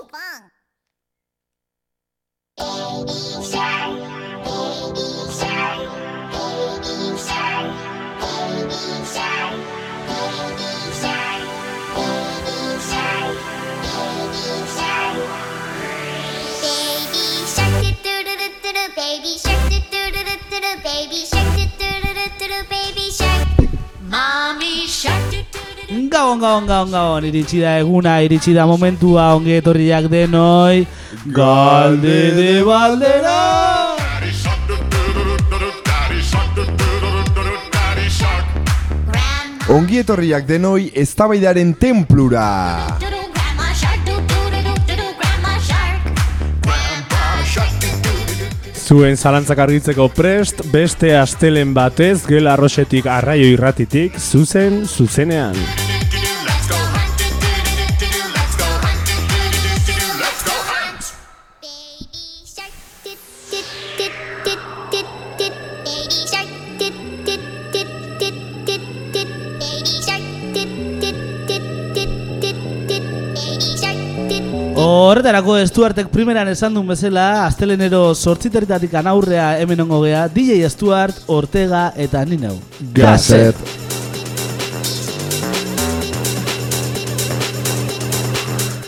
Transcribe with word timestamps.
Baby 0.00 0.16
shark, 3.44 3.92
baby 4.44 5.04
shark, 5.28 5.80
baby 6.32 7.18
shark, 7.20 7.68
baby 8.20 8.88
shark, 9.04 9.54
baby 10.08 10.70
shark, 11.00 11.40
baby 11.94 12.80
shark, 12.88 13.36
baby 13.84 14.56
shark. 14.74 15.16
Baby 16.62 17.24
shark, 17.46 17.84
do 18.02 18.14
do 18.24 18.34
do 18.40 18.72
do 18.72 18.84
baby 18.96 19.32
shark, 19.36 19.68
baby 20.82 21.20
shark, 21.26 21.56
do 21.78 21.90
do 22.00 22.12
do 22.14 22.46
do, 22.48 22.60
baby 22.70 23.10
shark. 23.10 23.59
Doo 24.10 24.56
doo. 24.56 26.08
Gabon, 26.10 26.38
gabon, 26.38 26.66
gabon, 26.66 26.90
gabon, 26.90 27.24
iritsi 27.24 27.60
da 27.60 27.78
eguna, 27.78 28.20
iritsi 28.22 28.52
da 28.54 28.66
momentua, 28.66 29.34
ongi 29.34 29.56
etorriak 29.58 30.06
denoi, 30.10 30.86
galde 31.26 32.18
de 32.36 32.62
baldera! 32.62 33.38
Ongi 39.70 40.00
etorriak 40.02 40.46
denoi 40.48 40.90
eztabaidaren 40.98 41.74
templura. 41.78 42.46
Zuen 48.90 49.14
zalantzak 49.14 49.60
argitzeko 49.62 50.08
prest, 50.10 50.64
beste 50.72 51.12
astelen 51.14 51.70
batez, 51.76 52.24
gela 52.26 52.56
arroxetik 52.56 53.06
arraio 53.06 53.46
irratitik, 53.52 54.18
zuzen, 54.18 54.82
zuzenean. 54.82 55.54
Horretarako 75.10 75.56
Stuartek 75.66 76.06
primeran 76.12 76.46
esan 76.52 76.76
duen 76.76 76.86
bezala, 76.86 77.42
astelenero 77.42 78.12
sortziterritatik 78.14 78.92
anaurrea 78.94 79.56
hemen 79.58 79.80
ongo 79.82 79.96
gea, 80.04 80.28
DJ 80.30 80.68
Stuart, 80.70 81.16
Ortega 81.26 81.88
eta 81.98 82.20
Ninau. 82.22 82.52
Gazet. 82.94 83.58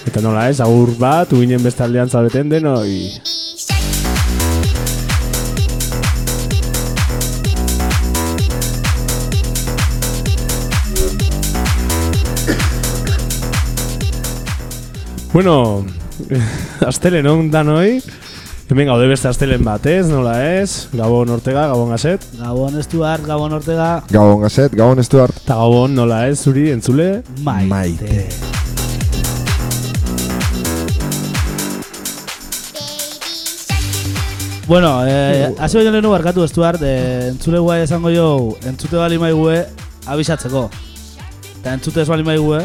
Eta 0.07 0.23
nola 0.23 0.45
ez, 0.53 0.61
agur 0.63 0.93
bat, 1.01 1.33
uinen 1.35 1.65
beste 1.67 1.83
aldean 1.83 2.13
zabeten 2.13 2.53
denoi. 2.55 3.19
Bueno, 15.33 15.83
astelen 16.91 17.27
on 17.27 17.51
danoi, 17.53 18.01
hemen 18.71 18.89
gaude 18.89 19.09
beste 19.11 19.29
astelen 19.31 19.65
batez, 19.65 20.07
nola 20.11 20.39
ez, 20.45 20.89
Gabon 20.93 21.31
Ortega, 21.35 21.67
Gabon 21.73 21.93
Gazet, 21.95 22.25
Gabon 22.39 22.79
Stuart, 22.83 23.27
Gabon 23.27 23.53
Ortega, 23.59 23.91
Gabon 24.11 24.41
Gazet, 24.45 24.75
Gabon 24.77 25.03
Stuart. 25.05 25.37
eta 25.45 25.59
Gabon 25.61 25.95
nola 25.95 26.27
ez, 26.29 26.39
zuri 26.41 26.71
entzule, 26.73 27.23
maite. 27.45 27.69
Maite. 27.69 28.53
Bueno, 34.67 35.03
eh, 35.07 35.53
hasi 35.59 35.77
baino 35.77 35.91
lehenu 35.91 36.11
barkatu 36.15 36.47
Stuart, 36.49 36.81
eh, 36.83 37.29
entzule 37.33 37.59
guai 37.59 37.83
esango 37.83 38.13
jo, 38.15 38.57
entzute 38.65 38.97
bali 38.97 39.19
maigue, 39.19 39.67
abisatzeko. 40.07 40.69
Eta 41.59 41.75
entzute 41.75 42.01
ez 42.01 42.09
bali 42.09 42.25
maigue, 42.25 42.63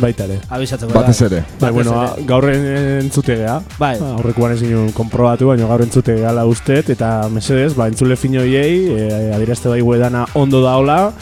baita 0.00 0.24
ere. 0.24 0.40
abisatzeko. 0.50 0.92
Batez 0.94 1.20
ere. 1.28 1.42
Bai, 1.60 1.70
bueno, 1.72 1.94
gaur 2.26 2.48
entzute 2.50 3.36
gea. 3.36 3.60
Bai. 3.78 3.94
Aurrekoan 4.02 4.56
ezin 4.56 4.72
nuen 4.74 4.92
konprobatu, 4.96 5.48
baina 5.52 5.68
gaur 5.70 5.84
entzute 5.84 6.16
gehala 6.18 6.46
ustet, 6.50 6.90
eta 6.90 7.28
mesedez, 7.30 7.74
ba, 7.78 7.88
entzule 7.88 8.16
finoiei, 8.16 8.90
e, 8.90 9.32
adirazte 9.34 9.68
bai 9.68 9.80
dana 9.98 10.26
ondo 10.34 10.62
daola, 10.62 11.12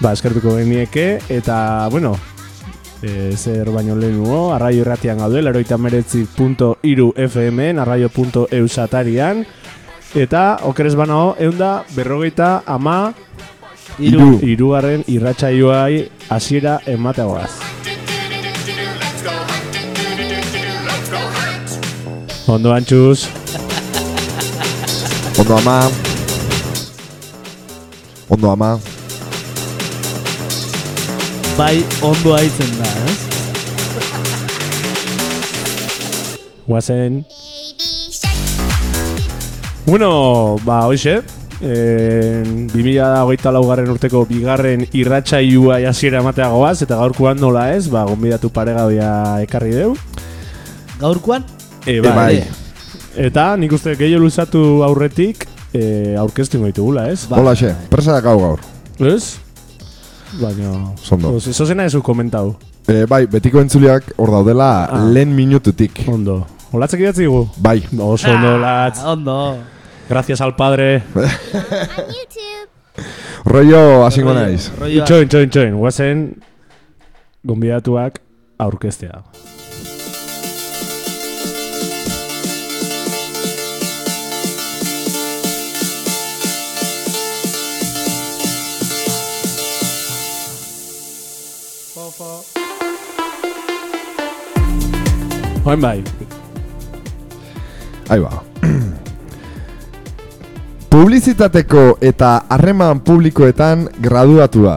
ba, 0.00 0.12
eskertuko 0.12 0.56
genieke, 0.56 1.20
eta, 1.28 1.88
bueno, 1.90 2.16
e, 3.02 3.32
zer 3.36 3.70
baino 3.70 3.96
lehenuo, 3.96 4.52
arraio 4.54 4.84
irratian 4.84 5.18
gaude, 5.18 5.42
leroita 5.42 5.78
meretzi.iru 5.78 7.12
FM, 7.16 7.78
arraio.eu 7.80 8.68
satarian, 8.68 9.46
eta, 10.14 10.58
okerez 10.62 10.94
banao, 10.94 11.34
eunda, 11.38 11.84
berrogeita, 11.96 12.62
ama, 12.66 13.14
Iru. 13.98 14.36
irugarren 14.44 15.06
irratsaioai 15.08 16.10
hasiera 16.28 16.80
emateagoaz. 16.86 17.65
Ondo 22.46 22.72
antxuz, 22.72 23.26
Ondo 25.38 25.56
ama. 25.56 25.90
Ondo 28.28 28.50
ama. 28.50 28.78
Bai, 31.58 31.84
ondo 32.02 32.34
aitzen 32.34 32.70
da, 32.78 32.90
ez? 33.10 33.18
guazen. 36.66 37.24
Baby 37.24 38.12
shark, 38.12 38.36
Bueno, 39.86 40.56
ba, 40.64 40.86
hoxe, 40.86 41.22
eh, 41.60 42.42
2008 42.72 43.52
laugarren 43.52 43.90
urteko 43.90 44.24
bigarren 44.26 44.86
irratsaioa 44.92 45.78
hasiera 45.88 46.20
emateagoaz, 46.20 46.82
eta 46.82 46.98
gaurkoan 46.98 47.38
nola 47.40 47.72
ez, 47.74 47.86
ba, 47.88 48.04
gonbidatu 48.04 48.50
paregabea 48.50 49.42
ekarri 49.46 49.74
deu. 49.78 49.94
Gaurkoan, 50.98 51.44
E, 51.86 51.96
E, 51.98 52.00
bai. 52.02 52.44
Eta 53.16 53.56
nik 53.56 53.72
uste 53.72 53.94
gehiago 53.96 54.24
luzatu 54.26 54.82
aurretik, 54.84 55.46
e, 55.72 56.16
aurkeztu 56.18 56.58
ditugula, 56.64 57.08
ez? 57.12 57.26
Ba. 57.30 57.38
Hola 57.40 57.54
xe, 57.56 57.74
presa 57.88 58.12
da 58.12 58.20
gau 58.20 58.38
gaur. 58.40 58.60
Ez? 59.00 59.38
Baina... 60.40 60.92
Zondo. 61.02 61.36
Oz, 61.38 61.46
Eso 61.48 61.64
zena 61.66 61.84
ezu 61.86 62.02
komentau. 62.02 62.56
E, 62.86 63.04
bai, 63.08 63.26
betiko 63.26 63.60
entzuliak 63.60 64.12
hor 64.16 64.30
daudela 64.30 64.84
Ah. 64.84 65.04
lehen 65.10 65.32
minututik. 65.34 66.02
Ondo. 66.08 66.44
Olatzek 66.72 67.00
idatzi 67.00 67.26
gu? 67.26 67.46
Bai, 67.56 67.80
Oso 67.98 68.30
ondo, 68.30 68.54
olatz. 68.58 68.98
Ah, 69.00 69.12
ondo. 69.12 69.56
Gracias 70.08 70.40
al 70.40 70.54
padre. 70.56 71.02
on 71.14 71.22
YouTube. 72.18 72.68
rollo 73.44 74.04
hasingo 74.06 74.34
naiz. 74.34 74.70
Itxoin, 74.86 75.24
itxoin, 75.26 75.46
itxoin. 75.48 75.74
Guazen, 75.78 76.36
gonbidatuak 77.46 78.20
aurkeztea. 78.58 79.22
Oin 95.66 95.80
bai, 95.80 96.04
Ahí 98.08 98.20
ba. 98.22 98.42
Publizitateko 100.90 101.98
eta 102.00 102.44
harreman 102.48 103.00
publikoetan 103.02 103.88
graduatua. 103.98 104.76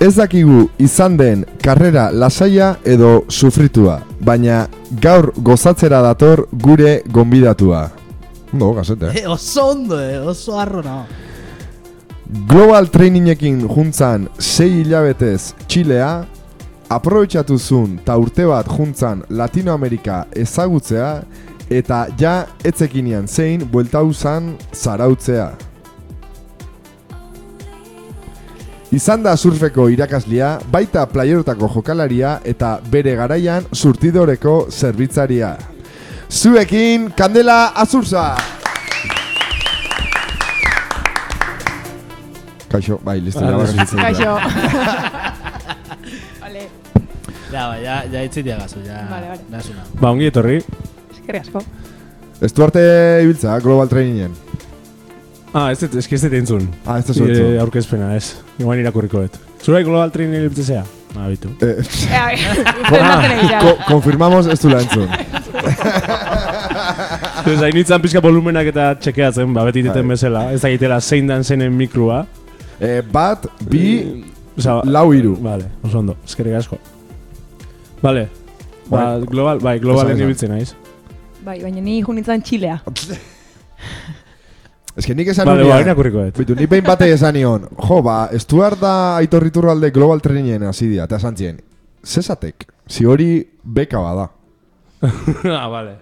Ez 0.00 0.14
dakigu 0.16 0.66
izan 0.80 1.16
den 1.16 1.46
karrera 1.64 2.10
lasaia 2.12 2.74
edo 2.84 3.24
sufritua, 3.28 4.02
baina 4.20 4.66
gaur 5.00 5.32
gozatzera 5.36 6.02
dator 6.04 6.46
gure 6.52 7.00
gonbidatua. 7.08 7.88
Ondo, 8.52 8.74
gazete. 8.76 9.14
Eh, 9.22 9.26
oso 9.28 9.70
ondo, 9.72 10.00
eh, 10.00 10.20
oso 10.20 10.58
arro 10.60 10.82
no. 10.84 11.06
Global 12.46 12.90
Trainingekin 12.92 13.64
juntzan 13.66 14.28
sei 14.38 14.82
hilabetez 14.82 15.54
Txilea, 15.66 16.26
aprobetxatu 16.90 17.56
zuen 17.58 17.98
ta 18.04 18.16
urte 18.18 18.44
bat 18.50 18.66
juntzan 18.68 19.22
Latinoamerika 19.30 20.24
ezagutzea, 20.36 21.22
eta 21.70 22.04
ja 22.18 22.34
etzekinean 22.66 23.28
zein 23.30 23.62
bueltau 23.70 24.10
zan 24.12 24.56
zarautzea. 24.74 25.52
Izan 28.90 29.22
da 29.22 29.36
surfeko 29.38 29.86
irakaslia, 29.94 30.56
baita 30.66 31.04
playerotako 31.06 31.68
jokalaria 31.76 32.40
eta 32.42 32.80
bere 32.90 33.14
garaian 33.14 33.68
surtidoreko 33.70 34.64
zerbitzaria. 34.70 35.54
Zuekin, 36.30 37.12
Kandela 37.14 37.70
Azurza! 37.78 38.34
Kaixo, 42.70 42.98
bai, 43.02 43.20
listo. 43.20 43.42
Kaixo. 43.98 44.34
Vale. 47.50 47.58
Ja, 47.58 47.68
ba, 47.68 47.76
ja, 47.82 48.02
ja 48.12 48.22
itzitia 48.26 48.58
gazu, 48.60 48.78
ja. 48.86 49.02
Vale, 49.10 49.28
vale. 49.32 49.40
Nasuna. 49.50 49.82
Ba, 50.00 50.10
ongi 50.10 50.28
etorri. 50.30 50.60
Eskerrik 51.10 51.42
asko. 51.42 51.64
Ez 52.40 52.52
du 52.56 52.62
arte 52.64 52.82
ibiltza, 53.24 53.58
Global 53.60 53.88
Trainingen. 53.90 54.36
Ah, 55.50 55.72
ez 55.72 55.80
dut, 55.80 55.96
eski 55.98 56.14
ez 56.14 56.22
dut 56.22 56.34
entzun. 56.38 56.68
Ah, 56.86 57.00
ez 57.00 57.06
da 57.08 57.14
zuetzu. 57.14 57.42
Eh, 57.42 57.58
aurkezpena, 57.60 58.12
ez. 58.14 58.36
Igual 58.62 58.78
irakurriko 58.84 59.24
dut. 59.24 59.38
Zurai 59.60 59.82
global 59.84 60.12
training 60.14 60.38
iliptzea? 60.38 60.84
Ah, 61.18 61.26
bitu. 61.28 61.50
Eh, 61.60 61.82
egia. 62.06 63.58
ko, 63.60 63.74
konfirmamos 63.88 64.46
ez 64.46 64.60
du 64.62 64.70
entzun. 64.76 65.08
Ez 67.50 67.56
hain 67.64 67.72
nintzen 67.74 68.02
pizka 68.04 68.20
volumenak 68.22 68.68
eta 68.70 68.90
txekeatzen, 69.00 69.54
ba, 69.56 69.64
beti 69.66 69.82
diten 69.82 70.04
Bai. 70.04 70.14
bezala. 70.14 70.42
Ez 70.54 70.60
dakitela 70.62 71.00
zein 71.00 71.26
dan 71.26 71.42
zenen 71.42 71.72
mikrua. 71.74 72.20
Eh, 72.78 73.00
bat, 73.12 73.46
bi, 73.66 73.86
Osa, 74.60 74.80
lau 74.84 75.08
hiru. 75.16 75.34
Vale, 75.40 75.64
oso 75.82 75.98
ondo, 76.02 76.16
eskerrik 76.28 76.58
asko. 76.60 76.78
Vale. 78.02 78.28
Ba, 78.90 78.96
Bai. 79.18 79.26
global, 79.30 79.60
bai, 79.62 79.78
globalen 79.78 80.18
ibiltzen 80.18 80.50
naiz. 80.50 80.72
Bai, 81.44 81.60
baina 81.62 81.80
ni 81.80 82.00
junitzen 82.02 82.42
Txilea. 82.42 82.80
Ez 84.96 85.06
que 85.06 85.14
nik 85.14 85.28
esan 85.30 85.46
Vale, 85.46 85.62
ba, 85.62 85.68
unean- 85.76 85.84
irakurriko 85.86 86.24
dut. 86.26 86.38
Bitu, 86.42 86.54
nik 86.58 86.68
behin 86.68 86.84
bate 86.84 87.06
esan 87.14 87.34
nion, 87.38 87.68
jo, 87.78 88.00
ba, 88.02 88.28
Stuart 88.42 88.80
da 88.82 88.92
Aitor 89.20 89.46
Iturralde 89.46 89.90
Global 89.94 90.20
Trainingen 90.20 90.64
hasi 90.66 90.88
dira, 90.90 91.04
eta 91.06 91.16
esan 91.20 91.36
zien, 91.38 91.60
zesatek, 92.04 92.66
si 92.90 93.06
hori 93.06 93.30
beka 93.62 94.00
bada. 94.02 94.26
ah, 95.60 95.68
vale. 95.70 95.94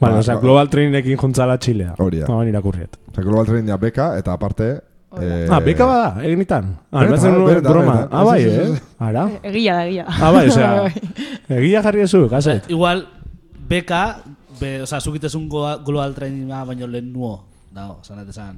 Vale, 0.00 0.14
Ba, 0.16 0.18
osea, 0.18 0.34
ba. 0.34 0.40
global 0.40 0.70
trainingekin 0.72 1.16
juntzala 1.20 1.58
Txilea. 1.62 1.92
Hori 2.02 2.22
da. 2.24 2.26
Ah, 2.26 2.40
baina 2.40 2.50
irakurriet. 2.56 2.96
Osa, 3.12 3.22
Global 3.22 3.46
Training 3.46 3.68
da 3.70 3.76
beka, 3.78 4.08
eta 4.18 4.32
aparte... 4.34 4.72
Eh, 5.20 5.46
Ah, 5.50 5.58
beka 5.60 5.84
bada, 5.84 6.22
eginitan. 6.24 6.76
Ah, 6.90 7.02
benetan, 7.02 7.10
batzen 7.12 7.32
nuen 7.34 7.46
benetan, 7.50 7.72
broma. 7.72 7.94
benetan. 7.94 8.18
Ah, 8.18 8.24
bai, 8.24 8.42
eh? 8.42 8.80
Ara? 8.98 9.24
Egia 9.42 9.74
da, 9.74 9.86
egia. 9.86 10.04
Ah, 10.08 10.30
bai, 10.32 10.48
osea, 10.48 10.70
egia 11.60 11.82
jarri 11.84 12.00
ezu, 12.06 12.22
gazet. 12.32 12.70
Igual, 12.72 13.04
beka, 13.68 14.22
be, 14.60 14.82
o 14.82 14.86
sea, 14.86 15.00
zukitezun 15.00 15.48
global 15.50 16.14
traininga 16.14 16.64
baino 16.64 16.86
lehen 16.86 17.12
nuo. 17.12 17.44
Da, 17.72 17.90
osan 17.92 18.18
ez 18.20 18.28
esan, 18.28 18.56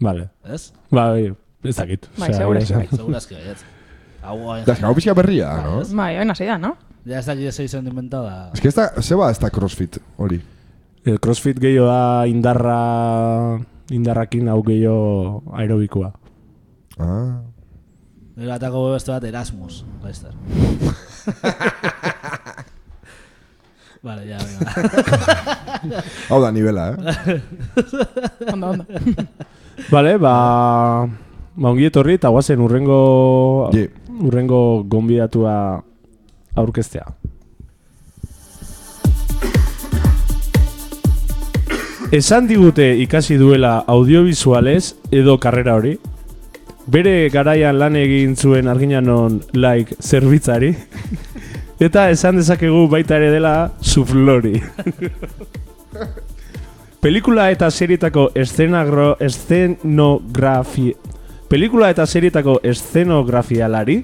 Vale. 0.00 0.28
ez? 0.44 0.72
Ba, 0.90 1.10
bai, 1.12 1.34
ez 1.64 1.76
dakit. 1.76 2.08
Bai, 2.16 2.28
Osea, 2.30 2.38
seguro, 2.38 2.60
bai. 2.60 2.88
Segurazki 2.92 3.34
baiet. 3.34 3.64
Hau, 4.22 4.36
Da, 4.66 4.72
eska, 4.74 4.86
hau 4.86 4.94
pixka 4.94 5.14
berria, 5.14 5.52
no? 5.64 5.82
Bai, 5.96 6.16
baina 6.16 6.34
zei 6.34 6.48
da, 6.48 6.58
no? 6.58 6.76
Ja 7.08 7.18
ez 7.20 7.26
dakit 7.26 7.46
ez 7.48 7.58
izan 7.60 7.86
inventada. 7.86 8.50
Ez 8.52 8.60
que 8.60 8.68
ez 8.68 8.74
da, 8.74 8.88
zeba 9.00 9.30
ez 9.30 9.38
da 9.40 9.48
crossfit, 9.50 9.96
hori. 10.16 10.40
El 11.04 11.20
crossfit 11.20 11.56
gehiago 11.60 11.86
da 11.88 12.26
indarra 12.28 12.78
indarrakin 13.90 14.48
hau 14.48 14.62
gehiago 14.62 15.42
aerobikoa. 15.56 16.12
Ah. 16.98 17.40
Gero 18.38 18.52
atako 18.54 18.92
beste 18.94 19.10
bat 19.10 19.24
Erasmus, 19.26 19.84
laizter. 20.02 20.32
vale, 24.06 24.22
ya, 24.28 24.38
venga. 24.38 24.70
Hau 26.30 26.38
da, 26.42 26.50
nivela, 26.54 26.94
eh? 26.94 26.96
Ondo, 28.52 28.66
ondo. 28.70 28.84
Vale, 29.90 30.18
ba... 30.22 30.34
Ba, 31.58 31.66
ongi 31.74 31.90
etorri 31.90 32.14
eta 32.14 32.30
guazen 32.30 32.62
urrengo... 32.62 33.74
Je. 33.74 33.90
Urrengo 34.22 34.86
gonbidatua 34.86 35.82
aurkeztea. 36.54 37.10
Esan 42.08 42.46
digute 42.48 42.86
ikasi 43.02 43.36
duela 43.36 43.84
audiovisualez 43.84 44.94
edo 45.12 45.34
karrera 45.36 45.74
hori. 45.76 45.90
Bere 46.88 47.28
garaian 47.28 47.76
lan 47.76 47.98
egin 48.00 48.32
zuen 48.32 48.68
arginanon 48.72 49.42
like 49.52 49.92
zerbitzari. 50.00 50.70
Eta 51.86 52.06
esan 52.08 52.40
dezakegu 52.40 52.86
baita 52.88 53.18
ere 53.20 53.28
dela 53.34 53.52
suflori. 53.82 54.54
Pelikula 57.04 57.50
eta 57.52 57.68
serietako 57.70 58.30
eszenagro, 58.34 59.12
eszenografi... 59.20 60.94
Pelikula 61.48 61.90
eta 61.92 62.06
serietako 62.06 62.58
eszenografialari 62.66 64.00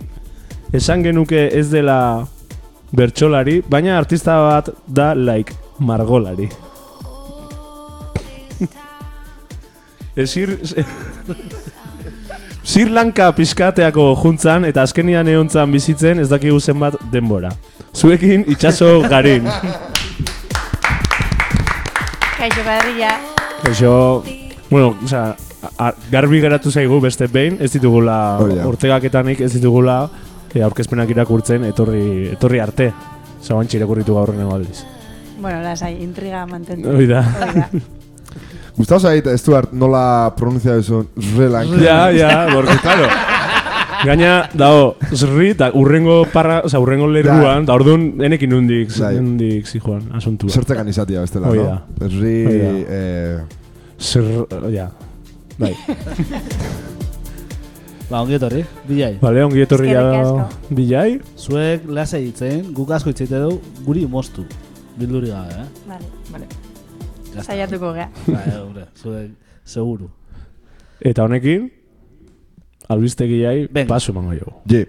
esan 0.73 1.03
genuke 1.03 1.49
ez 1.57 1.67
dela 1.73 1.97
bertsolari, 2.93 3.63
baina 3.67 3.99
artista 3.99 4.39
bat 4.45 4.71
da 4.87 5.15
like 5.15 5.57
margolari. 5.81 6.49
Esir... 10.17 10.59
Sri 12.65 12.87
Lanka 12.89 13.27
pizkateako 13.37 14.15
juntzan 14.17 14.65
eta 14.65 14.83
azkenian 14.87 15.29
eontzan 15.29 15.73
bizitzen 15.75 16.23
ez 16.23 16.31
dakigu 16.31 16.57
zenbat 16.61 16.95
denbora. 17.13 17.51
Zuekin 17.95 18.47
itxaso 18.49 19.03
garin. 19.11 19.45
Kaixo 22.39 22.65
badria. 22.65 23.11
Eso, 23.71 24.25
bueno, 24.71 24.95
o 24.97 25.09
sea, 25.09 25.37
a- 25.79 25.93
garbi 26.11 26.41
geratu 26.41 26.71
zaigu 26.73 27.01
beste 27.05 27.27
behin, 27.29 27.59
ez 27.61 27.71
ditugula 27.73 28.17
da. 28.41 28.67
urtegaketanik 28.69 29.41
ez 29.45 29.53
ditugula 29.55 29.99
e, 30.55 30.63
aurkezpenak 30.65 31.11
irakurtzen 31.13 31.65
etorri 31.69 32.31
etorri 32.33 32.61
arte. 32.65 32.93
Zabantxe 33.45 33.77
irakurritu 33.77 34.15
gaur 34.17 34.33
nengo 34.35 34.55
aldiz. 34.57 34.87
Bueno, 35.37 35.61
lasai, 35.61 35.99
intriga 36.03 36.47
mantendu. 36.49 36.97
Hoi 36.97 37.07
da. 37.13 37.27
Da. 38.75 38.81
Gustavo 38.83 39.01
zait, 39.01 39.27
Stuart, 39.39 39.73
nola 39.73 40.35
pronunzia 40.37 40.75
duzu 40.75 41.05
Sri 41.21 41.49
Lanka. 41.49 41.79
Ja, 41.83 42.11
ja, 42.11 42.49
porque 42.53 42.77
claro. 42.83 43.07
Gaina, 44.05 44.51
dao, 44.53 44.97
zerri, 45.17 45.51
eta 45.55 45.71
urrengo 45.73 46.27
parra, 46.33 46.61
o 46.65 46.69
sea, 46.69 46.81
urrengo 46.83 47.07
lerruan, 47.09 47.65
da 47.65 47.73
orduan, 47.73 48.21
enekin 48.21 48.51
nundik, 48.53 48.91
Bai. 48.99 49.15
nundik 49.17 49.67
zijoan, 49.71 50.03
asuntua. 50.13 50.51
Zertzekan 50.53 50.89
izatea 50.91 51.23
bestela, 51.25 51.49
Hoi 51.49 51.59
no? 51.59 51.65
da. 51.65 51.77
Da. 52.03 52.09
Eh, 52.11 53.39
Zer, 53.99 54.29
ja. 54.75 54.91
Bai. 55.57 55.73
Ba, 58.11 58.21
ongi 58.21 58.37
etorri, 58.37 58.61
bilai. 58.85 59.15
Vale, 59.23 59.45
ongi 59.47 59.65
etorri 59.65 59.95
ja 59.95 60.05
bilai. 60.69 61.21
Zuek 61.41 61.89
lasa 61.89 62.21
hitzen, 62.21 62.61
guk 62.77 62.93
asko 62.93 63.15
hitzeite 63.15 63.41
du, 63.41 63.57
guri 63.87 64.05
moztu. 64.11 64.45
Bilduri 65.01 65.33
gabe, 65.33 65.65
eh? 65.65 65.69
Vale. 65.89 66.13
Vale. 66.35 66.64
Saiatuko 67.43 67.93
gea. 67.97 68.09
Ba, 68.27 68.43
eure, 68.55 68.87
zuek, 69.01 69.31
seguru. 69.65 70.11
Eta 71.01 71.25
honekin, 71.25 71.71
albistegiai 72.89 73.67
Venga. 73.73 73.89
paso 73.89 74.13
emango 74.13 74.35
jo. 74.39 74.61
je. 74.71 74.87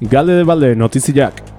Galde 0.00 0.32
de 0.36 0.44
balde, 0.44 0.74
notiziak. 0.76 1.57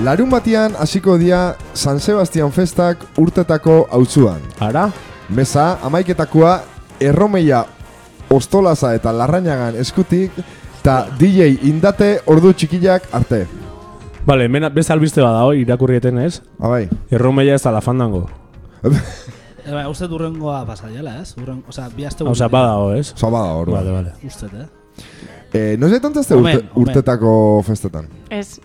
Larun 0.00 0.30
batian 0.32 0.72
hasiko 0.80 1.18
dia 1.20 1.56
San 1.76 2.00
Sebastian 2.00 2.48
festak 2.56 3.02
urtetako 3.20 3.84
autzuan. 3.92 4.40
Ara? 4.56 4.86
Meza, 5.28 5.76
amaiketakoa, 5.84 6.54
erromeia 7.00 7.66
ostolaza 8.32 8.94
eta 8.96 9.12
larrainagan 9.12 9.76
eskutik, 9.76 10.32
eta 10.80 10.94
DJ 11.20 11.50
indate 11.68 12.14
ordu 12.32 12.54
txikiak 12.56 13.10
arte. 13.12 13.42
Vale, 14.24 14.46
hemen 14.48 14.70
beste 14.72 14.96
albiste 14.96 15.20
bada 15.20 15.44
hoi, 15.44 15.60
irakurrieten 15.66 16.22
ez? 16.24 16.40
Abai, 16.56 16.86
Erromeia 17.12 17.60
ez 17.60 17.62
da 17.62 17.74
la 17.76 17.84
fandango. 17.84 18.24
E, 18.80 19.74
ba, 19.74 19.84
uste 19.92 20.08
durrengoa 20.08 20.62
pasaiala, 20.64 21.18
ez? 21.20 21.34
Urren, 21.36 21.60
o 21.68 21.76
sea, 21.76 21.90
bi 21.92 22.08
aste 22.08 22.24
Osea, 22.24 22.48
bada 22.48 22.78
ho, 22.80 22.94
ez? 22.96 23.12
oza 23.12 23.28
bada 23.28 23.52
hor. 23.52 23.68
Vale, 23.76 23.92
vale. 23.92 24.16
Uste, 24.24 24.48
eh? 24.48 24.66
Eh, 25.52 25.76
no 25.78 25.88
tontazte 26.00 26.34
Omen, 26.34 26.56
urte, 26.56 26.80
urtetako 26.80 27.32
festetan. 27.66 28.08
Ez, 28.30 28.60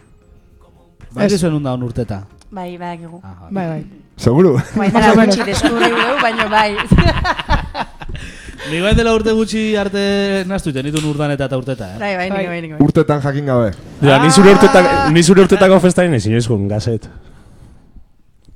Ba, 1.16 1.26
ez 1.26 1.40
zuen 1.40 1.54
undaun 1.54 1.84
urteta. 1.84 2.24
bai, 2.52 2.78
badakigu. 2.78 3.20
Ah, 3.24 3.48
Bai, 3.52 3.68
bai. 3.68 3.86
Seguru? 4.18 4.54
Bai, 4.76 4.88
o 4.90 4.92
menos. 4.94 5.16
gutxi 5.26 5.44
deskurri 5.50 5.90
dugu, 5.92 6.16
baina 6.22 6.46
bai. 6.48 6.76
Ni 8.72 8.80
bai 8.82 8.94
dela 8.98 9.12
urte 9.14 9.32
gutxi 9.36 9.76
arte 9.78 10.44
naztu 10.48 10.72
iten 10.72 10.86
ditun 10.88 11.04
urdaneta 11.10 11.46
eta 11.50 11.58
urteta, 11.60 11.90
eh? 11.96 12.00
Bai, 12.00 12.14
bai, 12.18 12.30
Bai. 12.32 12.46
bai, 12.48 12.62
niko. 12.64 12.80
Urtetan 12.84 13.22
jakin 13.22 13.46
gabe. 13.52 13.72
Ja, 14.02 14.18
ni 14.24 14.32
zure 14.32 14.54
urtetak, 14.56 14.88
ni 15.14 15.24
zure 15.24 15.42
urtetako 15.44 15.80
festain 15.84 16.14
ezin 16.18 16.34
ezkun, 16.40 16.68
gazet. 16.72 17.10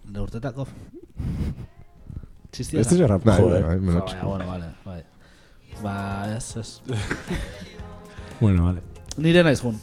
De 0.10 0.20
urtetako. 0.24 0.66
Txistia. 2.51 2.80
Ez 2.82 2.88
zerra, 2.89 3.18
Bai, 3.20 3.36
bai, 3.36 3.38
joder. 3.44 3.63
bai, 3.68 3.75
Ah, 3.75 3.80
menotx. 3.89 4.13
baina, 4.16 4.25
bueno, 4.25 4.46
vale, 4.48 4.66
bai. 4.86 5.04
Ba, 5.84 6.36
ez, 6.38 6.56
ez. 6.58 6.82
Bueno, 8.39 8.63
vale. 8.66 8.80
Nire 9.18 9.44
naiz 9.44 9.60
jun. 9.62 9.75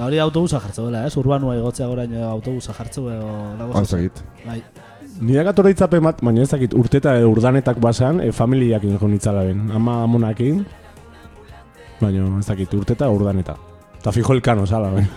Eta 0.00 0.06
hori 0.08 0.16
autobusa 0.16 0.56
jartzeu 0.64 0.86
dela, 0.86 1.02
ez? 1.04 1.12
Urbanua 1.20 1.58
igotzea 1.58 1.84
goraino 1.84 2.22
autobusa 2.30 2.72
jartzeu 2.72 3.02
edo 3.12 3.32
lago 3.58 3.74
Hau 3.76 3.82
zegit. 3.84 4.22
Bai. 4.46 4.62
Nire 5.20 5.42
gatorra 5.44 5.68
itzapen 5.74 6.06
bat, 6.06 6.22
baina 6.24 6.40
ez 6.40 6.48
dakit 6.48 6.72
urteta 6.72 7.12
edo 7.20 7.28
urdanetak 7.28 7.76
basan, 7.84 8.22
e, 8.24 8.30
familiakin 8.32 8.96
jo 8.96 9.10
nitzala 9.12 9.42
ben. 9.44 9.66
Ama 9.76 9.98
amonakin, 10.06 10.64
baina 12.00 12.24
ez 12.38 12.46
dakit 12.48 12.72
urteta 12.80 13.10
edo 13.10 13.18
urdaneta. 13.18 13.58
Eta 13.98 14.16
fijo 14.16 14.32
elkano, 14.38 14.64
zala, 14.66 14.88
bai. 14.96 15.04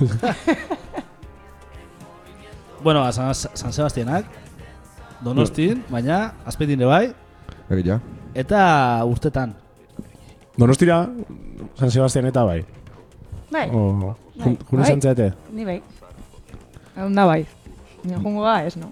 Bueno, 2.84 3.00
ba, 3.00 3.14
San, 3.16 3.32
San 3.34 3.72
Sebastianak, 3.72 4.26
Donostin, 5.24 5.86
baina, 5.88 6.34
azpetin 6.44 6.84
ere 6.84 6.92
bai, 6.92 7.06
Egia. 7.72 8.02
eta 8.36 8.60
urtetan. 9.08 9.56
Donostira, 10.58 11.06
San 11.80 11.90
Sebastian 11.90 12.28
eta 12.28 12.44
bai. 12.44 12.66
Bai, 13.54 13.70
O, 13.72 13.94
Bai. 13.94 14.14
jun- 14.44 14.58
june 14.72 15.14
Bai. 15.14 15.32
ni 15.54 15.66
bai. 15.66 15.82
Egun 16.98 17.16
da 17.16 17.26
bai. 17.30 17.46
Ni 18.04 18.14
jungo 18.18 18.42
ga, 18.44 18.64
ez, 18.66 18.76
no? 18.78 18.90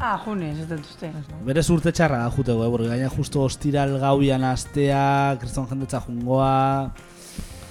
Ah, 0.00 0.18
junez, 0.24 0.58
ez 0.60 0.66
dut 0.68 0.80
uste. 0.84 1.08
Berez 1.46 1.68
urte 1.72 1.92
txarra 1.92 2.18
da 2.24 2.30
jutego, 2.30 2.64
eh? 2.66 2.70
Porque 2.70 2.88
gaina 2.90 3.08
justo 3.08 3.40
ostiral 3.46 3.94
gauian 4.00 4.42
astea, 4.44 5.36
kriston 5.40 5.66
jendetza 5.70 6.00
jungoa... 6.04 6.90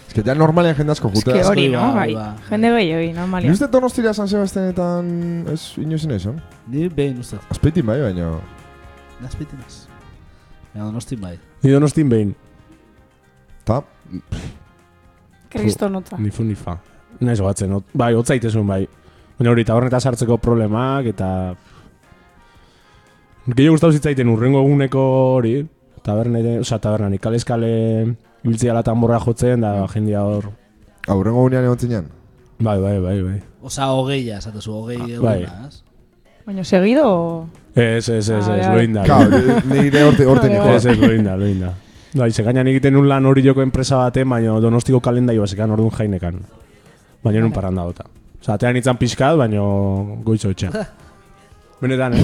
Ez 0.08 0.14
que 0.16 0.24
ja 0.24 0.34
normalean 0.34 0.74
jende 0.76 0.94
asko 0.96 1.10
Ez 1.14 1.24
que 1.24 1.32
jutea. 1.36 1.48
hori, 1.50 1.68
no? 1.70 1.94
Bai. 1.94 2.16
Jende 2.50 2.72
gehiago, 2.74 3.14
normalia. 3.20 3.50
Ni 3.50 3.54
uste 3.54 3.68
donostira 3.68 4.14
San 4.18 4.28
Sebastianetan 4.32 5.46
ez 5.54 5.68
inoizin 5.78 6.12
esan? 6.16 6.42
Ni 6.68 6.88
behin 6.90 7.20
uste, 7.20 7.38
Azpeitin 7.52 7.86
bai, 7.86 8.00
baina... 8.02 8.32
azpetin 9.28 9.60
ez. 9.68 9.84
Donostin 10.74 11.22
bai. 11.22 11.38
Ni 11.64 11.72
donostin 11.72 12.10
behin. 12.10 12.36
Ta, 13.66 13.84
Kristonotza. 15.50 16.18
Nifu 16.20 16.44
nifa. 16.44 16.78
Naiz 17.20 17.40
batzen, 17.42 17.72
ot, 17.74 17.86
bai, 17.98 18.14
otzaitezun 18.16 18.68
bai. 18.68 18.84
Baina 19.40 19.52
hori, 19.52 19.64
taberneta 19.66 20.00
sartzeko 20.00 20.38
problemak, 20.42 21.06
eta... 21.14 21.30
Gehiago 23.48 23.78
gustau 23.78 23.92
zitzaiten 23.96 24.28
urrengo 24.28 24.60
eguneko 24.66 25.02
hori, 25.38 25.54
tabernete, 26.04 26.58
oza, 26.60 26.80
tabernan, 26.84 27.14
ikaleskale 27.16 27.70
biltzea 28.44 28.74
latan 28.76 29.00
borra 29.02 29.20
jotzen, 29.24 29.62
da 29.64 29.86
jendia 29.94 30.24
hor... 30.28 30.50
aurrengo 31.08 31.46
gunean 31.46 31.64
egon 31.70 31.80
zinen. 31.80 32.10
Bai, 32.60 32.76
bai, 32.82 32.98
bai, 33.00 33.16
bai. 33.24 33.38
Osa, 33.62 33.88
hogeia, 33.94 34.40
esatezu, 34.42 34.74
hogei 34.82 34.98
bai. 35.22 35.38
eguna, 35.46 35.68
ez? 35.70 35.84
Baina 36.48 36.64
segido... 36.68 37.08
o- 37.08 37.48
Ez, 37.78 38.10
ez, 38.10 38.28
ez, 38.30 38.48
Ah, 38.48 38.56
ez, 38.58 38.66
bai, 38.68 38.76
loinda. 38.76 39.04
Claro, 39.06 39.38
nire 39.70 40.04
orte, 40.04 40.26
orte 40.26 40.48
Bai, 40.48 40.56
niko. 40.58 40.70
Ez, 40.74 40.86
ez, 40.90 40.98
loinda, 40.98 41.36
loinda. 41.38 41.74
Bai, 42.18 42.32
ze 42.32 42.44
gainan 42.44 42.68
egiten 42.68 42.96
un 42.98 43.08
lan 43.08 43.26
hori 43.30 43.44
joko 43.46 43.62
enpresa 43.62 44.00
baten, 44.02 44.30
baina 44.30 44.60
donostiko 44.62 45.00
kalendaio 45.04 45.44
basekan 45.44 45.74
orduan 45.76 45.94
jainekan. 45.94 46.40
Baina 47.24 47.44
nun 47.44 47.54
paranda 47.54 47.84
dota. 47.86 48.08
Osa, 48.42 48.56
atean 48.56 48.80
itzan 48.80 48.98
pixkat, 48.98 49.38
baina 49.38 49.62
goizo 50.26 50.50
etxean. 50.54 50.74
Benetan, 51.82 52.16
eh? 52.18 52.24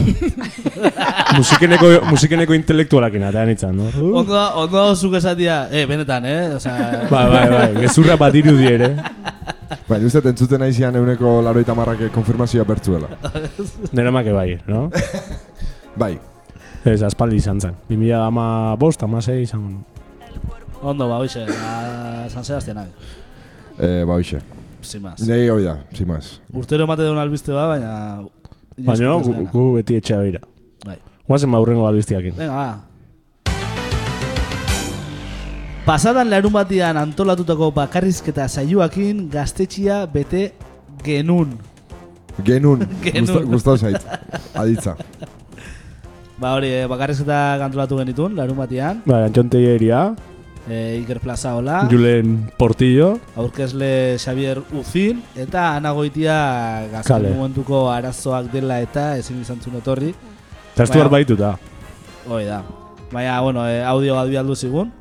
musikeneko, 1.38 1.92
musikeneko 2.10 2.56
intelektualakin 2.58 3.28
atean 3.28 3.52
itzan, 3.54 3.78
no? 3.78 3.92
Ondo, 4.24 4.40
ondo 4.64 4.88
zuk 4.96 5.14
esatia, 5.20 5.68
eh, 5.70 5.86
benetan, 5.86 6.26
eh? 6.26 6.56
Osa, 6.58 6.74
Bai, 7.14 7.26
bai, 7.30 7.46
bai, 7.54 7.70
gezurra 7.84 8.18
bat 8.18 8.34
irudi 8.34 8.72
ere. 8.72 8.90
Baina 9.86 10.10
uste 10.10 10.26
entzuten 10.26 10.66
aizian 10.66 10.98
euneko 10.98 11.38
laroita 11.46 11.78
marrake 11.78 12.10
konfirmazioa 12.16 12.66
bertzuela. 12.66 13.14
Nera 13.94 14.14
make 14.16 14.34
bai, 14.34 14.56
no? 14.66 14.88
Bai, 16.02 16.16
Ez, 16.86 17.02
aspaldi 17.04 17.38
izan 17.40 17.60
zen. 17.64 17.76
2000 17.90 18.14
ama 18.28 18.76
bost, 18.80 19.04
ama 19.04 19.22
zei 19.22 19.42
izan. 19.44 19.84
ondo, 20.84 21.08
ba, 21.08 21.18
hoxe, 21.22 21.46
ba, 21.48 22.28
San 22.30 22.44
Sebastianak, 22.44 22.88
eh, 23.80 24.04
ba 24.06 24.14
hoxe. 24.20 24.42
sin 24.84 25.02
más. 25.02 25.22
Nei 25.24 25.48
hoi 25.50 25.64
da, 25.64 25.78
sin 25.96 26.08
más. 26.08 26.42
Urtero 26.54 26.84
emate 26.84 27.04
duen 27.08 27.18
albiste 27.18 27.54
ba, 27.56 27.68
baina... 27.70 28.24
Baina, 28.78 29.14
gu, 29.24 29.46
gu 29.54 29.62
beti 29.78 29.96
etxea 29.96 30.18
beira. 30.20 30.40
Bai. 30.86 30.98
Guazen 31.28 31.52
ba 31.52 31.62
urrengo 31.64 31.88
albiztiakin. 31.88 32.36
Venga, 32.36 32.52
ba. 32.52 33.54
Pasadan 35.86 36.30
larun 36.32 36.52
batian 36.52 36.98
antolatutako 36.98 37.72
bakarrizketa 37.76 38.48
saioakin 38.48 39.30
gaztetxia 39.32 40.06
bete 40.08 40.52
genun. 41.04 41.56
Genun, 42.44 42.84
Genun. 43.06 43.24
Gusta- 43.28 43.46
gustau 43.46 43.78
zait. 43.78 44.04
Aditza. 44.56 44.98
Ba 46.44 46.58
hori, 46.58 46.68
eh, 46.76 46.86
bakarrizketa 46.92 47.56
kantolatu 47.62 47.96
genitun, 48.02 48.34
larun 48.36 48.58
batian. 48.60 49.02
Bai, 49.08 49.24
Antxon 49.30 49.50
Teieria, 49.50 50.14
E, 50.64 50.96
Iker 51.04 51.20
Plaza 51.20 51.58
hola, 51.58 51.82
Julen 51.92 52.50
Portillo, 52.58 53.20
aurkezle 53.36 54.16
Xavier 54.18 54.62
Uzin, 54.72 55.18
eta 55.36 55.74
anagoitia 55.76 56.36
gazten 56.88 57.10
Kale. 57.18 57.34
momentuko 57.36 57.82
arazoak 57.92 58.48
dela 58.54 58.78
eta 58.80 59.18
ezin 59.20 59.42
izan 59.42 59.60
zuen 59.60 59.76
etorri. 59.82 60.14
eta 60.74 60.84
estu 60.88 61.00
Bai. 61.00 61.10
baituta. 61.18 61.58
Hoi 62.30 62.46
da. 62.46 62.62
Baina, 63.12 63.42
bueno, 63.42 63.68
e, 63.68 63.84
audio 63.84 64.16
bat 64.16 64.30
bialdu 64.30 64.56
zigun, 64.56 64.94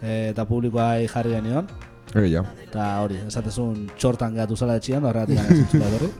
e, 0.00 0.30
eta 0.30 0.46
publikoa 0.46 0.96
jarri 1.06 1.32
genion. 1.36 1.68
Egia. 2.14 2.42
Eta 2.64 2.88
hori, 3.02 3.16
esatezun 3.28 3.90
txortan 3.98 4.34
gatu 4.34 4.56
zala 4.56 4.76
etxian, 4.80 5.02
da 5.02 5.10
horregatik 5.10 5.36
gana 5.36 5.48
zintzula 5.54 5.86
etorri. 5.92 6.10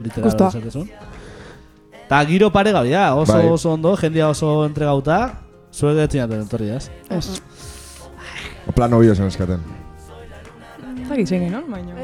Literal 0.00 0.28
esatezun. 0.48 0.88
Eta 2.12 2.26
giro 2.28 2.50
pare 2.52 2.72
gabia, 2.76 3.14
oso 3.14 3.32
Bai. 3.32 3.46
oso 3.48 3.70
ondo, 3.72 3.96
jendia 3.96 4.28
oso 4.28 4.66
entregauta, 4.66 5.40
zuek 5.72 5.96
getzinaten 5.96 6.42
etorri, 6.44 6.68
ez? 6.68 6.90
Ez. 7.08 7.40
Plano 8.76 8.98
bio 9.00 9.14
zen 9.14 9.30
eskaten. 9.32 9.62
Zaki 11.08 11.24
zein 11.24 11.48
non, 11.48 11.64
baina... 11.72 11.96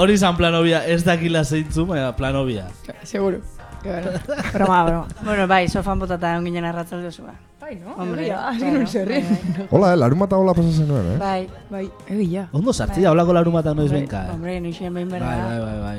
Hori 0.00 0.16
izan 0.16 0.40
planobia, 0.40 0.80
ez 0.88 1.04
dakila 1.04 1.44
zeintzu, 1.44 1.84
baina 1.92 2.16
planobia. 2.16 2.70
Seguro. 3.04 3.44
Broma, 4.54 4.84
broma. 4.84 5.06
Bueno, 5.24 5.46
bai, 5.50 5.68
sofan 5.68 5.98
botata 5.98 6.34
egon 6.34 6.44
ginen 6.48 6.64
arratzalde 6.64 7.10
zua. 7.12 7.34
Bai, 7.60 7.74
no? 7.84 7.94
Hombre, 8.00 8.26
claro, 8.28 8.70
nun 8.72 8.86
zerri. 8.86 9.18
bai, 9.22 9.66
Hola, 9.70 9.92
eh, 9.92 9.96
larun 10.00 10.18
bat 10.22 10.32
hola 10.32 10.54
pasatzen 10.56 10.88
nuen, 10.88 11.10
eh? 11.14 11.18
Bai, 11.20 11.48
Bai, 11.70 11.82
egia. 12.08 12.46
Ondo 12.52 12.72
sartzia, 12.72 13.10
holako 13.12 13.32
larun 13.36 13.54
batak 13.58 13.76
noiz 13.76 13.90
benka. 13.92 14.24
eh? 14.26 14.30
Hombre, 14.32 14.60
noixen 14.64 14.94
behin 14.94 15.10
Bai, 15.10 15.20
berda. 15.20 15.44
bai, 15.48 15.58
bai, 15.60 15.80
bai. 15.82 15.98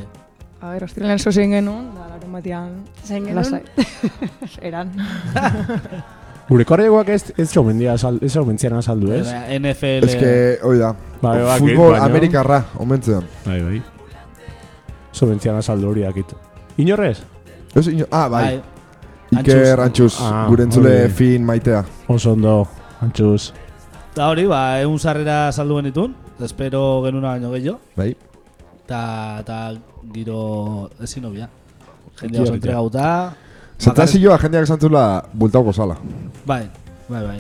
A 0.62 0.72
ver, 0.74 0.84
ostiralen 0.84 1.20
zo 1.20 1.32
zein 1.32 1.52
genuen, 1.56 1.92
da 1.96 2.08
larun 2.10 2.34
batian... 2.36 2.72
Zein 3.06 3.26
genuen? 3.30 3.62
Eran. 4.72 4.90
Gure 6.50 6.66
korregoak 6.66 7.10
ez, 7.14 7.22
ez 7.38 7.52
jo 7.54 7.62
mendia 7.64 7.94
ez 7.94 8.34
jo 8.34 8.42
mentzian 8.48 8.74
azaldu, 8.74 9.12
ez? 9.14 9.28
Baina 9.30 9.60
NFL... 9.60 10.08
Ez 10.10 10.16
que, 10.18 10.32
hoi 10.66 10.80
da. 10.82 10.96
Bai, 11.22 11.36
bai, 11.46 11.60
Futbol 11.62 11.94
Amerikarra, 12.02 12.64
omentzean. 12.82 13.28
Bai, 13.46 13.60
bai. 13.62 13.82
Zo 15.14 15.28
mentzian 15.30 15.60
azaldu 15.62 15.92
horiak 15.92 16.18
itu. 16.18 16.36
Inorrez? 16.82 17.20
Ez, 17.76 17.88
ino, 17.88 18.06
ah, 18.12 18.28
bai. 18.28 18.44
bai. 18.44 19.42
Iker 19.42 19.80
Antxuz. 19.80 20.16
Ah, 20.22 20.46
gure 20.50 20.64
entzule 20.66 21.04
hori. 21.04 21.14
fin 21.14 21.44
maitea. 21.46 21.84
Oso 22.08 22.32
ondo, 22.34 22.68
antxuz. 23.02 23.52
Eta 24.12 24.28
hori, 24.32 24.48
ba, 24.50 24.80
egun 24.82 24.98
sarrera 25.00 25.52
saldu 25.52 25.78
genitun, 25.78 26.16
espero 26.42 27.04
genuna 27.06 27.36
baino 27.36 27.52
gehiago, 27.54 27.78
Bai. 27.96 28.16
eta 28.84 29.44
ta 29.46 29.60
giro 30.14 30.90
ezin 31.00 31.26
hobia. 31.30 31.48
Jende 32.20 32.42
oso 32.42 32.54
entregauta, 32.58 33.06
Zentzazioa 33.80 34.36
jendeak 34.42 34.66
esan 34.66 34.80
zula 34.80 35.24
bultauko 35.34 35.72
sala. 35.72 35.96
bai, 36.46 36.66
bai, 37.08 37.24
bai. 37.24 37.40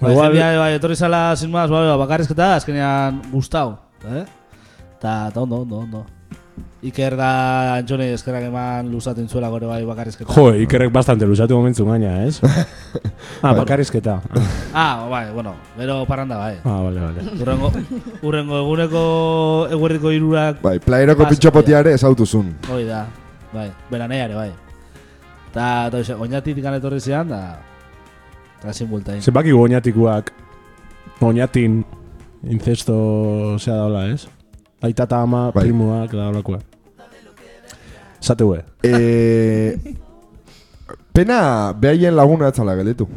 Bai, 0.00 0.14
jendea, 0.14 0.58
bai, 0.58 0.74
etorri 0.74 0.96
zala, 0.96 1.34
sin 1.36 1.50
más, 1.50 1.70
bai, 1.70 1.86
bai, 1.88 1.96
bakarrizketa, 1.98 2.54
azkenean 2.56 3.22
gustau, 3.32 3.78
eh? 4.04 4.24
Ta, 5.00 5.30
ta 5.32 5.40
ondo, 5.40 5.62
ondo, 5.62 5.78
ondo. 5.78 6.06
Iker 6.80 7.12
da 7.12 7.76
Antxone 7.76 8.06
eskerrak 8.14 8.46
eman 8.48 8.86
luzaten 8.88 9.26
zuela 9.28 9.50
gore 9.52 9.66
bai 9.68 9.82
bakarrizketa. 9.84 10.32
Jo, 10.32 10.54
ikerrek 10.64 10.88
bastante 10.92 11.26
luzatu 11.28 11.58
momentu 11.58 11.84
gaina, 11.84 12.24
ez? 12.24 12.40
ah, 13.44 13.52
bakarrizketa. 13.52 14.14
Ah, 14.72 15.04
bai, 15.10 15.26
bueno, 15.34 15.52
gero 15.76 15.98
parranda 16.08 16.38
bai. 16.40 16.54
Ah, 16.64 16.80
vale, 16.80 17.00
vale. 17.04 17.26
Urrengo, 17.36 17.70
urrengo 18.22 18.62
eguneko 18.62 19.02
eguerriko 19.76 20.12
irurak 20.16 20.62
Bai, 20.62 20.78
pitxopotia 20.80 21.84
ere 21.84 21.92
ezautuzun. 21.98 22.54
hori 22.72 22.88
da, 22.88 23.04
bai, 23.52 23.68
beranea 23.90 24.24
ere 24.24 24.34
bai. 24.34 24.50
Ta, 25.52 25.90
hoxe, 25.92 26.14
oinatik 26.14 26.64
etorri 26.64 27.00
zian, 27.00 27.28
da, 27.28 27.58
eta 28.58 28.70
ezin 28.70 28.88
bultain. 28.88 29.20
Zenbaki 29.20 29.52
goñatikuak, 29.52 30.32
goñatin, 31.20 31.84
incesto, 32.48 33.58
zea 33.58 33.74
daula, 33.74 34.06
ez? 34.08 34.28
Aita 34.80 35.04
eta 35.04 35.20
ama, 35.20 35.50
Bai. 35.52 35.64
primuak, 35.64 36.10
da 36.12 36.30
daulakoa. 36.30 36.69
Zate 38.20 38.44
hue. 38.44 38.62
Eh, 38.82 39.78
pena 41.12 41.72
behaien 41.72 42.14
laguna 42.16 42.48
etzala 42.48 42.74
gelitu. 42.76 43.08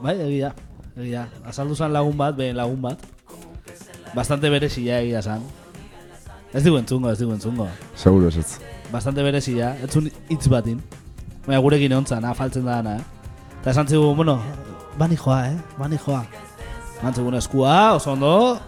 Bai, 0.00 0.16
egia, 0.20 0.54
egia. 0.96 1.26
Azaldu 1.44 1.74
zan 1.76 1.92
lagun 1.92 2.16
bat, 2.16 2.36
behen 2.36 2.56
lagun 2.56 2.80
bat. 2.82 2.98
Bastante 4.14 4.48
berezia 4.50 5.00
egia 5.02 5.22
zan. 5.22 5.42
Ez 6.54 6.62
digu 6.64 6.78
entzungo, 6.78 7.10
ez 7.10 7.18
digu 7.18 7.32
entzungo. 7.34 7.68
Seguro 7.94 8.28
ez 8.28 8.36
ez. 8.40 8.58
Bastante 8.92 9.22
berezia, 9.22 9.74
ez 9.82 9.90
zun 9.90 10.08
hitz 10.28 10.48
batin. 10.48 10.80
Baina 11.46 11.60
gurekin 11.60 11.92
egon 11.92 12.24
afaltzen 12.24 12.64
da 12.64 12.80
dana, 12.80 12.96
eh? 12.96 13.04
Eta 13.60 13.70
esan 13.70 13.86
zigun, 13.88 14.16
bueno, 14.16 14.40
bani 14.98 15.16
joa, 15.16 15.48
eh? 15.50 15.56
Bani 15.78 15.98
joa. 15.98 16.24
Eman 17.00 17.14
zigun 17.14 17.34
eskua, 17.34 17.94
oso 17.94 18.12
ondo. 18.12 18.58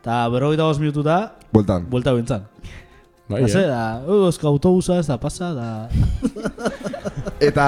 Eta 0.00 0.28
berrogeita 0.28 0.62
bost 0.64 0.80
minututa, 0.80 1.34
Bueltan. 1.52 1.86
buelta 1.90 2.12
bintzan. 2.12 2.44
Bai, 3.28 3.42
Haze, 3.44 3.60
eh? 3.60 3.66
da, 3.68 4.02
"Oh, 4.06 4.28
eska 4.28 4.48
autobusa 4.48 4.98
ez 4.98 5.06
da 5.06 5.18
pasa, 5.20 5.52
da... 5.52 5.88
Eta 7.48 7.66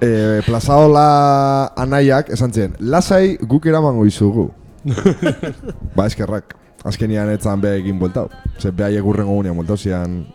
e, 0.00 0.42
plazaola 0.44 1.72
anaiak 1.80 2.28
esan 2.34 2.52
zien, 2.52 2.76
lasai 2.78 3.38
guk 3.40 3.66
eramango 3.66 4.04
izugu. 4.06 4.50
ba, 5.96 6.06
eskerrak. 6.06 6.56
Azkenian 6.84 7.30
etzan 7.32 7.62
beha 7.62 7.78
egin 7.80 7.96
bueltau. 7.98 8.26
Ze 8.60 8.70
beha 8.70 8.90
egurrengo 8.92 9.38
gunean 9.38 9.56
bueltau 9.56 9.78
zian... 9.80 10.26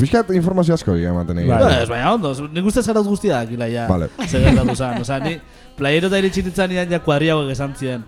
Fiskat 0.00 0.30
informazio 0.34 0.74
asko 0.74 0.94
egia 0.96 1.10
ematen 1.12 1.38
egin. 1.38 1.52
Bueno, 1.52 1.68
ez 1.70 1.88
baina 1.88 2.14
ondo, 2.16 2.32
nik 2.50 2.66
uste 2.66 2.82
zarauz 2.82 3.06
guztia 3.06 3.42
dakila 3.44 3.68
ja. 3.68 3.84
Vale. 3.86 4.08
Zer 4.30 4.42
gertatu 4.48 4.74
zan, 4.74 4.98
oza, 5.04 5.20
ni 5.22 5.36
playero 5.78 6.08
eta 6.10 6.18
iritsi 6.18 6.42
nintzen 6.42 6.72
nian 6.72 6.90
ja 6.90 6.98
kuadriagoek 7.04 7.52
esan 7.52 7.76
ziren. 7.78 8.02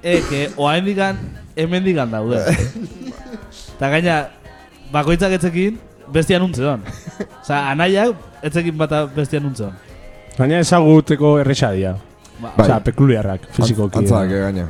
E, 0.00 0.20
que 0.30 0.46
oain 0.56 0.86
digan, 0.86 1.18
hemen 1.58 1.84
digan 1.84 2.14
daude. 2.14 2.40
Eta 3.76 3.90
gaina, 3.92 4.20
bakoitzak 4.92 5.32
etzekin, 5.38 5.78
bestian 6.12 6.42
untzeon. 6.46 6.82
Oza, 7.42 7.62
anaiak 7.72 8.16
etzekin 8.46 8.76
bata 8.78 9.04
bestian 9.16 9.46
untzeon. 9.48 9.74
Baina 10.36 10.58
ezaguteko 10.62 11.38
erresa 11.40 11.72
dira. 11.72 11.94
Ba, 12.36 12.50
Bai. 12.56 12.66
Osea, 12.66 12.80
pekuliarrak, 12.84 13.46
fizikoki. 13.56 14.02
Antzak, 14.02 14.30
eh, 14.30 14.40
gaina. 14.42 14.66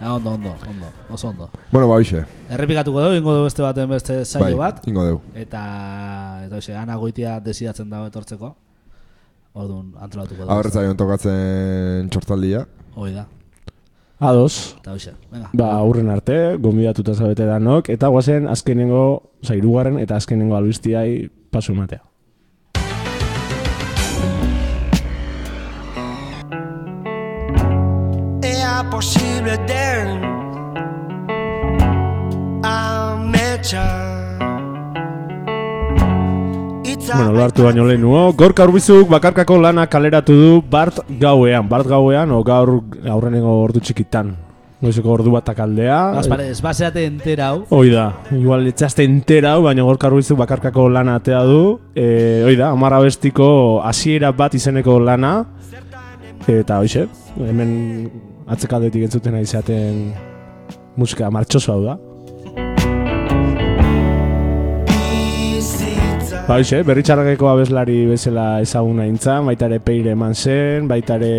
ja, 0.00 0.10
ondo, 0.12 0.34
ondo, 0.36 0.50
ondo, 0.68 0.90
oso 1.08 1.28
ondo. 1.30 1.48
Bueno, 1.72 1.88
ba, 1.88 1.94
hoxe. 1.96 2.24
Errepikatuko 2.52 3.00
dugu, 3.00 3.14
ingo 3.16 3.32
dugu 3.32 3.46
beste 3.46 3.62
baten 3.64 3.88
beste 3.88 4.18
saio 4.26 4.44
Bai, 4.44 4.54
bat. 4.54 4.82
ingo 4.90 5.04
deu. 5.06 5.20
Eta, 5.34 5.62
eta 6.44 6.58
hoxe, 6.60 6.76
ana 6.76 6.96
goitia 7.00 7.38
desidatzen 7.40 7.88
dago 7.88 8.10
etortzeko. 8.12 8.52
Orduan, 9.54 9.94
antolatuko 10.04 10.42
dugu. 10.42 10.52
Abertzaion 10.52 10.96
tokatzen 11.00 12.10
txortaldia. 12.12 12.66
Hoi 13.00 13.12
da, 13.14 13.24
Ados. 14.24 14.76
eta 14.80 14.92
hoxe, 14.92 15.12
venga. 15.30 15.50
Ba, 15.52 15.72
aurren 15.76 16.08
arte, 16.08 16.56
gombidatuta 16.56 17.14
zabete 17.14 17.44
danok, 17.44 17.90
eta 17.92 18.08
guazen 18.08 18.48
azkenengo, 18.48 19.30
oza, 19.42 19.54
irugarren 19.54 19.98
eta 20.00 20.16
azkenengo 20.16 20.56
albistiai 20.56 21.28
pasu 21.50 21.72
ematea. 21.72 22.02
Ea 28.44 28.74
posible 28.90 29.58
den 29.68 30.24
Ametsa 32.64 33.44
Itza 33.64 34.23
Bueno, 37.06 37.32
lo 37.32 37.42
hartu 37.44 37.64
baino 37.64 37.84
lehen 37.84 38.00
nuo. 38.00 38.32
Gorka 38.32 38.64
urbizuk 38.64 39.08
bakarkako 39.10 39.58
lana 39.60 39.86
kaleratu 39.86 40.32
du 40.32 40.62
Bart 40.70 41.00
gauean. 41.20 41.68
Bart 41.68 41.86
gauean, 41.86 42.30
o 42.32 42.42
gaur 42.44 42.80
aurrenengo 43.10 43.58
ordu 43.62 43.80
txikitan. 43.80 44.34
Goizeko 44.80 45.12
ordu 45.12 45.34
batak 45.34 45.60
aldea. 45.64 45.98
Bas, 46.16 46.28
pare, 46.28 46.48
ez 46.52 46.60
baseate 46.64 47.04
entera 47.04 47.50
hau. 47.52 47.64
Hoi 47.72 47.90
da, 47.92 48.06
igual 48.32 48.66
etxaste 48.68 49.04
entera 49.04 49.54
hau, 49.54 49.64
baina 49.66 49.84
gorka 49.84 50.08
urbizuk 50.08 50.38
bakarkako 50.40 50.88
lana 50.92 51.18
atea 51.20 51.42
du. 51.48 51.60
E, 51.94 52.06
hoi 52.46 52.56
da, 52.60 52.70
amara 52.72 53.00
bestiko 53.04 53.82
hasiera 53.84 54.32
bat 54.32 54.56
izeneko 54.56 54.98
lana. 55.00 55.34
Eta 56.48 56.80
hoixe, 56.80 57.06
hemen 57.36 58.10
atzekaldetik 58.48 59.06
entzuten 59.06 59.36
ari 59.36 59.46
zaten 59.48 60.10
musika 60.96 61.30
martxoso 61.32 61.76
hau 61.76 61.84
da. 61.84 62.00
Ba, 66.44 66.58
hoxe, 66.60 66.82
berritxarrakeko 66.84 67.46
abeslari 67.48 68.02
bezala 68.04 68.58
ezaguna 68.60 69.06
intzan, 69.08 69.46
baita 69.48 69.64
ere 69.70 69.78
peire 69.80 70.12
eman 70.12 70.34
zen, 70.36 70.84
baita 70.90 71.16
ere 71.16 71.30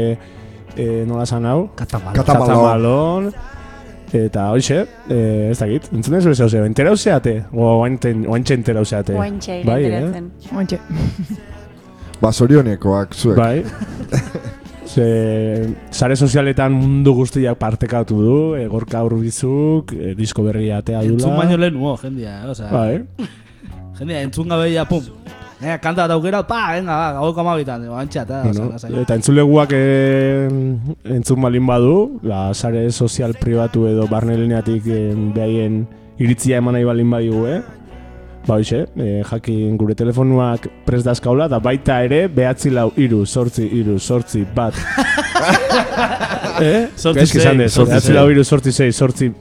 e, 0.73 1.03
nola 1.05 1.27
zan 1.29 1.45
hau? 1.45 1.67
Katamalo. 1.77 2.15
Katamalo. 2.17 2.47
Katamalon. 2.47 3.27
Eta 4.17 4.47
hoxe, 4.55 4.79
e, 5.05 5.19
ez 5.51 5.59
dakit, 5.59 5.91
entzun 5.93 6.17
ez 6.17 6.23
bezala 6.25 6.49
zeo, 6.49 6.65
entera 6.65 6.95
useate? 6.97 7.35
O 7.53 7.69
oaintxe 7.83 8.57
entera 8.57 8.81
useate? 8.81 9.13
Oaintxe 9.13 9.59
Bai, 9.67 9.77
eh? 9.83 9.93
enteratzen. 9.93 10.57
Ointxe. 10.57 10.81
Ba, 12.23 12.33
zorionekoak 12.33 13.13
zuek. 13.13 13.37
Bai. 13.37 13.61
Ze, 14.95 15.05
sare 15.93 16.15
sozialetan 16.15 16.73
mundu 16.73 17.13
guztiak 17.17 17.57
partekatu 17.61 18.21
du, 18.25 18.35
e, 18.57 18.65
gorka 18.71 19.05
urbizuk, 19.05 19.93
e, 19.93 20.17
disko 20.17 20.49
berria 20.49 20.81
atea 20.81 21.05
dula. 21.05 21.19
Entzun 21.19 21.37
baino 21.37 21.61
lehen 21.61 21.77
nuo, 21.77 21.97
jendia, 22.01 22.39
eh? 22.41 22.53
Osa, 22.55 22.73
Bai. 22.73 23.43
Jendia, 23.99 24.21
entzun 24.21 24.49
gabe 24.49 24.71
ya, 24.71 24.85
pum. 24.85 25.03
Venga, 25.59 25.77
kanta 25.79 26.05
aukera, 26.11 26.41
pa, 26.45 26.73
venga, 26.73 26.95
ba, 26.99 27.11
gaueko 27.15 27.39
amabitan, 27.41 27.85
antxa, 27.95 28.23
eta, 28.23 28.41
Bueno, 28.43 28.65
osa, 28.75 28.89
lasai. 28.89 29.01
eta 29.01 29.15
entzuleguak 29.15 29.71
e, 29.71 30.49
entzun 31.15 31.41
balin 31.41 31.65
badu, 31.65 32.19
la 32.23 32.53
sare 32.53 32.91
sozial 32.91 33.33
pribatu 33.39 33.87
edo 33.87 34.07
barneleneatik 34.11 34.87
e, 34.87 34.99
behaien 35.33 35.85
iritzia 36.19 36.59
eman 36.59 36.75
nahi 36.75 36.83
balin 36.83 37.09
badigu, 37.09 37.45
eh? 37.47 37.61
Ba 38.45 38.59
hoxe, 38.59 38.83
e, 38.99 39.23
jakin 39.25 39.77
gure 39.79 39.95
telefonuak 39.97 40.67
prest 40.85 41.07
dazkaula, 41.07 41.47
eta 41.47 41.57
baita 41.63 42.01
ere 42.03 42.27
behatzi 42.27 42.69
lau 42.75 42.91
iru, 42.99 43.23
sortzi, 43.25 43.65
iru, 43.79 43.95
sortzi, 43.97 44.43
bat. 44.55 44.75
eh? 46.61 46.89
Sortzi 46.95 47.25
sei, 47.31 47.69
sortzi 47.69 48.01
sei. 48.01 48.13
lau 48.13 48.27
iru, 48.29 48.43
sortzi, 48.43 48.75
sei, 48.75 48.91
sortzi, 48.91 49.31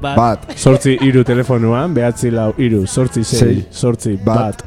Bat, 0.00 0.16
Bat, 0.16 0.50
sortzi, 0.60 0.96
iru 1.06 1.22
telefonuan, 1.24 1.94
behatzi 1.96 2.30
lau 2.30 2.50
iru, 2.60 2.82
sortzi, 2.86 3.22
sei, 3.24 3.38
Sei. 3.38 3.66
sortzi, 3.70 4.16
Bat. 4.24 4.36
bat. 4.36 4.64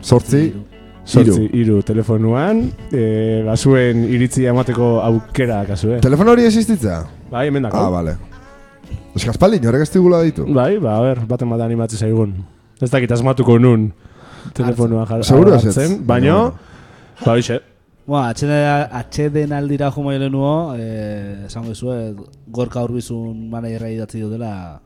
sortzi, 0.00 0.52
Sortzi, 1.04 1.48
iru 1.58 1.80
telefonuan, 1.82 2.60
e, 2.94 3.42
basuen 3.42 4.04
iritzia 4.06 4.50
emateko 4.52 5.00
aukera 5.02 5.64
kasue. 5.66 5.96
telefono 6.00 6.30
hori 6.30 6.44
existitza? 6.46 7.00
Bai, 7.30 7.48
hemen 7.48 7.64
dako. 7.66 7.76
Ah, 7.76 7.88
vale. 7.90 8.14
Ez 9.16 9.24
kaspaldi, 9.24 9.58
norek 9.60 9.82
ez 9.82 9.90
digula 9.90 10.20
ditu. 10.22 10.46
Bai, 10.46 10.78
ba, 10.78 10.94
a 10.98 11.02
ber, 11.02 11.24
baten 11.26 11.50
bat 11.50 11.60
animatzen 11.60 11.98
zaigun. 11.98 12.36
Ez 12.80 12.88
dakit 12.90 13.10
asmatuko 13.10 13.58
nun 13.58 13.92
telefonua 14.54 15.04
jar, 15.10 15.24
Seguro 15.24 15.56
ez 15.56 15.64
ez. 15.64 15.76
hartzen, 15.76 16.06
baino, 16.06 16.52
ba, 17.24 17.34
hoxe, 17.34 17.58
Bueno, 18.06 18.26
atxeden, 18.26 18.88
atxeden 18.98 19.52
aldira 19.54 19.90
jo 19.94 20.02
maile 20.02 20.28
nuo, 20.30 20.74
eh, 20.76 21.44
esango 21.46 21.70
izue, 21.72 22.14
gorka 22.46 22.82
urbizun 22.82 23.48
managerra 23.50 23.90
idatzi 23.90 24.20
dutela. 24.20 24.80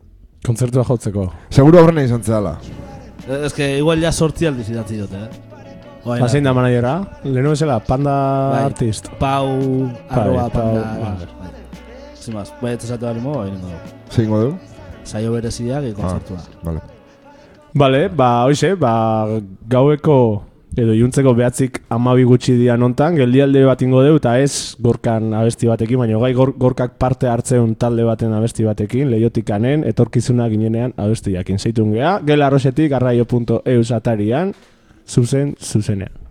kontzertua 0.46 0.84
jotzeko. 0.84 1.32
Seguro 1.50 1.80
aurrena 1.80 2.02
izan 2.04 2.22
zehala. 2.22 2.58
Eh, 3.26 3.46
Ez 3.46 3.52
que 3.52 3.78
igual 3.78 4.00
ja 4.00 4.12
sortzi 4.12 4.46
aldiz 4.46 4.68
idatzi 4.70 4.96
dute, 5.00 5.16
eh? 5.16 5.28
Oain, 6.04 6.20
Ba, 6.22 6.28
zein 6.28 6.44
da 6.44 6.52
manaiera? 6.54 7.00
Lehenu 7.24 7.50
bezala, 7.50 7.80
panda 7.80 8.12
Bai. 8.52 8.64
artist. 8.64 9.08
Pau, 9.18 9.48
arroba, 10.08 10.48
Pau, 10.48 10.50
panda, 10.50 10.82
bai. 10.82 11.00
bai. 11.00 11.50
Sin 12.14 12.34
más, 12.34 12.52
bai, 12.62 12.74
ez 12.74 12.84
esate 12.84 13.04
bali 13.06 13.20
mogo, 13.20 13.44
egingo 13.46 13.66
dugu. 13.66 13.96
Zeingo 14.10 14.40
du? 14.40 14.52
Saio 15.02 15.32
bereziak, 15.32 15.82
e, 15.84 15.92
kontzertua. 15.94 16.38
Vale. 16.62 16.80
Bale, 17.74 18.08
ba, 18.08 18.44
hoxe, 18.46 18.74
ba, 18.76 19.26
gaueko 19.68 20.44
edo 20.76 20.92
iuntzeko 20.92 21.32
behatzik 21.36 21.80
amabi 21.92 22.26
gutxi 22.28 22.56
dian 22.58 22.82
ontan, 22.84 23.16
geldialde 23.16 23.64
bat 23.64 23.82
ingo 23.82 24.02
deu, 24.04 24.18
eta 24.20 24.36
ez 24.42 24.76
gorkan 24.82 25.32
abesti 25.38 25.70
batekin, 25.70 26.02
baina 26.02 26.20
gai 26.20 26.32
gor, 26.36 26.52
gorkak 26.60 26.98
parte 27.00 27.30
hartzeun 27.32 27.74
talde 27.80 28.04
baten 28.04 28.36
abesti 28.36 28.68
batekin, 28.68 29.08
lehotikanen, 29.14 29.86
etorkizuna 29.88 30.50
ginenean 30.52 30.92
abesti 31.00 31.32
jakin 31.38 31.58
zeitun 31.58 31.96
geha, 31.96 32.18
gela 32.28 32.50
arrosetik 32.50 32.92
arraio.eus 32.92 33.90
atarian, 33.96 34.52
zuzen, 35.08 35.56
zuzenean. 35.56 36.25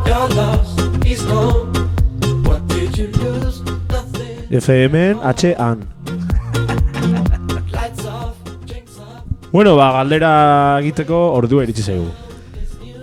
Your 0.06 0.28
loss 0.36 0.76
is 1.06 1.24
gone 1.24 1.72
What 2.44 2.68
did 2.68 2.98
you 2.98 3.08
lose? 3.24 3.62
Nothing 3.88 4.52
FM 4.52 4.96
H-an. 5.24 5.88
Lights 7.72 8.06
off, 8.06 8.36
drinks 8.66 9.00
up 9.00 9.24
Bueno, 9.52 9.78
ba, 9.78 9.94
galdera 9.94 10.80
egiteko 10.82 11.34
ordua 11.40 11.64
iritsi 11.64 11.84
zaigu. 11.84 12.12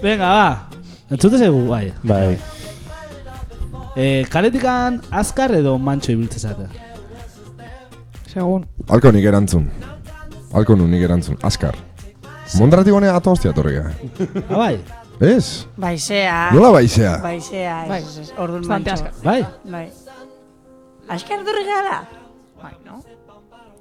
Venga, 0.02 0.28
ba. 0.28 0.68
Entzute 1.10 1.38
zaigu, 1.38 1.66
bai. 1.68 1.92
Bai. 2.04 2.36
E, 4.00 4.24
kaletikan 4.32 5.00
azkar 5.12 5.52
edo 5.58 5.74
mantxo 5.78 6.12
ibiltzezate. 6.14 6.68
Segun. 8.30 8.62
Alko 8.88 9.10
nik 9.12 9.26
erantzun. 9.28 9.66
Alko 10.56 10.76
nu 10.78 10.86
nik 10.88 11.02
erantzun. 11.04 11.36
Azkar. 11.44 11.76
Mondratik 12.58 12.94
honea 12.96 13.12
ato 13.18 13.34
hostia 13.34 13.52
torriga. 13.52 13.90
Ah, 14.48 14.56
bai. 14.56 14.78
Ez? 15.20 15.66
Baizea. 15.76 16.36
Nola 16.54 16.70
baizea? 16.72 17.18
Baizea, 17.22 17.74
Bai. 17.90 17.98
ez, 18.00 18.14
ez, 18.22 18.30
orduan 18.40 18.64
mantxo. 18.70 19.10
Bai. 19.24 19.42
Bai. 19.68 19.84
Askar 21.12 21.42
durri 21.44 21.66
gara? 21.68 21.98
Bai, 22.62 22.72
no? 22.86 23.02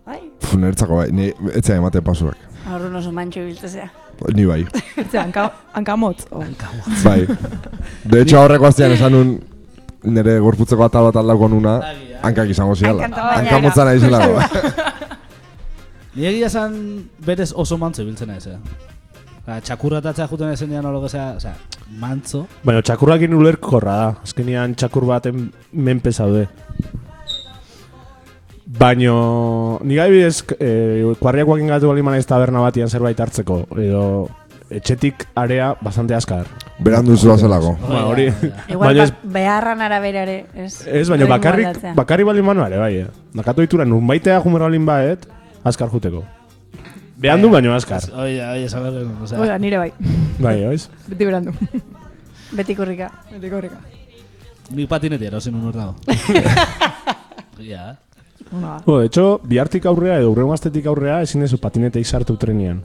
Bai. 0.05 0.19
Puf, 0.41 0.57
nertzako 0.59 0.99
bai. 0.99 1.07
Ni 1.15 1.29
etzea 1.55 1.77
emate 1.79 2.01
pasurak. 2.03 2.43
Orduan 2.67 2.99
oso 2.99 3.13
mantxo 3.15 3.45
biltzea. 3.47 3.87
Ni 4.35 4.49
bai. 4.49 4.65
Zea, 5.11 5.23
hanka, 5.23 5.47
hankamotz. 5.77 6.27
Oh. 6.35 6.43
Bai. 7.05 7.23
De 8.03 8.19
hecho, 8.25 8.41
aurreko 8.41 8.67
astean 8.67 8.97
esan 8.97 9.15
nun 9.15 9.31
nire 10.03 10.37
gorputzeko 10.39 10.85
atal 10.85 11.09
bat 11.09 11.19
aldauko 11.21 11.49
nuna, 11.51 11.79
hankak 12.23 12.51
izango 12.53 12.75
ziala. 12.75 13.07
Hankanta 13.07 13.23
baina. 13.23 13.39
Hankamotza 13.39 13.85
nahi 13.85 13.99
zelako. 13.99 14.35
Ni 16.15 16.25
egia 16.27 16.47
esan 16.47 16.77
berez 17.25 17.51
oso 17.55 17.77
mantzo 17.77 18.03
ibiltzen 18.03 18.31
naiz, 18.31 18.45
eh. 18.47 18.57
Ba, 19.45 19.59
txakurratatzea 19.65 20.27
juten 20.29 20.51
ezen 20.53 20.71
dian 20.71 20.85
olo 20.85 21.01
gezea, 21.05 21.33
osea, 21.39 21.53
mantzo. 22.01 22.45
Baina 22.65 22.81
txakurrakin 22.85 23.33
ulerkorra 23.33 23.95
da. 24.01 24.09
Azkenian 24.27 24.75
txakur 24.77 25.07
baten 25.09 25.47
menpe 25.73 26.13
zaude. 26.13 26.47
Baino, 28.79 29.79
ni 29.81 29.97
gai 29.97 30.09
bidez, 30.13 30.43
e, 30.61 30.69
kuarriakoak 31.19 31.63
ingatu 31.63 31.89
bali 31.89 32.03
manaiz 32.05 32.27
taberna 32.29 32.61
batian 32.61 32.91
zerbait 32.91 33.17
hartzeko, 33.19 33.63
edo 33.81 34.03
etxetik 34.69 35.25
area 35.41 35.71
bastante 35.81 36.13
askar. 36.13 36.45
Beran 36.79 37.05
duzu 37.05 37.35
zelako. 37.37 37.73
Ba, 37.83 38.05
hori. 38.07 38.29
Igual 38.71 38.97
ez, 39.03 39.11
ba- 39.11 39.17
beharran 39.35 39.81
arabera 39.81 40.23
ere, 40.23 40.45
ez? 40.55 40.85
ez 40.87 41.09
baina 41.09 41.25
bakarrik, 41.27 41.67
aldatzea. 41.67 41.93
bakarrik 41.97 42.25
bali 42.25 42.41
manu 42.41 42.63
ere, 42.65 42.77
bai, 42.79 42.93
eh. 43.03 43.07
Nakatu 43.35 43.61
ditura, 43.65 43.85
nun 43.85 44.07
baitea 44.07 44.39
jumer 44.41 44.61
balin 44.63 44.85
baet, 44.87 45.27
askar 45.63 45.89
juteko. 45.91 46.23
Behan 47.19 47.41
du 47.41 47.49
baino 47.51 47.73
askar. 47.75 48.01
Oie, 48.15 48.39
oie, 48.39 48.69
saber. 48.69 49.03
Oida, 49.37 49.57
nire 49.59 49.77
bai. 49.77 49.91
Bai, 50.39 50.65
oiz? 50.65 50.89
Beti 51.07 51.25
berandu. 51.27 51.51
Beti 52.55 52.75
kurrika. 52.75 53.11
Beti 53.33 53.49
korrika. 53.51 53.81
Nik 54.71 54.87
patineti 54.87 55.25
erosin 55.25 55.55
un 55.55 55.71
dago. 55.73 55.95
Ja. 57.59 57.97
Bo, 58.85 58.99
de 58.99 59.05
hecho, 59.05 59.39
bihartik 59.43 59.85
aurrea 59.85 60.17
edo 60.17 60.31
urrengo 60.31 60.53
astetik 60.55 60.87
aurrea 60.89 61.19
ezin 61.21 61.41
dezu 61.43 61.59
patineteik 61.61 62.05
sartu 62.07 62.37
trenian. 62.37 62.79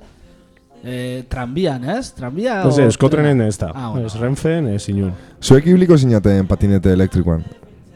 Eh, 0.85 1.25
tranbian, 1.29 1.85
ez? 1.88 2.12
Tranbia 2.12 2.59
Ez, 2.68 2.79
eskotrenen 2.79 3.40
ez 3.40 3.57
da. 3.57 3.70
Ah, 3.75 3.88
bueno. 3.90 4.07
Ez 4.07 4.18
renfen, 4.20 4.68
ez 4.68 4.88
inun. 4.92 5.14
Zuek 5.40 5.64
ibiliko 5.66 5.97
zinaten 5.97 6.47
patinete 6.47 6.92
elektrikoan. 6.92 7.44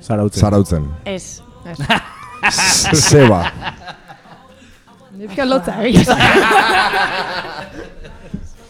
Zarautzen. 0.01 0.41
Zarautzen. 0.41 0.89
Ez. 1.05 1.43
Zeba. 2.95 3.43
Nizka 5.19 5.45
lotza, 5.45 5.83
esan. 5.85 6.19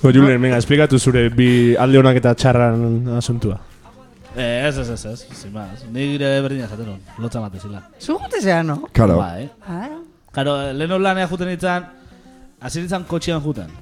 Bo, 0.02 0.12
Julen, 0.14 0.40
venga, 0.40 0.58
esplikatu 0.58 0.98
zure 0.98 1.26
bi 1.34 1.74
alde 1.76 1.98
honak 1.98 2.18
eta 2.20 2.34
txarran 2.38 3.08
asuntua. 3.18 3.58
Eh, 4.38 4.68
ez, 4.68 4.76
ez, 4.78 4.88
ez, 4.94 5.04
ez, 5.10 5.26
sin 5.34 5.52
más. 5.52 5.82
Ni 5.92 6.12
gire 6.12 6.40
berdina 6.44 6.68
esaten 6.68 6.86
nun, 6.86 7.00
lotza 7.18 7.42
mate 7.42 7.58
zila. 7.58 7.82
Zu 7.98 8.18
jute 8.18 8.40
zea, 8.40 8.62
no? 8.62 8.80
Karo. 8.94 9.18
Bai. 9.18 9.48
Ah, 9.66 9.88
Karo, 10.32 10.54
leheno 10.72 10.98
lanea 11.02 11.26
juten 11.26 11.50
ditzan, 11.50 11.88
hasi 12.60 12.84
ditzan 12.84 13.04
kotxian 13.10 13.42
juten. 13.42 13.72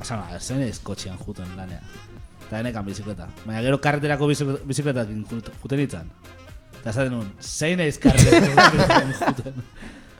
Esan, 0.00 0.20
ba, 0.22 0.38
zen 0.40 0.62
ez 0.62 0.78
kotxian 0.84 1.18
juten 1.18 1.50
lanea. 1.56 1.80
Eta 2.46 2.60
enekan 2.62 2.84
bizikleta. 2.86 3.26
Baina 3.44 3.60
gero 3.62 3.80
karreterako 3.82 4.28
bizikle- 4.30 4.60
bizikletakin 4.64 5.24
jut- 5.28 5.50
juten 5.62 5.78
ditzan. 5.82 6.06
Eta 6.80 6.90
esaten 6.90 7.12
nun, 7.12 7.32
zein 7.42 7.80
eiz 7.84 7.98
karreterako 7.98 8.76
juten. 9.26 9.54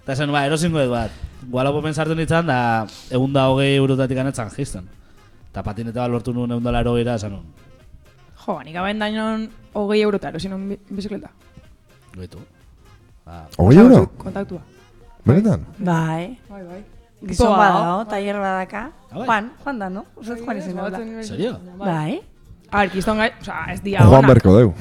Eta 0.03 0.13
esan, 0.17 0.33
ba, 0.35 0.45
erosingo 0.49 0.81
edu 0.83 0.91
bat. 0.93 1.11
Gualapo 1.49 1.81
pensartu 1.85 2.15
nintzen, 2.19 2.47
da 2.51 2.87
egun 3.15 3.33
da 3.33 3.47
hogei 3.53 3.77
eurotatik 3.77 4.19
anetzan 4.19 4.51
jisten. 4.57 4.89
Eta 5.51 5.63
patinete 5.63 5.99
bat 6.01 6.11
lortu 6.11 6.35
nuen 6.35 6.51
egun 6.57 6.65
da 6.65 6.73
laro 6.75 6.97
esan 6.99 7.33
nun. 7.33 7.47
Jo, 8.45 8.55
ba, 8.57 8.63
nik 8.65 8.77
abain 8.77 8.99
dainon 8.99 9.49
hogei 9.75 10.03
eurota 10.03 10.29
erosin 10.29 10.53
un 10.53 10.69
bi- 10.69 10.81
bizikleta. 10.91 11.31
Goitu. 12.17 12.39
Ba, 13.25 13.47
Hogei 13.59 13.79
euro? 13.79 14.07
Kontaktua. 14.19 14.61
Benetan? 15.25 15.65
bai. 15.79 16.39
Bai, 16.49 16.63
bai. 16.65 16.85
Gizon 17.19 17.51
Toa, 17.51 17.59
bada, 17.59 17.79
no? 17.83 18.05
Tailer 18.07 18.37
badaka. 18.39 18.83
Ah, 19.11 19.19
bai. 19.19 19.27
Juan, 19.27 19.51
Juan 19.65 19.79
da, 19.79 19.89
no? 19.91 20.05
Uste 20.17 20.37
Juan 20.39 20.59
izan 20.61 20.77
da. 20.79 21.01
Serio? 21.27 21.57
Bai. 21.79 22.21
A 22.71 22.83
ver, 22.85 22.91
kiston 22.93 23.19
gai, 23.19 23.31
oza, 23.41 23.57
ez 23.73 23.81
dia 23.83 24.05
Juan 24.05 24.23
onak. 24.23 24.31
Berko 24.37 24.55
deu. 24.55 24.75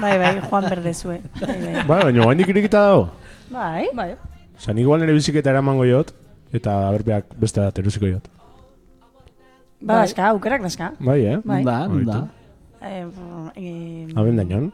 Bai, 0.00 0.14
bai, 0.22 0.30
Juan 0.40 0.68
berdezue. 0.70 1.18
Bai, 1.40 1.56
bai. 1.60 1.82
Ba, 1.84 1.98
baina 2.06 2.22
guain 2.24 2.40
ikirikita 2.40 2.80
dago. 2.88 3.10
Bai. 3.50 3.88
Bai. 3.92 4.14
Zan 4.62 4.78
igual 4.80 5.02
nire 5.02 5.12
biziketa 5.12 5.52
eramango 5.52 5.84
jot, 5.84 6.14
eta 6.56 6.78
berbeak 6.94 7.36
beste 7.36 7.60
bat 7.60 7.78
erosiko 7.82 8.08
jot. 8.08 8.30
Ba, 9.82 10.00
daska, 10.06 10.30
aukerak 10.32 10.64
daska. 10.64 10.94
Bai, 11.04 11.20
eh? 11.34 11.36
Bai. 11.44 11.60
Da, 11.66 11.76
da. 12.08 12.22
Eh, 12.80 13.04
eh, 13.60 14.08
Haben 14.16 14.40
dainon. 14.40 14.72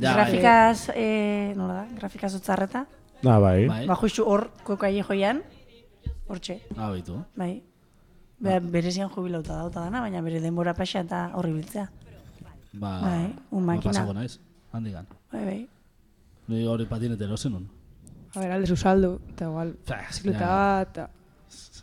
Ja, 0.00 0.16
grafikaz, 0.16 0.88
eh, 0.96 1.52
nola 1.54 1.82
da? 1.82 1.86
Grafikaz 2.00 2.34
otzarreta. 2.40 2.86
Ah, 3.22 3.38
bai. 3.38 3.68
Bai. 3.68 3.84
Ba, 3.86 3.94
justu 4.02 4.24
hor, 4.26 4.48
kokaile 4.66 5.04
joian. 5.06 5.44
Hortxe, 6.28 6.62
Ah, 6.76 6.90
baitu. 6.90 7.24
bai. 7.36 7.62
Be, 8.42 8.58
berezian 8.60 9.08
jubilauta 9.08 9.54
dauta 9.56 9.80
dana, 9.84 10.00
baina 10.00 10.20
bere 10.20 10.40
denbora 10.40 10.74
pasa 10.74 11.00
eta 11.00 11.30
horri 11.34 11.52
biltzea. 11.52 11.90
Ba, 12.72 13.00
Bai, 13.00 13.34
un 13.50 13.66
ba, 13.66 13.74
makina. 13.74 13.92
pasako 13.92 14.14
naiz, 14.14 14.38
handigan. 14.72 15.06
Bai, 15.32 15.44
bai. 15.44 15.68
Ni 16.48 16.66
hori 16.66 16.86
patinete 16.86 17.24
erosen 17.24 17.52
nun. 17.52 17.68
A 18.34 18.40
ver, 18.40 18.50
alde 18.52 18.76
saldo, 18.76 19.20
eta 19.30 19.44
igual, 19.44 19.76
ja. 19.86 19.96
bat, 20.40 20.88
eta... 20.88 21.08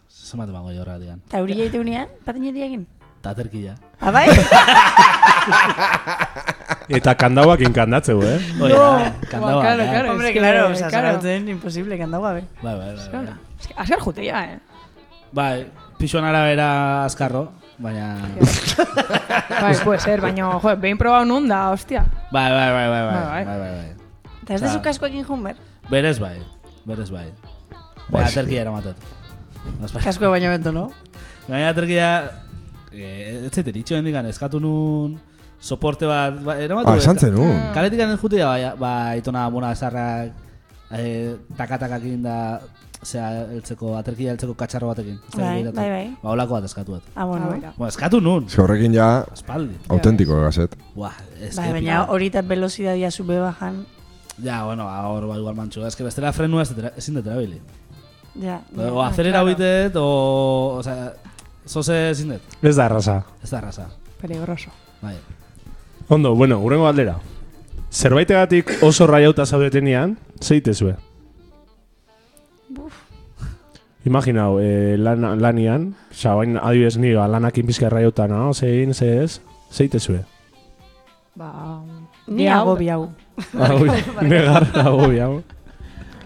Zemate 0.10 0.52
bango 0.52 0.72
jorra 0.74 0.98
digan. 1.00 1.22
Eta 1.28 1.42
hori 1.42 1.54
jaite 1.58 1.80
unean, 1.80 2.08
patineti 2.26 2.62
egin. 2.64 2.88
Taterkia. 3.22 3.76
Ah, 4.02 4.12
bai? 4.12 4.28
Eta 6.90 7.14
kandauak 7.16 7.62
inkandatzeu, 7.62 8.22
eh? 8.24 8.40
Oia, 8.62 8.78
Ba, 8.78 9.14
kandaua. 9.30 9.62
claro, 9.62 9.84
eh? 9.84 9.90
claro. 9.90 10.12
Hombre, 10.12 10.28
es 10.30 10.34
que, 10.34 10.40
claro, 10.40 10.68
oza, 10.72 10.88
claro. 10.90 11.08
zarautzen, 11.08 11.50
imposible, 11.50 11.98
kandau 12.00 12.22
gabe. 12.24 12.44
Bai, 13.60 13.74
bai, 13.76 13.76
bai. 13.76 13.76
bai. 13.76 13.84
Azkar 13.84 14.00
jutea, 14.00 14.44
eh? 14.54 14.60
Bai, 15.32 15.68
pixuan 16.00 16.26
arabera 16.26 17.06
azkarro, 17.06 17.52
baina... 17.78 18.18
bai, 19.62 19.76
puede 19.84 20.00
ser, 20.00 20.22
baina, 20.22 20.60
jo, 20.60 20.76
behin 20.82 20.98
probau 20.98 21.26
nun 21.26 21.48
da, 21.48 21.70
hostia. 21.72 22.06
Bai, 22.32 22.50
bai, 22.52 22.72
bai, 22.74 22.88
bai, 22.90 23.04
bai, 23.04 23.14
Bai, 23.14 23.26
bai, 23.26 23.46
bai. 23.46 23.60
bai, 23.60 23.72
bai. 23.76 23.96
Eta 24.44 24.56
ez 24.56 24.62
dezu 24.64 24.82
kaskoekin 24.82 25.26
jun 25.28 25.44
ber? 25.44 25.56
Berez 25.90 26.18
bai, 26.20 26.40
berez 26.86 27.12
bai. 27.14 27.28
Bai, 28.10 28.10
Baina 28.10 28.28
aterkia 28.32 28.62
eramatet. 28.66 28.98
Azpa- 29.84 30.02
Kaskoe 30.02 30.28
baino 30.32 30.50
bento, 30.50 30.72
no? 30.74 30.90
Baina 31.48 31.70
aterkia... 31.70 32.10
Eh, 32.92 33.46
ez 33.46 33.52
zaite 33.54 33.70
ditxo 33.72 33.96
hendikan, 34.00 34.26
eskatu 34.26 34.60
nun... 34.60 35.20
soporte 35.62 36.08
bat, 36.08 36.38
ba, 36.42 36.56
eramatu. 36.58 36.88
Ah, 36.90 36.98
esan 36.98 37.18
zen, 37.20 37.36
un. 37.36 37.58
Kaletik 37.76 38.00
anen 38.00 38.18
jutea, 38.18 38.48
ba, 38.48 38.74
ba, 38.80 38.92
itona 39.20 39.42
mona 39.52 39.74
esarrak, 39.76 40.32
eh, 40.96 41.36
takatakakin 41.60 42.24
da, 42.24 42.38
zera, 43.04 43.44
eltzeko, 43.54 43.94
aterkia 43.98 44.32
eltzeko 44.34 44.54
katxarro 44.60 44.88
batekin. 44.88 45.20
Bai, 45.38 45.64
bai, 45.72 45.90
bai. 45.90 46.06
Ba, 46.22 46.30
holako 46.34 46.54
bat 46.58 46.64
eskatu 46.66 46.92
bat. 46.98 47.04
Ah, 47.16 47.26
bueno. 47.26 47.46
Ah, 47.52 47.72
bueno. 47.78 47.88
Eskatu 47.88 48.20
nun, 48.22 48.50
Ze 48.50 48.62
horrekin 48.62 48.94
ja 48.94 49.26
espaldi. 49.34 49.76
autentiko 49.88 50.42
gazet. 50.42 50.76
Buah, 50.96 51.14
ez 51.40 51.56
Bai, 51.56 51.68
que 51.68 51.74
baina 51.74 52.04
hori 52.10 52.28
eta 52.28 52.42
velozidadia 52.42 53.12
zube 53.12 53.40
bajan. 53.40 53.86
Ja, 54.44 54.64
bueno, 54.66 54.86
hor 54.88 55.28
ba, 55.28 55.38
igual 55.38 55.56
mantxu. 55.56 55.86
Ez 55.86 55.96
que 55.96 56.04
bestela 56.04 56.32
frenu 56.34 56.60
ez 56.62 56.70
detera- 56.76 56.94
ezin 56.98 57.16
detera 57.16 57.38
bili. 57.38 57.62
Ja. 58.42 58.62
O 58.78 59.02
azelera 59.04 59.44
hoitet, 59.44 59.96
o... 59.96 60.76
O 60.78 60.84
sea, 60.84 61.14
zoze 61.66 62.10
ezin 62.12 62.30
det. 62.30 62.42
Ez 62.62 62.76
da 62.76 62.86
erraza. 62.86 63.26
Ez 63.44 63.50
da 63.50 63.60
raza. 63.62 63.90
Peligroso. 64.22 64.70
Bai. 65.02 65.16
Ondo, 66.10 66.36
bueno, 66.36 66.60
urrengo 66.60 66.88
aldera. 66.88 67.18
Zerbaitegatik 67.92 68.70
oso 68.84 69.08
raiauta 69.08 69.46
zaudetenean, 69.46 70.18
zeite 70.42 70.74
zue? 72.70 72.90
Imaginau, 74.06 74.60
eh, 74.64 74.96
lan, 74.98 75.22
lanian, 75.42 75.94
oza, 76.12 76.36
bain 76.36 76.56
adibidez 76.58 76.98
ni 76.98 77.14
ba, 77.14 77.28
lanakin 77.28 77.66
pizka 77.68 77.90
raiauta, 77.90 78.28
no? 78.28 78.54
Zein, 78.54 78.94
ze 78.94 79.24
ez, 79.24 79.42
zeite 79.72 80.00
zue? 80.00 80.24
Ba... 81.36 81.82
Ni 82.28 82.48
hau- 82.48 82.62
agobi 82.62 82.90
hau. 82.90 83.10
Agobi, 83.60 83.90
negar, 84.30 84.64
agobi, 84.74 85.20
hau. 85.20 85.42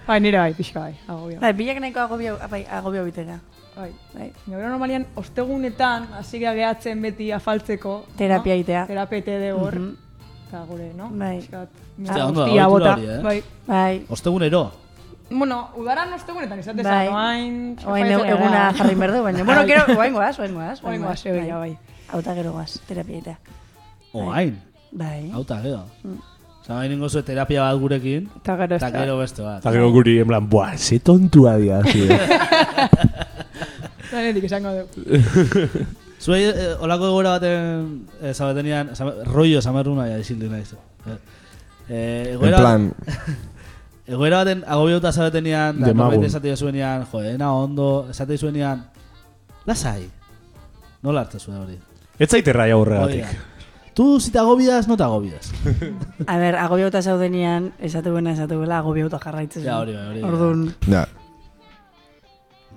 Bai, 0.08 0.19
nire 0.19 0.38
bai, 0.38 0.53
pixka 0.53 0.79
bai, 0.82 0.93
agobio. 1.08 1.39
Bai, 1.39 1.53
bilak 1.53 1.79
nahiko 1.79 1.99
agobi 2.03 2.27
hau, 2.27 2.38
bai, 2.51 2.65
agobi 2.69 2.97
hau 2.99 3.06
bitera. 3.06 3.39
Bai, 3.75 3.89
bai. 4.13 4.29
Gero 4.45 4.69
normalian, 4.69 5.08
ostegunetan, 5.17 6.08
hasi 6.13 6.39
gehatzen 6.43 7.01
beti 7.01 7.32
afaltzeko. 7.32 8.03
Terapia 8.17 8.53
no? 8.53 8.60
itea. 8.62 8.86
Terapete 8.86 9.39
de 9.39 9.51
hor. 9.53 9.79
Mhm. 9.79 9.95
Eta 10.47 10.63
gure, 10.69 10.91
no? 10.93 11.10
Bai. 11.10 11.38
Pixkat, 11.39 11.69
Hostia, 12.03 12.27
ondo 12.27 12.45
bota. 12.69 12.97
eh? 13.01 13.19
Bai. 13.23 13.43
Bai. 13.65 14.06
Ostegunero. 14.10 14.71
Bueno, 15.30 15.70
udaran 15.78 16.12
ostegunetan 16.14 16.60
izatez, 16.60 16.84
Bai. 16.86 17.08
oain... 17.08 17.78
Oain 17.88 18.06
eguna 18.12 18.68
jarri 18.78 18.96
berdu, 18.96 19.24
baina. 19.24 19.44
Bueno, 19.44 19.64
gero, 19.70 19.86
oain 19.98 20.14
goaz, 20.14 20.38
oain 20.40 20.54
goaz. 20.54 20.84
Oain 20.84 21.02
goaz, 21.02 21.24
bai, 21.24 21.50
bai. 21.52 21.78
Auta 22.14 22.36
gero 22.36 22.52
goaz, 22.54 22.80
terapia 22.88 23.18
itea. 23.18 23.38
Oain. 24.14 24.60
Bai. 24.92 25.32
Hauta, 25.34 25.62
gero. 25.64 25.86
Mm. 26.04 26.20
Osa, 26.64 26.78
hain 26.80 26.92
ingo 26.96 27.10
zuen 27.10 27.26
terapia 27.28 27.64
bat 27.66 27.80
gurekin, 27.82 28.30
Eta 28.40 28.54
gero 28.60 28.76
eta 28.78 28.90
da. 28.90 29.00
gero 29.02 29.18
beste 29.20 29.42
bat. 29.44 29.58
Eta 29.60 29.72
gero 29.76 29.90
guri, 29.92 30.20
en 30.22 30.28
plan, 30.30 30.46
buah, 30.50 30.78
ze 30.78 31.00
tontua 31.00 31.58
dia, 31.58 31.82
zide. 31.84 32.20
Zanetik 34.12 34.44
esango 34.50 34.72
du. 34.72 34.86
Zuei, 36.24 36.44
eh, 36.48 36.76
olako 36.80 37.10
egoera 37.10 37.34
baten, 37.36 38.06
eh, 38.22 38.32
zabetenian, 38.34 38.94
rollo 39.28 39.60
zamerruna 39.62 40.06
ja 40.08 40.22
isildi 40.22 40.48
naiz. 40.48 40.70
Eh, 40.72 41.18
eh, 41.90 42.22
En 42.30 42.34
egoera, 42.38 42.62
plan, 42.62 42.86
egoera 44.08 44.44
baten 44.44 44.63
agobiauta 44.68 45.12
zabetenian, 45.12 45.80
da, 45.80 45.88
Demagun. 45.88 46.13
norbait 46.16 46.28
esate 46.30 46.56
zuenian, 46.58 47.06
jo, 47.12 47.22
ena 47.24 47.54
ondo, 47.54 48.08
esate 48.12 48.38
zuenian, 48.38 48.86
lasai. 49.66 50.10
Nola 51.04 51.22
hartu 51.26 51.39
zuen 51.39 51.58
hori? 51.58 51.78
Ez 52.20 52.30
zaite 52.30 52.54
raia 52.54 52.78
Hori 52.78 52.96
horregatik. 52.96 53.39
Tu, 53.94 54.20
si 54.20 54.32
te 54.32 54.39
agobias, 54.39 54.88
no 54.88 54.98
te 54.98 55.04
agobias. 55.04 55.52
A 56.28 56.38
ber, 56.38 56.56
agobi 56.56 56.82
hauta 56.82 57.02
zaudenean, 57.02 57.74
esatu 57.80 58.12
buena, 58.12 58.32
esatu 58.34 58.60
bela, 58.60 58.80
agobi 58.80 59.02
hauta 59.02 59.20
jarraitzen. 59.22 59.63
Ja, 59.63 59.80
hori 59.80 59.94
bai, 59.94 60.08
hori 60.08 60.22
bai. 60.22 60.32
Orduan, 60.32 60.63
ja, 60.89 61.08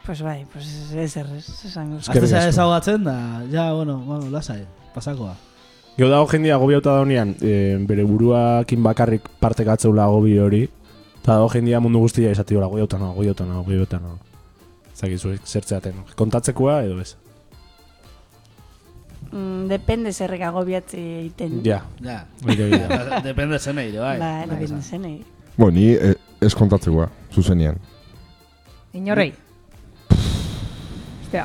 pues 0.05 0.23
bai, 0.23 0.45
pues 0.53 0.67
ez 0.95 1.17
errez, 1.17 1.49
esango. 1.65 1.97
Azte 1.97 2.13
Eskerrik 2.13 2.31
zara 2.31 2.43
asko. 2.45 2.51
ezaguatzen 2.51 3.05
da, 3.05 3.43
ja, 3.51 3.73
bueno, 3.73 3.99
bueno, 3.99 4.31
lasai, 4.31 4.65
pasakoa. 4.95 5.35
Gero 5.97 6.11
dago 6.11 6.27
jendia 6.29 6.55
agobiauta 6.55 6.93
daunean, 6.95 7.35
e, 7.41 7.77
bere 7.89 8.05
buruakin 8.05 8.83
bakarrik 8.85 9.27
partekatzeula 9.41 10.05
agobi 10.05 10.37
hori, 10.39 10.69
eta 11.27 11.35
dago 11.41 11.49
jendia 11.51 11.81
mundu 11.83 11.99
guztia 11.99 12.31
izatiola, 12.31 12.69
agobiauta 12.71 12.99
no, 13.03 13.11
agobiauta 13.11 13.45
no, 13.49 13.59
agobiauta 13.59 13.99
no. 13.99 14.19
Zagizu, 14.97 15.33
zertzeaten, 15.45 15.97
kontatzekoa 16.17 16.77
edo 16.87 17.01
ez? 17.03 17.17
Mm, 19.33 19.67
depende 19.69 20.13
zerrek 20.15 20.45
agobiatzi 20.47 21.01
egiten. 21.19 21.59
Ja, 21.67 21.81
Ja, 22.01 22.21
hori 22.47 22.69
da. 22.79 23.19
Depende 23.25 23.59
zen 23.59 23.75
bai. 23.75 23.91
Ba, 24.23 24.47
depende 24.47 24.81
zenei. 24.83 25.25
bo, 25.59 25.71
ni 25.71 25.91
eh, 25.99 26.15
ez 26.41 26.55
kontatzekoa, 26.55 27.09
zuzenian. 27.35 27.77
Inorrei. 28.95 29.35
Ostia, 31.25 31.45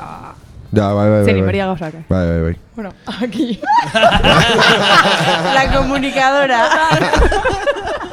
Ja, 0.72 0.94
bai, 0.94 1.08
bai, 1.10 1.10
bai. 1.10 1.24
zen 1.24 1.34
Bai, 1.34 1.38
inberia 1.42 1.66
gauzak, 1.66 1.94
bai, 2.08 2.26
bai. 2.28 2.40
bai. 2.42 2.56
Bueno, 2.76 2.92
aquí. 3.20 3.58
La 5.58 5.66
comunicadora. 5.74 6.68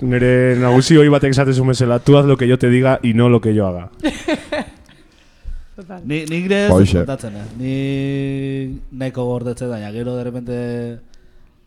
Nire 0.00 0.56
nagusi 0.60 0.96
hoi 0.96 1.08
batek 1.08 1.30
esatezu 1.34 1.64
mesela, 1.64 1.98
tú 1.98 2.16
haz 2.18 2.24
lo 2.26 2.36
que 2.36 2.48
yo 2.48 2.58
te 2.58 2.68
diga 2.68 2.98
y 3.02 3.14
no 3.14 3.28
lo 3.28 3.40
que 3.40 3.54
yo 3.54 3.66
haga. 3.66 3.90
Total. 5.76 6.02
Ni, 6.04 6.24
ni 6.26 6.42
gire 6.42 6.64
ez 6.66 6.68
dut 6.70 6.82
hoxe. 6.82 6.98
kontatzen, 6.98 7.36
eh. 7.36 7.46
Ni 7.58 8.80
nahiko 8.98 9.24
gordetzen 9.24 9.70
da, 9.70 9.78
gero 9.90 10.16
de 10.16 10.24
repente 10.24 11.00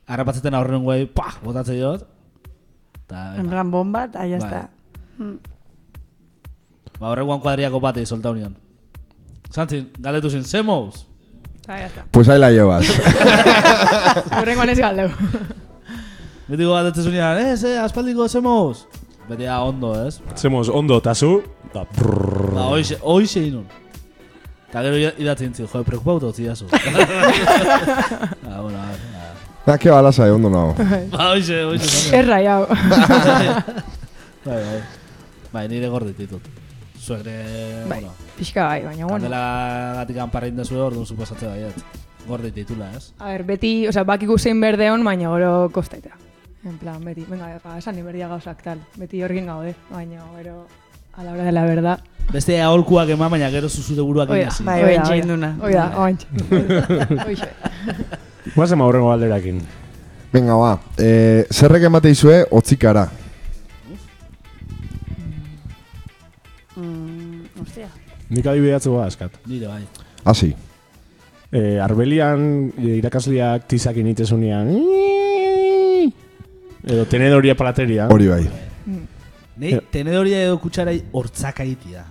harrapatzeten 0.05 0.53
aurren 0.53 0.83
guai, 0.83 1.05
pah, 1.07 1.33
botatzen 1.43 1.79
jot. 1.81 2.05
Ta, 3.07 3.35
En 3.37 3.49
plan 3.49 3.71
bomba, 3.71 4.05
eta 4.05 4.25
ya 4.27 4.37
Bai. 4.37 4.45
está. 4.45 4.69
Mm. 5.17 5.37
ba, 6.99 7.09
horreguan 7.09 7.39
kuadriako 7.41 7.79
bate 7.81 8.05
solta 8.05 8.29
union. 8.31 8.55
Santzin, 9.49 9.89
galdetu 9.99 10.29
zin, 10.29 10.43
zemouz? 10.43 11.05
Ah, 11.67 11.79
ya 11.79 11.87
está. 11.87 12.05
Pues 12.11 12.29
ahí 12.29 12.39
la 12.39 12.51
llevas. 12.51 12.85
Horrengoan 14.39 14.69
ez 14.69 14.79
galdeu. 14.79 15.09
Betiko 16.47 16.73
galdetzen 16.75 17.03
zunean, 17.07 17.39
ez, 17.41 17.63
eh, 17.65 17.77
aspaldiko 17.81 18.27
zemouz? 18.29 18.83
Beti 19.29 19.47
da 19.47 19.61
ondo, 19.65 19.93
ez? 20.05 20.19
Zemos, 20.37 20.69
ondo, 20.69 20.99
tazu, 21.01 21.39
da, 21.73 21.85
brrrr. 21.97 22.51
Ba, 22.53 22.67
hoize, 22.75 22.99
hoize 23.01 23.41
inun. 23.47 23.65
Eta 24.69 24.83
gero 24.85 24.97
ida- 24.99 25.13
idatzen 25.17 25.53
zin, 25.55 25.67
joe, 25.71 25.83
preocupauta 25.87 26.27
utzi 26.29 26.45
jazu. 26.45 26.67
ah, 26.73 28.61
bueno, 28.61 28.77
a 28.77 28.85
ver, 28.91 28.99
ah. 29.15 29.33
Na, 29.65 29.77
que 29.79 29.89
balasa, 29.89 30.27
ondo 30.33 30.49
nago. 30.53 30.75
Ba, 31.11 31.31
hoize, 31.31 31.63
hoize. 31.65 32.15
Erra, 32.15 32.37
jau. 32.43 32.67
Bai, 34.45 34.59
bai. 34.61 34.81
Bai, 35.55 35.67
nire 35.71 35.89
gordit 35.89 36.17
ditut. 36.19 36.41
Zuegre, 37.05 37.33
Bai. 37.87 37.99
bueno, 38.01 38.13
Pixka 38.37 38.63
bai, 38.65 38.83
baina 38.83 39.05
bueno. 39.05 39.15
kandela 39.19 39.41
gatik 39.99 40.17
anparra 40.23 40.47
indezue 40.49 40.79
orduan 40.81 41.05
supasatze 41.05 41.47
baiet. 41.47 41.75
Gordit 42.27 42.55
ditula, 42.57 42.91
ez? 42.97 43.11
A 43.19 43.29
ver, 43.29 43.43
beti, 43.45 43.87
o 43.87 43.91
sea, 43.93 44.03
bakiku 44.03 44.37
zein 44.41 44.61
berdeon, 44.61 45.03
baina 45.05 45.29
gero 45.33 45.69
kostaita. 45.73 46.09
En 46.65 46.79
plan, 46.79 47.03
beti, 47.05 47.21
venga, 47.29 47.59
ba, 47.63 47.77
esan 47.77 47.99
iberdia 48.01 48.27
gauzak 48.27 48.63
tal. 48.65 48.79
Beti 48.97 49.21
horrekin 49.21 49.45
gaude, 49.45 49.75
baina 49.91 50.23
gero, 50.39 50.65
a 51.13 51.23
la 51.23 51.33
hora 51.33 51.43
de 51.45 51.51
la 51.51 51.63
verdad. 51.63 51.99
Beste 52.33 52.57
aholkuak 52.59 53.11
eman, 53.13 53.29
baina 53.29 53.51
gero 53.53 53.69
zuzure 53.69 54.01
buruak 54.01 54.31
Oida, 54.33 54.47
inazin. 54.47 54.65
Bai, 54.65 54.79
oida, 54.83 55.03
ointxe 56.01 56.27
oida. 56.57 57.25
Oixe. 57.27 57.49
Guazen 58.55 58.81
aurrengo 58.81 59.11
galderakin. 59.11 59.61
Venga, 60.33 60.57
ba. 60.57 60.71
Eh, 60.97 61.45
zerrek 61.53 61.85
emate 61.85 62.09
izue, 62.09 62.41
otzikara. 62.49 63.05
Mm, 66.75 67.45
ostia. 67.61 67.91
Nik 68.33 68.49
adibidatzeko 68.49 69.03
askat. 69.05 69.37
Nire, 69.45 69.69
bai. 69.69 69.83
Hasi. 70.25 70.55
E, 71.53 71.77
arbelian 71.79 72.71
e, 72.73 72.97
irakasleak 72.97 73.69
tizakin 73.69 74.09
itezunean 74.11 74.73
edo 76.85 77.05
tenedoria 77.05 77.55
palateria. 77.55 78.07
Hori 78.13 78.27
bai. 78.27 78.43
Nei, 79.57 79.79
tenedoria 79.91 80.43
edo 80.45 80.59
kutsarai 80.59 80.99
hortzaka 81.11 81.63
itia. 81.63 82.05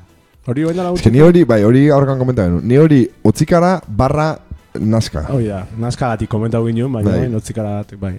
Hori 0.47 0.63
Ez 0.69 1.01
que 1.01 1.11
ni 1.11 1.21
hori, 1.21 1.45
bai, 1.45 1.63
hori 1.65 1.89
aurkan 1.89 2.19
komentaren. 2.19 2.61
Ni 2.69 2.77
hori 2.77 3.09
otzikara 3.25 3.81
barra 3.89 4.35
nazka. 4.75 5.25
Hoi 5.33 5.47
da, 5.47 5.63
nazkagatik 5.81 6.29
komentau 6.29 6.67
ginen, 6.67 6.93
baina 6.93 7.11
Bai. 7.11 7.21
bai. 7.21 7.29
notzikagatik, 7.33 7.99
bai. 7.99 8.19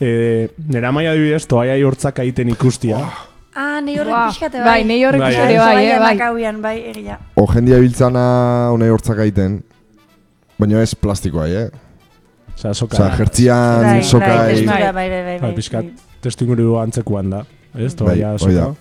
E, 0.00 0.48
nera 0.72 0.92
maia 0.92 1.12
adibidez, 1.12 1.44
toaiai 1.46 1.82
hortzak 1.84 2.22
egiten 2.24 2.48
ikustia. 2.48 3.02
Ah, 3.52 3.80
nei 3.84 3.98
horrek 3.98 4.14
Buah, 4.14 4.28
pixkate 4.30 4.62
Bai, 4.64 4.84
nei 4.86 5.02
horrek 5.04 5.20
Bai, 5.20 5.32
pixkate 5.34 5.52
eh. 5.52 5.58
bai, 5.58 5.84
eh, 5.84 5.98
bai. 5.98 6.14
Makauian, 6.14 6.62
bai, 6.62 6.76
egia. 6.94 7.18
O 7.36 7.46
jendia 7.50 7.80
biltzana 7.82 8.24
unai 8.72 8.88
hortzak 8.88 9.18
egiten. 9.26 9.60
Baina 10.56 10.80
ez 10.80 10.94
plastikoa, 10.94 11.48
eh? 11.48 11.68
Osea, 12.56 12.74
soka. 12.74 12.96
Osa, 12.96 13.10
jertzian, 13.16 13.80
Bai, 13.80 13.90
bai, 13.90 14.00
testura, 14.00 14.92
bai, 14.92 14.92
bai, 14.92 15.08
bai, 15.10 15.22
Bai, 15.24 15.38
bai. 15.40 15.54
pixkat, 15.56 15.84
testu 16.20 16.44
inguru 16.44 16.76
antzekuan 16.80 17.30
da. 17.30 17.44
Ez, 17.74 17.94
Bai, 17.94 18.16
hoi 18.22 18.54
da. 18.54 18.64
soka. 18.66 18.74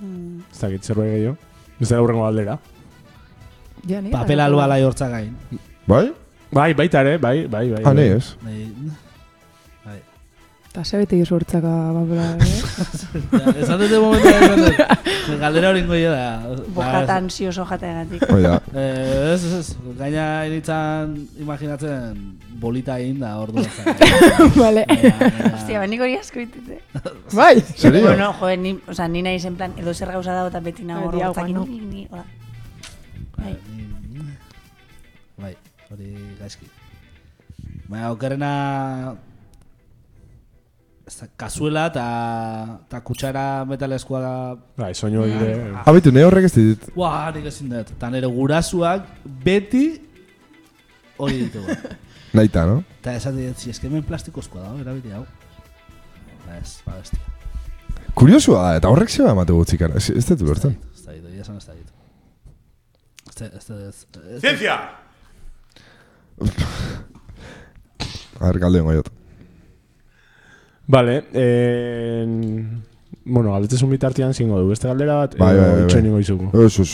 Mm. 0.00 0.42
Ez 0.52 0.60
dakit, 0.60 0.84
zerbait 0.84 1.12
gehiago. 1.14 1.36
Ez 1.80 1.88
da 1.88 1.96
aurrengo 1.98 2.26
aldera. 2.26 2.58
Ja, 3.88 4.00
ni 4.02 4.10
Papel 4.10 4.40
albala 4.40 4.76
hortzakain. 4.84 5.34
Bai? 5.86 6.12
Bai, 6.52 6.74
baita 6.74 7.00
ere, 7.00 7.18
bai, 7.18 7.46
bai, 7.46 7.68
bai. 7.70 7.82
Ah, 7.84 7.92
bai. 7.92 7.94
ne, 7.94 8.06
ez? 8.16 8.36
Bai. 8.44 8.70
Eta 10.76 10.84
ze 10.84 10.98
beti 11.00 11.16
izu 11.24 11.38
urtzaka 11.38 11.70
babela, 11.96 12.24
eh? 12.36 13.60
Esan 13.62 13.78
dute 13.80 13.96
momentu 13.96 14.56
dut. 14.60 14.80
Galdera 15.40 15.70
hori 15.70 15.80
ingoia 15.80 16.10
da. 16.12 16.56
Bokata 16.76 17.14
ansioso 17.16 17.62
jateagatik. 17.64 18.26
Hoi 18.28 18.42
da. 18.44 18.58
Eh, 18.76 19.30
ez, 19.32 19.38
ez, 19.40 19.54
ez. 19.56 19.94
Gaina 19.96 20.26
initzan 20.44 21.14
imaginatzen 21.40 22.18
bolita 22.60 22.98
egin 23.00 23.22
da 23.24 23.30
ordu 23.40 23.64
da. 23.64 23.94
Vale. 24.60 24.84
Hostia, 24.90 25.78
ba, 25.80 25.86
nik 25.88 26.02
hori 26.04 26.18
asko 26.18 26.44
ditute. 26.44 26.82
Bai. 27.40 27.54
Serio? 27.72 28.02
Bueno, 28.04 28.34
joder, 28.36 28.58
ni, 28.60 28.74
o 28.84 28.92
sea, 28.92 29.06
ni 29.08 29.22
naiz 29.24 29.46
en 29.48 29.56
plan, 29.56 29.72
edo 29.80 29.94
zer 29.94 30.12
gauza 30.12 30.34
dago 30.36 30.50
eta 30.52 30.60
beti 30.60 30.84
nago 30.84 31.08
horretak. 31.08 31.48
no? 31.56 31.64
Ni, 31.64 32.04
hola. 32.10 32.26
Bai. 33.38 33.54
Bai, 35.40 35.54
hori 35.88 36.12
gaizki. 36.42 36.68
Baina, 37.88 38.12
okerrena... 38.12 38.52
Kazuela 41.38 41.84
eta 41.86 42.04
ta 42.90 42.98
kutsara 43.06 43.62
metalezkoa 43.70 44.20
da... 44.20 44.56
Bai, 44.80 44.90
soinu 44.94 45.22
de... 45.22 45.72
Habitu, 45.86 46.10
ne 46.10 46.24
horrek 46.26 46.44
ez 46.48 46.54
dit. 46.56 46.88
Buah, 46.96 47.28
nik 47.36 47.46
ezin 47.46 47.68
dut. 47.70 47.90
Eta 47.94 48.10
nire 48.10 48.26
gurasuak 48.26 49.06
beti 49.44 50.00
hori 51.22 51.36
ditugu. 51.44 51.68
Naita, 52.36 52.66
no? 52.66 52.82
Eta 52.98 53.14
esan 53.20 53.34
dut, 53.38 53.58
si 53.62 53.70
eskemen 53.70 54.02
plastikozkoa 54.08 54.62
da, 54.64 54.70
erabili 54.82 55.10
hau. 55.14 55.22
Ba 56.42 56.58
ez, 56.58 56.82
ba 56.82 56.92
bestia. 56.98 57.22
Kuriosua 58.18 58.58
da, 58.64 58.70
eta 58.80 58.90
horrek 58.90 59.10
zeba 59.14 59.30
emate 59.36 59.52
gutxikara. 59.54 59.94
Ez, 60.02 60.10
ez 60.10 60.26
dut 60.32 60.42
bertan. 60.48 60.74
Ez 60.90 61.02
da 61.06 61.10
ditu, 61.14 61.28
esan 61.38 61.54
ez 61.60 61.66
da 61.68 61.72
ditu. 61.76 61.92
Ez 63.30 63.36
da, 63.38 63.46
ez 63.86 63.98
da. 64.10 64.18
Ciencia! 64.42 64.74
A 68.36 68.50
ver, 68.50 68.58
galde 68.60 68.82
goiot. 68.84 69.06
Vale, 70.88 71.24
eh, 71.32 72.24
bueno, 73.24 73.52
galdetzen 73.52 73.90
bitartean 73.90 74.32
zingo 74.34 74.60
du. 74.60 74.68
Beste 74.70 74.86
galdera 74.88 75.16
bat, 75.24 75.36
Bai, 75.38 75.56
bai, 75.56 75.70
bai, 75.70 75.86
bai. 75.92 76.04
ingo 76.04 76.20
izugu. 76.20 76.50
Ez, 76.64 76.78
ez. 76.80 76.92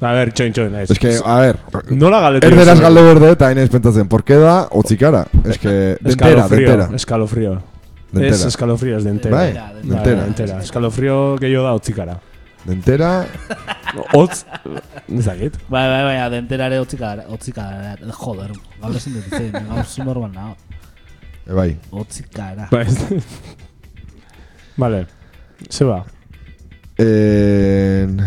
A 0.00 0.12
ver, 0.12 0.32
txoin, 0.32 0.52
txoin, 0.52 0.74
ez. 0.82 0.90
Es 0.90 0.98
que, 0.98 1.14
a 1.24 1.36
ver, 1.40 1.58
Nola 1.90 2.18
galdetzen? 2.20 2.52
erderaz 2.52 2.80
galde 2.80 3.02
berde 3.02 3.30
eta 3.36 3.46
hain 3.48 3.58
ez 3.58 3.68
pentsatzen. 3.70 4.08
¿Por 4.08 4.24
qué 4.24 4.34
da 4.36 4.68
otzikara? 4.70 5.26
Es 5.44 5.58
que, 5.58 5.96
dentera, 6.00 6.44
Escalofrío, 6.44 6.68
dentera. 6.68 6.96
escalofrío. 6.96 7.52
Ez 7.54 8.12
Dentera. 8.20 8.48
escalofrío, 8.48 8.98
es 8.98 9.04
dentera. 9.04 9.36
Bai, 9.36 9.46
Dentera, 9.52 9.70
Bai, 9.72 9.82
dentera. 9.90 10.24
dentera. 10.24 10.62
Escalofrío 10.62 11.36
gehiago 11.38 11.64
da 11.64 11.74
otzikara. 11.74 12.20
Dentera, 12.64 13.26
Otz, 14.14 14.44
ez 15.08 15.24
dakit. 15.24 15.56
Bai, 15.68 15.86
bai, 15.88 16.02
bai, 16.18 16.30
denterare 16.30 16.78
otzika, 16.80 17.14
otzika, 17.28 17.96
joder, 18.10 18.50
gaur 18.80 18.96
ezin 18.96 19.14
dut 19.14 19.26
itzen, 19.28 19.52
gaur 19.68 19.84
zu 19.86 20.02
normal 20.04 20.32
nago. 20.34 20.56
E, 21.46 21.52
bai. 21.52 21.78
Ez- 22.80 23.24
Vale, 24.76 25.06
se 25.68 25.84
va. 25.84 26.04
En-. 26.98 28.20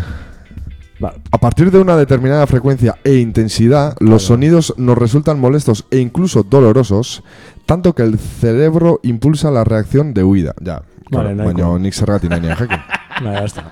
A 1.30 1.38
partir 1.38 1.70
de 1.70 1.78
una 1.78 1.96
determinada 1.96 2.46
frecuencia 2.46 2.96
e 3.04 3.14
intensidad, 3.16 3.96
los 4.00 4.24
sonidos 4.24 4.74
nos 4.78 4.98
resultan 4.98 5.38
molestos 5.38 5.86
e 5.92 5.98
incluso 5.98 6.42
dolorosos, 6.42 7.22
tanto 7.66 7.94
que 7.94 8.02
el 8.02 8.18
cerebro 8.18 8.98
impulsa 9.04 9.50
la 9.52 9.62
reacción 9.62 10.12
de 10.12 10.24
huida. 10.24 10.54
Ya, 10.60 10.82
Vale, 11.10 11.34
claro, 11.34 11.44
baina 11.44 11.78
nik 11.78 11.94
zergatik 11.94 12.30
nahi 12.30 12.40
jakin. 12.48 12.78
Bai, 13.22 13.34
ya 13.34 13.44
está. 13.44 13.62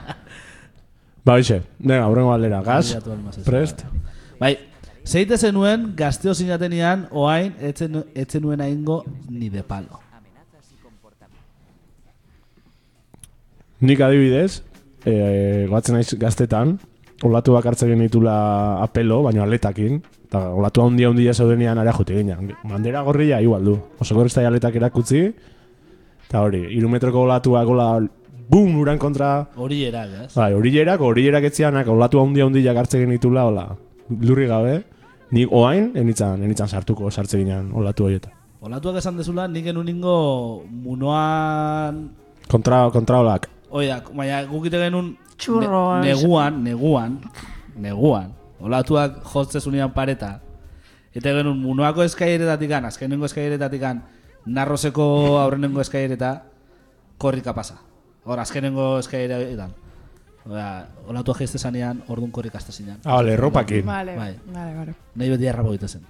Ba, 1.25 1.35
hoxe, 1.35 1.63
venga, 1.81 2.07
horrengo 2.07 2.31
galdera. 2.31 2.63
Gas, 2.63 2.97
prest. 3.45 3.83
Bai, 4.39 4.57
zeite 5.07 5.39
zenuen 5.39 5.93
gazteo 5.97 6.35
zinatenean, 6.35 7.07
oain, 7.11 7.55
etzen, 7.63 8.03
etzen 8.15 8.43
nuen 8.43 8.61
aingo 8.61 9.05
ni 9.31 9.49
de 9.51 9.63
palo. 9.63 10.01
Nik 13.81 14.01
adibidez, 14.01 14.63
e, 15.05 15.67
goatzen 15.69 15.99
naiz 15.99 16.09
gaztetan, 16.19 16.79
olatu 17.27 17.53
bakartzen 17.57 17.93
genitula 17.93 18.37
apelo, 18.83 19.23
baina 19.27 19.45
aletakin, 19.45 20.01
eta 20.27 20.47
olatu 20.57 20.83
handia 20.83 21.11
handia 21.13 21.35
zeudenean 21.35 21.79
ara 21.79 21.93
jute 21.93 22.17
ginen. 22.17 22.55
Bandera 22.65 23.03
gorria 23.07 23.41
igual 23.45 23.65
du. 23.65 23.77
Oso 24.01 24.17
gorrizta 24.17 24.47
aletak 24.49 24.75
erakutzi, 24.81 25.27
eta 26.27 26.43
hori, 26.43 26.65
irumetroko 26.77 27.21
olatuak 27.29 27.69
gola, 27.69 27.91
bum, 28.49 28.75
uran 28.81 28.99
kontra, 28.99 29.51
Hori 29.57 29.85
erak, 29.85 30.11
ez? 30.25 30.35
bai, 30.35 30.53
horilerak, 30.55 31.01
horilerak 31.01 31.45
etzianak, 31.51 31.89
olatu 31.93 32.21
handia 32.21 32.47
handia 32.49 32.73
hartzen 32.73 33.05
genitula, 33.05 33.45
hola, 33.45 33.69
lurri 34.09 34.47
gabe, 34.49 34.81
nik 35.31 35.53
oain, 35.53 35.91
enitzan, 35.97 36.43
enitzan 36.43 36.69
sartuko 36.69 37.11
sartze 37.11 37.39
ginen 37.39 37.73
olatu 37.75 38.07
horietan. 38.07 38.33
Olatuak 38.61 38.99
esan 38.99 39.19
dezula, 39.19 39.47
nik 39.49 39.65
genuen 39.65 39.87
ningo 39.87 40.65
munoan... 40.71 42.11
Kontra, 42.49 42.87
kontra 42.95 43.21
olak. 43.21 43.49
Hoi 43.71 43.87
da, 43.91 44.01
baina 44.15 44.43
gukite 44.51 44.81
genuen... 44.81 45.15
Txurro, 45.37 46.01
ne- 46.01 46.11
ez. 46.11 46.23
neguan, 46.23 46.63
neguan, 46.65 47.19
neguan. 47.77 48.33
Olatuak 48.61 49.21
jotzezunean 49.33 49.93
pareta. 49.93 50.39
Eta 51.15 51.35
genuen 51.37 51.59
munoako 51.61 52.07
eskaieretatik 52.07 52.73
an, 52.73 52.89
azkenengo 52.89 53.29
eskaieretatik 53.29 53.83
an, 53.85 54.03
narrozeko 54.47 55.05
aurrenengo 55.43 55.83
eskaiereta, 55.85 56.33
korrika 57.19 57.55
pasa. 57.55 57.81
Hor, 58.27 58.41
azkenengo 58.43 58.99
eskairetan. 58.99 59.75
Oda, 60.47 60.87
olatuak 61.11 61.41
jaizte 61.43 61.59
zanean, 61.59 62.03
orduan 62.09 62.31
korrika 62.31 62.59
azte 62.59 62.73
zinean. 62.73 62.99
Ah, 63.05 63.17
vale, 63.19 63.37
ropakin. 63.37 63.85
Vale, 63.87 64.15
Bai. 64.17 64.35
vale, 64.55 64.75
vale. 64.77 64.95
Nahi 65.19 65.31
beti 65.33 65.49
arrabo 65.51 65.73
egiten 65.75 65.89
zen. 65.89 66.03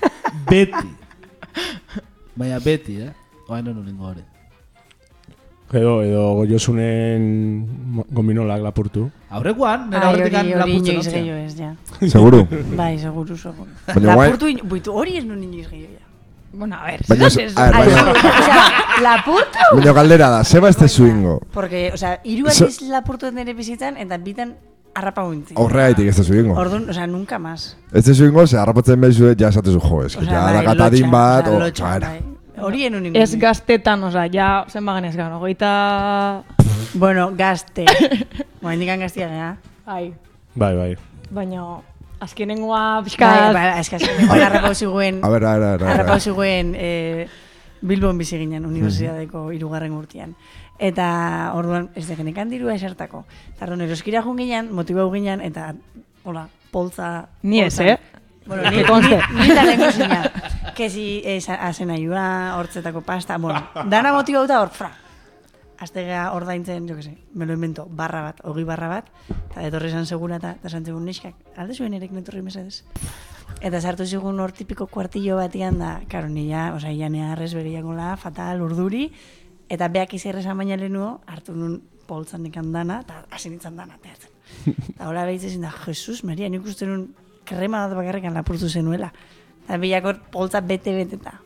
beti. 0.50 0.90
Baina 2.36 2.60
beti, 2.62 3.00
eh? 3.02 3.10
Oain 3.48 3.64
non 3.66 3.80
ningo 3.84 4.06
hori. 4.12 4.22
Edo, 5.72 6.02
edo 6.02 6.22
goiosunen 6.34 7.24
gominolak 8.10 8.62
lapurtu. 8.62 9.08
Aurrekoan, 9.30 9.88
nera 9.90 10.08
Ai, 10.08 10.14
horretik 10.14 10.38
hori, 10.38 10.52
hori 10.52 10.60
lapurtzen 10.62 10.96
hotzea. 10.98 11.12
gehiago 11.12 11.40
ez, 11.46 11.56
ja. 11.58 11.74
Seguro. 12.10 12.40
Bai, 12.76 12.92
seguru, 12.98 13.36
seguru. 13.38 13.68
Baina 13.86 14.14
guai- 14.16 14.30
Lapurtu, 14.30 14.48
in- 14.50 14.62
buitu, 14.68 14.92
hori 14.94 15.16
Bueno, 16.52 16.76
a 16.76 16.84
ver. 16.84 17.00
Baina, 17.08 17.26
ez- 17.28 17.56
a 17.56 17.64
ver, 17.70 17.74
Ai, 17.74 17.86
baina, 17.88 18.14
sea, 18.44 19.02
lapurtu? 19.02 19.58
baina 19.74 19.92
galdera 19.92 20.28
da, 20.28 20.44
zeba 20.44 20.68
este 20.68 20.88
zuingo. 20.88 21.40
Porque, 21.52 21.90
o 21.94 21.96
sea, 21.96 22.20
hiru 22.24 22.50
Ze- 22.50 22.64
aldiz 22.64 22.82
lapurtu 22.82 23.30
nire 23.32 23.54
bizitzan, 23.54 23.96
eta 23.96 24.18
bitan 24.18 24.56
harrapa 24.94 25.22
guintzi. 25.22 25.54
Horregatik 25.56 26.08
ez 26.10 26.16
da 26.16 26.24
zuingo. 26.24 26.54
Orduan, 26.58 26.88
o 26.90 26.92
sea, 26.92 27.06
nunca 27.06 27.38
más. 27.38 27.76
Ez 27.92 28.04
da 28.04 28.14
zuingo, 28.14 28.46
ze 28.46 28.58
harrapatzen 28.58 29.00
behizu, 29.00 29.34
ja 29.38 29.48
esatezu, 29.48 29.78
jo, 29.80 30.02
ez, 30.04 30.16
ja 30.18 30.42
bai, 30.42 30.54
dakatadin 30.58 31.06
lotxa, 31.06 31.12
bat, 31.12 31.46
o 31.46 31.50
sea, 31.50 31.56
o, 31.56 31.60
lotxa, 31.60 31.84
txara. 31.84 32.08
bai. 32.08 32.20
Hori 32.60 32.84
enun 32.84 33.02
ningun. 33.06 33.22
Ez 33.22 33.36
gaztetan, 33.40 34.02
oza, 34.04 34.26
ja, 34.28 34.66
zen 34.68 34.84
bagen 34.84 35.04
ez 35.06 35.14
gano, 35.16 35.38
goita... 35.38 36.42
Bueno, 36.94 37.30
gazte. 37.36 37.84
Bueno, 38.60 38.74
indikan 38.74 39.00
gaztia 39.00 39.28
gara. 39.28 39.56
Ai, 39.86 40.12
Bai, 40.54 40.74
bai. 40.76 40.96
baina 41.30 41.62
azkenengoa 42.20 43.02
pixka... 43.04 43.26
Bai, 43.26 43.52
bai, 43.54 43.80
eskazien, 43.80 44.28
harrapau 44.30 44.74
ziguen, 44.74 45.20
A 45.24 45.28
ver, 45.32 45.44
a 45.44 45.54
ver, 45.58 45.62
a 45.62 45.76
ver, 45.76 45.84
a 45.88 45.92
harrapau 45.94 46.18
ver. 46.18 46.20
ziguen 46.22 46.74
eh, 46.78 47.28
Bilbon 47.80 48.18
bizi 48.20 48.36
ginen, 48.38 48.66
unibertsitateko 48.68 49.50
irugarren 49.56 49.92
urtean. 49.96 50.34
Eta 50.80 51.52
orduan, 51.56 51.90
ez 51.96 52.06
da 52.08 52.16
genekan 52.16 52.48
dirua 52.52 52.74
esertako. 52.76 53.24
Eta 53.54 53.64
orduan, 53.66 53.86
eroskira 53.88 54.22
jun 54.24 54.36
ginen, 54.40 54.68
motibau 54.76 55.08
ginen, 55.12 55.40
eta, 55.44 55.72
hola, 56.24 56.46
poltza... 56.70 57.28
Ni 57.42 57.62
ez, 57.64 57.78
eh? 57.80 57.98
Bueno, 58.46 58.68
ni, 58.70 58.76
Que 58.76 58.84
conste. 58.92 59.20
ni, 59.32 59.48
ni 59.48 59.54
lehenko 59.54 59.90
zina. 59.92 60.22
Que 60.76 60.88
si 60.88 61.20
eh, 61.24 61.40
azen 61.58 61.90
ayua, 61.90 62.56
hortzetako 62.56 63.02
pasta, 63.04 63.36
bueno, 63.38 63.60
dana 63.90 64.12
motibauta 64.14 64.60
hor, 64.62 64.70
fra. 64.70 64.92
Aztegea 65.80 66.26
ordaintzen, 66.36 66.86
jo 66.88 66.96
que 66.96 67.02
se, 67.02 67.16
me 67.32 67.46
lo 67.46 67.54
invento, 67.56 67.86
barra 67.90 68.20
bat, 68.22 68.40
hogi 68.44 68.64
barra 68.68 68.88
bat, 68.88 69.06
eta 69.32 69.64
etorri 69.64 69.88
esan 69.88 70.06
segura 70.06 70.36
eta 70.36 70.56
esan 70.68 70.84
zegoen 70.84 71.06
neskak, 71.08 71.38
alde 71.56 71.74
zuen 71.74 71.94
erek 71.96 72.12
netorri 72.12 72.42
mesedez. 72.44 72.82
Eta 73.64 73.80
sartu 73.80 74.04
zigun 74.06 74.40
hor 74.40 74.52
tipiko 74.52 74.86
kuartillo 74.86 75.38
batean 75.40 75.80
da, 75.80 75.94
karo, 76.08 76.28
nila, 76.28 76.74
oza, 76.76 76.92
ia 76.92 77.08
nea 77.08 77.32
arrez 77.32 77.54
begiakola, 77.56 78.12
fatal, 78.20 78.60
urduri, 78.66 79.08
eta 79.72 79.88
beak 79.88 80.14
izerre 80.20 80.44
esan 80.44 80.60
baina 80.60 80.76
lehenuo, 80.76 81.14
hartu 81.26 81.56
nun 81.56 81.80
poltzan 82.10 82.44
nekan 82.44 82.72
dana, 82.74 83.00
eta 83.06 83.24
hasi 83.30 83.50
nintzen 83.50 83.76
dana, 83.78 83.96
teatzen. 84.02 84.36
Eta 84.94 85.08
hola 85.08 85.24
behitzezen 85.28 85.62
da, 85.62 85.70
Jesus 85.84 86.24
Maria, 86.26 86.48
nik 86.50 86.66
uste 86.66 86.88
nun 86.88 87.06
krema 87.46 87.84
bat 87.86 87.96
bakarrekan 87.98 88.34
lapurtu 88.34 88.68
zenuela. 88.68 89.12
Eta 89.64 89.78
bilakor 89.78 90.18
poltza 90.34 90.60
bete-beteta. 90.60 91.36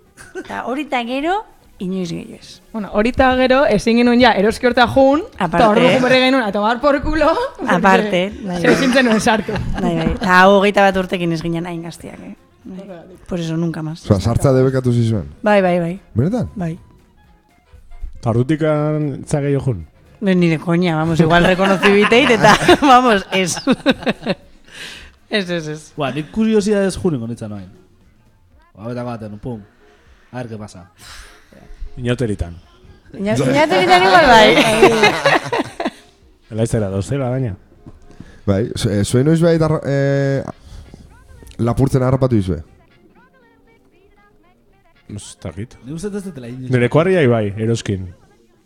Eta 0.41 0.63
hori 0.71 0.87
eta 0.89 1.03
gero, 1.05 1.35
inoiz 1.79 2.11
gehiago 2.11 2.35
ez. 2.41 2.61
Bueno, 2.73 2.91
horita 2.93 3.33
gero, 3.37 3.65
ezin 3.67 3.97
genuen 3.99 4.21
ja, 4.21 4.33
eroski 4.39 4.67
horta 4.67 4.87
jun, 4.89 5.23
Aparte. 5.39 5.57
eta 5.57 5.69
ordu 5.71 6.03
berri 6.05 6.21
genuen, 6.23 6.43
a 6.45 6.53
tomar 6.53 6.81
por 6.81 7.01
culo, 7.03 7.33
porque 7.59 7.75
Aparte, 7.75 8.23
bai, 8.45 8.61
zer 8.61 8.71
bai. 8.71 8.75
ezin 8.79 8.93
zenuen 8.93 9.21
sartu. 9.21 9.53
Bai, 9.81 9.95
bai. 9.97 10.09
Eta 10.15 10.41
hau 10.41 10.59
hogeita 10.61 10.83
bat 10.87 10.97
urtekin 11.03 11.33
ez 11.33 11.43
ginen 11.43 11.67
hain 11.67 11.83
gaztiak, 11.83 12.19
eh? 12.21 12.35
Bai. 12.65 12.87
Por 13.29 13.41
eso, 13.41 13.57
nunca 13.57 13.83
más. 13.83 14.05
Osa, 14.11 14.21
sartza 14.21 14.53
debekatu 14.53 14.93
zizuen. 14.93 15.27
Bai, 15.43 15.61
bai, 15.63 15.79
bai. 15.81 15.99
Benetan? 16.15 16.49
Bai. 16.55 16.79
Tarrutikan 18.21 19.25
zageio 19.27 19.61
jun. 19.61 19.87
No, 20.21 20.33
ni 20.33 20.49
de 20.49 20.59
coña, 20.59 20.97
vamos, 20.97 21.21
igual 21.21 21.45
reconocibiteit 21.45 22.31
eta, 22.31 22.57
vamos, 22.81 23.27
ez. 23.33 23.59
ez, 25.29 25.51
ez, 25.51 25.69
ez. 25.69 25.93
Ba, 25.97 26.11
nik 26.15 26.31
kuriosidades 26.33 26.97
juniko 26.97 27.27
nintzen 27.29 27.51
noain. 27.53 27.69
Ba, 28.75 28.89
betako 28.89 29.07
baten, 29.11 29.39
pum. 29.39 29.61
A 30.33 30.39
ver, 30.39 30.49
qué 30.49 30.57
pasa. 30.57 30.91
Inoteritan. 31.97 32.57
Ina- 33.15 33.37
Inatu 33.37 33.75
egiten 33.79 34.03
igual 34.03 34.27
bai. 34.27 34.49
Laizera 36.51 36.89
dozela, 36.91 37.29
baina. 37.31 37.57
Bai, 38.47 38.67
eh, 38.91 39.05
zuen 39.05 39.27
noiz 39.27 39.41
bai 39.41 39.57
darra, 39.59 39.81
eh, 39.87 40.43
lapurtzen 41.59 42.03
harrapatu 42.03 42.37
izue. 42.37 42.63
Ez 45.09 45.37
ez 46.15 46.27
inoiz. 46.37 46.71
Nire 46.71 46.89
kuarriai 46.91 47.27
bai, 47.27 47.55
eroskin. 47.57 48.09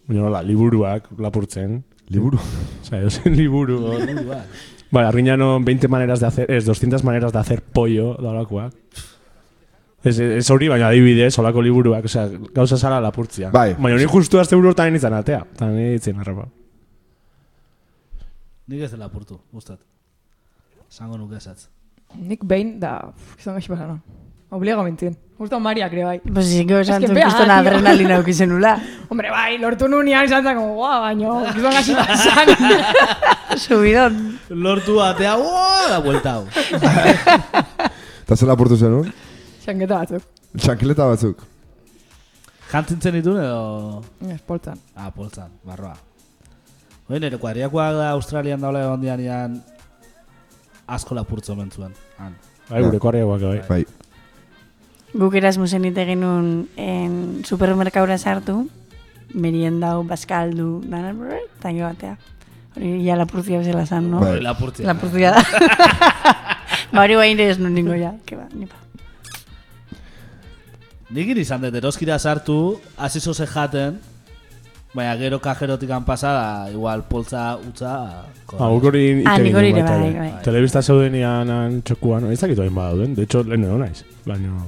Baina 0.07 0.23
nola, 0.23 0.43
liburuak 0.43 1.09
lapurtzen. 1.19 1.83
Liburu. 2.09 2.39
Osa, 2.81 2.97
edozen 2.99 3.37
liburu. 3.37 3.99
Liburuak. 3.99 4.47
Bai, 4.91 5.05
arriñano 5.05 5.59
20 5.61 5.89
maneras 5.89 6.21
de 6.21 6.27
hacer, 6.27 6.51
ez, 6.51 6.65
200 6.65 7.05
maneras 7.05 7.33
de 7.33 7.39
hacer 7.39 7.61
pollo, 7.61 8.15
da. 8.15 8.71
Ez, 10.05 10.15
ez 10.21 10.51
hori, 10.55 10.69
baina 10.71 10.89
adibidez, 10.93 11.33
olako 11.43 11.63
liburuak, 11.65 12.05
osea, 12.07 12.29
gauza 12.55 12.77
zara 12.79 13.01
lapurtzia. 13.03 13.51
Bai. 13.51 13.73
Baina 13.75 13.97
hori 13.99 14.07
justu 14.07 14.39
azte 14.39 14.57
buru 14.57 14.71
hortan 14.71 14.93
nintzen 14.95 15.17
atea. 15.17 15.43
Eta 15.57 15.67
nire 15.73 15.97
ditzen 15.97 16.21
harrapa. 16.23 16.47
Nik 18.69 18.85
ez 18.85 18.93
dela 18.93 19.09
apurtu, 19.09 19.41
gustat. 19.53 19.81
Zango 20.93 21.19
nuke 21.19 21.37
esatz. 21.41 21.67
Nik 22.17 22.45
behin 22.47 22.79
da, 22.81 23.13
izan 23.41 23.59
gaixi 23.59 23.73
pasana. 23.73 23.99
Obligo 24.55 24.83
mintzien. 24.85 25.17
Justo 25.39 25.59
Mariak 25.61 25.93
ere 25.93 26.05
bai. 26.05 26.21
Pues 26.21 26.47
sí 26.49 26.65
que 26.67 26.81
esan 26.81 27.03
zuen 27.03 27.15
bea, 27.15 27.27
kuston 27.27 27.45
tío. 27.47 27.55
adrenalina 27.55 28.17
aukizen 28.17 28.49
nula. 28.49 28.79
Hombre, 29.11 29.31
bai, 29.31 29.59
lortu 29.59 29.89
nunian 29.89 30.25
izan 30.25 30.45
zen, 30.45 30.57
como, 30.57 30.75
guau, 30.79 31.01
baino, 31.03 31.43
izan 31.53 31.77
gaixi 31.77 31.95
pasan. 31.95 32.49
Subidon. 33.65 34.17
Lortu 34.49 35.01
atea, 35.05 35.37
uaa, 35.37 35.89
da 35.91 35.99
buelta 36.05 36.39
hau. 36.39 36.47
Eta 38.25 38.37
zer 38.37 38.49
lapurtu 38.49 38.77
zenun? 38.77 39.13
Xanketa 39.69 39.99
batzuk. 40.01 40.23
Txankileta 40.57 41.07
batzuk. 41.11 41.43
Jantintzen 42.71 43.19
ditun 43.19 43.37
edo... 43.41 43.59
Ez, 44.33 44.41
poltzan. 44.49 44.79
Ah, 44.97 45.11
poltzan, 45.13 45.51
barroa. 45.65 45.93
Hoi, 47.09 47.19
nire 47.21 47.37
kuadriakoak 47.41 47.99
da 47.99 48.07
Australian 48.15 48.65
daula 48.65 48.87
egon 48.87 49.05
dianian 49.05 49.59
asko 50.89 51.17
lapurtzo 51.19 51.57
mentzuen. 51.59 51.93
Han. 52.17 52.33
Bai, 52.71 52.83
gure 52.87 53.03
kuarriagoak 53.05 53.45
bai. 53.45 53.61
Bai. 53.69 53.85
Guk 55.21 55.37
Erasmusen 55.41 55.85
ite 55.89 56.09
genuen 56.09 56.51
en 56.81 57.21
supermerkaura 57.45 58.17
sartu, 58.17 58.63
meriendau, 59.35 60.03
baskaldu, 60.09 60.71
dana, 60.89 61.13
brr, 61.13 61.45
eta 61.45 61.77
gero 61.77 61.93
batea. 61.93 62.17
Hori 62.77 62.97
ja 63.05 63.21
lapurtzia 63.21 63.61
bezala 63.61 63.85
zan, 63.85 64.09
no? 64.15 64.25
Bai. 64.25 64.39
Lapurtzia. 64.45 64.89
Lapurtzia 64.89 65.37
da. 65.37 65.45
ba, 66.93 67.05
hori 67.05 67.21
guain 67.21 67.49
ez 67.51 67.57
nun 67.61 67.77
ningo 67.77 67.97
ja. 68.01 68.17
Que 68.25 68.41
ba, 68.41 68.49
nipa. 68.57 68.88
Nik 71.09 71.31
izan 71.41 71.63
dut, 71.65 71.75
eroskira 71.79 72.19
sartu, 72.19 72.79
hasi 73.01 73.21
zoze 73.21 73.47
jaten, 73.49 73.95
baina 74.93 75.15
gero 75.17 75.39
kajerotikan 75.41 76.05
pasada, 76.05 76.69
igual 76.73 77.05
poltza 77.09 77.55
utza... 77.57 77.93
Ah, 78.59 78.69
guk 78.69 78.89
hori 78.91 79.23
Ah, 79.25 79.39
nik 79.41 79.57
hori 79.57 79.71
ginen 79.73 79.87
ere 79.89 80.03
bai, 80.03 80.11
bai. 80.19 80.43
Telebista 80.45 80.83
zeudenian 80.83 81.49
han 81.53 81.79
txokuan, 81.81 82.27
ez 82.33 82.41
dakit 82.43 82.61
oain 82.61 82.75
badauden, 82.77 83.15
de 83.17 83.25
hecho, 83.25 83.41
lehen 83.45 83.65
edo 83.65 83.79
naiz. 83.81 84.05
Baina... 84.27 84.59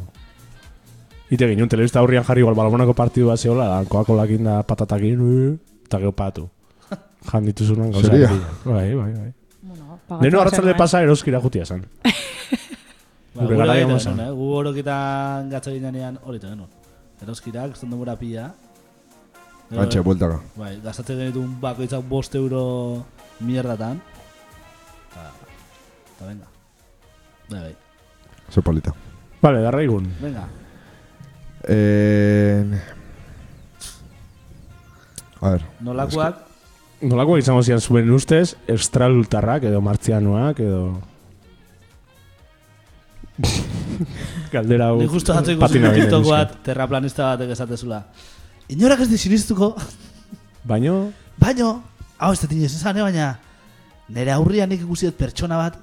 Ite 1.30 1.50
ginen, 1.50 1.68
telebista 1.68 2.00
aurrian 2.00 2.24
jarri 2.24 2.40
igual 2.46 2.56
balabonako 2.56 2.96
partidua 2.96 3.36
zehola, 3.36 3.68
da, 3.74 3.84
koakolakin 3.92 4.48
da 4.48 4.62
patatakin, 4.64 5.20
eta 5.84 6.00
gero 6.00 6.14
patu. 6.16 6.48
Jan 7.28 7.44
dituzunan 7.44 7.92
gauza. 7.92 8.16
Bai, 8.64 8.94
bai, 8.96 9.12
bai. 9.12 9.32
Bueno, 9.60 10.00
Leheno 10.22 10.40
arratzalde 10.40 10.72
pasa 10.74 11.02
eroskira 11.04 11.40
jutia 11.44 11.68
zen. 11.68 11.84
Ba, 13.34 13.44
Gure 13.44 13.56
bazan. 13.56 14.16
genuen, 14.16 14.20
eh? 14.26 14.30
Gu 14.34 14.48
orokitan 14.58 15.50
gatzo 15.50 15.70
ginean 15.70 16.18
hori 16.24 16.40
genuen. 16.40 16.68
Eroskirak, 17.22 17.76
zen 17.76 17.90
demora 17.90 18.16
pila. 18.16 18.48
Antxe, 19.70 20.00
bueltaka. 20.02 20.40
Bai, 20.56 20.80
gastatzen 20.82 21.18
genitun 21.20 21.52
bakoitzak 21.60 22.02
bost 22.08 22.34
euro 22.34 23.04
mierdatan. 23.40 24.00
Eta, 25.10 25.28
eta 26.16 26.26
venga. 26.26 26.48
Bai, 27.50 27.60
bai. 27.60 27.74
Zer 28.50 28.64
polita. 28.66 28.94
Vale, 29.40 29.62
darraigun. 29.62 30.10
Venga. 30.20 30.48
Eh... 31.68 32.64
A 35.40 35.50
ver, 35.54 35.62
Nolakoak, 35.80 36.42
Nolako 37.00 37.38
izango 37.40 37.62
zian 37.64 37.80
zuen 37.80 38.10
ustez, 38.12 38.56
estralultarrak 38.68 39.64
edo 39.70 39.80
martzianoak 39.80 40.58
edo... 40.60 40.82
Galdera 44.54 44.90
hau... 44.90 45.00
Ni 45.00 45.08
justo 45.08 45.34
atzo 45.36 45.54
ikusi 45.54 45.80
TikTok 45.82 46.26
bat, 46.28 46.54
terraplanista 46.66 47.32
batek 47.32 47.54
esatezula. 47.56 48.04
Inorak 48.70 49.02
ez 49.04 49.10
di 49.10 49.18
sinistuko, 49.18 49.74
Baino, 50.70 51.12
baino, 51.40 51.70
hau 52.20 52.32
ez 52.34 52.40
dut 52.42 52.52
inoiz 52.52 52.74
esan, 52.74 52.98
eh, 53.00 53.04
baina, 53.06 53.30
nire 54.12 54.34
aurrian 54.34 54.68
nik 54.68 54.82
ikusi 54.84 55.08
dut 55.08 55.16
pertsona 55.16 55.56
bat, 55.56 55.78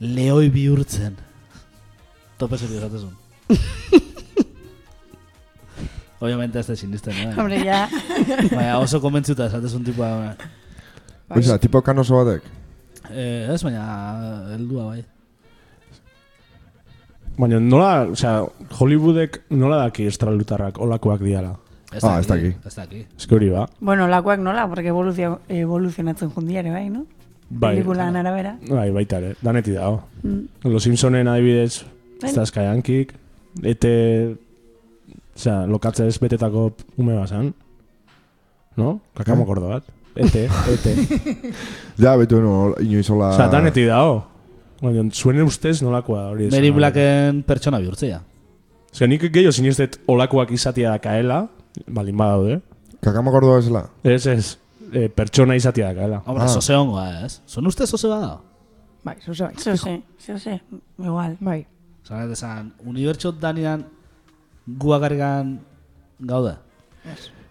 lehoi 0.00 0.50
bihurtzen. 0.52 1.16
Tope 2.38 2.58
serio 2.60 2.78
esatezun. 2.78 3.16
Obviamente 6.20 6.58
ez 6.60 6.66
da 6.66 6.76
sinisten, 6.76 7.14
eh? 7.14 7.34
Hombre, 7.38 7.62
ja. 7.64 7.88
Baina 8.52 8.78
oso 8.82 9.00
konbentzuta 9.00 9.46
esatezun 9.48 9.84
tipua. 9.86 10.10
Bai. 10.18 11.38
Oiza, 11.40 11.58
tipo 11.62 11.80
kanoso 11.82 12.18
batek. 12.18 12.42
Eh, 13.08 13.48
ez, 13.54 13.62
baina, 13.64 13.86
heldua 14.52 14.90
bai. 14.92 15.04
Baina 17.38 17.60
nola, 17.60 18.02
osea, 18.12 18.42
Hollywoodek 18.78 19.42
nola 19.50 19.84
daki 19.84 20.06
estralultarrak 20.10 20.78
olakoak 20.82 21.20
diala. 21.22 21.54
Ez 21.92 22.02
Ah, 22.04 22.18
ez 22.20 22.26
daki. 22.28 22.50
Ez 22.66 22.74
daki. 22.74 23.04
Ez 23.16 23.26
hori 23.32 23.48
ba. 23.50 23.68
Bueno, 23.80 24.08
lakoak 24.08 24.40
nola, 24.44 24.66
porque 24.68 24.88
evoluzio, 24.92 25.40
evoluzionatzen 25.48 26.30
jundiare, 26.34 26.70
bai, 26.70 26.88
no? 26.90 27.06
Bai, 27.50 27.76
Pelikulan 27.76 28.16
arabera. 28.16 28.56
bai, 28.68 28.90
baita 28.92 29.18
ere, 29.22 29.34
daneti 29.40 29.72
dago. 29.72 30.02
Mm. 30.22 30.68
Los 30.68 30.82
Simpsonen 30.82 31.28
adibidez, 31.28 31.84
Bai. 32.20 32.28
ez 32.30 32.34
da 32.36 32.42
eskaiankik, 32.42 33.14
ete, 33.62 34.36
osea, 35.34 35.66
lokatzez 35.66 36.18
betetako 36.20 36.72
ume 36.98 37.16
bazan. 37.16 37.54
No? 38.76 39.00
Kakamo 39.14 39.44
gordo 39.46 39.68
bat. 39.68 39.84
Ete, 40.14 40.48
ete. 40.74 40.92
Ja, 41.98 42.16
betu, 42.16 42.40
no, 42.42 42.74
inoiz 42.80 43.08
hola... 43.10 43.30
Osea, 43.32 43.48
daneti 43.48 43.84
dago. 43.86 44.24
Baina, 44.80 45.02
zuen 45.10 45.42
ustez 45.42 45.80
nolakoa 45.82 46.28
hori. 46.30 46.48
Mary 46.52 46.68
esan. 46.70 46.76
Blacken 46.78 47.42
pertsona 47.46 47.80
bihurtzea. 47.82 48.20
Osea, 48.92 49.08
nik 49.10 49.24
gehiago 49.26 49.52
sinistet 49.52 49.98
olakoak 50.08 50.52
izatia 50.54 50.92
da 50.94 50.98
kaela, 51.02 51.40
balin 51.86 52.16
badaude. 52.16 52.60
Kakama 53.04 53.30
gordoa 53.34 53.58
esela. 53.62 53.84
Ez, 54.04 54.26
ez, 54.26 54.52
e, 54.92 55.08
pertsona 55.08 55.56
izatia 55.58 55.90
da 55.90 55.98
kaela. 55.98 56.22
Hombre, 56.26 56.44
Ah. 56.44 56.48
zoze 56.48 56.74
hongoa, 56.74 57.08
ez? 57.26 57.40
Zon 57.46 57.66
uste 57.66 57.86
zoze 57.86 58.08
bada? 58.08 58.38
Bai, 59.04 59.16
zuze 59.24 59.44
bai. 59.44 59.54
Zeo 59.58 59.76
ze, 59.76 60.02
zeo 60.18 60.38
ze, 60.38 60.60
igual. 60.98 61.36
Bai. 61.40 61.66
Zan, 62.06 62.30
esan, 62.32 62.72
unibertsot 62.86 63.40
danian 63.40 63.84
guakarrikan 64.66 65.58
gaude. 66.18 66.54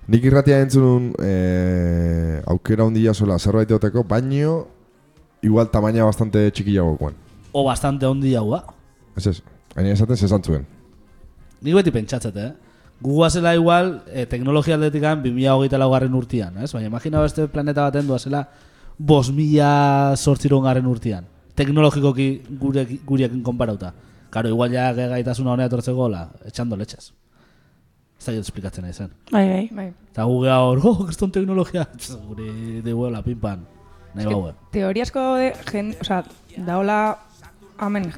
Nik 0.07 0.23
irratia 0.23 0.61
entzun 0.63 1.11
eh, 1.19 2.41
aukera 2.47 2.86
handia 2.86 3.13
sola 3.13 3.38
zerbait 3.38 3.69
baino 4.07 4.67
igual 5.42 5.70
tamaina 5.72 6.06
bastante 6.06 6.50
txikiagokoan. 6.52 7.16
O 7.52 7.64
bastante 7.66 8.06
ondi 8.06 8.36
haua. 8.36 8.64
Ez 9.18 9.28
ez, 9.28 9.42
hain 9.76 9.90
esaten 9.92 10.18
zesan 10.18 10.44
zuen. 10.44 10.66
Nik 11.62 11.76
beti 11.76 11.92
pentsatzet, 11.92 12.38
eh? 12.38 12.52
Gugua 13.02 13.30
zela 13.30 13.54
igual, 13.56 14.04
eh, 14.08 14.26
teknologia 14.26 14.76
aldetikan 14.76 15.22
2008 15.22 15.78
laugarren 15.78 16.14
urtian, 16.18 16.58
ez? 16.58 16.72
Baina 16.74 16.88
imagina 16.88 17.22
beste 17.22 17.48
planeta 17.48 17.84
baten 17.90 18.08
dua 18.08 18.18
zela 18.20 18.48
5000 18.98 20.16
sortziron 20.18 20.64
garren 20.64 20.86
urtian. 20.90 21.26
Teknologikoki 21.56 22.44
gure, 22.60 22.86
gurekin 23.06 23.44
konparauta. 23.44 23.94
Karo, 24.30 24.50
igual 24.50 24.74
ja 24.74 24.92
gaitasuna 24.94 25.54
honea 25.54 25.70
etortzeko 25.70 25.98
gola, 25.98 26.28
etxando 26.46 26.78
letxez. 26.78 27.12
Ez 28.18 28.26
da 28.26 28.34
esplikatzen 28.34 28.84
nahi 28.86 28.94
zen. 28.94 29.12
Bai, 29.32 29.46
bai. 29.48 29.64
Bai. 29.72 29.88
Eta 30.12 30.26
guge 30.26 30.50
hor, 30.52 30.82
oh, 30.84 31.06
kriston 31.06 31.32
teknologia. 31.32 31.86
Tx, 31.94 32.18
Guri 32.30 32.82
diguela, 32.86 33.22
pinpan. 33.26 33.66
Nahi 34.18 34.34
baue. 34.34 34.53
Teoria 34.74 35.03
asko 35.07 35.24
de 35.38 35.53
jende, 35.72 35.97
o 36.01 36.03
sea, 36.03 36.24
daola 36.57 37.18
hemen 37.82 38.11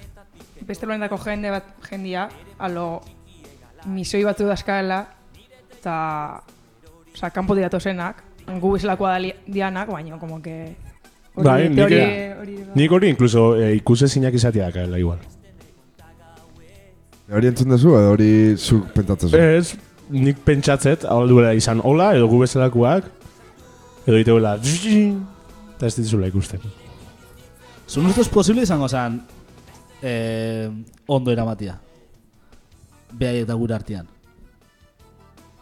beste 0.67 0.85
planetako 0.87 1.17
jende 1.25 1.51
bat 1.51 1.65
jendia, 1.89 2.27
alo 2.59 3.01
misoi 3.85 4.23
batzu 4.23 4.45
daskaela, 4.47 5.01
eta, 5.79 5.95
o 7.13 7.17
sea, 7.17 7.29
kanpo 7.31 7.55
diratu 7.55 7.79
zenak, 7.79 8.23
gu 8.59 8.71
bezalakoa 8.75 9.17
dianak, 9.47 9.89
baina, 9.91 10.17
como 10.19 10.41
que... 10.41 10.75
hori 11.35 11.45
Bai, 11.47 11.69
nik- 11.69 11.75
teorie- 11.77 12.35
hori, 12.41 12.55
Nik 12.75 12.91
hori 12.91 13.09
inkluso 13.09 13.55
e, 13.57 13.73
ikusezinak 13.75 14.33
izatia 14.33 14.65
da 14.65 14.71
kaela 14.75 14.99
igual. 14.99 15.19
Hori 17.29 17.47
entzun 17.51 17.69
duzu, 17.69 17.93
edo 17.93 18.11
hori 18.15 18.29
zuk 18.57 18.87
pentsatzen 18.95 19.29
zu. 19.29 19.37
Ez, 19.37 19.75
nik 20.09 20.39
pentsatzet, 20.45 21.03
hau 21.05 21.27
duela 21.29 21.51
izan 21.53 21.79
hola, 21.85 22.11
edo 22.17 22.27
gu 22.31 22.39
bezalakoak, 22.41 23.05
edo 24.07 24.17
iteuela, 24.17 24.55
eta 25.79 25.87
ez 25.87 25.95
dituzula 25.95 26.27
ikusten. 26.27 26.59
Zun 27.87 28.09
ustez 28.11 28.27
posible 28.27 28.65
izango 28.67 28.89
zen 28.91 29.21
eh, 30.03 30.67
ondo 31.07 31.31
eramatia. 31.31 31.77
Behaiek 33.15 33.47
da 33.47 33.55
gure 33.55 33.77
artean. 33.77 34.09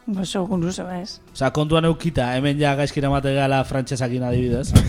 Oso 0.08 0.42
guruso, 0.48 0.88
ez? 0.90 1.20
Osa, 1.36 1.52
kontuan 1.54 1.86
eukita, 1.86 2.32
hemen 2.38 2.58
ja 2.58 2.74
gaizkira 2.80 3.12
mate 3.14 3.36
gala 3.36 3.62
frantsesakin 3.64 4.26
adibidez. 4.26 4.74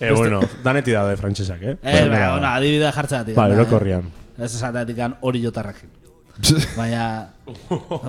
Eh, 0.00 0.14
bueno, 0.16 0.38
daneti 0.64 0.94
daude 0.96 1.12
frantsesak, 1.20 1.60
eh? 1.60 1.74
Eh, 1.82 2.06
ba, 2.08 2.30
bueno, 2.32 2.46
adibidea 2.48 2.88
jartzeatik. 2.96 3.34
Ba, 3.36 3.50
erokorrian. 3.52 4.06
Ez 4.38 4.54
esatetik 4.54 4.96
hori 5.20 5.42
jotarrakin. 5.44 5.90
Baina, 6.78 7.34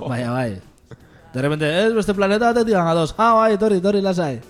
baina 0.07 0.31
bai. 0.31 0.70
De 1.33 1.41
repente, 1.41 1.67
ez 1.87 1.93
beste 1.93 2.13
planeta 2.13 2.51
batetik 2.51 2.75
ados. 2.75 3.13
Ah, 3.17 3.33
bai, 3.33 3.53
etorri, 3.53 3.77
etorri, 3.77 4.01
lasai. 4.01 4.41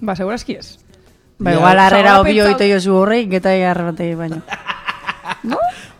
Ba, 0.00 0.14
segurazki 0.16 0.54
ez. 0.56 0.78
Ba, 1.38 1.52
igual 1.54 1.78
harrera 1.78 2.14
osa, 2.14 2.20
obio 2.22 2.44
pentsa- 2.46 2.64
ito 2.64 2.74
jozu 2.74 2.94
horrei, 2.96 3.28
geta 3.30 3.50
arrebatei 3.70 4.14
baino. 4.14 4.40
Bai, 4.42 5.44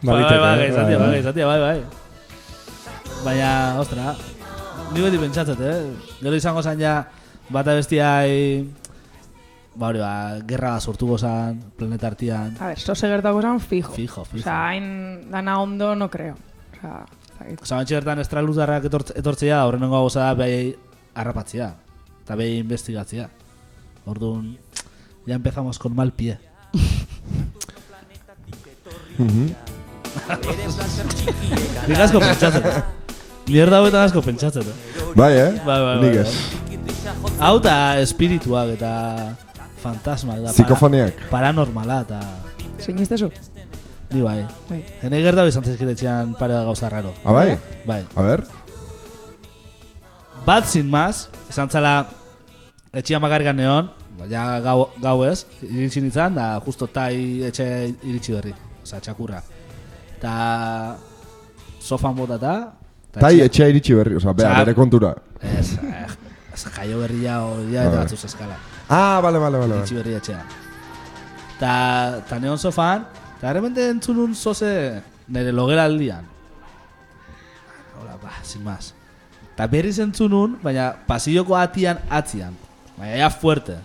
bai, 0.03 0.23
Baliteke, 0.23 0.39
bai, 0.41 0.61
eh? 0.65 0.69
izatea, 0.71 0.99
Bai, 0.99 1.09
bai, 1.11 1.19
izatea, 1.21 1.47
bai, 1.47 1.61
bai. 1.61 1.83
Baina, 3.25 3.51
ostra, 3.81 4.15
ni 4.95 5.01
beti 5.03 5.19
pentsatzet, 5.19 5.61
eh? 5.61 5.79
Gero 6.23 6.37
izango 6.39 6.63
zan 6.63 6.79
ja, 6.81 6.97
bata 7.51 7.75
bestiai, 7.75 8.63
ba 9.75 9.89
hori, 9.91 9.99
ba, 10.03 10.13
gerra 10.49 10.77
bat 10.77 10.83
sortu 10.87 11.07
gozan, 11.13 11.59
planeta 11.77 12.07
artian. 12.09 12.55
A 12.61 12.73
ver, 12.73 12.79
sose 12.81 13.09
gertako 13.11 13.43
zan 13.43 13.61
fijo. 13.61 13.91
Fijo, 13.93 14.25
fijo. 14.25 14.43
Osa, 14.47 14.57
hain 14.69 15.31
dana 15.31 15.61
ondo 15.61 15.95
no 15.95 16.09
creo. 16.11 16.37
Osa, 16.79 17.05
zakit. 17.49 17.63
Osa, 17.65 17.77
bantxe 17.81 17.95
bertan 17.99 18.19
estraluzarrak 18.23 18.85
etort, 18.91 19.13
etortzea, 19.17 19.65
horrenengo 19.67 19.97
gauza 20.03 20.21
da 20.29 20.35
behai 20.39 20.77
harrapatzea. 21.15 21.73
Eta 22.25 22.37
behi 22.37 22.59
investigatzea. 22.61 23.29
Orduan, 24.07 24.57
ya 25.27 25.35
empezamos 25.37 25.79
con 25.79 25.95
mal 25.97 26.13
pie. 26.13 26.39
Nik 31.89 31.99
asko 31.99 32.21
pentsatzen. 32.21 32.63
Mierda 33.49 33.81
hauetan 33.81 34.05
asko 34.07 34.23
pentsatzen. 34.23 34.63
eh? 34.69 35.05
Bai, 35.17 35.33
eh? 35.37 35.51
Bai, 35.65 35.81
bai, 35.83 35.97
bai, 36.03 36.17
ez. 36.19 36.33
Hau 37.41 37.55
eta 37.61 37.75
espirituak 38.03 38.75
eta 38.77 38.93
fantasma 39.83 40.37
eta 40.37 40.53
Psikofoniak. 40.53 41.15
paranormala 41.31 42.03
eta... 42.07 42.21
Sinistezu? 42.83 43.31
Ni 44.11 44.23
bai. 44.25 44.47
Bai. 44.71 44.79
Hene 45.03 45.21
gerta 45.21 45.45
izan 45.49 45.65
zaizkit 45.67 45.91
etxean 45.93 46.35
pare 46.39 46.55
da 46.57 46.63
gauza 46.65 46.89
raro. 46.89 47.13
Ah, 47.25 47.33
bai? 47.37 47.59
Bai. 47.87 48.01
A 48.17 48.23
ber? 48.25 48.45
Bat 50.47 50.65
sin 50.71 50.89
más, 50.89 51.29
esan 51.51 51.69
zala 51.69 52.07
etxia 52.97 53.19
magargan 53.21 53.57
neon, 53.59 53.91
ja 54.31 54.47
gau, 54.65 54.89
gau 55.03 55.19
ez, 55.29 55.43
iritsi 55.63 56.01
nintzen, 56.01 56.35
da 56.39 56.55
justo 56.65 56.87
tai 56.89 57.43
etxe 57.51 57.67
iritsi 58.03 58.33
berri, 58.33 58.55
oza, 58.83 59.01
txakurra. 59.05 59.43
Ta 60.23 60.97
sofan 61.85 62.17
botata, 62.17 62.55
ta 63.13 63.21
Tai 63.21 63.35
etxea- 63.35 63.45
etxea 63.51 63.69
iritsi 63.75 63.95
berri, 63.99 64.17
oza, 64.17 64.33
bea, 64.33 64.49
Osea, 64.49 64.65
bere 64.65 64.75
kontura. 64.75 65.13
Ez, 65.43 65.77
ez 66.55 66.65
jaio 66.79 66.99
berria 67.05 67.43
hori 67.45 67.77
eta 67.77 67.91
Bai. 67.91 67.99
batzuz 68.07 68.25
eskala. 68.25 68.57
Ah, 68.89 69.21
bale, 69.21 69.39
bale, 69.39 69.59
bale. 69.61 69.75
Iritsi 69.83 69.95
berri 70.01 70.15
etxea. 70.17 70.41
Ta, 71.61 72.23
ta 72.29 72.39
neon 72.41 72.57
sofan, 72.59 73.05
ta 73.41 73.51
errepente 73.51 73.89
entzunun 73.89 74.35
zoze 74.35 75.03
nire 75.29 75.53
logela 75.53 75.85
aldian. 75.85 76.25
Hola, 78.01 78.17
ba, 78.23 78.33
sin 78.43 78.65
más. 78.65 78.95
Ta 79.57 79.67
berriz 79.67 79.99
entzunun, 79.99 80.59
baina 80.63 80.93
pasilloko 81.07 81.57
atian 81.57 81.99
atzian. 82.11 82.55
Baina 82.97 83.17
ja 83.17 83.31
fuerte. 83.31 83.79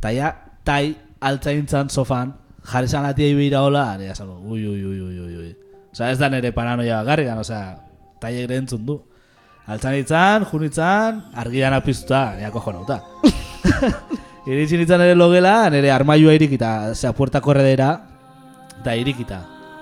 Ta 0.00 0.12
ja, 0.12 0.32
tai 0.64 0.96
altzaintzan 1.20 1.90
sofan, 1.90 2.34
jarri 2.66 2.88
zan 2.88 3.06
atia 3.06 3.30
ibira 3.30 3.62
hola, 3.62 3.92
ane 3.94 4.10
esan, 4.10 4.28
ui, 4.28 4.66
ui, 4.66 4.84
ui, 4.84 5.00
ui, 5.00 5.20
ui, 5.20 5.36
ui. 5.36 5.52
Osa, 5.92 6.10
ez 6.10 6.18
da 6.18 6.28
nire 6.28 6.52
paranoia 6.52 7.02
garrigan, 7.06 7.38
osea, 7.38 7.76
taiek 8.20 8.50
ere 8.50 8.58
entzun 8.62 8.84
du. 8.86 8.98
Altzanitzan, 9.66 10.44
junitzan, 10.50 11.24
argian 11.34 11.74
apiztuta, 11.74 12.36
ea 12.38 12.50
kojonauta. 12.54 13.00
Iritsi 14.46 14.78
nintzen 14.78 15.02
ere 15.02 15.16
logela, 15.18 15.70
nire 15.70 15.90
armailua 15.90 16.36
irikita, 16.36 16.92
zera 16.94 17.14
puerta 17.16 17.40
korredera, 17.42 17.94
eta 18.86 18.94
irikita. 18.94 19.40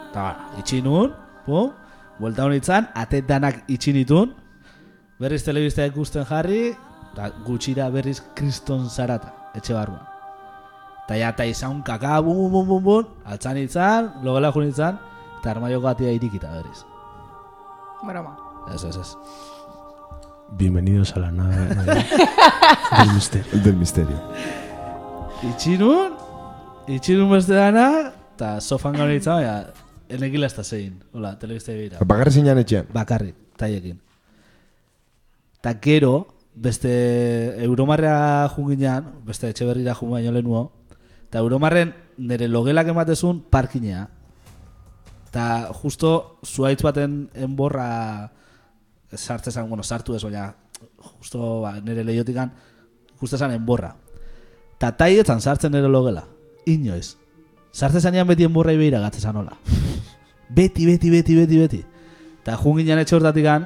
Eta 0.08 0.24
itxi 0.56 0.80
nun, 0.80 1.12
pum, 1.44 1.74
buelta 2.16 2.46
honitzan, 2.46 2.88
ate 2.96 3.20
danak 3.28 3.66
itxi 3.68 3.92
nitun, 3.92 4.32
berriz 5.20 5.42
telebista 5.44 5.84
ikusten 5.84 6.24
jarri, 6.24 6.72
eta 7.12 7.28
gutxira 7.44 7.90
berriz 7.92 8.22
kriston 8.38 8.88
zarata, 8.88 9.34
etxe 9.52 9.76
barruan. 9.76 10.00
Eta 11.04 11.20
ja, 11.20 11.34
eta 11.34 11.44
izan 11.44 11.82
kaka, 11.84 12.22
bum, 12.24 12.38
bum, 12.38 12.52
bum, 12.54 12.68
bum, 12.70 12.84
bum, 12.86 13.12
altzan 13.28 13.60
itzan, 13.60 14.08
logela 14.24 14.54
junitzan, 14.56 14.96
eta 15.36 15.52
armaioko 15.52 15.92
atia 15.92 16.16
irikita 16.16 16.54
berriz. 16.56 16.86
Broma. 18.00 18.38
Ez, 18.72 18.84
ez, 18.88 18.96
ez. 18.96 19.12
Bienvenidos 20.56 21.12
a 21.12 21.20
la 21.20 21.30
nave 21.30 21.56
del 22.96 23.12
misterio. 23.12 23.52
El 23.52 23.62
del 23.62 23.76
misterio. 23.76 24.16
Itxi 25.44 25.76
nun, 25.76 26.16
itxi 26.88 27.20
nun 27.20 27.32
beste 27.36 27.52
dana, 27.52 28.13
eta 28.34 28.60
sofan 28.60 28.96
gaur 28.98 29.08
nintzen, 29.08 29.32
baina, 29.38 29.84
enekila 30.08 30.46
ez 30.50 30.56
da 30.56 30.64
zein, 30.64 30.98
hola, 31.12 31.34
telebista 31.38 31.72
begira. 31.72 32.02
Bakarri 32.04 32.32
zinean 32.32 32.58
etxean. 32.58 32.88
bakarrik, 32.92 33.34
taiekin. 33.56 34.00
Ta 35.62 35.78
gero, 35.80 36.34
beste 36.54 36.90
Euromarrea 37.64 38.48
junginean, 38.54 39.12
beste 39.26 39.48
etxe 39.48 39.64
berrira 39.64 39.94
jun 39.94 40.10
baino 40.10 40.32
lehenuo, 40.32 40.64
eta 41.28 41.38
Euromarren 41.38 41.94
nire 42.18 42.48
logelak 42.48 42.88
ematezun 42.88 43.42
parkinea. 43.50 44.08
Ta 45.34 45.72
justo 45.72 46.38
zuaitz 46.44 46.82
baten 46.82 47.28
enborra 47.34 48.30
sartzezan, 49.14 49.68
bueno, 49.68 49.82
sartu 49.82 50.14
ez, 50.14 50.22
baina 50.22 50.52
justo 51.18 51.62
ba, 51.62 51.80
nire 51.80 52.04
lehiotikan 52.04 52.52
ikusten 53.14 53.50
enborra. 53.50 53.94
Ta 54.78 54.92
taietzan 54.92 55.40
sartzen 55.40 55.72
nire 55.72 55.88
logela, 55.88 56.26
inoiz. 56.66 57.16
Sartzen 57.74 58.26
beti 58.26 58.44
enborra 58.44 58.72
ibeira 58.72 59.00
gatzezan 59.00 59.36
hola. 59.36 59.56
Beti, 60.54 60.86
beti, 60.86 61.10
beti, 61.10 61.34
beti, 61.34 61.58
beti. 61.58 61.84
Eta 62.42 62.54
jun 62.60 62.76
ginen 62.76 63.00
etxe 63.00 63.16
hortatikan, 63.16 63.64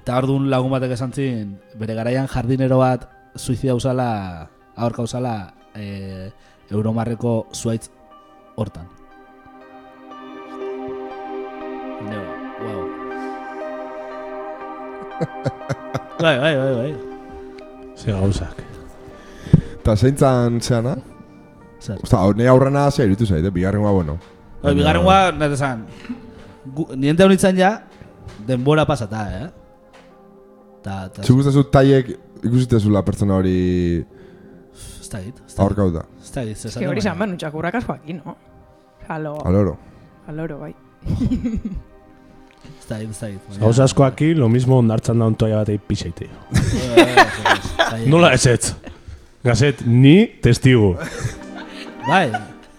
eta 0.00 0.16
orduan 0.16 0.46
lagun 0.48 0.70
batek 0.72 0.94
esan 0.94 1.12
zin, 1.12 1.58
bere 1.76 1.92
garaian 1.98 2.28
jardinero 2.30 2.78
bat 2.78 3.04
suizida 3.36 3.74
usala, 3.74 4.48
aurka 4.76 5.02
usala, 5.02 5.52
e, 5.74 6.30
Euromarreko 6.70 7.48
zuaitz 7.52 7.90
hortan. 8.56 8.86
Neo, 12.08 12.24
wow. 12.62 12.82
bai, 16.22 16.38
bai, 16.38 16.54
bai, 16.56 16.72
bai. 16.80 16.90
Ze 17.98 18.14
gauzak. 18.14 18.64
Eta 19.82 19.96
zeintzan 19.98 20.62
zeana? 20.62 20.96
Zer. 21.88 21.98
Osta, 22.04 22.20
ne 22.36 22.46
aurrena 22.52 22.86
zea 22.92 23.06
iritu 23.08 23.26
zaite, 23.26 23.50
bigarrengoa 23.54 23.92
bueno. 23.96 24.18
Bai, 24.62 24.74
bigarren 24.76 25.04
gua, 25.06 25.18
nire 25.32 25.54
esan, 25.56 25.86
gu- 26.76 26.90
niente 27.00 27.24
honitzen 27.24 27.56
ja, 27.56 27.70
denbora 28.46 28.84
pasata, 28.86 29.22
eh? 29.38 29.46
Ta, 30.84 31.08
ta, 31.08 31.22
Zuk 31.24 31.40
uste 31.40 31.52
zu 31.54 31.64
taiek 31.72 32.10
ikusitezula 32.44 33.00
pertsona 33.06 33.38
hori 33.40 33.56
ez 34.02 35.08
da 35.10 35.20
git, 35.24 35.38
ez 35.40 35.54
da 35.54 35.56
git, 35.56 35.58
aurkauta. 35.64 36.04
ez 36.22 36.30
da 36.34 36.44
git, 36.44 36.64
Ez 36.68 36.76
que 36.76 36.86
hori 36.90 37.00
zan 37.02 37.16
behar 37.18 37.30
nutxakurrak 37.32 37.74
asko 37.80 37.92
aquí, 37.96 38.12
no? 38.18 38.36
Alo, 39.08 39.38
Aloro. 39.48 39.76
aloro, 40.28 40.58
bai. 40.60 40.74
ez 42.68 42.86
da 42.88 42.98
git, 43.00 43.10
ez 43.10 43.20
da 43.20 43.28
git. 43.32 43.58
Gauz 43.60 43.78
asko 43.80 44.04
aquí, 44.04 44.34
lo 44.34 44.48
mismo 44.48 44.78
ondartzan 44.78 45.18
daun 45.22 45.34
toia 45.38 45.62
batei 45.62 45.78
pixaite. 45.78 46.28
Eh, 46.52 47.16
ez, 47.16 47.26
ez, 48.02 48.06
Nola 48.12 48.32
ez 48.36 48.46
ez? 48.46 48.74
Gazet, 49.44 49.84
ni 49.86 50.26
testigu. 50.42 50.96
Bai, 52.08 52.32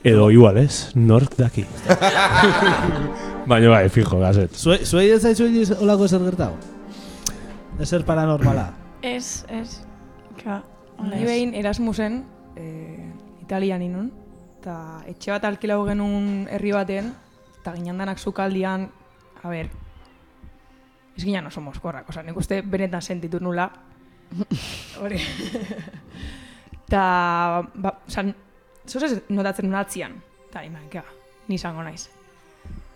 Edo 0.03 0.31
igual 0.31 0.57
ez, 0.57 0.89
nork 0.95 1.35
daki. 1.37 1.65
Baina 3.49 3.69
bai, 3.69 3.89
fijo, 3.93 4.17
gazet. 4.17 4.55
zuei 4.55 4.85
zuei 4.85 5.11
ez 5.11 5.21
zaizu 5.21 5.45
inoiz 5.45 5.69
olako 5.75 6.07
ezer 6.07 6.23
gertau? 6.23 6.53
Ezer 7.79 8.05
paranormala. 8.07 8.71
Ez, 9.01 9.45
ez. 9.49 9.81
Ka, 10.41 10.63
Ni 11.03 11.21
behin 11.23 11.53
Erasmusen, 11.55 12.23
eh, 12.57 13.05
Italian 13.43 13.81
inun, 13.85 14.09
eta 14.59 15.03
etxe 15.07 15.31
bat 15.31 15.45
alkilau 15.47 15.83
genuen 15.87 16.47
herri 16.49 16.73
baten, 16.75 17.13
eta 17.61 17.75
ginen 17.77 18.01
danak 18.01 18.19
sukaldian, 18.19 18.89
a 19.43 19.47
ber, 19.53 19.69
ez 21.15 21.23
ginen 21.23 21.47
oso 21.47 21.61
moskorrak, 21.61 22.09
oza, 22.09 22.23
nik 22.23 22.35
uste 22.37 22.61
benetan 22.61 23.01
sentitu 23.01 23.39
nula. 23.39 23.69
Hori. 25.01 25.21
Eta, 26.89 27.03
ba, 27.75 27.99
oza, 28.07 28.23
zuz 28.89 29.21
notatzen 29.29 29.67
nuen 29.67 29.79
atzian, 29.79 30.15
eta 30.49 30.63
iman, 30.65 30.87
ka, 30.91 31.03
ni 31.47 31.55
izango 31.55 31.83
naiz. 31.85 32.09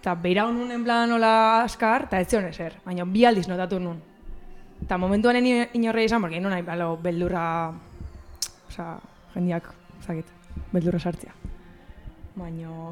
Eta 0.01 0.15
beira 0.19 0.47
honun 0.49 0.71
en 0.75 0.83
plan 0.83 1.07
nola 1.09 1.63
askar, 1.63 2.09
eta 2.09 2.19
ez 2.19 2.27
zion 2.27 2.49
ezer, 2.49 2.75
baina 2.85 3.05
bi 3.07 3.23
aldiz 3.25 3.47
notatu 3.47 3.79
nun. 3.79 4.01
Eta 4.83 4.97
momentuan 4.99 5.39
eni 5.39 5.61
inorre 5.79 6.03
izan, 6.03 6.21
porque 6.21 6.41
non 6.43 6.51
nahi, 6.51 6.65
balo, 6.67 6.97
beldurra, 6.99 7.45
oza, 8.67 8.97
jendiak, 9.33 9.71
zakit, 10.03 10.27
beldurra 10.73 10.99
sartzea. 10.99 11.31
Baina, 12.35 12.91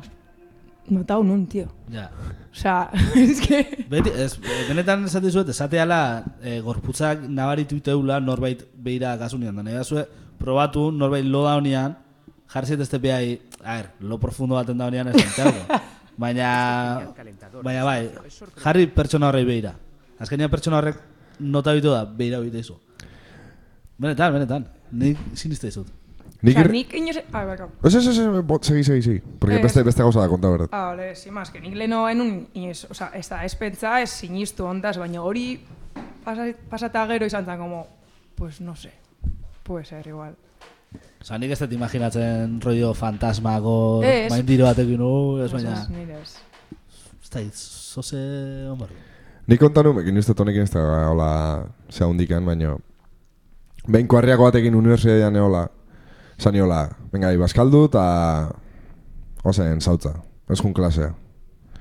notau 0.91 1.24
nun, 1.24 1.45
tio. 1.47 1.68
Ja. 1.91 2.10
Osea, 2.52 2.89
es 3.16 3.41
que... 3.41 3.86
Beti, 3.89 4.12
ez, 4.16 4.36
benetan 4.70 5.06
esate 5.08 5.32
zuet, 5.32 5.52
esateala 5.54 5.99
e, 6.43 6.60
gorputzak 6.64 7.28
nabaritu 7.28 7.78
iteula 7.80 8.20
norbait 8.24 8.64
beira 8.76 9.16
gasunean. 9.20 9.60
Da, 9.60 9.66
nahi 9.68 9.84
zue, 9.84 10.06
probatu 10.39 10.89
norbait 10.91 11.28
lo 11.28 11.43
da 11.45 11.58
honean, 11.60 11.97
jarri 12.52 12.74
zaitezte 12.74 12.99
behai, 12.99 13.39
a 13.64 13.78
ver, 13.78 13.89
lo 13.99 14.20
profundo 14.20 14.56
baten 14.56 14.78
da 14.78 14.89
honean 14.89 15.12
ez 15.12 15.22
entergo. 15.22 15.80
Baina, 16.18 16.49
baina 17.68 17.86
bai, 17.88 18.10
jarri 18.64 18.88
pertsona 18.91 19.30
horrei 19.32 19.45
beira. 19.47 19.74
Azkenean 20.22 20.52
pertsona 20.52 20.82
horrek 20.82 20.99
nota 21.39 21.74
bitu 21.74 21.93
da, 21.93 22.04
beira 22.06 22.41
bite 22.43 22.62
izu. 22.62 22.78
Benetan, 24.02 24.34
benetan, 24.36 24.68
nik 24.91 25.18
siniste 25.38 25.72
izut. 25.72 25.89
Nik 26.41 26.58
ir... 26.58 26.72
nik 26.74 26.93
inoz... 26.97 27.20
Ah, 27.32 27.45
baka. 27.45 27.68
Ez, 27.86 27.93
ez, 27.95 28.06
ez, 28.10 28.18
ez, 28.18 28.43
bot, 28.49 28.66
segi, 28.66 28.84
segi, 28.84 29.04
segi. 29.06 29.20
Porque 29.39 29.60
Ez. 29.60 29.62
beste, 29.62 29.84
beste 29.86 30.02
gauza 30.02 30.24
da 30.24 30.30
konta 30.30 30.49
berdet. 30.49 30.72
Ah, 30.74 30.89
ole, 30.89 31.12
sin 31.16 31.34
más, 31.34 31.52
que 31.54 31.62
nik 31.62 31.76
leno 31.78 32.08
enun, 32.10 32.47
inoz, 32.58 32.88
o 32.89 32.97
sea, 32.97 33.12
ez 33.14 33.28
da, 33.30 33.43
ez 33.45 33.54
pentsa, 33.56 33.99
ez 34.02 34.10
sinistu 34.10 34.66
ondaz, 34.66 34.95
baina 34.97 35.22
hori 35.22 35.60
pasa, 36.26 36.47
pasata 36.70 37.06
gero 37.14 37.30
izan 37.30 37.45
zen, 37.45 37.60
como, 37.62 37.86
pues 38.36 38.60
no 38.62 38.76
sé, 38.76 38.91
puede 39.64 39.86
ser 39.86 40.08
igual. 40.08 40.36
Osa, 41.22 41.38
nik 41.38 41.52
ez 41.54 41.60
dut 41.62 41.74
imaginatzen 41.76 42.56
rollo 42.64 42.94
fantasmako 42.98 43.76
Ez. 44.04 44.30
maindiro 44.34 44.66
batekin, 44.66 44.98
nu, 44.98 45.38
ez 45.44 45.52
baina, 45.54 45.76
Ez, 45.78 46.18
ez. 46.18 46.38
ez 47.22 47.30
da, 47.30 47.44
zoze 47.54 48.22
onbarri. 48.72 48.96
Nik 49.48 49.60
konta 49.62 49.84
nu, 49.86 49.94
ekin 50.02 50.18
uste 50.18 50.34
tonekin 50.38 50.66
ez 50.66 50.72
da, 50.74 50.82
hola, 51.12 51.30
zea 51.92 52.08
hundikan, 52.10 52.46
baina... 52.46 52.74
Behin 53.88 54.08
kuarriako 54.10 54.50
batekin 54.50 54.76
unibertsitatean 54.78 55.36
eola, 55.36 55.68
zan 56.42 56.58
hola, 56.62 56.84
venga, 57.14 57.32
ibaskaldu 57.38 57.86
eta... 57.90 58.04
Ozen, 59.44 59.82
zautza, 59.82 60.16
ez 60.50 60.60
jun 60.62 60.74
klasea. 60.74 61.14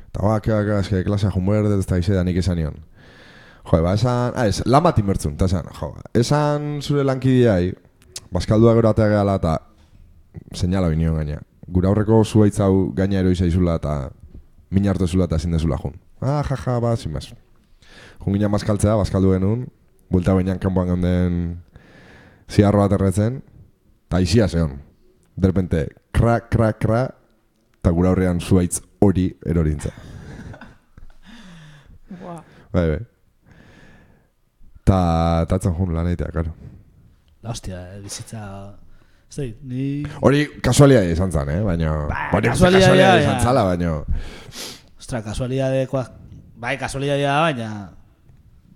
Eta 0.08 0.22
ba, 0.24 0.38
kea, 0.40 0.62
kea, 0.64 0.78
eske 0.80 1.02
klasea 1.04 1.32
jun 1.32 1.44
berde, 1.48 1.76
ez 1.78 1.86
da 1.88 1.98
izedan 2.00 2.28
nik 2.28 2.38
esan 2.40 2.56
nion. 2.56 2.76
Jo, 3.68 3.80
ba, 3.84 3.92
esan, 3.96 4.32
ah, 4.34 4.46
ez, 4.48 4.62
lan 4.66 4.84
bat 4.84 4.98
inbertzun, 5.00 5.36
eta 5.36 5.48
esan, 5.48 5.68
jo, 5.76 5.92
esan 6.16 6.80
zure 6.80 7.04
lankidiai, 7.04 7.74
baskaldua 8.32 8.74
gero 8.78 8.90
atea 8.90 9.08
gehala 9.08 9.36
eta 9.40 9.58
seinala 10.54 10.88
binion 10.88 11.16
gaina. 11.18 11.40
Gure 11.70 11.88
aurreko 11.88 12.22
zuaitz 12.24 12.58
hau 12.60 12.90
gaina 12.94 13.20
eroi 13.20 13.36
zaizula 13.36 13.76
eta 13.78 14.10
min 14.70 14.86
hartu 14.88 15.04
ezula 15.04 15.26
eta 15.26 15.36
ezin 15.36 15.54
dezula 15.54 15.78
jun. 15.82 15.94
Ah, 16.20 16.42
jaja, 16.46 16.78
ba, 16.80 16.96
sin 16.96 17.12
más. 17.12 17.30
Jun 18.20 18.34
ginen 18.34 18.52
bazkaltzea, 18.52 18.96
bazkaldu 19.00 19.32
genuen, 19.34 19.66
buelta 20.10 20.34
bainan 20.36 20.58
kanpoan 20.62 20.92
geunden 20.92 21.40
ziarro 22.50 22.82
bat 22.82 22.94
erretzen, 22.98 23.40
eta 24.06 24.20
izia 24.20 24.48
zeon. 24.48 24.78
De 25.36 25.48
repente, 25.48 25.86
kra, 26.12 26.40
kra, 26.52 26.72
kra, 26.76 27.04
eta 27.80 27.92
gure 27.96 28.10
aurrean 28.10 28.40
zuaitz 28.40 28.82
hori 29.00 29.30
erorintza. 29.46 29.94
Buah. 32.20 32.42
Bai, 32.74 32.86
bai. 32.92 33.00
Ta, 34.84 35.00
ta 35.48 35.56
etzen 35.56 35.74
jun 35.74 35.94
lan 35.96 36.10
egitea, 36.10 36.30
karo. 36.34 36.52
La 37.42 37.50
hostia, 37.50 37.96
eh, 37.96 38.00
bizitza... 38.02 38.40
Da, 39.36 39.44
ni... 39.62 40.02
Hori 40.26 40.46
kasualia 40.62 41.04
izan 41.06 41.30
zen, 41.32 41.48
eh? 41.48 41.60
Baina... 41.64 41.92
Uste 42.04 42.48
kasualitatea, 42.48 42.80
kasualia 42.82 43.12
izan 43.22 43.40
zala, 43.40 43.64
baina... 43.64 43.94
Ostra, 44.98 45.22
kasualidadekoa... 45.22 46.04
Bai, 46.60 46.76
kasualidadea 46.78 47.32
da, 47.32 47.40
baina... 47.46 47.70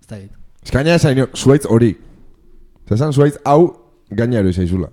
Ez 0.01 0.09
da, 0.09 0.21
Ez 0.65 0.73
gaina 0.73 0.95
esan 0.97 1.21
zuaitz 1.37 1.67
hori. 1.69 1.93
Zezan 2.89 3.13
zuaitz 3.13 3.37
hau 3.45 3.61
gaina 4.17 4.41
eroi 4.41 4.55
zaizula. 4.55 4.89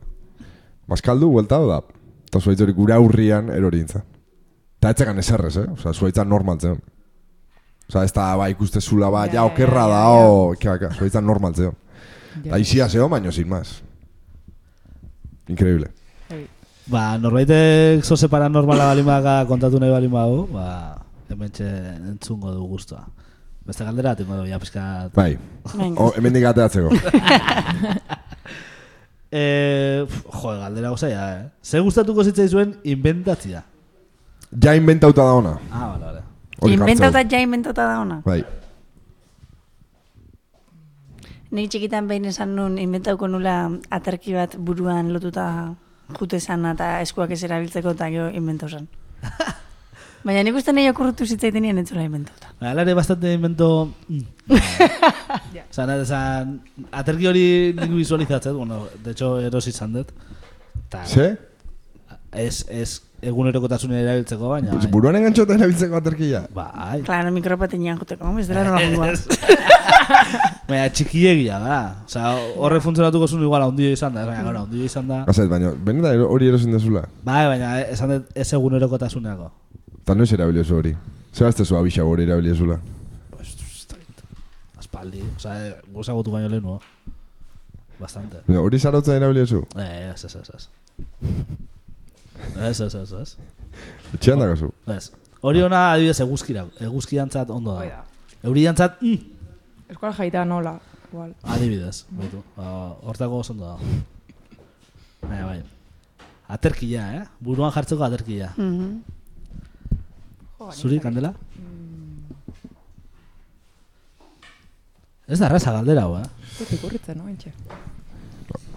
Baskaldu, 0.92 1.30
buelta 1.32 1.62
da. 1.64 1.80
Eta 2.28 2.42
zuaitz 2.42 2.60
hori 2.66 2.76
gure 2.76 2.96
aurrian 2.98 3.52
erorintza. 3.56 4.04
Eta 4.82 4.92
etzekan 4.92 5.22
eserrez, 5.22 5.56
eh? 5.62 5.68
Osa, 5.72 5.94
zuaitza 5.94 6.26
normal 6.28 6.60
zen. 6.60 6.82
Osa, 7.88 8.04
ez 8.04 8.12
da, 8.12 8.34
ba, 8.36 8.50
ikuste 8.52 8.82
zula, 8.82 9.12
ba, 9.14 9.28
Ja, 9.32 9.46
okerra 9.48 9.88
da, 9.88 10.04
o... 10.12 10.52
Zuaitza 10.98 11.22
normal 11.22 11.56
zen. 12.34 12.46
Eta 12.46 12.60
izia 12.60 12.90
zeo, 12.90 13.08
baino, 13.10 13.32
sin 13.32 13.50
más. 13.50 13.82
Increíble. 15.48 15.92
Bai. 16.30 16.46
Ba, 16.92 17.04
norbaitek 17.22 18.04
zoze 18.06 18.28
paranormala 18.32 18.92
balin 18.92 19.06
baka 19.06 19.46
kontatu 19.48 19.80
nahi 19.80 19.92
balin 19.92 20.12
badu, 20.12 20.46
ba, 20.52 20.68
hemen 21.30 21.52
entzungo 22.12 22.52
du 22.52 22.68
guztua. 22.68 23.06
Beste 23.66 23.86
galdera, 23.86 24.16
tingo 24.16 24.36
du, 24.40 24.48
ja, 24.50 24.60
pizkat... 24.60 25.14
Bai. 25.14 25.38
O, 25.96 26.12
hemen 26.18 26.34
digateatzeko. 26.34 26.90
Eh, 29.32 30.04
pf, 30.04 30.26
jo, 30.28 30.50
galdera 30.60 30.90
gozaia, 30.92 31.22
eh? 31.38 31.44
Ze 31.64 31.80
gustatuko 31.80 32.24
zitzaizuen 32.28 32.74
inventatzia? 32.84 33.62
ja 34.64 34.74
inventauta 34.76 35.24
da 35.24 35.34
ona. 35.34 35.58
Ah, 35.72 35.88
bale, 35.94 36.06
bale. 36.06 36.74
Inventauta 36.74 37.24
ja 37.32 37.40
inventauta 37.40 37.88
da 37.88 38.00
ona. 38.00 38.22
Bai. 38.26 38.44
Nik 41.52 41.68
txikitan 41.72 42.08
behin 42.08 42.30
esan 42.30 42.54
nun 42.56 42.78
inventauko 42.80 43.28
nula 43.28 43.56
aterki 43.92 44.36
bat 44.38 44.56
buruan 44.56 45.12
lotuta 45.12 45.46
jute 46.20 46.40
zana 46.40 46.72
eta 46.78 47.02
eskuak 47.04 47.34
ez 47.36 47.44
erabiltzeko 47.44 47.92
eta 47.98 48.08
gero 48.14 48.30
inventau 48.32 48.70
zen. 48.70 48.88
Baina 50.24 50.44
nik 50.46 50.56
uste 50.56 50.72
nahi 50.72 50.88
okurrutu 50.92 51.26
zitzaiten 51.26 51.66
nien 51.66 51.82
entzula 51.82 52.06
inventauta. 52.06 52.54
Ba, 52.62 52.72
ere 52.84 52.94
bastante 52.94 53.34
invento... 53.34 53.90
Mm. 54.08 54.26
Nahi, 55.82 56.02
esan, 56.04 56.52
aterki 56.94 57.28
hori 57.28 57.46
nik 57.78 57.96
visualizatzen, 57.96 58.54
bueno, 58.56 58.84
de 59.04 59.16
hecho, 59.16 59.34
erosi 59.42 59.74
izan 59.74 59.96
dut. 59.98 60.12
Ta, 60.94 61.02
Ze? 61.08 61.32
Ez, 62.32 62.68
ez 62.70 63.02
egunerokotasunen 63.22 63.98
erabiltzeko, 64.04 64.52
baina... 64.54 64.76
Pues 64.76 64.86
bai. 64.86 64.94
buruan 64.94 65.18
engantzota 65.20 65.58
erabiltzeko 65.58 66.00
aterkia. 66.00 66.46
Bai. 66.54 67.02
Claro, 67.08 67.34
mikropatenean 67.34 67.98
juteko, 68.00 68.32
ez 68.40 68.48
dela 68.52 68.68
nola. 68.70 69.12
Baina 70.70 70.90
txikiegia 70.94 71.58
da. 71.62 71.80
Osa, 72.06 72.32
horre 72.62 72.80
funtzionatuko 72.84 73.28
zuen 73.28 73.44
igual 73.46 73.66
handia 73.66 73.92
izan 73.96 74.16
da. 74.16 74.26
Baina, 74.28 74.44
gara, 74.48 74.64
handia 74.66 74.88
izan 74.88 75.08
da. 75.10 75.22
Gazet, 75.28 75.50
baina, 75.52 75.74
benetan 75.88 76.24
hori 76.26 76.50
erosin 76.52 76.76
dezula. 76.76 77.04
Bai, 77.28 77.44
baina 77.50 77.74
esan 77.84 78.16
dut 78.16 78.36
ez 78.36 78.48
egunerokotasuneako. 78.58 79.50
Eta 80.02 80.16
noiz 80.18 80.32
erabiliozu 80.38 80.78
hori. 80.80 80.96
Zer 81.36 81.48
azte 81.48 81.66
zu 81.66 81.78
abixau 81.80 82.08
hori 82.12 82.26
erabiliozula. 82.28 82.80
Pues. 83.36 83.56
Aspaldi. 84.80 85.24
Osa, 85.38 85.56
gozagotu 85.94 86.34
baino 86.34 86.52
lehenu. 86.52 86.80
Bastante. 88.02 88.42
Baina, 88.48 88.62
Hori 88.62 88.80
zarautzen 88.80 89.20
erabiliozu. 89.20 89.64
Eh, 89.78 90.12
ez, 90.14 90.26
ez, 90.26 90.36
ez, 90.36 90.50
ez. 90.56 90.70
Ez, 92.58 92.80
ez, 92.82 92.96
ez, 92.96 93.12
ez. 93.14 93.36
Etxean 94.16 94.42
dakazu. 94.42 94.72
Ez. 94.96 95.12
Hori 95.42 95.62
ona 95.66 95.92
adibidez 95.94 96.20
eguzkira, 96.22 96.66
eguzkiantzat 96.86 97.50
ondo 97.54 97.74
da. 97.78 97.86
da. 97.86 98.02
Euriantzat, 98.46 99.00
mm, 99.02 99.31
Eskual 99.92 100.14
jaita 100.16 100.46
nola, 100.46 100.78
igual. 101.12 101.34
adibidez. 101.44 102.06
Baitu. 102.10 102.42
Ba, 102.56 102.96
Hortako 103.04 103.42
oso 103.44 103.54
da. 103.54 103.76
Baina, 105.22 105.46
bai. 105.46 105.62
Aterkia, 106.52 107.04
eh? 107.18 107.24
Buruan 107.40 107.72
jartzeko 107.76 108.04
aterkia. 108.04 108.54
Mhm. 108.58 109.02
Jo, 110.60 110.72
Zuri, 110.72 111.00
kandela? 111.04 111.34
Ez 115.32 115.40
da 115.40 115.48
erraza 115.48 115.72
galdera, 115.72 116.04
hau, 116.08 116.18
eh? 116.20 116.28
Zut 116.58 116.72
ikurritzen, 116.76 117.18
no, 117.18 117.28
entxe. 117.32 117.52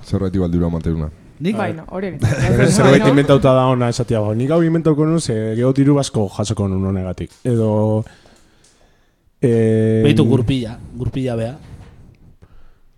Zerbait 0.06 0.34
igual 0.36 0.50
diru 0.52 0.66
amanteuna. 0.68 1.08
Nik, 1.42 1.56
Bai, 1.58 1.72
no, 1.74 1.82
hori 1.90 2.12
Zerbait 2.76 3.06
inventauta 3.08 3.54
da 3.56 3.64
ona 3.72 3.88
esatia. 3.90 4.20
Nik 4.38 4.50
hau 4.54 4.60
inventauko 4.62 5.06
nun, 5.08 5.20
ze 5.20 5.34
geho 5.58 5.72
diru 5.74 5.96
basko 5.98 6.28
jasoko 6.36 6.68
nun 6.68 6.84
honegatik. 6.92 7.32
Edo... 7.44 8.04
Eh, 9.44 10.00
Beitu 10.04 10.24
gurpila, 10.24 10.78
gurpila 10.96 11.34
bea. 11.36 11.54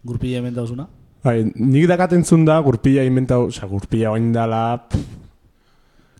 Gurpila 0.07 0.39
hemen 0.39 0.55
dauzuna. 0.55 0.87
Bai, 1.27 1.41
nik 1.59 1.89
dakatentzun 1.91 2.45
da, 2.47 2.61
gurpila 2.63 3.03
inventau, 3.03 3.49
oza, 3.49 3.67
gurpila 3.67 4.13
oain 4.13 4.29
dala, 4.33 4.61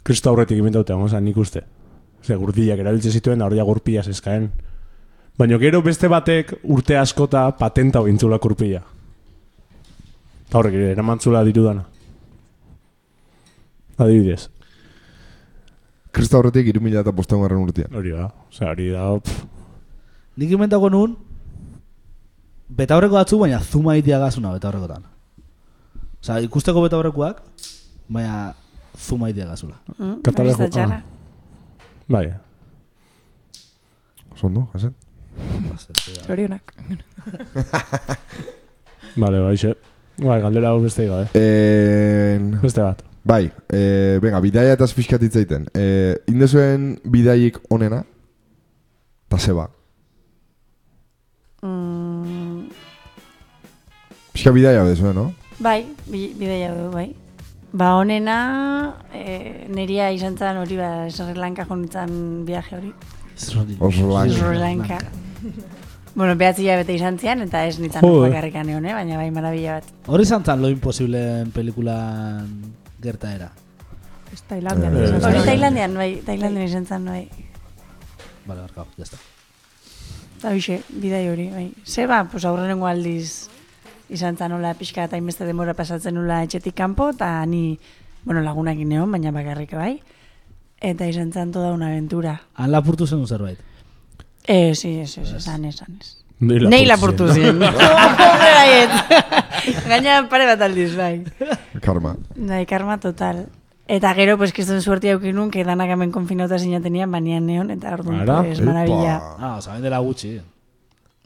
kristo 0.03 0.33
aurretik 0.33 0.59
inventauta, 0.59 0.97
oza, 0.99 1.21
nik 1.23 1.39
uste. 1.39 1.63
Oza, 2.25 2.35
gurpilak 2.41 2.83
erabiltzen 2.83 3.15
zituen, 3.15 3.45
hori 3.47 3.61
da 3.61 3.67
gurpila 3.69 4.03
zezkaen. 4.03 4.49
Baina 5.39 5.61
gero 5.63 5.83
beste 5.85 6.09
batek 6.11 6.57
urte 6.65 6.97
askota 6.99 7.47
patenta 7.55 8.03
ointzula 8.03 8.41
gurpila. 8.43 8.83
Eta 10.49 10.59
horrek 10.59 10.75
ere, 10.75 10.91
eramantzula 10.97 11.45
dirudana. 11.47 11.87
Adibidez, 13.97 14.49
Krista 16.17 16.39
horretik 16.41 16.67
irumila 16.73 17.03
eta 17.05 17.13
bosteun 17.13 17.43
garren 17.45 17.61
urtean. 17.61 17.93
hori 17.95 18.11
da, 18.11 18.31
oza, 18.49 18.71
hori 18.73 18.89
da, 18.89 19.05
pff, 19.21 19.45
Nik 20.37 20.51
inventako 20.53 20.91
nun, 20.93 21.15
betaurreko 22.69 23.17
batzu, 23.17 23.39
baina 23.41 23.61
zuma 23.65 23.95
itia 23.97 24.19
gazuna 24.21 24.53
betaurrekotan. 24.57 25.05
Osa, 26.21 26.41
ikusteko 26.45 26.83
betaurrekoak, 26.85 27.41
baina 28.09 28.53
zuma 28.99 29.31
itia 29.33 29.47
gazula. 29.49 29.79
Mm, 29.99 30.19
Katalejo- 30.27 30.69
txarra. 30.71 31.01
bai. 32.09 32.27
Zondo, 34.37 34.67
jasen? 34.75 34.93
Zorionak. 36.27 36.75
Vale, 39.17 39.41
bai, 39.41 39.57
xe. 39.57 39.73
Bai, 40.21 40.41
galdera 40.41 40.69
hau 40.73 40.81
beste 40.83 41.07
gabe. 41.09 41.29
En, 41.37 42.51
Beste 42.61 42.81
bat. 42.83 43.03
bai, 43.25 43.51
e, 43.73 44.19
venga, 44.23 44.41
bidaia 44.41 44.73
eta 44.77 44.87
pixkat 44.97 45.23
hitzaiten. 45.25 45.67
E, 45.75 46.17
indezuen 46.29 46.99
bidaik 47.05 47.59
onena, 47.73 48.03
eta 49.29 49.39
zeba. 49.39 49.69
Pixka 54.37 54.51
bidaia 54.53 54.83
bezuen, 54.85 55.15
no? 55.17 55.31
bai, 55.65 55.87
bi- 56.13 56.35
bidaia 56.37 56.75
du, 56.77 56.91
bai. 56.93 57.07
Ba, 57.73 57.95
honena, 57.97 58.35
e, 59.17 59.65
neria 59.73 60.11
izan 60.13 60.37
zen 60.37 60.59
hori, 60.61 60.77
ba, 60.77 61.07
Sri 61.09 61.33
Lanka 61.41 61.65
jonitzen 61.65 62.45
viaje 62.45 62.77
hori. 62.77 62.91
Sri 63.41 64.59
Lanka. 64.61 64.99
bueno, 66.15 66.37
behatzi 66.37 66.69
bete 66.69 66.99
izan 66.99 67.17
zian, 67.17 67.41
eta 67.47 67.65
ez 67.65 67.79
nintzen 67.81 68.05
eh. 68.05 68.13
bakarrikan 68.27 68.69
egon, 68.69 68.85
eh? 68.85 68.93
baina 68.93 69.17
bai, 69.17 69.31
marabila 69.31 69.79
bat. 69.81 69.89
Hori 70.05 70.29
izan 70.29 70.45
zan 70.45 70.61
lo 70.61 70.69
imposibleen 70.69 71.51
pelikulan 71.57 72.53
gertaera. 73.01 73.49
Ez 74.35 74.43
Tailandian. 74.53 75.01
Eh, 75.01 75.09
zen. 75.15 75.29
Hori. 75.31 75.45
Tailandian, 75.49 75.97
bai, 75.97 76.11
Tailandian 76.29 76.69
izan 76.69 76.85
zen, 76.85 77.09
bai. 77.09 77.25
Vale, 78.45 78.61
barkau, 78.69 78.85
jazta. 79.01 79.17
Eta 80.37 80.53
hoxe, 80.53 80.83
bidai 80.93 81.27
hori, 81.33 81.53
bai. 81.57 81.71
Zeba, 81.89 82.27
pues 82.29 82.45
aurrenengo 82.45 82.85
aldiz 82.85 83.47
izan 84.09 84.37
zen 84.37 84.51
nola 84.55 84.75
pixka 84.75 85.05
eta 85.05 85.17
inbeste 85.17 85.47
demora 85.47 85.75
pasatzen 85.75 86.15
nula 86.15 86.43
etxetik 86.45 86.75
kanpo, 86.75 87.11
eta 87.15 87.45
ni, 87.47 87.79
bueno, 88.25 88.43
lagunakin 88.43 88.89
neon, 88.89 89.11
baina 89.11 89.33
bakarrik 89.33 89.73
bai. 89.75 89.97
Eta 90.81 91.07
izan 91.09 91.33
zen 91.33 91.53
toda 91.53 91.73
una 91.73 91.89
aventura. 91.89 92.41
Han 92.55 92.71
lapurtu 92.73 93.07
zen 93.07 93.27
zerbait. 93.27 93.59
Eh, 94.47 94.75
sí, 94.75 94.99
ez, 95.01 95.17
ez, 95.19 95.33
esan, 95.41 95.65
esan, 95.65 95.99
ez. 96.01 96.17
Nei 96.39 96.59
Nei 96.69 96.85
lapurtu 96.85 97.31
zien. 97.33 97.59
Baiet. 98.57 98.91
Gaina 99.89 100.19
pare 100.29 100.47
bat 100.47 100.61
aldiz, 100.67 100.91
bai. 100.97 101.25
Karma. 101.81 102.13
Bai, 102.37 102.67
karma 102.69 102.99
total. 103.01 103.47
Eta 103.89 104.13
gero, 104.19 104.37
pues, 104.37 104.53
kriston 104.53 104.83
suerti 104.83 105.09
aukin 105.15 105.35
nun, 105.37 105.51
que 105.51 105.65
danak 105.65 105.91
hemen 105.95 106.13
konfinauta 106.13 106.59
zinatenian, 106.59 107.11
banian 107.11 107.47
neon, 107.47 107.71
eta 107.71 107.95
Ara, 107.95 108.43
pues, 108.43 108.61
maravilla. 108.61 109.17
Ah, 109.39 109.57
oza, 109.57 109.79
dela 109.81 109.99
gutxi. 109.99 110.41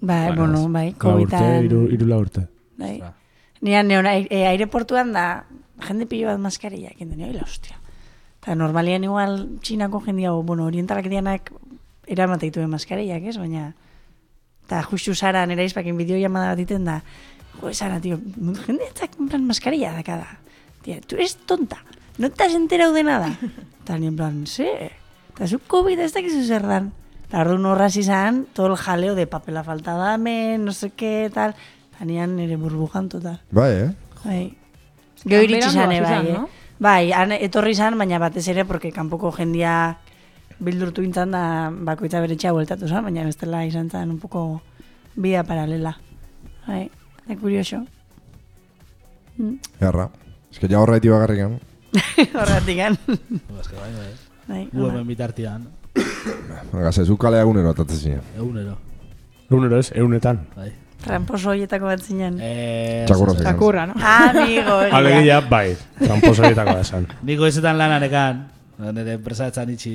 Bai, 0.00 0.36
bueno, 0.36 0.68
bai, 0.68 0.92
covidan. 0.92 1.64
iru, 1.64 1.88
iru 1.90 2.06
la 2.06 2.18
urte. 2.18 2.46
Bai. 2.80 2.96
Nian 3.60 3.88
neon, 3.88 4.08
aire, 4.08 4.28
e, 4.32 4.46
aireportuan 4.48 5.12
da, 5.12 5.44
jende 5.84 6.08
pilo 6.08 6.30
bat 6.30 6.40
maskarilla, 6.40 6.94
kinten, 6.96 7.20
oi, 7.26 7.34
la 7.34 7.44
hostia. 7.44 7.76
Eta 8.40 8.56
normalian 8.56 9.04
igual 9.04 9.36
txinako 9.60 10.00
jendia, 10.06 10.32
o, 10.32 10.42
bueno, 10.42 10.64
orientalak 10.70 11.10
dianak 11.12 11.52
eramateitu 12.08 12.64
maskarillak, 12.68 13.28
ez, 13.28 13.38
baina... 13.38 13.70
Eta 14.70 14.84
justu 14.86 15.16
Sara 15.18 15.42
nera 15.50 15.64
izpakin 15.66 15.96
bideo 15.98 16.14
llamada 16.20 16.52
bat 16.52 16.60
iten 16.62 16.84
da, 16.86 17.00
jo, 17.58 17.72
Sara, 17.74 17.98
tío, 18.00 18.20
jende 18.64 18.86
etzak 18.86 19.16
plan 19.18 19.42
mascarilla 19.44 19.90
da 19.96 20.04
cada. 20.06 20.38
Tía, 20.84 21.00
tú 21.02 21.16
eres 21.16 21.34
tonta, 21.44 21.82
no 22.18 22.30
te 22.30 22.44
has 22.44 22.54
enterado 22.54 22.92
de 22.94 23.02
nada. 23.02 23.34
Eta 23.82 23.98
ni 23.98 24.06
en 24.06 24.16
plan, 24.16 24.46
sí, 24.46 24.68
eta 25.34 25.48
zu 25.48 25.58
COVID 25.58 25.98
ez 25.98 26.12
dakizu 26.14 26.44
zer 26.46 26.62
dan. 26.68 26.92
Eta 27.26 27.40
orduan 27.42 27.66
horraz 27.66 27.96
izan, 27.96 28.44
todo 28.54 28.68
el 28.70 28.76
jaleo 28.76 29.16
de 29.16 29.26
papela 29.26 29.64
falta 29.64 29.94
dame, 29.98 30.58
no 30.58 30.70
sé 30.72 30.90
qué, 30.90 31.30
tal. 31.34 31.56
Eta 32.00 32.06
nian 32.08 32.32
nire 32.32 32.56
burbujan 32.56 33.10
total. 33.12 33.42
Bai, 33.52 33.72
eh? 33.76 33.90
Bai. 34.24 34.56
Gero 35.20 35.42
iritsi 35.44 35.68
zane, 35.68 35.98
bai, 36.00 36.08
zan, 36.08 36.26
eh? 36.26 36.32
no? 36.32 36.46
Bai, 36.80 37.10
han 37.12 37.34
etorri 37.36 37.74
izan, 37.76 37.98
baina 38.00 38.16
batez 38.18 38.46
ere, 38.48 38.64
porque 38.64 38.88
kanpoko 38.90 39.28
jendia 39.36 39.98
bildurtu 40.64 41.04
intzan 41.04 41.34
da 41.36 41.42
bakoitza 41.70 42.22
bere 42.24 42.38
txea 42.40 42.54
bueltatu 42.56 42.88
zan, 42.88 43.04
baina 43.04 43.26
bestela 43.28 43.66
izan 43.68 43.90
zen 43.92 44.08
un 44.14 44.18
poco 44.18 44.62
vida 45.14 45.44
paralela. 45.44 45.92
Bai, 46.66 46.86
de 47.28 47.36
curioso. 47.36 47.82
Mm. 49.36 49.58
Erra. 49.84 50.08
Ez 50.50 50.58
que 50.58 50.68
ja 50.72 50.80
horreiti 50.80 51.12
bakarrikan. 51.12 51.58
Horregatik 52.32 52.76
gan. 52.82 52.96
Eske 53.60 53.76
bai, 53.76 53.92
bai. 54.00 54.12
Bai, 54.48 54.64
Gu 54.72 54.80
hola. 54.86 54.92
hemen 54.94 55.06
bitartian, 55.12 55.68
Venga, 56.72 56.92
zezu 56.92 57.16
kalea 57.20 57.42
egunero 57.44 57.70
atatzen 57.74 57.98
zinen. 57.98 58.22
egunero. 58.38 58.78
Egunero 59.50 59.78
ez, 59.84 59.90
eunetan. 59.94 60.46
Bai. 60.56 60.72
Tramposo 61.00 61.50
horietako 61.54 61.88
bat 61.88 62.02
zinen. 62.04 62.36
Eh, 62.44 63.04
Txakurra 63.08 63.86
no? 63.88 63.94
Amigo, 63.96 64.80
egia. 64.84 64.96
Alegia, 64.98 65.38
bai, 65.48 65.76
tramposorietako 65.98 66.74
da 66.76 66.80
esan. 66.84 67.06
Niko 67.28 67.46
ezetan 67.48 67.78
lanan 67.80 68.04
ekan, 68.04 68.42
nire 68.92 69.16
enpresa 69.16 69.48
etzan 69.48 69.70
itxi, 69.72 69.94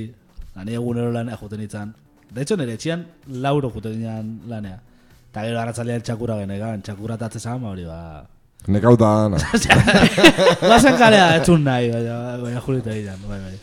nire 0.64 0.80
egunero 0.82 1.12
lanea 1.14 1.38
juten 1.38 1.62
itzan. 1.62 1.93
De 2.32 2.41
hecho, 2.41 2.58
nire 2.58 2.74
etxian 2.80 3.06
lauro 3.45 3.70
juten 3.76 3.99
itzan 4.01 4.32
lanea. 4.49 4.80
Eta 5.30 5.43
gero 5.45 5.60
arratzalea 5.62 5.99
txakura 5.99 6.39
genekan, 6.41 6.82
txakura 6.82 7.18
tatze 7.22 7.39
zan, 7.43 7.62
ba 7.62 7.70
hori, 7.76 7.86
ba... 7.86 7.99
Nekauta 8.72 9.10
dana. 9.28 9.38
Bazen 10.72 10.95
kalea, 10.97 11.36
etzun 11.38 11.62
nahi, 11.68 11.91
baina, 11.93 12.16
baina 12.41 12.62
jurita 12.66 12.93
egin, 12.95 13.26
bai, 13.30 13.39
bai. 13.43 13.58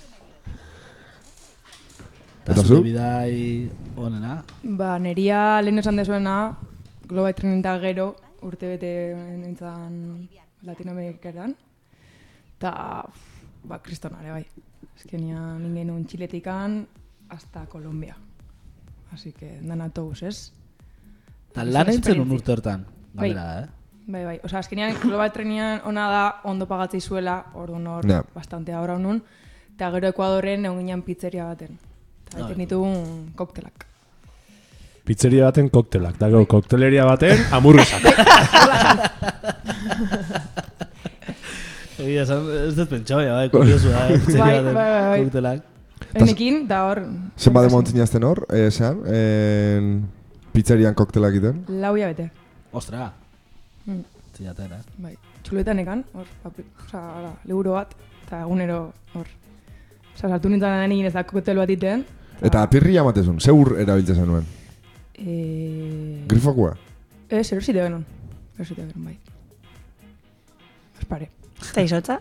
Eta 2.43 2.62
zu? 2.66 2.80
bidai 2.82 3.70
onena, 3.97 4.36
Ba, 4.62 4.97
neria 4.99 5.61
lehen 5.62 5.78
esan 5.82 5.99
dezuena, 5.99 6.36
Global 7.12 7.34
Training 7.36 7.62
da 7.64 7.76
gero, 7.82 8.14
urte 8.42 8.68
bete 8.72 8.92
nintzen 9.36 10.28
Latinoamerikeran. 10.64 11.54
Ta, 12.58 13.04
ba, 13.68 13.78
kristonare, 13.84 14.30
bai. 14.32 14.44
Ezkenia 14.96 15.40
ningen 15.58 15.90
un 15.90 16.04
txiletikan 16.06 16.86
hasta 17.28 17.66
Colombia. 17.66 18.16
Así 19.12 19.32
que, 19.32 19.58
dan 19.60 19.80
autobus, 19.84 20.22
ez? 20.22 20.52
eta 21.52 21.64
lan 21.68 21.90
eintzen 21.92 22.20
un 22.22 22.30
urte 22.32 22.52
hortan, 22.54 22.86
Bai. 23.12 23.30
eh? 23.30 23.66
Bai, 24.06 24.24
bai. 24.24 24.38
Osa, 24.42 24.58
azkenean 24.64 24.96
Global 25.02 25.30
Trainingan 25.32 25.82
ona 25.84 26.06
da 26.08 26.22
ondo 26.48 26.64
pagatzei 26.66 27.00
zuela, 27.00 27.50
orduan 27.54 27.86
hor, 27.86 28.06
Ja. 28.08 28.22
bastante 28.34 28.72
ahora 28.72 28.96
nun. 28.98 29.22
Eta 29.74 29.90
gero 29.92 30.08
Ekuadorren 30.08 30.64
egon 30.64 30.78
ginen 30.78 31.02
pizzeria 31.02 31.44
baten. 31.44 31.76
Eta 32.26 32.38
Ah, 32.38 32.40
baiten 32.40 32.58
ditugun 32.58 33.32
koktelak. 33.36 33.86
Pizzeria 35.12 35.44
baten 35.50 35.66
koktelak, 35.68 36.14
dago 36.16 36.40
kokteleria 36.48 37.02
baten 37.04 37.36
amurrizak. 37.52 38.00
Egia 42.02 42.22
esan, 42.24 42.46
ez 42.56 42.72
dut 42.78 42.88
pentsau, 42.90 43.18
ja, 43.20 43.34
bai, 43.36 43.50
kuriosu, 43.52 43.90
bai, 43.92 44.14
pizzeria 44.24 44.46
Bai, 44.46 44.54
baten 44.62 44.74
bai, 44.78 44.86
bai, 44.88 45.02
bai. 45.10 45.18
koktelak. 45.26 45.58
Enekin, 46.22 46.56
da 46.70 46.78
hor... 46.88 47.00
Zenbat 47.40 47.66
demon 47.68 47.84
zinazten 47.90 48.24
hor, 48.26 48.40
eh, 48.56 48.70
zean, 48.72 49.02
en, 49.18 49.90
pizzerian 50.54 50.96
koktelak 50.96 51.36
egiten. 51.36 51.60
Lau 51.82 51.92
bete. 51.98 52.30
Ostra, 52.72 53.10
Mm. 53.84 54.00
zinaten, 54.38 54.72
eh? 54.72 54.80
Bai. 55.02 55.12
Txuletan 55.42 55.78
ekan, 55.82 56.04
hor, 56.14 56.26
oza, 56.46 57.00
ara, 57.18 57.32
liburu 57.50 57.72
bat, 57.76 57.92
eta 58.24 58.40
egunero, 58.46 58.80
hor. 59.12 59.26
Osa, 60.14 60.28
saltu 60.32 60.48
nintzen 60.48 60.86
egin 60.88 61.06
ez 61.10 61.14
da 61.18 61.24
koktel 61.28 61.58
bat 61.60 61.70
iten. 61.76 62.04
Eta 62.40 62.64
pirri 62.72 62.96
amatezun, 63.02 63.40
zeur 63.42 63.74
erabiltzen 63.82 64.16
zenuen. 64.24 64.46
E... 65.18 66.24
Grifokua. 66.28 66.76
Ez, 67.28 67.52
erosite 67.52 67.80
genuen. 67.80 68.04
Erosite 68.56 68.82
genuen, 68.82 69.04
bai. 69.04 69.18
Espare. 71.00 71.28
Eta 71.62 71.84
izotza? 71.84 72.18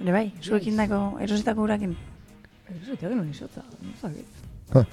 Ere 0.00 0.12
bai, 0.12 0.26
zuekin 0.42 0.76
dako, 0.76 1.00
erositako 1.24 1.64
urakin. 1.68 1.96
Erosite 2.68 3.08
genuen 3.08 3.30
izotza, 3.30 3.62
no 3.82 3.94
zakit. 4.00 4.42
Ha. 4.74 4.84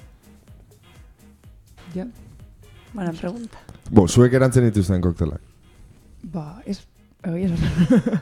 Ja, 1.94 2.06
Buena 2.92 3.12
pregunta. 3.16 3.58
Bo, 3.90 4.06
zuek 4.08 4.32
erantzen 4.36 4.64
dituzten 4.68 5.00
koktelak. 5.04 5.40
ba, 6.32 6.60
ez, 6.66 6.78
egia 7.24 7.48
esan. 7.54 8.20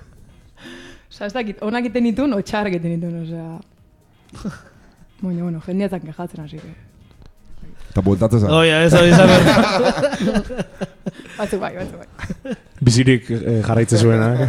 Osa, 1.11 1.27
ez 1.27 1.33
dakit, 1.35 1.59
onak 1.67 1.89
iten 1.91 2.07
ditun, 2.07 2.33
o 2.33 2.41
txarrak 2.41 2.77
iten 2.79 2.95
ditun, 2.97 3.17
osea... 3.25 3.59
Baina, 5.21 5.43
bueno, 5.43 5.61
jendeatzen 5.67 6.07
kejatzen, 6.07 6.45
así 6.45 6.59
que... 6.63 6.90
Eta 7.91 8.03
bueltatzen 8.07 8.41
zen. 8.45 8.51
Oia, 8.55 8.83
ez 8.87 8.93
hori 8.95 9.11
izan 9.11 9.29
Batzuk 11.39 11.61
bai, 11.63 11.73
batzuk 11.75 11.99
bai. 11.99 12.55
Bizirik 12.85 13.31
eh, 13.35 13.61
jarraitze 13.67 13.99
zuena, 13.99 14.29
eh? 14.45 14.49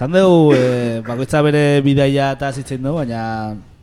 Zan 0.00 0.14
dugu, 0.16 0.54
eh, 0.56 1.00
bakoitza 1.06 1.42
bere 1.44 1.62
bidaia 1.84 2.30
eta 2.36 2.50
zitzen 2.56 2.82
dugu, 2.82 3.02
baina 3.02 3.22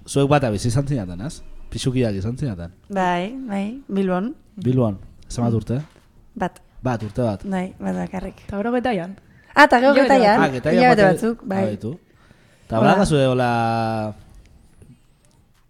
zuek 0.10 0.30
bat 0.32 0.44
abizi 0.50 0.68
izan 0.72 0.88
zinaten, 0.90 1.22
ez? 1.28 1.40
Pixukiak 1.72 2.16
izan 2.18 2.38
zinaten. 2.40 2.74
Bai, 2.90 3.32
bai, 3.50 3.64
Bilbon, 3.88 4.32
Bilboan, 4.66 4.98
zemat 5.30 5.54
urte? 5.54 5.82
bat, 6.36 6.60
Bat, 6.84 7.04
urte 7.04 7.22
bat. 7.26 7.42
bai, 7.46 7.74
bat 7.80 7.96
bakarrik. 8.04 8.44
Eta 8.48 8.58
gero 8.62 8.72
getaian. 8.76 9.16
Ah, 9.56 9.64
eta 9.66 9.80
gero 9.82 9.94
getaian, 9.98 10.42
Ah, 10.44 10.50
getaian 10.54 10.96
batzuk, 11.02 11.42
bai. 11.44 11.64
Baitu. 11.72 11.96
Eta 12.68 12.80
Hola. 12.80 12.94
bala 12.96 13.06
zue, 13.06 13.26
hola... 13.28 13.52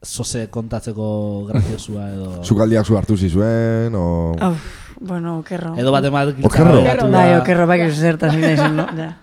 Zoze 0.06 0.48
kontatzeko 0.54 1.08
graziosua 1.50 2.10
edo... 2.14 2.44
Zukaldiak 2.44 2.86
zu 2.86 2.98
hartu 2.98 3.18
zizuen, 3.18 3.96
o... 3.98 4.36
Uf, 4.38 4.66
bueno, 5.00 5.40
okerro. 5.40 5.74
Edo 5.78 5.92
bat 5.92 6.06
emat 6.06 6.36
Okerro. 6.46 6.84
Bai, 7.12 7.32
okerro, 7.40 7.66
bai, 7.68 7.80
que 7.82 7.92
zertaz 7.92 8.36
naizen, 8.38 8.76
no? 8.78 8.86
Ja. 8.98 9.16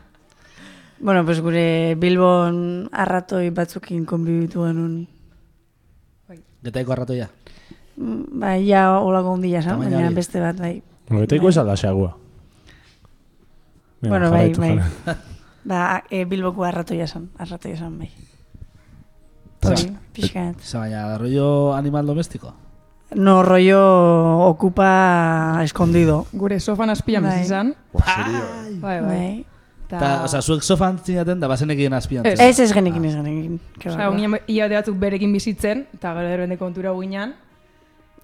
Bueno, 0.99 1.25
pues 1.25 1.41
gure 1.45 1.95
Bilbon 2.01 2.89
arratoi 2.91 3.51
batzukin 3.51 4.05
konbibitu 4.09 4.65
genuen. 4.65 5.07
Getaiko 6.65 6.95
arratoia. 6.95 7.29
Mm, 7.97 8.41
Bai, 8.41 8.59
ja 8.67 8.99
olako 8.99 9.35
ondila 9.37 9.61
Tamaina 9.63 9.99
baina 10.01 10.11
beste 10.17 10.41
bat, 10.41 10.59
bai. 10.59 10.79
Bueno, 11.09 11.27
betaiko 11.27 11.51
ez 11.51 11.59
alda 11.61 11.77
xagua. 11.77 12.17
Venga, 14.01 14.19
Bueno, 14.19 14.31
bai, 14.31 14.53
bai. 14.55 14.79
Ba, 15.65 16.05
e, 16.11 16.27
Bilboko 16.29 16.65
arratoia 16.65 17.05
esan, 17.05 17.31
arratoia 17.41 17.79
esan, 17.79 17.99
bai. 17.99 18.11
Hori, 19.65 19.89
pixkat. 20.13 20.61
Ze 20.61 20.79
baina, 20.79 21.17
rollo 21.19 21.75
animal 21.75 22.07
domestiko? 22.07 22.55
No, 23.15 23.43
rollo 23.43 24.49
ocupa 24.49 25.61
escondido. 25.63 26.27
Gure 26.33 26.61
sofan 26.61 26.91
azpian 26.91 27.23
Bai. 27.23 27.33
bizi 27.33 27.45
izan. 27.45 27.75
Bai, 27.93 28.81
bai. 28.81 29.01
Bai. 29.01 29.47
Ta, 29.89 30.25
oza, 30.25 30.41
zuek 30.43 30.65
sofan 30.65 30.99
zinaten 30.99 31.41
da 31.41 31.49
bazenekien 31.49 31.93
azpian. 31.93 32.27
Ez. 32.27 32.41
Ez 32.41 32.59
ez 32.59 32.73
genekin, 32.73 33.05
ez 33.05 33.15
genekin. 33.15 33.61
Osea, 33.79 33.97
ba, 33.97 34.11
unien 34.11 34.39
ia 34.51 34.69
batzuk 34.69 34.97
berekin 34.99 35.33
bizitzen, 35.33 35.87
eta 35.95 36.15
gero 36.17 36.29
derbende 36.33 36.59
kontura 36.59 36.93
guinan. 36.97 37.35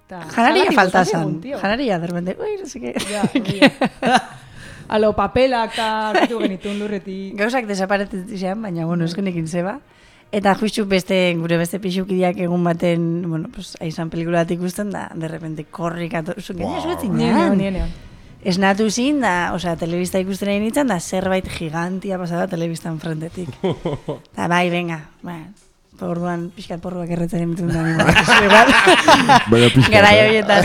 Ta, 0.09 0.25
Janaria 0.33 0.73
falta 0.75 1.05
zan. 1.05 1.37
Janaria, 1.45 1.99
derbende, 2.01 2.35
ui, 2.41 2.57
no 2.59 2.67
seke. 2.67 2.95
Ja, 3.07 3.23
ja. 3.31 4.19
Alo, 4.91 5.13
papelak 5.15 5.77
eta 5.77 5.87
hartu 6.09 6.41
genituen 6.41 6.81
lurretik. 6.81 7.37
Gauzak 7.39 7.69
desaparetzen 7.69 8.25
zian, 8.27 8.59
baina, 8.61 8.85
bueno, 8.85 9.05
ez 9.05 9.15
genekin 9.15 9.47
zeba. 9.47 9.77
Eta 10.31 10.53
justu 10.55 10.85
beste, 10.87 11.17
gure 11.35 11.57
beste 11.59 11.79
pixukideak 11.83 12.37
egun 12.39 12.63
baten, 12.63 13.01
bueno, 13.27 13.49
pues, 13.51 13.73
aizan 13.83 14.09
pelikulatik 14.09 14.61
ikusten 14.61 14.89
da, 14.93 15.09
de 15.13 15.27
repente 15.27 15.65
korrik 15.65 16.13
ato, 16.15 16.35
zu, 16.39 16.53
gaina 16.55 16.77
Wow. 16.77 16.83
zuetzin 16.83 17.17
Nienean, 17.17 17.57
nienean. 17.57 17.89
Esnatu 18.41 18.89
zin, 18.89 19.19
da, 19.21 19.51
osea, 19.53 19.75
telebista 19.77 20.17
ikusten 20.23 20.47
nahi 20.49 20.61
nintzen, 20.63 20.87
da 20.87 20.99
zerbait 20.99 21.45
gigantia 21.51 22.17
pasada 22.17 22.47
telebistan 22.47 22.99
frentetik. 22.99 23.49
Da, 24.37 24.47
bai, 24.47 24.69
venga, 24.69 25.01
bai. 25.21 25.41
Orduan, 26.01 26.47
pixkat 26.55 26.79
porruak 26.81 27.11
erretzen 27.13 27.43
emitun 27.43 27.67
da. 27.69 27.83
Baina 29.51 29.67
pixka. 29.69 29.91
Garai 29.93 30.15
eh? 30.15 30.23
horietan. 30.23 30.63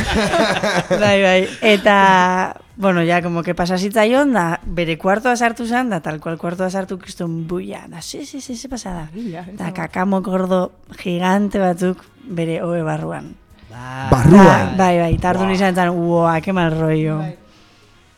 bai, 1.03 1.17
bai. 1.27 1.41
Eta, 1.75 1.97
bueno, 2.77 3.01
ja, 3.07 3.23
como 3.23 3.43
que 3.43 3.55
pasa 3.55 3.79
zitzaion, 3.79 4.33
da, 4.33 4.61
bere 4.65 4.99
kuartoa 4.99 5.37
sartu 5.37 5.65
zen, 5.67 5.89
da, 5.91 6.01
tal 6.05 6.21
cual 6.21 6.37
kuartoa 6.37 6.69
sartu 6.71 6.99
kiston 6.99 7.47
buia, 7.49 7.87
da, 7.89 8.03
se, 8.03 8.27
se, 8.27 8.41
se, 8.41 8.57
se 8.57 8.69
pasada. 8.69 9.09
Da, 9.57 9.73
kakamo 9.73 10.21
gordo 10.23 10.73
gigante 10.99 11.59
batzuk 11.59 12.05
bere 12.29 12.63
oe 12.63 12.83
barruan. 12.83 13.35
Ba, 13.71 14.09
Barruan. 14.11 14.77
Bai, 14.77 14.99
bai, 14.99 15.17
tardu 15.19 15.47
nizan 15.49 15.75
zen, 15.75 15.91
uoa, 15.91 16.41
que 16.41 16.53
mal 16.53 16.71
rollo. 16.79 17.19
Bai. 17.19 17.35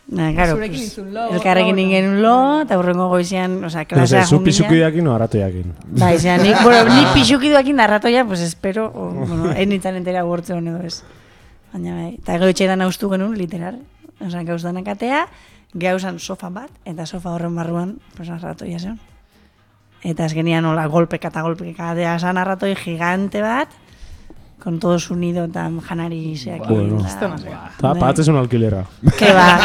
Na, 0.09 0.33
claro, 0.33 0.57
pues, 0.57 0.73
izun 0.73 1.13
lo, 1.13 1.27
elkarrekin 1.37 1.77
lo, 1.77 1.83
ingen 1.83 2.23
lo, 2.23 2.63
eta 2.63 2.79
hurrengo 2.81 3.09
goizian, 3.13 3.59
osea, 3.65 3.83
Ez, 3.83 3.89
klasea 3.89 4.23
ez, 4.23 4.29
zu 4.29 4.37
junginean. 4.39 4.45
pisukideakin 4.45 5.07
o 5.09 5.15
arratoiakin. 5.15 5.75
Bai, 6.01 6.15
zera, 6.19 6.39
nik, 6.43 6.57
bueno, 6.65 6.95
nik 6.95 7.13
pixukiduakin 7.13 7.77
narratoia, 7.77 8.25
pues 8.25 8.41
espero, 8.41 8.87
o, 8.95 9.11
bueno, 9.13 9.53
ez 9.53 9.67
nintzen 9.69 9.97
entera 10.01 10.23
gurtze 10.25 10.55
honen 10.55 10.77
edo 10.79 10.87
ez. 10.87 11.03
Baina 11.75 11.95
bai, 11.95 12.15
eta 12.15 12.39
gero 12.39 12.49
etxeetan 12.49 12.81
haustu 12.87 13.11
genuen, 13.13 13.37
literal. 13.37 13.83
Osa, 14.25 14.43
gauz 14.43 14.63
danak 14.63 14.89
atea, 14.89 15.27
gauzan 15.75 16.19
sofa 16.19 16.51
bat, 16.51 16.71
eta 16.85 17.07
sofa 17.07 17.31
horren 17.31 17.55
barruan, 17.55 17.99
pues 18.17 18.29
narratoia 18.29 18.79
zen. 18.79 18.99
Eta 20.07 20.25
azkenian 20.25 20.65
hola 20.65 20.87
golpeka 20.87 21.29
eta 21.29 21.43
golpeka 21.43 21.93
atea 21.93 22.19
zan 22.19 22.39
narratoi 22.39 22.75
gigante 22.79 23.43
bat, 23.43 23.69
con 24.63 24.79
todo 24.81 24.99
su 24.99 25.15
nido 25.15 25.45
eta 25.45 25.71
janari 25.87 26.37
zeak. 26.37 26.67
Bueno. 26.69 27.05
Esto 27.07 27.29
no 27.29 27.39
sé. 27.39 27.51
Un 28.31 28.37
alquilera. 28.37 28.85
Que 29.17 29.33
ba, 29.33 29.59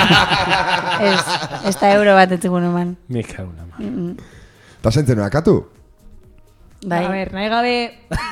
ez, 1.01 1.21
ez 1.67 1.79
da 1.79 1.93
euro 1.93 2.13
bat 2.13 2.31
etzegun 2.31 2.63
eman. 2.63 2.95
La 3.09 3.45
mano. 3.45 3.73
Mm, 3.77 3.85
mm. 3.85 4.17
Ta 4.81 4.91
zentzen 4.91 5.19
akatu? 5.19 5.65
Bai, 6.85 7.05
A 7.05 7.09
ver, 7.09 7.29
nahi 7.33 7.47
gabe, 7.49 7.75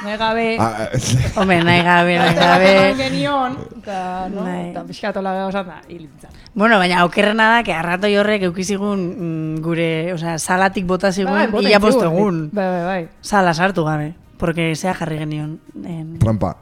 nahi 0.04 0.18
gabe, 0.18 0.58
Ah, 0.60 0.88
eh, 0.92 1.32
hombre, 1.38 1.64
nahi 1.64 1.84
gabe, 1.84 2.18
nahi 2.20 2.36
gabe. 2.36 2.72
genion, 3.00 3.58
eta, 3.78 4.28
no? 4.34 4.44
Bai. 4.44 4.70
Eta 4.72 4.84
pixkatola 4.84 5.34
gauzan 5.38 5.68
da, 5.68 5.78
hilintzan. 5.88 6.32
Bueno, 6.54 6.78
baina 6.78 7.00
aukerrena 7.06 7.48
da, 7.58 7.64
que 7.64 7.72
arratoi 7.74 8.16
horrek 8.20 8.44
eukizigun 8.50 9.06
mm, 9.08 9.62
gure, 9.64 9.90
osea, 10.14 10.38
salatik 10.38 10.86
bota 10.86 11.14
zigun, 11.14 11.32
Bai, 11.38 11.48
bota 11.48 11.70
ia 11.70 11.78
itzigun. 11.78 11.88
bostu 11.88 12.06
egun. 12.10 12.42
Bai, 12.52 12.68
bai, 12.68 12.84
bai. 12.90 13.10
Sala 13.22 13.54
sartu 13.54 13.86
gabe, 13.88 14.14
porque 14.38 14.76
zea 14.76 14.94
jarri 14.94 15.18
genion. 15.24 15.60
En, 15.86 16.18
trampa. 16.20 16.58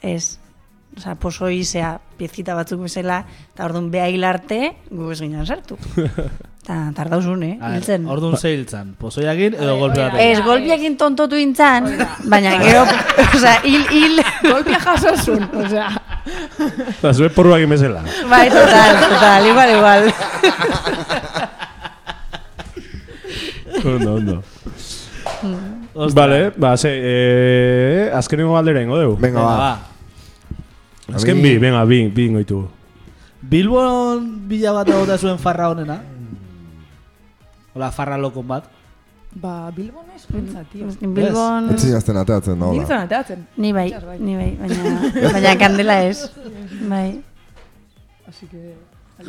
ez, 0.00 0.38
osea, 0.96 1.14
posoi 1.20 1.62
zea 1.64 1.98
piezita 2.16 2.54
batzuk 2.56 2.80
bezala, 2.86 3.20
eta 3.54 3.64
orduan 3.68 3.90
beha 3.92 4.08
hilarte, 4.08 4.72
gu 4.90 5.10
ez 5.12 5.20
ginen 5.20 5.46
sartu. 5.46 5.76
Eta 6.66 6.90
tardauzun, 6.96 7.42
eh, 7.46 7.52
hiltzen. 7.62 8.08
orduan 8.10 8.34
zeiltzan, 8.42 8.88
pozoiakin 8.98 9.54
edo 9.54 9.68
Bai, 9.76 9.78
golpe 9.78 10.00
hori 10.00 10.02
da. 10.02 10.06
batekin. 10.16 10.32
Ez, 10.32 10.40
golpiakin 10.42 10.96
tontotu 10.98 11.38
intzan, 11.38 11.86
baina 12.26 12.56
gero, 12.58 12.80
osea, 13.36 13.60
hil, 13.62 13.84
hil, 13.94 14.18
Golpia 14.42 14.80
jasosun, 14.82 15.44
osea. 15.62 15.86
Eta 16.88 17.12
zue 17.14 17.28
porruak 17.30 17.62
imezela. 17.62 18.02
bai, 18.28 18.48
total, 18.50 18.98
total, 19.04 19.46
igual, 19.46 19.70
igual. 19.76 20.10
Ondo, 23.84 24.14
ondo. 24.14 24.42
Ostra. 25.94 26.20
Vale, 26.26 26.50
ba, 26.56 26.76
ze, 26.76 26.90
eh, 26.92 28.10
azkenengo 28.12 28.54
galdera 28.54 28.82
ingo. 28.82 28.96
Venga, 28.98 29.20
Venga, 29.20 29.40
ba. 29.42 29.78
Ba. 31.08 31.16
Azken 31.16 31.42
bi, 31.42 31.56
venga, 31.58 31.84
bi, 31.84 32.08
bi 32.10 32.26
ingoitu. 32.26 32.68
Bilbon 33.42 34.48
bila 34.48 34.72
bat 34.80 34.88
egota 34.88 35.16
zuen 35.18 35.38
farra 35.38 35.68
honena? 35.70 36.00
Hola, 37.74 37.90
farra 37.92 38.16
lokon 38.18 38.46
bat. 38.48 38.64
Ba, 39.36 39.70
Bilbon 39.70 40.04
ez 40.16 40.24
pentsa, 40.26 40.62
tio. 40.72 40.88
Bilbon, 41.00 41.70
Etzi 41.74 41.92
azten 41.94 42.16
ateatzen 42.16 42.58
da, 42.58 42.70
Nintzen 42.72 42.96
hola. 42.96 43.04
ateatzen. 43.04 43.46
ni 43.56 43.72
bai, 43.72 43.90
bai. 43.92 44.18
ni 44.18 44.34
bai, 44.36 44.50
baina, 44.56 45.32
baina 45.32 45.56
kandela 45.60 46.02
ez. 46.08 46.30
Bai. 46.88 47.20
Así 48.26 48.46
que... 48.46 48.74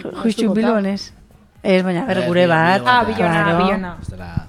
Ju- 0.01 0.13
Justu 0.23 0.53
Bilbon 0.53 0.85
ez. 0.85 1.11
Ez, 1.61 1.83
baina, 1.83 2.05
ber, 2.07 2.17
Ez, 2.23 2.27
gure 2.27 2.47
bat. 2.47 2.81
Ah, 2.85 3.03
Bilona, 3.03 3.43
claro. 3.43 3.65
Bilona. 3.65 3.97
Ostera. 4.01 4.47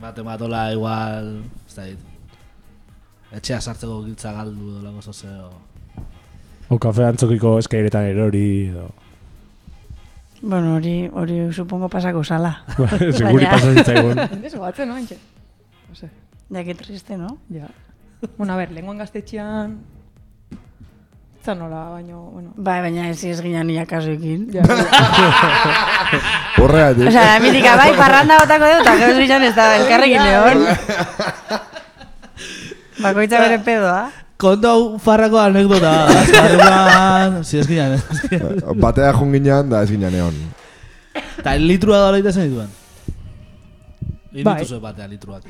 Bate 0.00 0.22
matola 0.22 0.72
igual, 0.72 1.42
ez 1.68 1.74
da 1.76 1.82
dit. 1.84 1.98
Etxea 3.36 3.60
sartzeko 3.60 4.00
giltza 4.04 4.32
galdu 4.34 4.70
edo 4.72 4.80
lako 4.88 5.02
zozeo. 5.12 5.50
O 6.70 6.78
kafe 6.82 7.04
antzokiko 7.06 7.58
eskairetan 7.62 8.08
erori, 8.10 8.46
edo. 8.70 8.88
Bueno, 10.42 10.74
hori, 10.78 10.94
hori 11.12 11.38
supongo 11.52 11.88
pasako 11.92 12.24
sala. 12.24 12.52
Seguri 13.18 13.44
Baina- 13.44 13.50
pasa 13.52 13.72
zitzaigun. 13.76 14.18
Entes 14.38 14.54
batzen, 14.58 14.88
no, 14.88 14.96
entxe? 14.98 15.18
No 15.90 15.94
sé, 15.94 16.10
Ja, 16.50 16.64
que 16.64 16.74
triste, 16.74 17.16
no? 17.16 17.38
ja. 17.52 17.68
Bueno, 18.36 18.52
a 18.54 18.56
ver, 18.56 18.72
lenguan 18.72 18.98
gaztetxean... 18.98 19.78
Zan 21.44 21.58
nola, 21.58 21.84
baino, 21.94 22.18
bueno... 22.34 22.50
Bai, 22.56 22.80
baina 22.84 23.06
ez 23.08 23.22
ez 23.24 23.38
ginen 23.40 23.66
nia 23.70 23.86
kasuekin. 23.88 24.48
Ja, 24.52 24.60
ja. 24.66 24.74
Horregatik. 26.60 27.06
Osea, 27.08 27.38
mitika 27.40 27.76
bai, 27.80 27.94
parranda 27.96 28.36
botako 28.42 28.68
dut, 28.74 28.82
eta 28.82 28.96
gero 29.00 29.14
zinan 29.22 29.46
ez 29.48 29.54
da 29.56 29.68
elkarrekin 29.78 30.26
egon. 30.34 30.66
Bakoitza 33.02 33.40
bere 33.40 33.58
pedoa. 33.64 34.10
Konto 34.40 34.68
hau 34.72 34.98
farrako 34.98 35.38
anekdota, 35.42 35.90
azkarruan, 36.22 37.42
si 37.44 37.58
ez 37.60 37.66
ginen, 37.68 37.98
ez 37.98 38.20
ginen. 38.24 38.60
Batea 38.80 39.10
jun 39.12 39.32
ginean, 39.36 39.68
da 39.68 39.82
ez 39.84 39.90
ginean 39.90 40.14
egon. 40.16 40.38
Eta 41.40 41.56
litrua 41.60 41.98
da 42.00 42.08
hori 42.08 42.22
zen 42.32 42.48
dituen. 42.48 42.70
Egin 44.30 44.44
Bai. 44.46 44.54
dituzue 44.62 44.78
batea 44.80 45.08
litruak. 45.10 45.44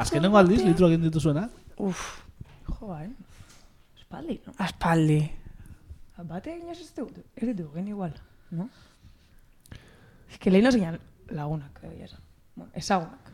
Azkenengo 0.00 0.38
aldiz, 0.40 0.62
litruak 0.64 0.94
egin 0.94 1.02
dituzuena? 1.10 1.48
Uf, 1.78 2.02
Jo, 2.66 2.88
bai. 2.88 3.08
Espaldi, 3.98 4.40
no? 4.46 4.54
aspaldi. 4.58 5.20
Bate 6.24 6.54
inoz 6.56 6.78
ez 6.80 6.90
dugu, 6.96 7.10
ez 7.36 7.50
dugu, 7.56 7.74
gen 7.74 7.88
igual, 7.88 8.14
no? 8.50 8.68
Es 10.30 10.38
que 10.38 10.50
leheno 10.50 10.72
zinan 10.72 10.98
lagunak, 11.28 11.78
egia 11.82 12.06
esan. 12.06 12.20
Bueno, 12.56 12.72
ezagunak. 12.74 13.30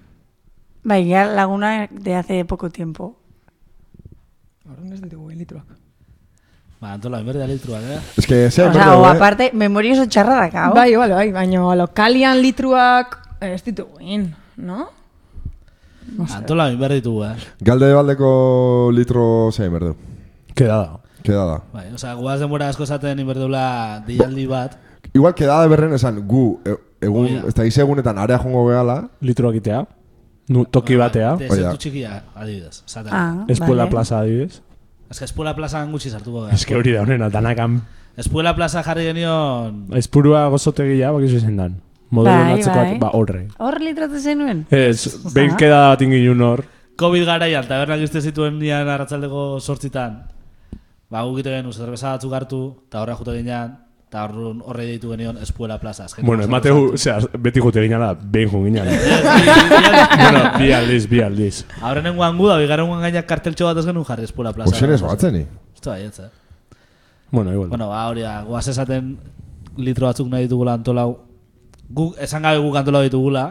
Bai, 0.82 1.06
ya 1.06 1.26
laguna 1.26 1.86
de 1.90 2.14
hace 2.16 2.44
poco 2.44 2.70
tiempo. 2.70 3.19
Horren 4.70 4.92
ez 4.92 5.00
ditugu, 5.02 5.30
litruak. 5.34 5.66
Ba, 6.80 6.92
antola, 6.94 7.18
enberdea 7.20 7.48
litruak, 7.50 7.82
eh? 7.82 7.98
Ez 8.16 8.26
que, 8.26 8.50
ze, 8.50 8.62
O 8.64 8.72
sea, 8.72 8.96
o 8.96 9.04
aparte, 9.04 9.50
memoria 9.52 9.96
oso 9.96 10.06
txarra 10.06 10.36
dakau. 10.46 10.70
Bai, 10.74 10.94
bai, 10.94 11.10
bai, 11.10 11.26
baina 11.34 11.74
lokalian 11.74 12.38
litruak 12.40 13.18
ez 13.42 13.62
ditugu 13.66 13.98
egin, 13.98 14.30
no? 14.56 14.86
Antola, 16.30 16.70
enberde 16.70 17.00
ditugu, 17.00 17.24
eh? 17.26 17.34
Galde 17.66 17.92
baldeko 17.94 18.30
litro 18.94 19.24
zein 19.50 19.72
berdu. 19.74 19.96
Quedada. 20.54 21.00
Kedada. 21.22 21.60
Bai, 21.74 21.88
osea, 21.92 22.14
guaz 22.14 22.38
denbora 22.40 22.70
asko 22.70 22.86
esaten 22.86 23.18
inberdula 23.20 24.04
deialdi 24.06 24.46
bat. 24.48 24.78
Igual 25.12 25.34
kedada 25.34 25.66
berren 25.68 25.92
esan 25.98 26.22
gu, 26.28 26.44
e, 26.64 26.76
egun, 27.04 27.42
ez 27.50 27.54
da 27.58 27.66
egunetan 27.66 28.18
area 28.22 28.38
jongo 28.38 28.68
gehala, 28.70 29.02
Litroak 29.20 29.58
itea. 29.60 29.82
Nu, 30.50 30.64
toki 30.66 30.96
batea. 30.98 31.36
Desertu 31.38 31.62
Oia. 31.62 31.76
txikia, 31.78 32.12
adibidez. 32.34 32.82
Zaten. 32.90 33.12
Ah, 33.14 33.44
Espuela 33.48 33.84
vale. 33.84 33.90
plaza 33.94 34.18
adibidez. 34.20 34.60
Ez 35.10 35.18
que 35.18 35.24
Espuela 35.26 35.54
plazan 35.54 35.92
gutxi 35.94 36.10
sartuko 36.10 36.42
gara. 36.44 36.54
Ez 36.54 36.64
que 36.66 36.74
hori 36.78 36.92
da 36.94 37.02
honena, 37.02 37.28
danakan 37.30 37.80
Espuela 38.16 38.54
plaza 38.54 38.82
jarri 38.82 39.04
genion... 39.06 39.86
Aizpurua 39.94 40.48
gozotegia, 40.52 41.10
bakizu 41.14 41.38
izen 41.40 41.56
dan. 41.56 41.76
Modelo 42.10 42.36
Bai, 42.36 42.56
natzeko, 42.56 42.76
bai. 42.76 42.98
ba, 42.98 43.10
horre. 43.14 43.44
Hor 43.58 43.78
litratu 43.80 44.18
zenuen? 44.18 44.64
Ez, 44.70 45.06
behin 45.32 45.54
keda 45.56 45.78
bat 45.92 46.02
ingin 46.02 46.42
hor. 46.42 46.64
Covid 46.98 47.24
garaian, 47.24 47.64
tabernak 47.64 48.02
izte 48.04 48.20
zituen 48.20 48.58
nian 48.58 48.88
arratzaldeko 48.90 49.60
sortzitan. 49.60 50.24
Ba, 51.10 51.22
guk 51.22 51.38
ite 51.40 51.54
genuen, 51.54 51.72
zerbeza 51.72 52.16
batzuk 52.16 52.34
hartu, 52.34 52.60
eta 52.90 53.00
horra 53.00 53.14
jute 53.16 53.36
ginean, 53.38 53.78
Eta 54.10 54.24
horren 54.26 54.58
horre 54.66 54.88
ditu 54.88 55.12
genion 55.12 55.36
espuela 55.38 55.76
plaza. 55.78 56.08
azken 56.08 56.26
Bueno, 56.26 56.42
emateu, 56.42 56.96
sartu. 56.98 57.26
osea, 57.28 57.38
beti 57.38 57.60
jute 57.62 57.84
ginala, 57.84 58.08
behin 58.18 58.48
jun 58.50 58.64
ginala. 58.66 58.90
bueno, 60.22 60.40
bi 60.58 60.72
aldiz, 60.74 61.04
bi 61.06 61.20
aldiz. 61.22 61.60
Aurrenen 61.80 62.16
guangu 62.18 62.48
da, 62.50 62.56
bigarren 62.58 62.90
guan 62.90 63.04
gainak 63.06 63.28
karteltxo 63.30 63.68
bat 63.68 63.78
ez 63.78 63.84
genuen 63.86 64.08
jarri 64.08 64.26
espuela 64.26 64.50
plaza. 64.56 64.74
Uxen 64.74 64.96
ez 64.96 64.98
batzeni. 65.04 65.44
Ez 65.76 65.84
da 65.84 65.92
baietz, 65.92 66.18
eh? 66.26 66.28
Bueno, 67.30 67.52
igual. 67.54 67.68
Bueno, 67.68 67.88
ba, 67.92 68.02
hori 68.10 68.26
da, 68.26 68.34
guaz 68.48 68.64
esaten 68.74 69.14
litro 69.78 70.10
batzuk 70.10 70.26
nahi 70.26 70.48
ditugula 70.48 70.74
antolau. 70.74 71.08
Guk, 71.86 72.18
esan 72.18 72.42
gabe 72.42 72.58
guk 72.66 72.82
antolau 72.82 73.06
ditugula, 73.06 73.46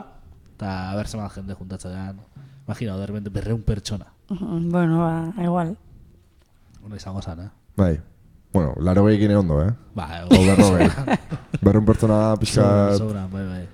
eta 0.57 0.75
a 0.91 0.95
ber 0.99 1.07
zeman 1.07 1.31
jende 1.39 1.55
juntatzen 1.55 1.95
gehan. 1.95 2.19
Imagina, 2.67 2.97
de 2.97 3.07
repente, 3.07 3.29
berreun 3.29 3.63
pertsona. 3.63 4.11
Bueno, 4.27 4.99
ba, 5.07 5.41
igual. 5.41 5.77
Bueno, 6.81 6.95
izango 6.99 7.21
zan, 7.21 7.47
eh? 7.47 7.49
Bai. 7.77 8.01
Bueno, 8.53 8.73
laro 8.81 9.05
gehiakin 9.05 9.35
ondo, 9.37 9.61
eh? 9.61 9.71
Ba, 9.95 10.25
O 10.25 10.39
berro 10.45 10.69
gehi. 10.77 10.89
Berrun 11.65 11.85
pertsona 11.85 12.35
pixka... 12.39 12.95
Sobra, 12.97 13.27
bai, 13.27 13.45
bai. 13.45 13.65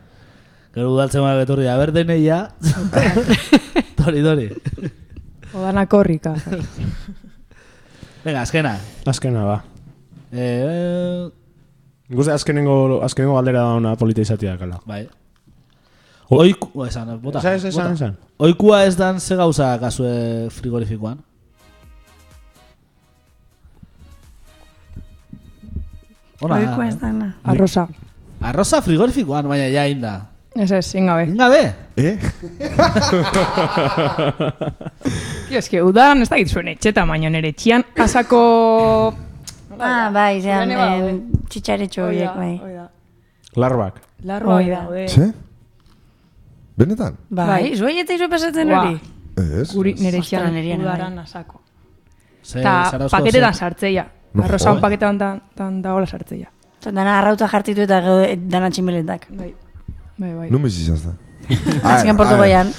Gero 0.76 0.92
udaltzen 0.92 1.22
gara 1.24 1.38
betorri, 1.40 1.68
a 1.72 1.78
ber 1.80 1.94
deneia. 1.96 2.50
Dori, 4.00 4.22
dori. 4.26 4.50
Odana 5.56 5.86
korrika. 5.88 6.34
Venga, 8.26 8.42
azkena. 8.42 8.74
Azkena, 9.08 9.46
ba. 9.48 9.58
Eh, 10.36 11.30
Guste 12.10 12.34
azkenengo, 12.36 13.00
azkenengo 13.06 13.38
galdera 13.38 13.62
da 13.64 13.78
ona 13.80 13.96
polita 13.96 14.22
izatea 14.22 14.58
kala. 14.60 14.82
bai. 14.86 15.06
Oiku, 16.30 16.84
esan, 16.86 17.16
bota. 17.22 17.40
Esan, 17.40 17.70
esan, 17.70 17.94
esan. 17.94 18.14
Oikua 18.42 18.84
ez 18.86 18.98
dan 18.98 19.20
ze 19.22 19.36
gauza 19.38 19.78
kasue 19.80 20.50
frigorifikoan? 20.52 21.20
Ona, 26.42 26.56
Oikoa 26.60 26.88
ez 26.88 26.98
dana. 27.00 27.30
Arroza. 27.44 27.88
Arroza 28.42 28.82
frigorifikoan, 28.82 29.48
baina 29.48 29.68
ja 29.72 29.86
inda. 29.88 30.16
Ez 30.56 30.72
ez, 30.72 30.86
zingabe. 30.92 31.24
Ingabe? 31.28 31.62
Eh? 31.98 32.18
Eske, 35.56 35.82
udan 35.84 36.22
ez 36.24 36.30
da 36.32 36.38
zuen 36.48 36.68
etxeta, 36.74 37.06
baina 37.08 37.30
nire 37.32 37.52
etxian 37.54 37.84
asako... 38.04 38.42
Ah, 39.80 40.08
bai, 40.16 40.40
zean, 40.42 40.72
eh, 40.72 41.10
txitxaretxo 41.52 42.06
horiek, 42.08 42.36
bai. 42.38 42.54
Larbak. 43.60 44.00
Larroa 44.28 44.56
Hoi 44.62 44.70
da. 44.70 44.82
daude. 44.86 45.08
Ze? 45.12 45.28
Benetan? 46.80 47.18
Bai, 47.30 47.48
Bai. 47.48 47.76
zuei 47.76 48.00
eta 48.02 48.16
izo 48.16 48.28
pasatzen 48.32 48.72
hori? 48.72 48.96
Ez? 49.40 49.70
Guri 49.76 49.94
nire 50.00 50.20
Ostra, 50.20 50.40
etxian 50.40 50.54
nirian, 50.56 50.82
udaran 50.84 51.16
bai. 51.20 51.24
asako. 51.28 51.62
Eta 52.46 52.74
zarauzko 52.92 53.18
paketetan 53.18 53.54
ze- 53.54 53.60
sartzeia. 53.60 54.06
No 54.36 54.44
Arroza 54.44 54.70
un 54.70 54.76
jode. 54.78 54.82
paketetan 54.84 55.18
tan, 55.18 55.42
tan 55.56 55.82
dagoela 55.82 56.06
sartzeia. 56.08 56.50
Eta 56.82 56.92
Dana 56.92 57.20
arrauta 57.20 57.48
jartitu 57.48 57.82
eta 57.88 58.02
eh, 58.28 58.36
dana 58.38 58.70
tximeletak. 58.70 59.30
Bai. 59.32 59.54
Bai, 60.18 60.34
bai. 60.36 60.50
Nu 60.52 60.60
bizizaz 60.60 61.06
da. 61.08 61.14
Azken 61.96 62.18
portu 62.18 62.36
goian. 62.40 62.70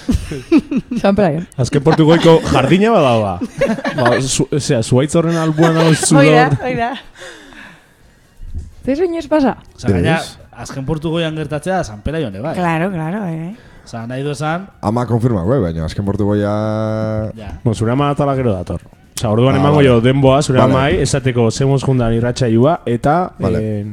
Zanpera 1.01 1.31
gen. 1.37 1.47
Azken 1.57 1.83
portugoiko 1.87 2.39
jardina 2.53 2.91
bada 2.93 3.13
ba. 3.23 3.35
ba 3.97 4.21
zu, 4.21 4.47
osea, 4.53 4.83
zuaitz 4.83 5.15
horren 5.17 5.37
albuan 5.41 5.75
dago 5.79 5.93
Oida, 5.95 6.51
zudor. 6.51 6.65
oida. 6.67 6.91
Zer 8.87 9.03
inoiz 9.05 9.27
pasa? 9.31 9.57
Osa, 9.75 9.89
gaina, 9.91 10.19
Ez. 10.21 10.37
azken 10.63 10.85
portu 10.87 11.11
goian 11.11 11.35
gertatzea, 11.35 11.83
San 11.85 12.03
Pela 12.07 12.21
jone, 12.23 12.41
bai. 12.41 12.55
Claro, 12.55 12.91
claro, 12.93 13.21
bai, 13.25 13.37
bai. 13.39 13.57
Osa, 13.87 14.05
nahi 14.07 14.23
du 14.23 14.31
esan, 14.35 14.69
Ama 14.83 15.07
konfirma, 15.07 15.43
gue, 15.47 15.59
baina 15.63 15.85
azken 15.87 16.05
portu 16.07 16.27
goia... 16.27 16.53
ja. 17.39 17.51
Bueno, 17.65 17.75
zure 17.75 17.93
ama 17.93 18.11
atala 18.11 18.35
gero 18.39 18.53
dator. 18.55 18.81
Osa, 19.19 19.31
orduan 19.31 19.55
Ah, 19.55 19.59
emango 19.59 19.77
vale. 19.77 19.89
jo 19.89 20.01
denboa, 20.01 20.43
zure 20.43 20.59
Vale. 20.61 20.73
amai, 20.73 20.95
esateko 21.01 21.51
zemoz 21.51 21.83
jundan 21.85 22.13
irratxaiua, 22.15 22.81
eta 22.87 23.33
Vale. 23.39 23.81
eh, 23.81 23.87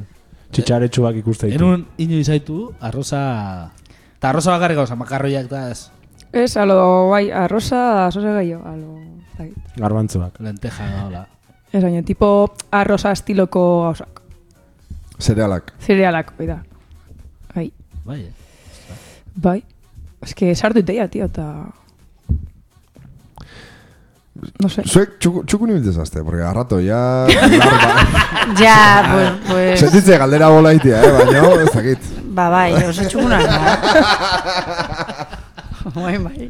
txitxaretsuak 0.52 1.16
ikuste 1.16 1.48
ditu. 1.48 1.64
Enun 1.64 1.86
inoiz 1.98 2.28
zaitu, 2.28 2.74
arroza... 2.82 3.72
Eta 4.18 4.30
arroza 4.30 4.52
bakarrik 4.52 4.78
gauza, 4.78 4.96
makarroiak 4.96 5.48
da 5.50 5.70
ez 5.72 5.90
Ez, 6.34 6.58
alo, 6.58 7.10
bai, 7.10 7.30
arroza, 7.32 8.10
sose 8.12 8.28
gaio, 8.34 8.60
alo. 8.66 9.00
Garbantzuak. 9.78 10.40
lenteja 10.40 10.86
da, 10.90 11.06
hola. 11.06 11.28
Ez 11.72 11.82
baina, 11.84 12.02
tipo 12.04 12.54
arroza 12.72 13.12
estiloko 13.12 13.84
gauzak. 13.84 14.22
Cerealak. 15.20 15.74
Zerealak, 15.80 16.34
bai 16.38 16.48
da. 16.48 16.64
Bai, 17.56 17.72
Bai, 18.06 18.20
eh? 18.22 18.32
bai. 19.36 19.64
Ez 20.22 20.34
que 20.36 20.56
sartu 20.56 20.80
iteia, 20.80 21.08
tio, 21.08 21.26
eta... 21.26 21.68
No 24.62 24.70
sé. 24.70 24.84
Zuek 24.88 25.18
txuku, 25.20 25.44
txuku 25.46 25.68
nibiltez 25.70 25.98
azte, 26.02 26.24
porque 26.24 26.44
arrato 26.44 26.80
ya... 26.84 27.26
Ja, 28.60 28.78
pues, 29.14 29.32
pues, 29.50 29.80
Sentitze 29.80 30.18
galdera 30.18 30.50
bola 30.50 30.74
itia, 30.74 31.02
eh, 31.04 31.12
baina 31.12 31.64
ez 31.64 31.72
dakit. 31.74 32.00
ba, 32.34 32.50
bai, 32.50 32.74
oso 32.90 33.06
txukuna. 33.08 33.40
Bai, 35.94 36.18
bai. 36.18 36.46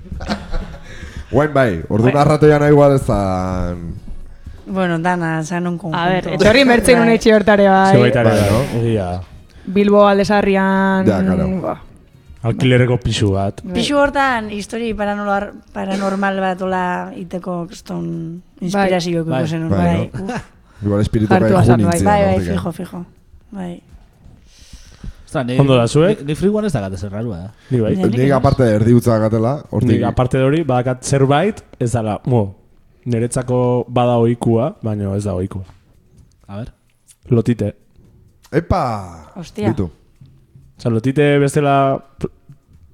Guain 1.32 1.54
bai, 1.54 1.82
orduan 1.89 2.18
arrato 2.22 2.46
ya 2.48 2.60
nahi 2.62 2.70
igual 2.70 2.94
ez 2.96 3.06
da... 3.08 3.74
Bueno, 4.68 5.00
dana, 5.00 5.44
zan 5.44 5.66
un 5.68 5.78
conjunto. 5.78 5.98
A 5.98 6.08
ver, 6.08 6.28
etorri 6.36 6.62
mertzen 6.70 7.02
un 7.02 7.10
etxe 7.10 7.34
bertare 7.34 7.64
Ze 7.66 7.70
bai. 7.70 8.00
baita 8.04 8.22
ere, 8.22 8.30
Bai, 8.30 8.94
da, 8.94 9.08
no? 9.18 9.26
Bilbo 9.66 10.06
aldesarrian... 10.08 11.06
Ja, 11.08 11.18
claro. 11.26 11.80
Alkilerreko 12.44 12.98
pisu 13.00 13.30
bat. 13.32 13.62
Pixu 13.74 13.96
hortan, 13.96 14.50
histori 14.52 14.91
paranormal, 14.98 15.46
paranormal 15.74 16.39
bat 16.44 16.62
ola 16.66 16.84
iteko 17.16 17.62
kriston 17.70 18.06
inspirazio 18.60 19.24
Bai. 19.24 19.39
ikuko 19.39 19.48
zenun. 19.54 19.70
Bai, 19.72 19.80
Bai, 19.80 20.10
no? 20.20 20.26
uf, 20.28 20.50
Igual 20.84 21.02
espiritu 21.06 21.30
bai 21.32 21.54
azan, 21.56 21.80
jun 21.80 21.89
bai. 21.89 22.02
bai, 22.04 22.22
bai, 22.26 22.39
fijo, 22.50 22.72
fijo. 22.76 23.06
Bai. 23.56 23.72
Ostra, 25.26 25.44
ni, 25.48 25.56
Ondo 25.60 25.78
da 25.80 25.88
zuek? 25.88 26.20
Ni, 26.20 26.26
ni 26.34 26.36
friguan 26.36 26.66
ez 26.68 26.74
dakat 26.76 26.98
ezer 26.98 27.10
rarua, 27.16 27.38
eh? 27.46 27.50
Ni 27.72 27.80
bai. 27.82 27.94
Ni- 28.12 28.28
aparte 28.36 28.68
erdi 28.76 28.94
utza 28.94 29.16
gatela, 29.24 29.56
hortik... 29.72 29.94
Nik 29.96 30.04
aparte 30.12 30.41
hori, 30.44 30.64
badakat 30.68 31.08
zerbait, 31.08 31.64
ez 31.80 31.91
dala, 31.96 32.20
mo, 32.28 32.44
niretzako 33.06 33.86
bada 33.88 34.20
ohikua, 34.22 34.74
baina 34.84 35.16
ez 35.16 35.24
da 35.24 35.34
ohikua. 35.39 35.64
A 36.48 36.60
ber. 36.60 36.74
Lotite. 37.32 37.72
Epa! 38.52 38.84
Hostia. 39.39 39.72
Bitu. 39.72 39.88
Osa, 40.84 40.90
lotite 40.92 41.40
bestela 41.40 41.96
p- 42.20 42.28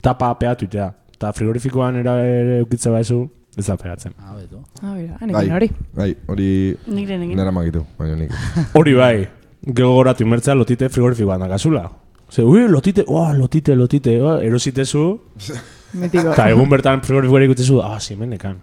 tapa 0.01 0.29
peatutea. 0.37 0.91
Eta 1.15 1.31
frigorifikoan 1.33 1.95
era 1.99 2.13
ere 2.23 2.59
ukitze 2.63 2.91
baizu, 2.93 3.23
ez 3.57 3.65
da 3.65 3.75
pegatzen. 3.81 4.13
A 4.21 4.35
betu. 4.37 4.59
Ah, 4.83 4.93
mira, 4.93 5.17
Bai, 5.33 5.49
hori. 5.49 5.71
bai, 5.97 6.11
hori 6.27 6.77
Nik 6.87 7.07
denekin. 7.09 7.35
nera 7.35 7.51
magitu, 7.51 7.81
baina 7.97 8.15
nik. 8.15 8.31
Hori 8.77 8.93
bai, 8.93 9.27
gogoratu 9.65 10.23
inmertzea 10.23 10.53
lotite 10.55 10.87
frigorifikoan 10.89 11.41
dakazula. 11.41 11.89
Ze, 12.29 12.43
ui, 12.45 12.67
lotite, 12.69 13.03
oh, 13.07 13.33
lotite, 13.33 13.75
lotite, 13.75 14.21
oh, 14.21 14.37
erositezu, 14.39 15.19
Mitiko. 15.99 16.31
eta 16.37 16.45
egun 16.53 16.69
bertan 16.69 17.01
frigorifikoa 17.01 17.43
ikutzezu, 17.49 17.81
ah, 17.81 17.97
zimenekan. 17.99 18.59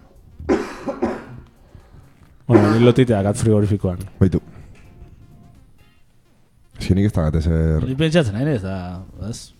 Bueno, 2.47 2.69
ni 2.71 2.79
lotite 2.79 3.11
dakat 3.11 3.35
frigorifikoan. 3.35 3.97
Baitu. 4.21 4.39
Ez 6.79 6.89
nik 6.95 7.05
ez 7.09 7.13
dagat 7.13 7.35
ezer... 7.41 7.83
Ni 7.87 7.95
pentsatzen 7.97 8.33
nahi 8.37 8.53
ez 8.55 8.61
da, 8.63 8.75
ez? 9.29 9.53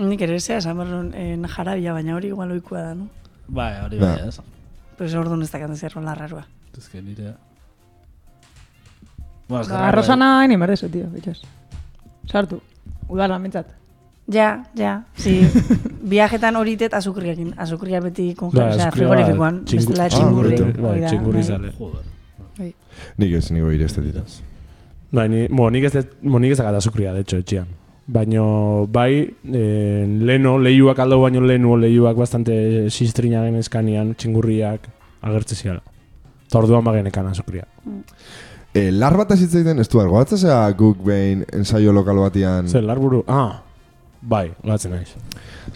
Nik 0.00 0.20
ere 0.24 0.38
zea, 0.40 0.58
esan 0.60 0.76
berron, 0.80 1.10
en 1.14 1.44
jarabia, 1.48 1.92
baina 1.92 2.14
hori 2.16 2.28
igual 2.32 2.52
oikua 2.54 2.82
da, 2.88 2.94
no? 2.94 3.08
Bai, 3.48 3.72
hori 3.84 3.98
bai, 4.00 4.14
ez? 4.28 4.38
Pues 4.98 5.14
orduan 5.16 5.42
ez 5.42 5.50
dakat 5.50 5.74
zer 5.76 5.92
rola 5.96 6.14
rarua. 6.14 6.44
Ez 6.76 6.88
que 6.88 7.02
nire... 7.02 7.34
Bueno, 9.48 9.62
ez 9.64 9.68
Ba, 9.68 9.74
raro, 9.76 9.86
arroza 9.88 10.14
eh? 10.14 10.16
nahi 10.16 10.48
ni 10.48 10.56
merdezu, 10.56 10.88
tio, 10.88 11.08
bitxas. 11.10 11.40
Sartu. 12.30 12.60
Udala 13.08 13.38
mentzat. 13.42 13.72
Ja, 14.30 14.62
ja, 14.78 14.92
si 15.18 15.40
viajetan 16.12 16.54
horitet 16.56 16.94
azukriakin. 16.94 17.54
Azukria 17.58 18.00
beti 18.00 18.28
azukria, 18.30 18.90
frigorifikoan, 18.94 19.64
bestela 19.66 20.04
Ah, 20.06 20.08
txingurri. 20.12 20.54
baitu, 20.60 20.82
Bai, 20.82 21.00
da, 21.00 21.08
txingurri 21.08 21.40
bai. 21.40 21.48
zale. 21.48 21.72
Nik 23.18 23.32
ez, 23.32 23.50
nik 23.50 23.64
oire 23.64 23.84
estetitaz. 23.88 24.40
Bai, 25.10 25.28
ni, 25.28 25.46
mo, 25.50 25.68
nik 25.70 25.88
ez, 25.88 26.06
mo, 26.22 26.38
nik 26.38 26.54
ez 26.54 26.58
dakat 26.60 26.78
azukria, 26.78 27.12
de 27.12 27.24
hecho, 27.24 27.40
etxean. 27.42 27.70
Baina, 28.10 28.42
bai, 28.90 29.26
eh, 29.52 30.04
leno, 30.06 30.56
lehiuak 30.58 30.98
aldo 31.02 31.20
baino 31.22 31.40
leno, 31.46 31.76
lehiuak 31.78 32.18
bastante 32.18 32.90
sistrina 32.90 33.42
genezkanian, 33.46 34.14
txingurriak, 34.14 34.86
agertze 35.26 35.58
ziala. 35.58 35.82
Eta 36.46 36.58
orduan 36.58 36.86
bagenekan 36.86 37.26
azukria. 37.30 37.66
E, 38.74 38.90
lar 38.94 39.16
bat 39.18 39.34
ezitzaiten 39.34 39.82
ez 39.82 39.88
du 39.90 40.00
algo, 40.02 40.22
zea 40.36 40.60
guk 40.78 41.02
behin 41.06 41.44
ensaio 41.58 41.92
lokal 41.92 42.22
batian... 42.22 42.68
Zer, 42.70 42.86
larburu, 42.86 43.24
ah, 43.26 43.62
bai, 44.22 44.52
gatzen 44.62 44.94
naiz. 44.94 45.14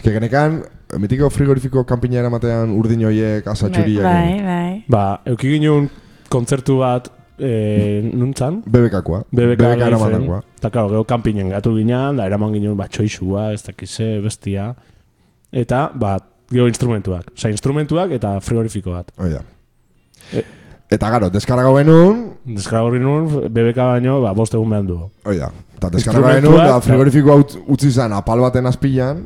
Que 0.01 0.15
genekan, 0.15 0.61
mitiko 0.99 1.29
frigorifiko 1.29 1.83
kanpina 1.87 2.19
eramatean 2.23 2.71
urdin 2.71 3.03
hoiek, 3.03 3.47
asatxuriak... 3.47 4.07
Bai, 4.07 4.39
bai. 4.43 4.83
Ba, 4.91 5.05
euki 5.27 5.55
ginen 5.57 5.89
kontzertu 6.31 6.79
bat, 6.83 7.11
eh, 7.39 8.09
nuntzan, 8.13 8.61
BBK 8.65 9.01
Liven. 9.31 9.81
eramandakoa. 9.87 10.41
Eta, 10.57 10.69
karo, 10.69 10.89
gero 10.89 11.03
kanpinen 11.03 11.49
gatu 11.49 11.75
ginen, 11.77 12.17
da 12.17 12.25
eraman 12.25 12.53
ginen, 12.53 12.75
ba, 12.77 12.87
txoixua, 12.87 13.51
ez 13.53 13.63
dakize, 13.63 14.19
bestia. 14.23 14.73
Eta, 15.51 15.91
ba, 15.93 16.17
gero 16.51 16.67
instrumentuak. 16.67 17.31
Osa, 17.35 17.49
instrumentuak 17.49 18.11
eta 18.11 18.39
frigorifiko 18.41 18.91
bat. 18.91 19.11
Hoi 19.17 19.29
da. 19.33 19.41
E- 20.33 20.45
Eta 20.95 21.09
garo, 21.09 21.31
deskargau 21.33 21.71
genuen, 21.79 22.19
Deskargorri 22.45 22.99
nuen, 23.01 23.25
BBK 23.49 23.75
baino, 23.77 24.19
ba, 24.21 24.33
bost 24.37 24.53
egun 24.53 24.69
behan 24.69 24.85
du. 24.87 24.99
hoi 25.25 25.37
da. 25.39 25.47
Eta 25.75 25.89
genuen, 25.89 26.03
Instrumentuak, 26.03 26.67
da 26.67 26.79
frigorifikoa 26.79 27.35
ut, 27.41 27.55
utzi 27.73 27.89
zen 27.91 28.13
apal 28.13 28.39
baten 28.39 28.65
azpilan, 28.69 29.25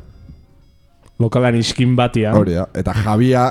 Lokalan 1.20 1.56
iskin 1.60 1.96
batian. 1.98 2.34
hori 2.34 2.54
da. 2.56 2.68
Eta 2.74 2.94
Javia, 2.94 3.44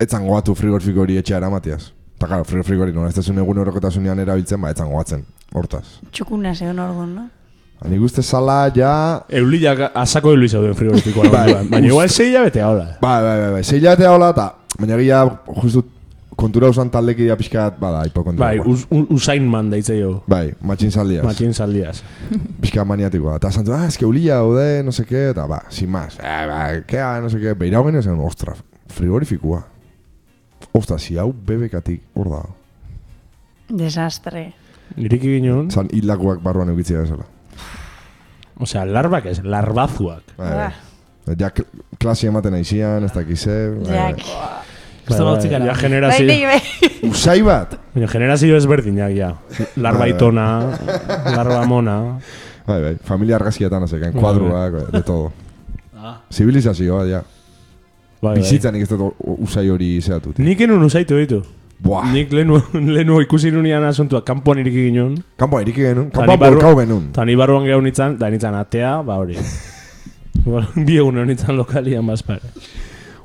etzan 0.00 0.24
goatu 0.26 0.54
frigorifiko 0.54 1.00
hori 1.04 1.18
etxea 1.20 1.36
eramatiaz. 1.36 1.90
Eta 2.16 2.28
garo, 2.30 2.44
frigorifiko 2.48 2.86
hori, 2.86 2.94
nola 2.96 3.10
ez 3.12 3.16
tezun 3.18 3.38
egun 3.42 3.58
horrekotasunean 3.60 4.20
erabiltzen, 4.22 4.60
ba, 4.60 4.70
etzan 4.72 4.88
goatzen. 4.88 5.24
Hortaz. 5.56 5.84
Txukuna 6.12 6.54
zegoen 6.54 6.78
orgon, 6.80 7.10
no? 7.14 7.26
Ani 7.84 7.98
guzti 8.00 8.22
zala, 8.24 8.70
ja... 8.72 8.92
Eulilak 9.28 9.90
asako 9.92 10.32
euli 10.32 10.48
zauden 10.48 10.72
frigorifikoa. 10.78 11.28
Bai. 11.34 11.50
Baina 11.68 11.84
igual 11.84 12.08
zeila 12.08 12.46
bete 12.46 12.64
hola. 12.64 12.86
Bai, 13.02 13.18
bai, 13.22 13.36
bai, 13.42 13.50
bai. 13.58 13.66
Seila 13.68 13.92
eta 13.98 14.14
hola, 14.14 14.30
eta... 14.32 14.46
Baina 14.80 14.96
gila, 15.00 15.20
justu, 15.60 15.84
kontura 16.40 16.72
usan 16.72 16.88
taldeki 16.92 17.28
da 17.28 17.36
pixkat, 17.36 17.76
bada, 17.80 18.00
hipokontua. 18.08 18.46
Bai, 18.46 18.64
us, 18.64 18.86
usain 19.12 19.44
man 19.52 19.68
daitze 19.72 19.98
jo. 20.00 20.22
Bai, 20.28 20.54
matxin 20.64 20.92
zaldiaz. 20.92 21.24
Matxin 21.28 21.52
saldiaz. 21.52 22.00
Pixka 22.64 22.84
maniatikoa. 22.88 23.36
Eta 23.40 23.52
esan 23.52 23.68
du, 23.68 23.76
ah, 23.76 23.84
eske 23.92 24.08
ulilla 24.08 24.40
daude, 24.40 24.82
no 24.84 24.92
sé 24.92 25.04
qué, 25.04 25.30
eta 25.36 25.44
ba, 25.48 25.62
sin 25.68 25.92
más. 25.92 26.16
Eh, 26.16 26.42
ba, 26.48 26.66
kea, 26.88 27.18
no 27.20 27.28
sé 27.32 27.40
qué. 27.44 27.52
Beira 27.52 27.80
hogen 27.80 28.00
esan, 28.00 28.20
ostra, 28.24 28.56
frigorifikua. 28.88 29.66
Ostra, 30.72 30.98
si 30.98 31.16
hau 31.16 31.32
bebekatik, 31.32 32.02
hor 32.14 32.28
da. 32.30 32.42
Desastre. 33.68 34.52
Iriki 34.96 35.26
ginen, 35.38 35.70
Zan 35.70 35.88
hilakoak 35.92 36.42
barruan 36.44 36.68
eukitzia 36.70 37.00
bezala. 37.02 37.24
osea, 38.60 38.84
larbak 38.86 39.26
ez, 39.26 39.40
larbazuak. 39.44 40.22
Bai, 40.38 40.52
bai. 40.54 41.34
Ja, 41.38 41.50
kl- 41.52 41.66
klasi 41.98 42.28
ematen 42.30 42.54
aizian, 42.54 43.04
ez 43.04 43.12
dakize. 43.12 43.56
Bai, 43.84 43.96
Jak. 44.14 44.22
utzi 45.08 45.48
gara. 45.48 45.64
ja 45.66 45.74
generazio, 45.74 46.26
bai. 46.26 46.60
Usai 47.10 47.42
bat! 47.42 47.76
baina 47.94 48.08
generazio 48.08 48.56
ezberdinak, 48.56 49.12
ja. 49.16 49.32
Larba 49.76 49.98
Bai, 50.06 50.10
bai. 50.12 50.16
itona, 50.16 50.46
larba 51.36 51.64
mona. 51.66 51.98
Bai, 52.66 52.80
bai, 52.82 52.96
familia 53.04 53.36
argazkietan, 53.36 53.84
qué, 53.86 54.12
kuadruak, 54.12 54.90
de 54.92 55.02
todo. 55.02 55.32
Ah, 55.96 56.20
Zibilizazioa, 56.30 57.04
ja. 57.06 57.22
Bai, 58.22 58.34
bai. 58.34 58.40
Bizitzan 58.40 58.72
nik 58.74 58.82
ez 58.82 58.88
dut 58.88 59.14
usai 59.44 59.68
hori 59.68 60.00
zehatut. 60.00 60.38
Nik 60.38 60.60
enun 60.60 60.82
usaitu 60.84 61.16
ditu. 61.20 61.42
Buah, 61.82 62.06
Nik 62.12 62.30
lehenu, 62.32 62.56
lehenu 62.94 63.20
ikusi 63.20 63.50
nunian 63.52 63.84
asuntua, 63.84 64.22
kanpoan 64.24 64.58
iriki 64.62 64.86
ginen. 64.88 65.18
kanpoa 65.36 65.60
iriki 65.60 65.82
genuen, 65.84 66.10
Ta 66.10 66.20
kanpoa 66.24 66.36
ni 66.36 66.40
barru- 66.40 66.60
bolkau 66.62 66.78
genuen. 66.80 67.10
Ta 67.12 67.24
ni 67.28 67.34
barruan 67.36 67.64
gehun 67.68 67.84
nintzen, 67.84 68.16
da 68.18 68.30
nintzen 68.32 68.54
atea, 68.56 69.02
ba 69.04 69.18
hori. 69.20 69.36
Bi 70.86 70.96
egun 70.96 71.20
nintzen 71.26 71.56
lokalian 71.56 72.06
bazpare. 72.06 72.40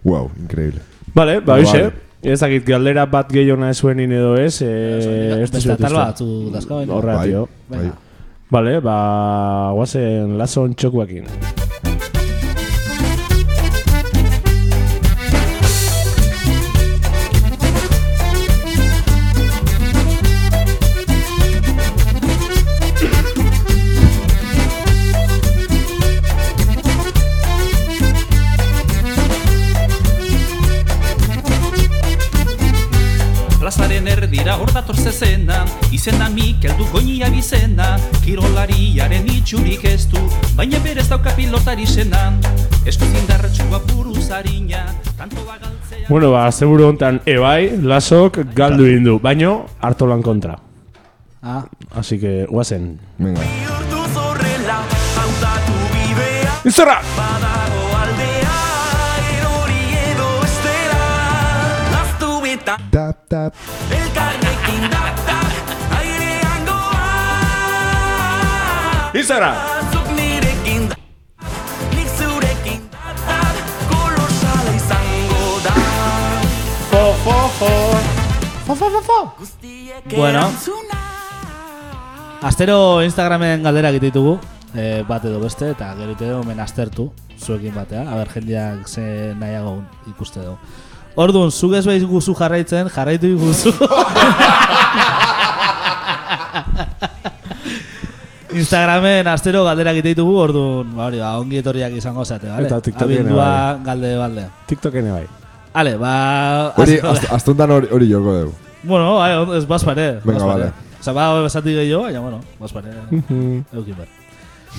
Wow, 0.03 0.31
increíble. 0.41 0.81
Vale, 1.15 1.39
ba 1.39 1.53
Vale. 1.55 1.63
hoxe. 1.63 1.91
Ez 2.21 2.39
dakit 2.43 2.65
galdera 2.67 3.05
bat 3.09 3.31
gehiona 3.33 3.71
zuenin 3.73 4.11
edo 4.11 4.35
ez, 4.37 4.59
eh, 4.61 5.41
ez 5.41 5.49
beste 5.51 5.71
atal 5.73 5.95
batzu 5.95 6.27
dazka 6.53 6.75
baina. 6.75 6.93
Horra, 6.93 7.15
Bai, 7.17 7.29
tio. 7.29 7.47
bai. 7.69 7.87
Vale, 8.51 8.79
ba, 8.81 9.71
guazen 9.73 10.37
lazon 10.37 10.75
txokuakin. 10.75 11.23
Plazaren 11.23 11.60
dator 34.81 34.97
zezena 34.97 35.65
Izena 35.93 36.29
Mikel 36.29 36.73
du 36.77 36.85
goinia 36.89 37.29
bizena 37.29 37.97
Kirolariaren 38.25 39.27
itxurik 39.29 39.85
ez 39.85 40.07
du 40.09 40.21
Baina 40.57 40.79
berez 40.81 41.07
dauka 41.09 41.33
pilotari 41.37 41.85
senan 41.85 42.41
Esku 42.89 43.05
zindarratxua 43.05 43.81
buruz 43.91 44.31
harina 44.33 44.87
Tanto 45.17 45.45
bagaltzea 45.45 46.09
Bueno, 46.09 46.31
ba, 46.33 46.49
zeburu 46.51 46.89
hontan 46.89 47.21
ebai, 47.29 47.77
lasok 47.77 48.41
galdu 48.57 48.87
indu, 48.89 49.13
baino 49.23 49.67
hartolan 49.79 50.19
kontra. 50.25 50.57
Ah, 51.41 51.63
Así 51.95 52.19
que, 52.19 52.45
guazen. 52.49 52.99
Venga. 53.17 53.45
Izorra! 56.65 56.99
Tap, 62.91 63.27
tap. 63.29 63.53
Izorra! 69.13 69.53
Fo, 78.65 78.75
fo, 78.75 79.01
fo. 79.01 79.33
bueno. 80.15 80.49
Astero 82.41 83.03
Instagramen 83.03 83.63
galdera 83.63 83.89
egite 83.89 84.05
ditugu, 84.05 84.39
eh, 84.75 85.03
bat 85.07 85.25
edo 85.25 85.41
beste, 85.41 85.73
eta 85.75 85.91
gero 85.99 86.15
ite 86.15 86.31
omen 86.33 86.59
aztertu, 86.63 87.11
zuekin 87.37 87.75
batea, 87.75 88.05
aber 88.09 88.31
jendeak 88.31 88.87
ze 88.87 89.35
nahiago 89.35 89.81
ikuste 90.07 90.39
du. 90.39 90.55
Orduan, 91.19 91.51
zuk 91.51 91.75
ez 91.75 91.85
behiz 91.85 92.07
guzu 92.07 92.33
jarraitzen, 92.33 92.87
jarraitu 92.89 93.27
iguzu. 93.35 93.75
Instagramen 98.61 99.27
astero 99.27 99.63
galdera 99.65 99.93
egite 99.95 100.13
ditugu, 100.13 100.37
orduan, 100.45 100.89
ba 100.95 101.07
hori, 101.09 101.19
ba, 101.23 101.33
ongi 101.41 101.59
etorriak 101.61 101.93
izango 101.97 102.25
zate, 102.25 102.49
bale? 102.49 102.69
Eta 102.69 102.79
TikToken 102.85 103.31
bai. 103.35 103.81
galde 103.85 104.11
balde. 104.19 104.47
TikToken 104.69 105.11
ebai. 105.11 105.25
Ale, 105.73 105.95
ba... 105.97 106.13
Hori, 106.77 106.99
astuntan 107.31 107.71
hori 107.71 107.91
hori 107.91 108.09
joko 108.11 108.37
dugu. 108.37 108.55
Bueno, 108.83 109.15
bai, 109.17 109.31
ez 109.57 109.65
bazpare. 109.67 110.07
Venga, 110.23 110.45
vale. 110.45 110.71
Osa, 110.99 111.13
ba, 111.17 111.29
besati 111.41 111.73
gehiago, 111.73 112.03
baina, 112.07 112.21
bueno, 112.21 112.41
bazpare. 112.59 112.93
Eukin 113.77 113.97
bat. 113.97 114.19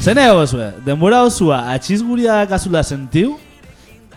Zene 0.01 0.25
hau 0.31 0.47
zue, 0.47 0.71
denbora 0.87 1.23
osua 1.27 1.65
atxizguria 1.75 2.39
gazula 2.49 2.83
sentiu, 2.83 3.37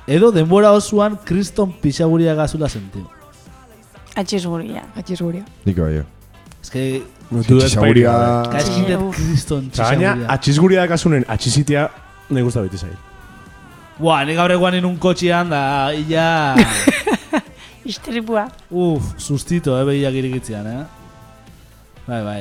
edo 0.07 0.31
denbora 0.31 0.71
osuan 0.71 1.17
kriston 1.25 1.73
pixaguria 1.81 2.35
gazula 2.37 2.69
sentiu. 2.69 3.03
Atxiz 4.15 4.45
guria. 4.47 4.85
Atxiz 4.95 5.19
guria. 5.19 5.43
Nik 5.65 5.79
bai, 5.81 5.97
jo. 5.97 6.05
Ez 6.63 6.71
que, 6.71 7.03
Mutu 7.31 7.57
Txisaguria... 7.60 8.11
kaeskindet 8.53 8.99
Uf. 9.02 9.15
kriston 9.18 9.65
Eta 9.72 9.84
gaina, 9.89 10.11
txisaguria. 10.14 10.27
atxizguria 10.35 10.81
dakasunen, 10.85 11.26
atxizitia, 11.27 11.88
nahi 12.30 12.43
guzta 12.45 12.61
beti 12.61 12.77
zait. 12.77 12.97
Buah, 13.97 14.26
nik 14.27 14.35
gaur 14.38 14.52
eguan 14.52 14.76
inun 14.77 14.97
kotxian 15.02 15.49
da, 15.49 15.61
illa... 15.95 16.56
Istripua. 17.85 18.47
Uf, 18.72 19.11
sustito, 19.22 19.76
eh, 19.80 19.84
behiak 19.85 20.14
irikitzean, 20.22 20.65
eh? 20.68 20.85
Bai, 22.07 22.22
bai. 22.26 22.39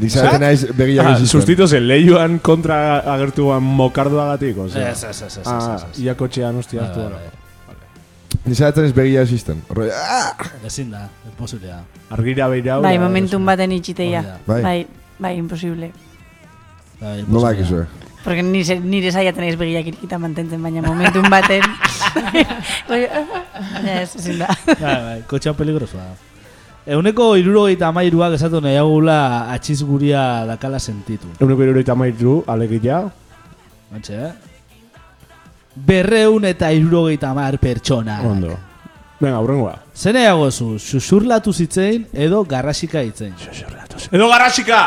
Nik 0.00 0.10
zaten 0.10 0.40
naiz 0.42 0.64
begiak 0.76 1.06
Ah, 1.06 1.14
izisten. 1.16 1.40
sustito 1.40 1.66
zen, 1.70 1.86
lehiuan 1.88 2.38
kontra 2.42 2.98
agertuan 3.14 3.62
mokarduagatik, 3.62 4.58
osea. 4.66 4.90
Ez, 4.90 5.04
ez, 5.04 5.22
ez, 5.22 5.36
ez, 5.38 5.46
Ah, 5.46 5.74
ez, 5.76 5.84
ez. 5.92 6.02
ia 6.04 6.14
kotxean 6.18 6.56
hostia 6.60 6.80
Bai, 6.80 6.88
hartu 6.88 7.00
bai, 7.00 7.08
gara. 7.10 7.16
bai. 7.16 7.43
Nik 8.44 8.56
zaten 8.56 8.84
ez 8.84 8.92
begia. 8.92 9.24
Rollo, 9.70 9.90
ah! 9.92 10.36
Ezin 10.66 10.90
da, 10.90 11.08
imposiblea. 11.24 11.80
Argira 12.10 12.48
beirau. 12.48 12.82
Bai, 12.82 12.98
da, 12.98 13.02
momentum 13.02 13.44
baten 13.46 13.72
itxiteia. 13.72 14.22
Da. 14.22 14.38
Bai. 14.46 14.62
Bai, 14.62 14.86
bai, 15.18 15.36
imposible. 15.38 15.92
Bai, 17.00 17.24
Nola 17.28 17.52
imposiblea. 17.52 17.52
ekizue? 17.52 17.86
Porque 18.24 18.42
nire, 18.42 18.78
nire 18.80 19.10
saiatzen 19.12 19.44
ez 19.44 19.56
begiak 19.60 19.86
irikita 19.86 20.18
mantentzen, 20.18 20.62
baina 20.62 20.82
momentum 20.84 21.26
baten... 21.30 21.64
Bai, 22.88 23.00
Baina 23.74 23.98
ez, 24.02 24.14
ezin 24.16 24.38
da. 24.40 24.48
Bai, 24.66 24.76
bai, 25.08 25.18
kotxean 25.28 25.56
peligrosoa 25.56 26.04
da. 26.04 26.14
Euneko 26.94 27.30
irurogeita 27.40 27.88
amairuak 27.88 28.34
esatu 28.36 28.60
nahiagula 28.60 29.18
atxiz 29.54 29.78
guria 29.88 30.44
dakala 30.48 30.78
sentitu. 30.78 31.30
Euneko 31.40 31.64
irurogeita 31.64 31.96
mairu, 31.96 32.42
alegia. 32.46 33.06
Bantxe, 33.92 34.20
eh? 34.20 34.53
Berreun 35.74 36.44
eta 36.46 36.70
irurogeita 36.72 37.30
amar 37.30 37.58
pertsona. 37.58 38.20
Ondo. 38.22 38.56
Venga, 39.20 39.36
aurrengoa. 39.38 39.78
Zer 39.94 40.14
nahiago 40.14 40.50
zu, 40.50 40.78
susurlatu 40.78 41.52
zitzein 41.52 42.06
edo 42.12 42.44
garrasika 42.44 43.02
itzein. 43.02 43.34
Edo 44.12 44.28
garrasika! 44.28 44.80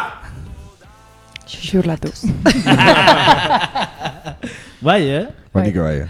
Xuxurlatuz. 1.47 2.26
Bai, 4.81 5.01
eh? 5.09 5.27
Ba, 5.51 5.59
Bai. 5.59 5.64
nik 5.68 5.77
bai, 5.81 5.95
eh. 6.03 6.07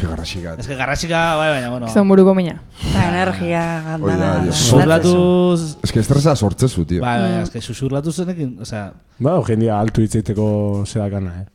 Zigarrasikat. 0.00 0.58
Ez 0.62 0.66
que 0.68 0.76
garrasika, 0.76 1.20
bai, 1.36 1.48
baina, 1.54 1.70
bueno. 1.70 1.88
Zon 1.92 2.08
buruko 2.08 2.34
mina. 2.34 2.60
Ba, 2.94 3.06
energia 3.08 3.62
gandana. 3.84 4.30
jo. 4.46 4.52
Susurlatuz... 4.52 5.76
Ez 5.82 5.92
que 5.92 6.00
estresa 6.00 6.34
sortzezu, 6.36 6.84
tio. 6.88 7.02
Bai, 7.04 7.16
bai, 7.20 7.32
ez 7.42 7.50
que 7.50 7.60
susurlatu 7.60 8.12
zenekin, 8.12 8.54
osea, 8.64 8.92
Ba, 9.18 9.34
jendia 9.46 9.78
altu 9.80 10.02
hitzeiteko 10.04 10.84
zedakana, 10.86 11.42
eh. 11.42 11.46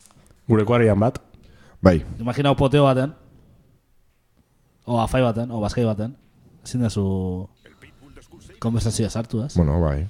Gureko 0.47 0.76
arian 0.77 0.99
bat. 1.02 1.19
Bai, 1.86 1.99
imaginau 2.18 2.56
poteo 2.57 2.88
baten, 2.88 3.12
o 4.90 4.98
afai 4.98 5.22
baten, 5.22 5.52
o 5.53 5.60
bazkai 5.62 5.84
baten, 5.86 6.16
ezin 6.66 6.82
da 6.82 6.90
zu 6.90 7.45
konversazioa 8.60 9.12
sartu, 9.14 9.44
ez? 9.45 9.53
Bueno, 9.53 9.78
bai. 9.84 10.07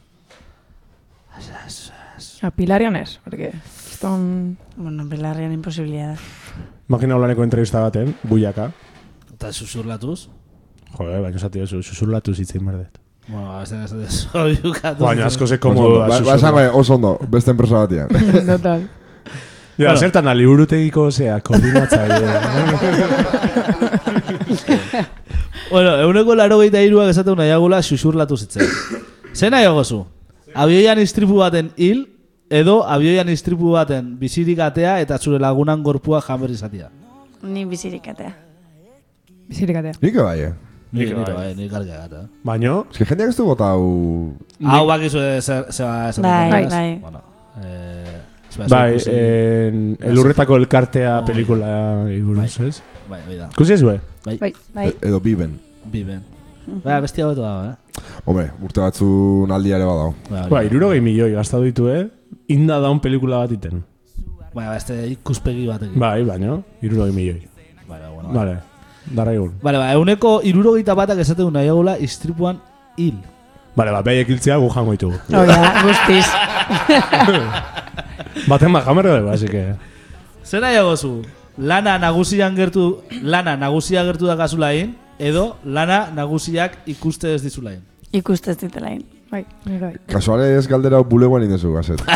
A 2.41 2.51
Pilarian 2.55 2.95
ez, 2.95 3.17
porque 3.25 3.51
eston... 3.91 4.57
Bueno, 4.77 5.03
belarrian 5.11 5.51
imposibilia 5.51 6.13
da. 6.13 6.17
Makina 6.87 7.19
holaneko 7.19 7.43
entrevista 7.43 7.83
baten, 7.83 8.15
buiaka. 8.23 8.71
Eta 9.33 9.51
susurlatuz. 9.51 10.29
Jode, 10.95 11.19
baina 11.19 11.39
zati 11.39 11.59
oso, 11.59 11.83
susurlatu 11.83 12.33
zitzen 12.33 12.63
berdet. 12.63 13.01
Bueno, 13.27 13.61
ez 13.61 13.69
da 13.73 13.83
ez 13.83 14.27
soiukatu. 14.29 15.03
Baina 15.03 15.27
asko 15.27 15.47
ze 15.47 15.59
komodo 15.59 16.05
Ba, 16.05 16.21
ba, 16.21 16.35
esango, 16.39 16.69
oso 16.79 16.95
ondo, 16.95 17.17
beste 17.27 17.51
enpresa 17.51 17.83
batian. 17.83 18.07
Total. 18.47 18.87
Ja, 19.77 19.87
Bueno. 19.89 19.97
zertan 19.99 20.25
da, 20.25 20.33
liburutegiko, 20.33 21.11
zea, 21.11 21.39
koordinatzaile. 21.41 22.15
Bueno, 25.71 25.97
euneko 25.99 26.35
laro 26.37 26.59
gehieta 26.59 26.81
iruak 26.85 27.09
esateu 27.09 27.33
nahiagula 27.35 27.79
susurlatu 27.83 28.37
zitzen. 28.37 28.67
Zer 29.33 29.49
nahiago 29.51 29.83
zu? 29.83 30.03
Abioian 30.53 30.99
istripu 31.01 31.39
baten 31.41 31.71
hil, 31.75 32.03
edo 32.49 32.83
abioian 32.87 33.29
istripu 33.33 33.71
baten 33.73 34.13
bizirik 34.19 34.59
atea 34.61 34.99
eta 35.01 35.17
zure 35.17 35.39
lagunan 35.41 35.81
gorpua 35.83 36.21
jamber 36.21 36.51
izatea. 36.53 36.89
Ni 37.41 37.65
bizirik 37.65 38.07
atea. 38.13 38.35
Bizirik 39.49 39.75
atea. 39.81 39.93
Nik 40.01 40.15
bai, 40.21 40.39
eh? 40.41 40.53
Nik, 40.95 41.15
bai. 41.17 41.33
bai, 41.33 41.49
nik 41.57 41.73
argia 41.73 41.97
gata. 42.05 42.27
Baino, 42.43 42.85
Ez 42.91 42.97
que 42.97 43.05
jendeak 43.09 43.29
ez 43.33 43.37
du 43.37 43.45
bota 43.49 43.71
hau... 43.73 44.37
Hau 44.63 44.85
bakizu 44.87 45.19
zer 45.41 45.65
zeba 45.73 46.09
esan 46.09 46.23
Bai, 46.23 46.67
bai. 46.69 46.99
Bueno, 47.01 47.21
eh, 47.65 48.21
bai, 48.69 48.97
en, 49.07 49.97
elurretako 50.01 50.55
elkartea 50.57 51.19
Bai. 51.21 51.25
pelikula 51.27 51.71
iburuz, 52.11 52.59
ez? 52.59 52.81
Bai, 53.09 53.19
bai 53.27 53.37
da. 53.37 53.49
Ikusi 53.51 53.73
ez, 53.73 53.81
be? 53.83 53.99
Bai, 54.25 54.37
Bai. 54.39 54.53
Bai. 54.73 54.87
E- 54.89 55.07
Edo 55.07 55.19
biben. 55.19 55.59
biben. 55.91 56.23
Bai, 56.83 57.01
bestia 57.01 57.27
hobeto 57.27 57.41
dago, 57.43 57.71
eh? 57.71 57.75
Hombre, 58.25 58.47
urte 58.63 58.81
batzun 58.81 59.51
aldia 59.51 59.75
ere 59.77 59.85
badao. 59.85 60.13
Bai, 60.29 60.49
Ba, 60.49 60.59
da. 60.59 60.63
iruro 60.65 60.89
gehi 60.89 61.01
milioi 61.01 61.31
gastatu 61.35 61.63
ditu, 61.63 61.89
eh? 61.89 62.07
Inda 62.47 62.79
daun 62.79 62.99
pelikula 62.99 63.37
bat 63.43 63.51
iten. 63.51 63.83
Bai, 64.55 64.65
ba, 64.67 64.75
este 64.77 64.95
ikuspegi 65.11 65.67
batekin. 65.67 65.99
Bai, 65.99 66.23
baino, 66.23 66.63
iruro 66.81 67.05
gehi 67.05 67.15
milioi. 67.15 67.47
Bai, 67.87 67.99
bai, 67.99 68.09
bueno. 68.13 68.29
Bai. 68.29 68.35
Vale, 68.37 68.57
darra 69.13 69.33
egun. 69.33 69.53
Vale, 69.61 69.77
ba, 69.77 69.91
euneko 69.93 70.39
irurogeita 70.43 70.95
batak 70.97 71.19
esateu 71.21 71.51
nahiagula 71.51 71.99
istripuan 71.99 72.57
hil. 72.97 73.19
Vale, 73.75 73.91
ba, 73.91 74.01
behaiek 74.01 74.29
hiltzea 74.29 74.57
gu 74.57 74.69
jango 74.73 74.91
ditugu. 74.95 75.19
Oia, 75.29 75.83
guztiz. 75.83 76.25
Baten 78.47 78.73
ba, 78.73 78.81
jamerro 78.81 79.15
dugu, 79.17 79.31
así 79.31 79.47
que... 79.47 79.75
Zer 80.43 80.61
nahiago 80.61 80.95
zu? 80.97 81.21
Lana 81.57 81.97
nagusian 81.99 82.55
gertu, 82.55 83.01
lana 83.23 83.55
nagusia 83.57 84.03
gertu 84.03 84.27
da 84.27 84.35
kasulain, 84.37 84.95
edo 85.19 85.55
lana 85.63 86.11
nagusiak 86.13 86.77
ikuste 86.85 87.33
ez 87.33 87.41
dizulain. 87.41 87.79
Ikuste 88.11 88.51
ez 88.51 88.57
ditelain. 88.59 89.03
Bai, 89.31 89.45
nire 89.65 89.79
bai. 89.79 89.93
Kasuale 90.11 90.51
ez 90.57 90.67
galdera 90.67 90.99
bulegoan 91.03 91.43
indezu 91.47 91.73
gazet. 91.73 92.03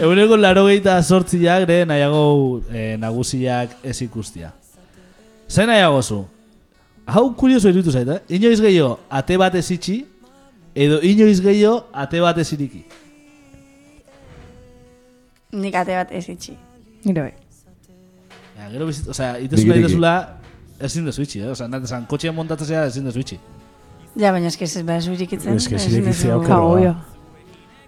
Eguneko 0.00 0.36
laro 0.36 0.68
sortziak, 1.02 1.62
ere, 1.68 1.84
nahiago 1.84 2.62
eh, 2.72 2.96
nagusiak 2.98 3.70
ez 3.82 4.00
ikustia. 4.02 4.52
Zer 5.48 5.66
nahiago 5.66 6.02
zu? 6.02 6.24
Hau 7.06 7.34
kurioso 7.34 7.68
irutu 7.68 7.90
zait, 7.90 8.08
eh? 8.08 8.20
Inoiz 8.28 8.60
gehiago 8.60 9.00
ate 9.10 9.36
bat 9.36 9.54
ez 9.54 9.70
itxi, 9.70 10.04
edo 10.74 11.00
inoiz 11.02 11.40
gehiago 11.40 11.86
ate 11.92 12.20
bat 12.20 12.38
ez 12.38 12.52
iriki. 12.52 12.84
Nik 15.52 15.74
ate 15.74 15.96
bat 15.96 16.12
ez 16.12 16.28
itxi. 16.28 16.54
Nire 17.04 17.22
bai. 17.22 17.32
Ja, 18.58 18.68
gero 18.70 18.86
bizit, 18.86 19.08
osea, 19.08 19.38
itezu 19.40 19.62
Digi, 19.62 19.70
nahi 19.72 19.82
dezula, 19.82 20.12
ezin 20.80 21.06
dezu 21.08 21.22
itxi, 21.24 21.40
eh? 21.40 21.50
Osea, 21.54 21.68
nahi 21.68 21.82
desan, 21.86 22.04
kotxean 22.06 22.34
montatzea 22.36 22.84
ezin 22.90 23.04
dezu 23.08 23.22
itxi. 23.24 23.38
Ja, 24.18 24.32
baina 24.34 24.48
ez 24.50 24.82
behar 24.84 25.02
zurikitzen. 25.02 25.56
Ez 25.56 25.68
que 25.68 25.78
zurikitzea 25.78 26.34
dezu- 26.34 26.40
okero. 26.40 26.54
Ja, 26.54 26.62
obvio. 26.62 26.94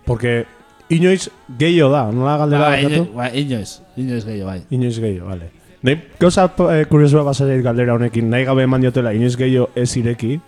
Porque 0.07 0.47
inoiz 0.89 1.29
gehiago 1.59 1.91
da, 1.93 2.11
nola 2.13 2.37
galdera 2.39 2.63
Ba, 2.63 2.71
bakatu? 2.77 2.95
ino, 2.95 3.05
ba, 3.15 3.29
inoiz, 3.35 3.81
inoiz 3.97 4.25
gehiago, 4.25 4.47
bai. 4.51 4.63
Inoiz 4.71 4.99
gehiago, 4.99 5.27
vale. 5.29 5.51
Nahi, 5.83 5.99
gauza 6.21 6.45
eh, 6.71 6.87
kuriosua 6.87 7.23
basaiait 7.27 7.63
galdera 7.65 7.95
honekin, 7.95 8.29
nahi 8.31 8.45
gabe 8.45 8.63
eman 8.63 8.81
diotela 8.81 9.13
inoiz 9.13 9.37
gehiago 9.37 9.71
ez 9.75 9.97
ireki, 9.97 10.41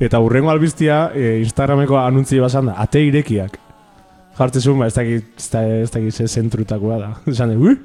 eta 0.00 0.18
urrengo 0.20 0.50
albiztia 0.50 1.10
eh, 1.14 1.38
Instagrameko 1.42 1.98
anuntzi 1.98 2.38
basan 2.42 2.66
da, 2.66 2.74
ate 2.82 3.00
irekiak. 3.06 3.58
Jartzezun, 4.38 4.78
ba, 4.78 4.86
ez 4.88 4.94
dakit, 4.96 5.24
ez 5.38 5.48
da- 5.52 5.62
ez 5.82 5.90
dakit 5.92 6.14
ze 6.14 6.26
zentrutakoa 6.28 6.98
da. 6.98 7.10
Esan 7.32 7.50
de, 7.52 7.56
ui, 7.56 7.76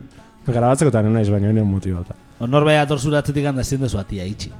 grabatzeko 0.47 0.89
eta 0.93 1.01
nena 1.03 1.21
izbaino, 1.21 1.47
nena 1.51 1.63
motibauta. 1.67 2.15
Honor 2.39 2.63
bai 2.63 2.77
atorzura 2.77 3.19
atzetik 3.23 3.45
handa 3.49 3.61
ezin 3.65 3.81
dezu 3.81 3.97
atia 3.99 4.23
itxi. 4.25 4.51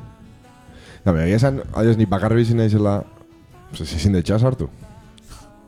Da, 1.05 1.11
bera, 1.13 1.27
esan, 1.31 1.61
adios, 1.77 1.95
ni 1.97 2.05
bakarri 2.09 2.41
bizi 2.41 2.55
naizela, 2.57 2.99
pues, 3.69 3.93
ezin 3.95 4.13
de 4.17 4.23
txas 4.23 4.43
hartu. 4.43 4.67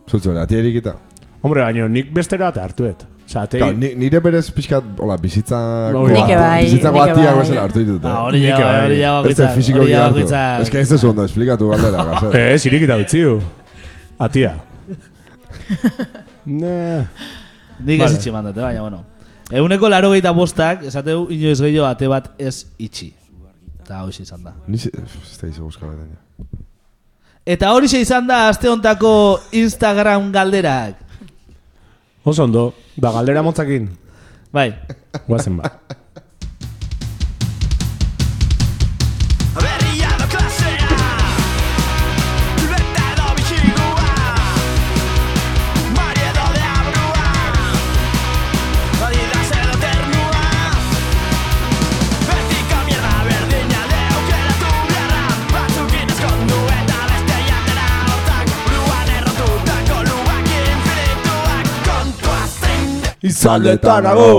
Zutzu, 0.09 0.33
ati 0.41 0.55
erikita. 0.57 0.95
Hombre, 1.41 1.61
baino, 1.63 1.87
nik 1.87 2.09
bestera 2.13 2.49
eta 2.49 2.63
hartuet. 2.65 3.05
Osa, 3.29 3.43
ate, 3.45 3.59
Claro, 3.61 3.77
ni, 3.77 3.91
nire 3.95 4.19
berez 4.25 4.47
pixkat, 4.51 4.83
hola, 4.97 5.15
bizitzako... 5.21 6.07
Nik 6.09 6.31
bai, 6.33 6.63
Bizitzako 6.65 6.97
nik 6.97 7.11
atiak 7.13 7.27
bai. 7.35 7.43
bezala 7.43 7.61
hartu 7.67 7.79
ditut. 7.85 8.03
Eh. 8.09 8.13
hori 8.25 8.39
Nik 8.41 8.49
ja, 8.49 8.57
bai. 8.65 8.79
hori 8.87 8.97
ja 8.99 9.11
Ez 9.29 9.37
da 9.37 9.49
hori 9.53 9.93
bakoitzak. 9.93 10.61
Ez 10.65 10.69
que 10.73 10.79
ez 10.81 10.89
dezu 10.89 11.09
ondo, 11.11 11.23
esplikatu 11.29 11.69
galdera, 11.69 12.03
gazet. 12.09 12.33
eh, 12.35 12.57
zirikita 12.57 12.97
utziu. 12.97 13.35
Atia. 14.17 14.55
ne. 16.61 17.07
Nik 17.79 17.99
Vale. 18.01 18.11
ez 18.11 18.17
itxi 18.17 18.31
mandate, 18.31 18.61
baina, 18.61 18.81
bueno. 18.81 19.03
Eguneko 19.49 19.89
laro 19.89 20.11
gehieta 20.13 20.31
bostak, 20.35 20.83
esateu 20.85 21.27
inoiz 21.33 21.57
gehiago 21.61 21.87
ate 21.87 22.09
bat 22.11 22.29
ez 22.37 22.65
itxi. 22.77 23.13
Eta 23.81 24.03
hori 24.05 24.21
izan 24.21 24.43
da. 24.45 24.53
Ni. 24.67 24.77
Ez 24.77 25.37
da 25.41 25.47
izo. 25.49 25.69
Eta 27.49 27.71
hori 27.73 27.89
izan 27.97 28.27
da 28.27 28.47
aste 28.49 28.69
hontako 28.69 29.39
Instagram 29.57 30.31
galderak. 30.31 30.99
Oso 32.23 32.43
ondo, 32.43 32.73
ba, 32.97 33.11
galdera 33.15 33.41
motzakin. 33.41 33.89
Bai, 34.53 34.73
Guazen 35.25 35.57
ba. 35.57 35.71
Izaldetanago! 63.29 64.29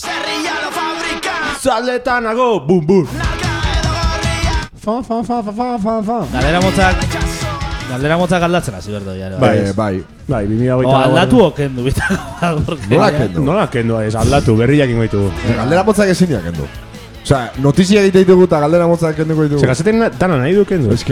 Zerria 0.00 0.54
lo 0.64 0.70
fabrika 0.72 1.32
Izaldetanago! 1.58 2.48
Bum, 2.66 2.86
bum! 2.86 3.04
Narka 3.12 3.50
edo 3.76 3.90
gorria 3.98 4.54
Fa, 4.84 4.94
fa, 5.08 5.18
fa, 5.28 5.42
fa, 5.42 5.52
fa, 5.58 5.68
fa, 5.84 5.94
fa. 6.08 6.16
galdera 6.32 6.60
motzak, 6.64 7.04
galdera 7.90 8.16
motzak 8.22 8.46
aldatzen 8.48 8.74
hasi 8.78 8.90
berdo 8.94 9.12
ja. 9.18 9.28
Bai, 9.42 9.52
Eh, 9.58 9.72
bai. 9.76 10.00
Bai, 10.28 10.46
2008 10.48 10.88
O 10.88 10.96
aldatu 10.96 11.42
okendu, 11.50 11.84
bita. 11.84 12.08
Nola 12.88 13.10
kendu? 13.18 13.44
Nola 13.50 13.66
kendu 13.70 14.00
ez, 14.00 14.14
aldatu, 14.16 14.56
berriak 14.56 14.88
ingo 14.94 15.04
ditugu. 15.04 15.28
Galdera 15.60 15.84
motzak 15.84 16.08
ezin 16.14 16.32
kendu. 16.48 16.66
Osea, 17.22 17.42
notizia 17.62 18.00
egite 18.02 18.24
ditugu 18.24 18.48
eta 18.48 18.62
galdera 18.64 18.88
motzak 18.88 19.16
kenduko 19.20 19.44
ditugu. 19.44 19.60
Ze 19.60 19.66
gazeten 19.74 20.06
dana 20.18 20.40
nahi 20.40 20.56
du 20.56 20.64
kendu. 20.64 20.90
Ez 20.96 21.04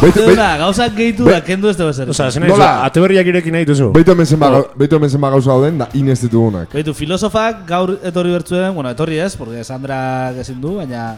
beitu, 0.00 0.20
Duna, 0.28 0.56
gauzak 0.60 0.94
gehitu 0.96 1.24
da, 1.28 1.40
kendu 1.44 1.68
ez 1.70 1.76
dugu 1.78 1.92
zer. 1.92 2.10
Osa, 2.12 2.30
zen 2.30 2.46
Nola? 2.46 2.84
ate 2.84 3.00
berriak 3.00 3.26
irekin 3.26 3.52
nahi 3.56 3.64
duzu. 3.68 3.90
beitu 3.94 4.12
hemen 4.12 4.26
zenba, 4.26 4.50
gau- 4.50 4.68
beitu 4.76 4.96
hemen 4.98 5.10
zenba 5.10 5.30
gauza 5.30 5.50
dauden 5.50 5.78
da 5.78 5.88
inez 5.94 6.20
ditugunak. 6.20 6.72
Beitu, 6.72 6.94
filosofak 6.94 7.64
gaur 7.68 7.96
etorri 8.04 8.32
bertzuen, 8.32 8.74
bueno, 8.74 8.90
etorri 8.90 9.18
ez, 9.18 9.36
porque 9.36 9.64
Sandra 9.64 10.30
ezin 10.40 10.60
du, 10.60 10.76
baina 10.76 11.16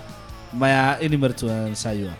baina 0.52 0.96
inin 1.00 1.20
bertzuen 1.20 1.74
saioa. 1.76 2.14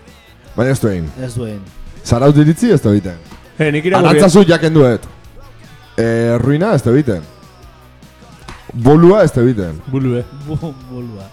Baina 0.56 0.72
ez 0.72 0.80
du 0.80 0.88
egin. 0.88 1.10
Ez 1.22 1.34
duen. 1.34 1.60
Zaraut 2.04 2.36
iritzi 2.36 2.70
ez 2.72 2.80
du 2.82 2.90
egiten. 2.90 3.16
Eh, 3.58 3.70
nik 3.72 3.84
irakurri. 3.84 4.08
Arantzazu 4.08 4.44
jaken 4.48 4.74
duet. 4.74 5.06
Eh, 5.96 6.36
ruina 6.38 6.74
ez 6.74 6.82
du 6.82 6.90
egiten. 6.94 7.22
Bolua 8.72 9.22
ez 9.24 9.32
du 9.32 9.40
egiten. 9.46 9.80
Bulue. 9.86 10.24
Bolua. 10.46 11.30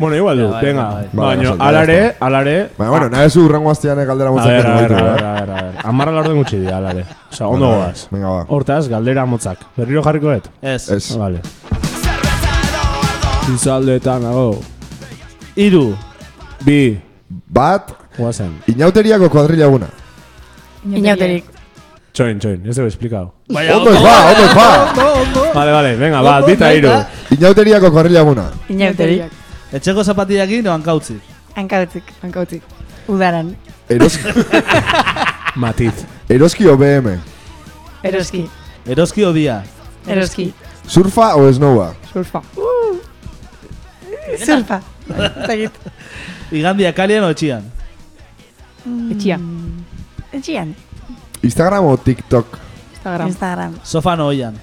Bueno, 0.00 0.16
igual 0.16 0.38
du, 0.38 0.48
venga. 0.62 1.04
Baina, 1.12 1.50
Bai, 1.50 1.68
alare, 1.68 2.16
alare. 2.20 2.70
Baina, 2.78 2.90
bueno, 2.90 3.08
nahi 3.10 3.28
zu 3.28 3.42
urrengo 3.44 3.70
astean 3.70 3.98
eh, 4.00 4.06
galdera 4.08 4.30
motzak 4.32 4.54
kendu 4.56 4.70
a 4.70 4.80
ver, 4.80 4.92
a 4.94 5.02
ver, 5.04 5.18
eh? 5.20 5.52
a 5.52 5.62
ver. 5.62 5.74
Amarra 5.84 6.12
la 6.12 6.20
orden 6.22 6.38
gutxi 6.38 6.56
dira, 6.56 6.78
alare. 6.78 7.04
Osa, 7.30 7.48
ondo 7.48 7.66
goaz. 7.66 8.06
Venga, 8.10 8.30
ba. 8.30 8.46
Hortaz, 8.48 8.88
galdera 8.88 9.26
motzak. 9.28 9.66
Berriro 9.76 10.02
jarriko 10.02 10.32
et? 10.32 10.48
Ez. 10.62 10.88
Ez. 10.88 11.16
Vale. 11.20 11.42
Zerbeza 11.68 12.54
edo 12.70 12.86
ardo 12.86 13.54
Izaldetan, 13.54 14.22
nago. 14.24 14.46
Iru. 15.56 15.84
Bi. 16.64 16.98
Bat, 17.28 17.92
Guazen. 18.16 18.56
inauteriako 18.72 19.28
kuadrilla 19.28 19.68
eguna. 19.68 19.90
Inauterik. 20.88 21.44
Txoin, 22.16 22.40
txoin, 22.40 22.64
ez 22.66 22.74
dugu 22.74 22.88
esplikau. 22.88 23.26
Ondo 23.52 23.92
ez 23.92 24.00
ba, 24.00 24.16
ondo 24.32 24.48
ez 24.48 24.54
ba. 24.56 24.70
Vale, 25.54 25.72
vale, 25.76 25.94
venga, 26.00 26.22
bat, 26.24 26.48
bita 26.48 26.72
iru. 26.72 26.96
Inauteriako 27.36 27.92
kuadrilla 27.92 28.24
eguna. 28.24 28.48
Etxeko 29.72 30.02
zapatiakin 30.04 30.60
edo 30.64 30.72
hankautzi. 30.72 31.16
Hankautzik, 31.56 32.04
Hankautzik. 32.22 32.62
udaran. 33.08 33.56
Eroski, 33.90 34.28
Matiz. 35.62 36.04
eroski 36.30 36.66
o 36.68 36.76
BM? 36.78 37.18
Eroski. 38.04 38.48
Eroski 38.86 39.24
odia. 39.24 39.62
Eroski. 40.06 40.52
Surfa 40.86 41.34
o 41.34 41.52
snowa? 41.52 41.94
Surfa. 42.12 42.42
Surfa. 44.46 44.80
Zagit. 45.46 45.70
Igandia 46.52 46.92
kalian 46.94 47.24
o 47.24 47.32
txian. 47.34 47.62
Etxia. 49.10 49.38
Etxian. 50.32 50.74
Instagram 51.42 51.84
o 51.86 51.96
TikTok? 51.96 52.58
Instagram. 52.94 53.28
Instagram. 53.28 53.72
Sofan 53.84 54.20
oian. 54.20 54.54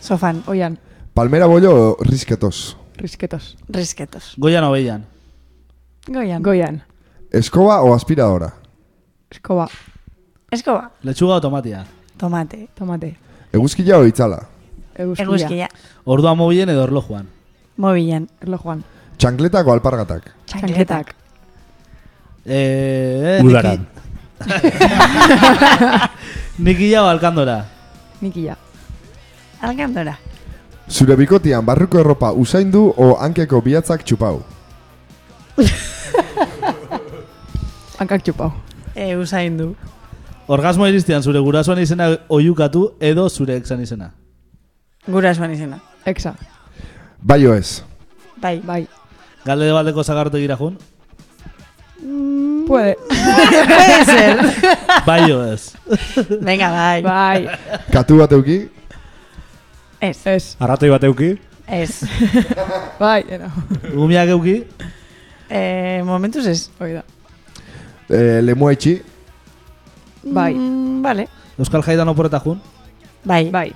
Sofan. 0.00 0.42
Oian. 0.46 0.78
Palmera 1.14 1.46
bollo 1.46 1.72
o 1.74 1.96
risketos? 2.04 2.76
Risketos. 3.00 3.56
Risketos. 3.68 4.34
Goian 4.36 4.64
obeian. 4.64 5.06
Goian. 6.06 6.42
Goian. 6.42 6.82
Eskoba 7.32 7.80
o 7.80 7.94
aspiradora? 7.94 8.52
Eskoba. 9.30 9.68
Eskoba. 10.50 10.90
Lechuga 11.02 11.36
o 11.36 11.40
tomatia. 11.40 11.86
Tomate. 12.18 12.68
Tomate. 12.76 13.16
Eguzkila 13.52 13.98
o 13.98 14.04
itzala? 14.04 14.42
Eguzkia. 14.94 15.24
Eguzkia. 15.24 15.68
Ordua 16.04 16.34
mobilen 16.34 16.68
edo 16.68 16.82
orlojuan. 16.84 17.26
Mobilan. 17.80 18.28
Erlojuan. 18.44 18.84
Txankletak 19.16 19.66
o 19.66 19.72
alpargatak? 19.72 20.34
Txankletak. 20.46 21.14
Eh, 22.44 23.38
eh, 23.38 23.44
Udaran. 23.44 23.86
Nikilla 26.58 27.04
o 27.04 27.08
alkandora. 27.08 27.64
Nikilla. 28.20 28.56
Alkandora. 29.62 30.18
Zure 30.90 31.14
bikotian 31.14 31.62
barruko 31.64 32.00
erropa 32.02 32.32
usaindu 32.34 32.88
o 32.98 33.12
hankeko 33.22 33.60
bihatzak 33.62 34.02
txupau? 34.02 34.40
Hankak 38.00 38.24
txupau. 38.26 38.50
E, 38.96 39.14
usain 39.14 39.54
du. 39.54 39.68
Orgasmo 40.50 40.88
iristian 40.90 41.22
zure 41.22 41.38
gurasoan 41.46 41.78
izena 41.78 42.08
oiukatu 42.28 42.88
edo 42.98 43.28
zure 43.30 43.54
exan 43.60 43.84
izena. 43.84 44.10
Gurasoan 45.06 45.54
izena. 45.54 45.78
Exa. 46.10 46.34
Bai 47.22 47.46
o 47.46 47.54
ez? 47.54 47.84
Bai. 48.42 48.58
Bai. 48.66 48.82
Galde 49.46 49.70
bateko 49.76 50.02
zagarrote 50.02 50.42
gira 50.42 50.56
jun. 50.58 50.74
Puede. 52.66 52.96
Puede 53.06 54.04
ser. 54.10 54.42
Bai 55.06 55.22
o 55.30 55.44
ez. 55.52 55.70
Venga, 56.40 56.74
bai. 56.74 57.02
Bai. 57.06 57.46
Katu 57.94 58.18
bat 58.24 58.32
euki? 58.34 58.79
Ez. 60.00 60.16
Ez. 60.26 60.56
Arratoi 60.60 60.90
bat 60.90 61.04
euki. 61.04 61.34
Ez. 61.68 62.00
Bai. 63.02 63.24
Eno. 63.28 63.50
Gumiak 63.94 64.28
euki. 64.34 64.56
Eh, 65.50 66.00
momentuz 66.06 66.46
ez. 66.46 66.68
Hoi 66.80 66.92
da. 66.96 67.02
E, 68.10 68.40
lemua 68.42 68.72
itxi? 68.74 68.96
Bai. 70.24 70.54
Mm, 70.54 71.02
vale. 71.04 71.28
Euskal 71.60 71.84
jaidan 71.86 72.08
oporeta 72.10 72.40
jun. 72.44 72.58
Bai. 73.24 73.44
Bai. 73.52 73.68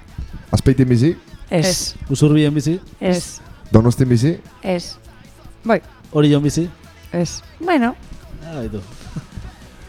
Azpeitin 0.54 0.88
bizi? 0.88 1.14
Ez. 1.50 1.94
Usurbien 2.10 2.54
bizi. 2.54 2.78
Ez. 3.00 3.40
Donostin 3.72 4.08
bizi? 4.08 4.36
Ez. 4.62 4.96
Bai. 5.64 5.80
Orion 6.12 6.42
bizi. 6.42 6.68
Ez. 7.12 7.42
Bueno. 7.60 7.94
Ah, 8.44 8.56
baitu. 8.58 8.80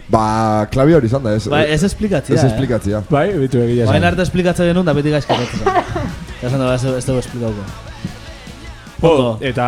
Ba, 0.09 0.67
klabi 0.69 0.93
hori 0.93 1.07
izan 1.09 1.23
da, 1.25 1.31
ez? 1.33 1.47
Bai, 1.49 1.63
ez 1.73 1.81
esplikatzia, 1.83 2.35
Ez 2.35 2.43
eh? 2.43 2.51
esplikatzia. 2.51 3.01
Bai, 3.09 3.31
bitu 3.41 3.57
egia 3.63 3.87
Baina 3.89 3.97
esan. 4.03 4.11
arte 4.11 4.21
esplikatzen 4.27 4.69
genuen 4.69 4.85
da 4.85 4.93
beti 4.93 5.09
gaizkatzen. 5.13 5.65
Esan 6.45 6.61
da, 6.61 6.73
ez 6.76 7.05
dugu 7.05 7.19
esplikauko. 7.19 7.65
Oh, 9.01 9.09
Ondo. 9.09 9.31
eta 9.45 9.65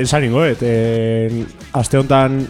esan 0.00 0.24
ingo, 0.26 0.44
et, 0.44 0.62
eh, 0.62 1.44
aste 1.72 1.98
honetan 1.98 2.40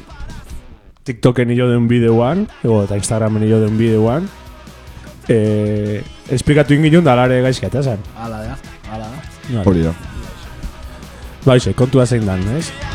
TikToken 1.05 1.51
hilo 1.51 1.69
den 1.71 1.89
bideoan, 1.89 2.47
ego, 2.63 2.83
eta 2.87 2.97
Instagramen 2.97 3.45
hilo 3.45 3.61
den 3.61 3.77
bideoan, 3.79 4.29
eh, 5.29 6.03
esplikatu 6.31 6.75
ingilun 6.75 7.05
da 7.05 7.17
lare 7.19 7.43
gaizka, 7.45 7.69
eta 7.69 7.85
esan. 7.85 8.03
Hala, 8.17 8.43
da. 8.47 8.59
Hala, 8.91 9.11
da. 9.13 9.63
Hori 9.67 9.85
da. 9.85 9.93
Baixe, 11.45 11.75
kontua 11.77 12.07
zein 12.07 12.25
dan, 12.27 12.41
ez? 12.57 12.71
Garaia 12.73 12.94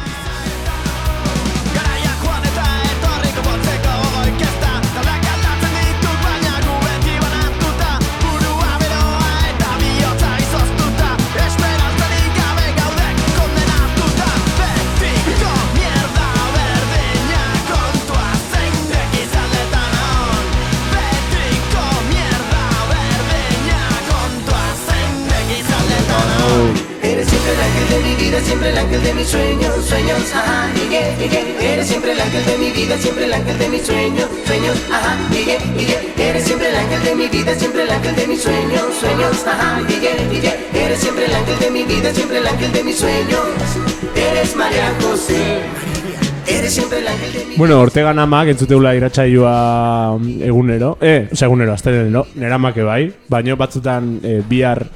mi 37.31 37.37
vida, 37.37 37.55
siempre 37.55 37.83
el 37.83 37.89
ángel 37.89 38.15
de 38.15 38.27
mis 38.27 38.41
sueños, 38.41 38.81
sueños, 38.99 39.47
ajá, 39.47 39.81
Miguel, 39.81 40.27
Miguel. 40.29 40.53
Eres 40.73 40.99
siempre 40.99 41.25
el 41.25 41.33
ángel 41.33 41.59
de 41.59 41.71
mi 41.71 41.83
vida, 41.83 42.13
siempre 42.13 42.37
el 42.37 42.47
ángel 42.47 42.71
de 42.71 42.83
mis 42.83 42.97
sueños. 42.97 43.41
Eres 44.15 44.55
María 44.55 44.93
José. 45.01 45.59
Eres 46.47 46.73
siempre 46.73 46.99
el 46.99 47.07
ángel 47.07 47.33
de 47.33 47.45
mi 47.45 47.55
Bueno, 47.55 47.79
Ortega 47.79 48.13
namak 48.13 48.47
entzuteula 48.49 48.95
iratsaioa 48.95 50.17
mm, 50.19 50.41
egunero, 50.43 50.97
eh, 51.01 51.29
osea 51.31 51.45
egunero, 51.45 51.73
astelenero, 51.73 52.27
neramake 52.35 52.83
bai, 52.83 53.13
baino 53.27 53.55
batzutan 53.57 54.19
eh, 54.23 54.41
bihar 54.47 54.87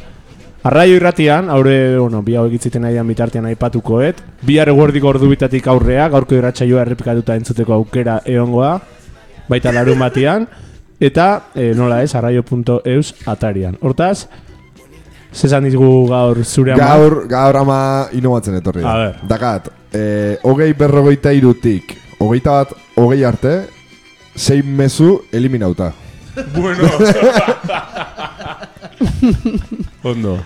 Arraio 0.64 0.95
irratian, 0.95 1.49
aurre, 1.49 1.99
bueno, 1.99 2.22
bi 2.23 2.38
hau 2.39 2.45
egitziten 2.47 2.85
nahian 2.85 3.07
bitartean 3.07 3.49
aipatukoet, 3.49 4.22
bihar 4.47 4.69
eguerdiko 4.72 5.10
ordu 5.10 5.27
bitatik 5.27 5.68
aurrea, 5.68 6.07
gaurko 6.07 6.38
irratsaioa 6.38 6.85
errepikatuta 6.85 7.35
entzuteko 7.35 7.73
aukera 7.73 8.22
egongoa, 8.23 8.77
baita 9.49 9.73
larun 9.76 9.99
batean, 9.99 10.47
eta 10.99 11.49
eh, 11.56 11.74
nola 11.76 12.02
ez, 12.03 12.14
arraio.eus 12.15 13.14
atarian. 13.26 13.78
Hortaz, 13.82 14.28
zesan 15.34 15.64
dizugu 15.68 16.07
gaur 16.10 16.44
zure 16.44 16.74
ama? 16.74 16.84
Gaur, 16.84 17.28
gaur 17.30 17.56
ama 17.64 17.80
inobatzen 18.14 18.56
etorri. 18.60 18.84
A 18.86 18.95
ber. 19.02 19.15
Dakat, 19.30 19.70
eh, 19.94 20.38
hogei 20.44 20.74
berrogeita 20.78 21.34
irutik, 21.34 21.98
hogeita 22.20 22.52
bat, 22.61 22.70
hogei 22.95 23.24
arte, 23.28 23.53
zein 24.38 24.65
mezu 24.78 25.22
eliminauta. 25.32 25.91
Bueno. 26.56 26.88
Ondo. 30.10 30.40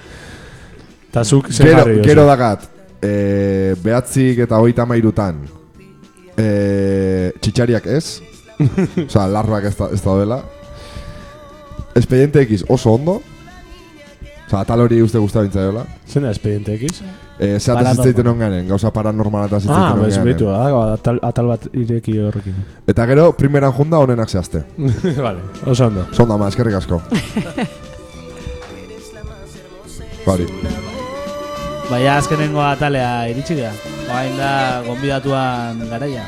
Ta 1.12 1.24
zuk 1.24 1.48
zer 1.48 1.70
Gero, 1.70 1.78
jarri 1.80 2.02
gero 2.04 2.26
dakat, 2.28 2.66
eh, 3.02 3.74
behatzik 3.84 4.40
eta 4.44 4.60
hogeita 4.60 4.86
mairutan, 4.86 5.40
eh, 6.36 7.32
txitxariak 7.40 7.88
ez, 7.96 8.20
Osa, 9.08 9.28
larroak 9.28 9.66
ez, 9.70 9.76
da, 9.78 9.90
ez 9.94 10.02
daudela. 10.04 10.42
Expediente 11.96 12.42
X 12.48 12.64
oso 12.70 12.94
ondo. 12.98 13.22
Osa, 14.48 14.62
tal 14.66 14.80
hori 14.86 15.02
uste 15.04 15.20
guztia 15.20 15.42
bintzaiola. 15.44 15.84
Zen 16.08 16.24
da 16.24 16.30
Expediente 16.32 16.76
X? 16.78 17.02
Eh, 17.38 17.60
zeatez 17.60 17.66
Paranormal. 17.68 17.96
zitzaiten 17.96 18.28
onganen, 18.32 18.68
gauza 18.68 18.90
paranormal 18.94 19.46
eta 19.46 19.58
Ah, 19.58 19.60
zitzaiten 19.60 20.00
bez, 20.02 20.18
betu, 20.26 20.48
ah, 20.50 20.94
atal, 20.96 21.20
atal 21.22 21.52
bat 21.52 21.68
ireki 21.74 22.16
horrekin. 22.24 22.56
Eta 22.88 23.06
gero, 23.06 23.28
primeran 23.38 23.74
junda 23.78 24.00
honenak 24.02 24.30
zehazte. 24.30 24.64
vale, 25.26 25.44
oso 25.66 25.86
ondo. 25.92 26.08
Zonda 26.14 26.38
ma, 26.38 26.48
eskerrik 26.50 26.80
asko. 26.80 27.02
Bari. 30.26 30.48
Baina 31.92 32.18
azkenengo 32.20 32.60
atalea 32.66 33.12
iritsi 33.32 33.56
gara. 33.62 33.72
Baina 34.08 34.38
da 34.40 34.82
gonbidatuan 34.88 35.80
garaia. 35.92 36.26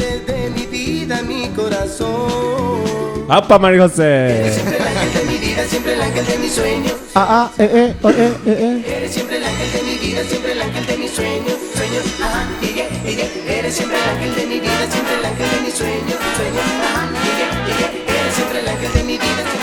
Eres 0.00 0.26
de 0.26 0.50
mi 0.50 0.66
vida, 0.66 1.22
mi 1.22 1.48
corazón. 1.50 3.26
Apa, 3.28 3.58
Mari 3.58 3.78
José! 3.78 4.50
Siempre 4.54 4.76
el 4.78 4.86
ángel 4.86 5.12
de 5.12 5.24
mi 5.30 5.38
vida, 5.38 5.64
siempre 5.68 5.92
el 5.94 6.00
ángel 6.00 6.26
de 6.26 6.38
mis 6.38 6.52
sueños. 6.52 6.94
Ah, 7.14 7.26
ah, 7.30 7.50
eh, 7.58 7.70
eh, 7.72 7.94
oh, 8.02 8.10
eh, 8.10 8.14
eh, 8.16 8.82
eh. 8.86 8.96
Eres 8.96 9.12
siempre 9.12 9.36
el 9.36 9.44
ángel 9.44 9.72
de 9.72 9.82
mi 9.82 9.98
vida, 9.98 10.24
siempre 10.24 10.52
el 10.52 10.62
ángel 10.62 10.86
de 10.86 10.96
mis 10.96 11.10
sueños, 11.10 11.54
sueños, 11.76 12.04
ajá, 12.20 12.48
Miguel, 12.60 12.88
Miguel. 13.04 13.30
Eres 13.46 13.74
siempre 13.76 13.98
el 13.98 14.08
ángel 14.08 14.34
de 14.34 14.46
mi 14.46 14.60
vida, 14.60 14.86
siempre 14.90 15.14
el 15.14 15.24
ángel 15.24 15.50
de 15.50 15.60
mis 15.60 15.74
sueños, 15.74 16.18
sueños, 16.36 16.64
ajá, 16.82 17.06
Miguel, 17.12 17.50
Miguel. 17.68 17.92
Eres 18.08 18.34
siempre 18.34 18.60
el 18.60 18.68
ángel 18.68 18.92
de 18.92 19.02
mi 19.04 19.12
vida, 19.18 19.42
siempre 19.46 19.59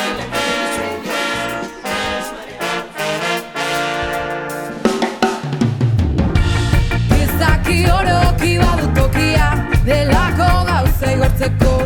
gauza 11.38 11.46
igortzeko 11.46 11.77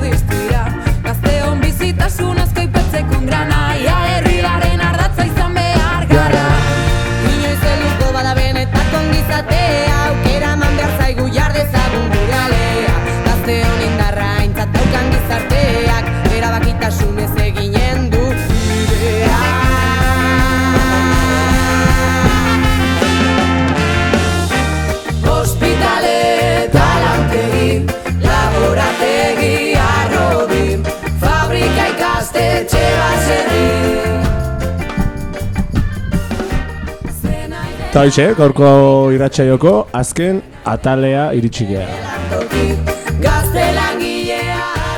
Eta 37.91 38.05
hoxe, 38.07 38.25
gaurko 38.37 38.67
irratxaioko 39.11 39.71
azken 39.99 40.37
atalea 40.63 41.25
iritsikea. 41.35 41.81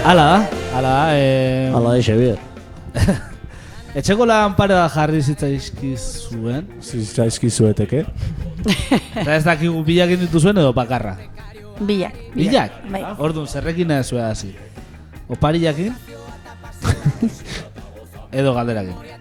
Ala 0.06 0.26
da, 0.28 0.36
ala 0.78 0.92
da, 0.92 1.00
eh, 1.18 1.72
Hala 1.74 1.96
da, 1.96 2.04
Xavier. 2.06 2.38
etxeko 3.98 4.28
lan 4.30 4.54
pare 4.54 4.78
bat 4.78 4.94
jarri 4.94 5.24
zitzaizkizuen. 5.24 6.68
Ziztaizki 6.86 7.50
zueteke. 7.50 8.04
Eta 8.68 9.40
ez 9.40 9.42
dakigu 9.48 9.82
bilak 9.90 10.14
egin 10.14 10.28
dituzuen 10.28 10.62
edo 10.62 10.70
bakarra. 10.78 11.16
Bilak. 11.82 12.22
Bilak? 12.38 12.78
Bai. 12.94 13.02
Orduan, 13.18 13.50
zerrekin 13.50 13.96
ez 13.98 14.04
zuen 14.06 14.28
hasi. 14.28 14.52
Opariakin? 15.34 15.98
edo 18.44 18.54
galderakin. 18.54 19.18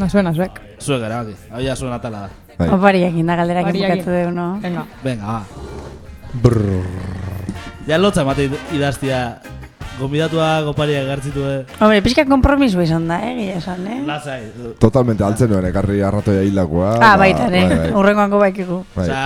Na 0.00 0.08
suena, 0.08 0.32
zuek. 0.32 0.64
Zuek 0.80 1.04
gara, 1.04 1.20
baki. 1.20 1.36
Hau 1.52 1.60
ja 1.68 1.76
zuen 1.76 1.92
atala 2.00 2.24
da. 2.24 2.45
Bai. 2.56 2.68
Opariakin 2.72 3.26
da 3.26 3.36
galderak 3.36 3.66
Opariakin. 3.68 3.98
bukatu 4.00 4.16
dugu, 4.16 4.30
no? 4.32 4.46
Venga. 4.62 4.86
Venga, 5.04 5.26
ba. 5.26 5.42
Brrr. 6.42 6.86
Ja 7.86 7.98
lotza 7.98 8.22
emate 8.22 8.50
idaztia 8.74 9.38
Gonbidatua 9.96 10.60
goparia 10.60 11.00
gartzitu 11.08 11.40
eh? 11.48 11.64
Hombre, 11.80 12.02
pixka 12.04 12.26
kompromiso 12.28 12.82
izan 12.84 13.06
da, 13.08 13.16
eh, 13.24 13.32
gila 13.38 13.54
esan, 13.56 13.86
eh? 13.88 14.00
Lasai. 14.04 14.40
Totalmente 14.78 15.24
altzen 15.24 15.48
nuen, 15.48 15.64
ekarri 15.70 16.02
arratoia 16.04 16.42
hilakoa. 16.44 16.90
Ah, 16.98 17.14
ba, 17.14 17.22
baita, 17.22 17.46
bai, 17.48 17.62
ere, 17.62 17.78
bai. 17.80 17.88
urrengoango 17.96 18.40
baikigu. 18.42 18.82
Bai. 18.92 19.06
Osa, 19.06 19.22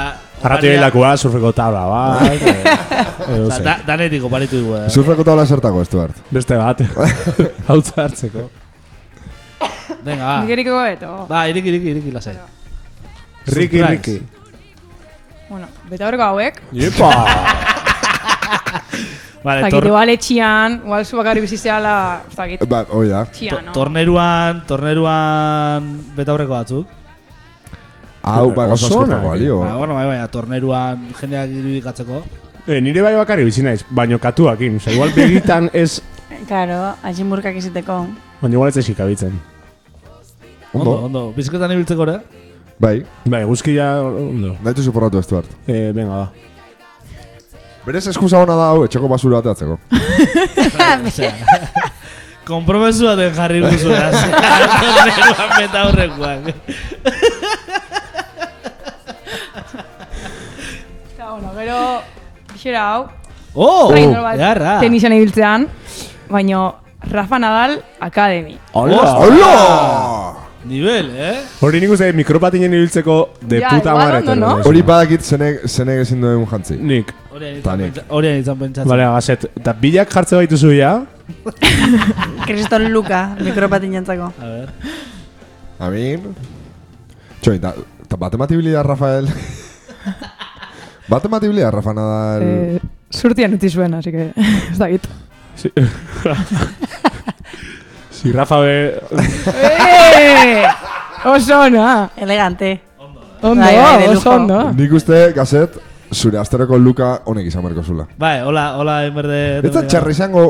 Arratu 0.47 0.71
hilakua, 0.71 1.17
surfeko 1.19 1.51
tabla, 1.53 1.83
bai. 1.91 2.39
Edo 3.35 3.49
Osa, 3.49 3.59
da, 3.67 3.77
danetik 3.89 4.23
oparitu 4.31 4.63
dugu, 4.63 4.79
eh? 4.79 4.87
Surfeko 4.95 5.27
tabla 5.27 5.47
zertako, 5.47 5.83
Stuart. 5.85 6.23
Beste 6.31 6.61
bat. 6.63 6.87
Hautza 7.69 8.05
hartzeko. 8.07 8.47
Venga, 10.07 10.23
ba. 10.23 10.39
Nik 10.45 10.55
eriko 10.55 10.79
eto. 10.87 11.13
Ba, 11.29 11.49
iriki, 11.51 11.75
iriki, 11.75 11.97
iriki, 11.97 12.15
lasai. 12.15 12.39
Riki, 12.39 12.60
Surprise. 13.51 13.89
Riki. 13.91 14.17
Bueno, 15.51 15.67
horreko 15.91 16.23
hauek. 16.23 16.63
Iepa! 16.73 17.11
Vale, 19.41 19.63
Zakit, 19.65 19.73
tor 19.73 19.87
igual 19.89 20.11
etxian, 20.13 20.75
igual 20.85 21.05
zu 21.09 21.17
bakarri 21.17 21.41
bizizeala, 21.41 21.93
zakit, 22.37 22.61
Ba, 22.69 22.83
hoi 22.93 23.07
da. 23.09 23.23
etxian, 23.25 23.71
no? 23.71 23.73
torneruan, 23.73 24.67
torneruan 24.69 25.87
beta 26.17 26.35
aurreko 26.35 26.53
batzuk. 26.53 26.87
Hau, 28.21 28.51
ba, 28.53 28.67
gauza 28.69 28.85
Oso 28.85 29.01
askotako 29.01 29.31
balio. 29.33 29.61
Ba, 29.65 29.77
bueno, 29.81 29.95
bai, 29.97 30.05
baina 30.11 30.27
torneruan 30.29 31.07
jendeak 31.17 31.55
irudikatzeko. 31.57 32.21
E, 32.69 32.83
nire 32.85 33.01
bai 33.01 33.15
bakarri 33.17 33.47
bizi 33.49 33.65
naiz, 33.65 33.81
baino 33.89 34.19
katuakin. 34.21 34.77
Osa, 34.77 34.93
igual 34.93 35.15
begitan 35.17 35.71
ez, 35.83 36.03
Claro, 36.47 36.93
atximurkak 37.03 37.57
iziteko. 37.57 37.97
baina 38.43 38.55
igual 38.59 38.69
ez 38.69 38.77
esik 38.77 39.01
abitzen. 39.01 39.33
Ondo, 40.75 40.91
Ondo. 40.91 41.05
ondo. 41.07 41.23
Biziketan 41.33 41.73
ibiltzeko, 41.73 42.05
ere? 42.05 42.21
Bai, 42.81 43.05
Bai, 43.29 43.45
guzkia, 43.45 44.01
ondo. 44.03 44.57
nahitu 44.65 44.83
suporratu, 44.83 45.21
Stuart. 45.23 45.45
E, 45.69 45.93
venga, 45.93 46.17
ba. 46.17 46.31
Berez 47.85 48.07
eskusa 48.09 48.39
hona 48.41 48.57
da 48.57 48.71
hau, 48.73 48.85
etxeko 48.87 49.09
basura 49.09 49.39
ateatzeko. 49.41 49.77
Osea, 51.07 51.33
Kompromesu 52.51 53.05
baten 53.07 53.35
jarri 53.37 53.61
guzura. 53.63 54.09
Torneruan 54.11 55.51
beta 55.59 55.83
aurrekoak. 55.87 56.49
Eta, 61.15 61.31
bueno, 61.33 61.53
gero, 61.57 61.81
bixera 62.53 62.83
hau, 62.95 63.09
Oh, 63.55 63.89
trainer 63.91 64.21
bat 64.23 64.39
jarra. 64.39 64.77
tenisan 64.81 65.13
ibiltzean, 65.17 65.69
baino 66.31 66.77
Rafa 67.11 67.39
Nadal 67.43 67.81
Academy. 68.01 68.57
Hola! 68.73 69.17
Hola! 69.19 70.50
Nivel, 70.69 71.09
eh? 71.17 71.39
Hori 71.65 71.81
nik 71.81 71.93
uste 71.95 72.11
mikropatinen 72.13 72.75
ibiltzeko 72.77 73.15
de 73.41 73.63
Ja, 73.63 73.71
puta 73.73 73.95
igual 73.95 73.97
madre. 73.97 74.19
ondo, 74.19 74.35
no? 74.37 74.51
Hori 74.69 74.83
badakit 74.85 75.23
zenek, 75.25 75.63
zenek 75.67 76.03
ezin 76.03 76.21
duen 76.21 76.45
jantzi. 76.51 76.77
Nik. 76.77 77.15
Hori 77.31 77.61
Tanik. 77.65 77.97
izan 78.41 78.59
pentsatzen. 78.59 78.89
Bale, 78.89 79.07
agaset. 79.09 79.47
Eta 79.57 79.73
bilak 79.73 80.13
jartze 80.13 80.37
baituzu 80.37 80.73
ja. 80.77 81.07
Kriston 82.47 82.91
Luka, 82.93 83.37
mikropatin 83.41 83.95
jantzako. 83.95 84.33
A 84.39 84.45
ver. 84.45 84.69
Amin. 85.81 86.35
Txoi, 87.41 87.59
da, 87.59 87.73
ta 88.09 88.17
bate 88.21 88.37
matibilia, 88.37 88.83
Rafael. 88.83 89.29
bate 91.13 91.29
matibilia, 91.29 91.71
Rafa 91.71 91.95
Nadal. 91.97 92.43
Eh, 92.45 92.81
Zurtian 93.11 93.55
utzi 93.57 93.71
zuen, 93.71 93.95
así 93.95 94.13
que, 94.13 94.33
ez 94.73 94.79
dakit. 94.79 95.09
Si, 95.57 95.73
si 98.21 98.33
Rafa 98.33 98.61
be... 98.61 99.01
Eh! 99.47 100.65
Oso 101.25 101.61
ona! 101.61 102.11
Elegante. 102.17 102.81
Ondo, 103.43 103.61
Bai, 103.63 103.77
bai, 103.77 103.99
de 104.03 104.09
oso 104.09 104.15
lujo. 104.15 104.31
ondo. 104.37 104.73
Nik 104.77 104.93
uste, 104.93 105.33
gazet, 105.33 105.79
zure 106.13 106.39
asteroko 106.39 106.77
luka 106.79 107.23
honek 107.25 107.47
izan 107.49 107.63
berko 107.65 107.83
zula. 107.83 108.07
Bai, 108.19 108.41
hola, 108.45 108.75
hola, 108.77 108.99
enberde... 109.09 109.39
Ez 109.65 109.73
da 109.73 109.83
txarri 109.89 110.13
izango, 110.13 110.43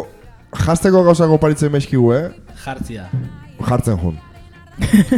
jazteko 0.67 1.05
gauzako 1.07 1.39
paritzen 1.39 1.71
mezkigu, 1.73 2.11
eh? 2.17 2.25
Jartzia. 2.65 3.07
Jartzen 3.69 3.99
jun. 4.03 4.19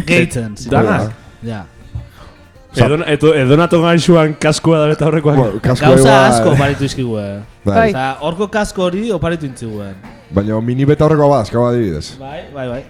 Gehitzen. 0.04 0.56
zi- 0.60 0.68
Dana. 0.72 0.98
Ja. 1.42 1.62
Edon, 2.72 3.02
edo, 3.06 3.34
edonato 3.36 3.82
gaixuan 3.82 4.32
kaskoa 4.40 4.78
da 4.80 4.86
beta 4.88 5.04
horrekoak. 5.06 5.36
Bueno, 5.36 5.60
Gauza 5.60 5.90
igual- 5.92 6.08
asko 6.30 6.50
oparitu 6.54 6.84
izkigu, 6.88 7.18
eh. 7.20 7.40
Bai. 7.64 7.90
Osa, 7.90 8.06
horko 8.20 8.48
kasko 8.50 8.82
hori 8.86 9.10
oparitu 9.12 9.46
intziguen. 9.46 9.94
Baina 10.32 10.60
mini 10.60 10.86
beta 10.88 11.04
horreko 11.04 11.28
bat, 11.28 11.46
eskaba 11.46 11.68
adibidez. 11.70 12.16
Bai, 12.18 12.40
bai, 12.54 12.68
bai. 12.68 12.84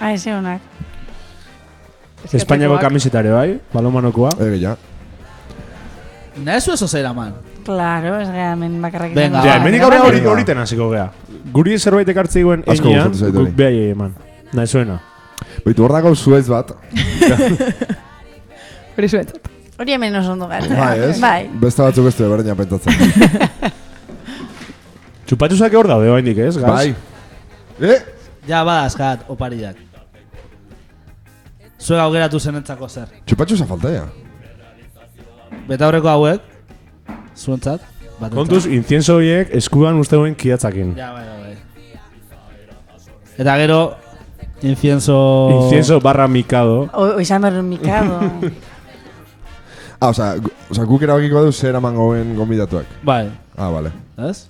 Ah, 0.00 0.12
eze 0.14 0.32
honak. 0.32 0.60
Espainiako 2.32 2.78
kamisetare 2.80 3.30
bai, 3.30 3.60
balomanokoa. 3.74 4.30
Ege, 4.40 4.58
ja. 4.60 4.76
Nahezu 6.42 6.72
eso 6.72 6.88
zera, 6.88 7.12
man. 7.12 7.34
Claro, 7.64 8.18
ez 8.20 8.28
gara 8.28 8.52
hemen 8.52 8.80
bakarrak 8.82 9.14
Venga. 9.14 9.42
Ja, 9.44 9.56
aurrera 9.60 10.02
hori 10.08 10.24
horiten 10.26 10.58
hasiko 10.58 10.90
gea. 10.90 11.10
Guri 11.52 11.78
zerbait 11.78 12.08
ekartze 12.08 12.40
iguen 12.40 12.64
Asko 12.66 12.88
enean, 12.88 13.10
gustatu 13.12 13.26
zait 13.30 13.34
guk 13.36 13.54
behai 13.56 13.90
eman. 13.92 14.14
Nahi 14.52 14.66
zuena. 14.68 15.00
Baitu 15.64 15.84
hor 15.84 15.92
dago 15.92 16.14
zuez 16.14 16.48
bat. 16.48 16.72
Hori 18.96 19.08
zuet. 19.08 19.32
Hori 19.80 19.92
hemen 19.96 20.16
oso 20.20 20.32
ondo 20.34 20.46
gara. 20.50 20.66
Bai, 20.68 20.98
ez? 21.08 21.20
Bai. 21.20 21.48
Beste 21.62 21.82
batzuk 21.82 22.06
ez 22.10 22.16
du 22.18 22.28
berdina 22.30 22.54
pentsatzen. 22.58 22.92
Txupatuzak 25.26 25.72
hor 25.78 25.86
daude 25.88 26.10
oaindik, 26.12 26.38
ez? 26.44 26.56
Gaz? 26.60 26.68
bai. 26.68 26.94
Eh? 27.80 27.98
Ja, 28.46 28.64
bada, 28.66 28.84
askat, 28.84 29.18
opariak. 29.32 29.76
Zuek 31.80 32.00
augeratu 32.02 32.38
zenetzako 32.38 32.88
zer. 32.88 33.08
Txupatxu 33.26 33.56
za 33.56 33.66
falta 33.66 33.90
ya. 33.90 34.04
Beta 35.68 35.86
horreko 35.88 36.08
hauek, 36.12 36.40
zuentzat. 37.36 37.80
batentzat. 38.20 38.36
Kontuz, 38.36 38.66
incienso 38.66 39.14
horiek 39.18 39.48
eskuan 39.56 39.98
uste 39.98 40.16
duen 40.20 40.34
kiatzakin. 40.38 40.94
Ja, 40.98 41.12
bai, 41.16 41.26
bai, 41.26 41.38
bai. 41.42 41.56
Eta 43.42 43.52
gero, 43.58 43.80
incienso... 44.62 45.16
Incienso 45.64 46.00
barra 46.00 46.28
mikado. 46.28 46.88
O, 46.92 47.20
izan 47.20 47.42
behar 47.42 47.62
mikado. 47.62 48.20
Ah, 50.00 50.08
oza, 50.08 50.36
gu- 50.36 50.50
oza, 50.70 50.84
guk 50.84 51.02
erabakiko 51.06 51.36
badu 51.38 51.52
zer 51.52 51.76
eman 51.78 51.94
goen 51.94 52.34
gombidatuak. 52.36 52.86
Bai, 53.04 53.28
Ah, 53.56 53.68
vale. 53.68 53.92
ez? 54.18 54.48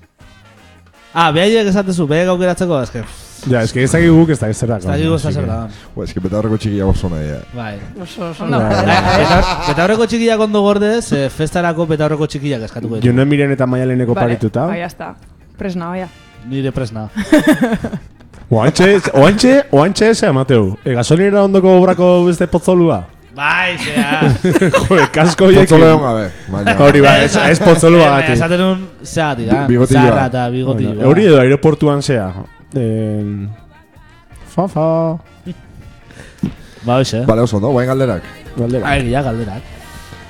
Ah, 1.12 1.30
behaiek 1.34 1.66
esatezu, 1.68 2.06
behaiek 2.08 2.28
aukeratzeko, 2.32 2.78
ez 2.82 2.90
que... 2.90 3.02
Ja, 3.50 3.60
eski 3.66 3.80
ez 3.82 3.90
dakik 3.90 4.12
guk 4.14 4.30
ez 4.30 4.38
dakik 4.38 4.54
zer 4.56 4.70
Ez 4.76 4.84
dakigu 4.86 5.16
ez 5.16 5.22
da 5.26 5.30
zer 5.34 5.46
da. 5.50 5.56
Ba, 5.96 6.04
eski 6.06 6.20
beta 6.22 6.38
horreko 6.38 6.56
txikia 6.62 6.86
oso 6.86 7.08
nahi, 7.10 7.26
eh. 7.34 7.40
Bai. 7.52 7.72
oso, 8.00 8.28
oso. 8.30 8.44
Ondo. 8.46 8.60
Beta, 8.62 9.40
beta 9.66 9.84
horreko 9.84 10.06
txikiak 10.06 10.40
ondo 10.46 10.62
gordez, 10.62 11.12
eh, 11.12 11.26
festarako 11.28 11.84
beta 11.90 12.06
horreko 12.06 12.28
txikiak 12.30 12.62
eskatuko 12.70 12.94
ditu. 13.00 13.08
Jonen 13.10 13.28
miren 13.28 13.50
eta 13.52 13.66
maialeneko 13.66 14.14
Vale, 14.14 14.28
parituta. 14.28 14.68
Bai, 14.70 14.80
hasta. 14.86 15.16
Presna, 15.58 15.90
bai. 15.90 16.06
Nire 16.48 16.70
presna. 16.72 17.08
Oantxe, 18.52 19.00
oantxe, 19.16 19.52
oantxe 19.72 20.14
ze 20.14 20.26
amateu. 20.28 20.76
E, 20.84 20.92
gasolinera 20.92 21.40
ondoko 21.46 21.70
obrako 21.78 22.08
beste 22.26 22.44
potzolua. 22.52 22.98
Bai, 23.32 23.78
zea. 23.80 24.28
Joder, 24.76 25.06
kasko 25.14 25.46
horiek. 25.48 25.62
Potzolo 25.62 25.88
egon 25.88 26.02
gabe. 26.04 26.74
Hori 26.84 27.00
ba, 27.00 27.14
ez, 27.24 27.32
ez 27.48 27.56
potzolua 27.64 28.10
gati. 28.18 28.34
Esaten 28.36 28.60
un, 28.66 28.82
zeatik, 29.08 29.48
ah? 29.48 29.64
Bigotilloa. 29.70 30.04
Zarra 30.04 30.26
eta 30.28 30.46
bigotilloa. 30.52 30.98
Bueno, 30.98 31.08
Hori 31.08 31.24
edo 31.30 31.40
aeroportuan 31.40 32.04
zea. 32.04 32.28
Eh, 32.76 33.48
fa, 34.52 34.68
fa. 34.68 34.88
Ba, 36.84 36.98
hoxe. 36.98 37.24
Bale, 37.24 37.46
oso, 37.48 37.60
no? 37.62 37.72
Bain 37.72 37.88
galderak. 37.88 38.28
Galdera. 38.58 38.84
Ba, 38.84 38.98
egia 39.00 39.24
galderak. 39.24 39.78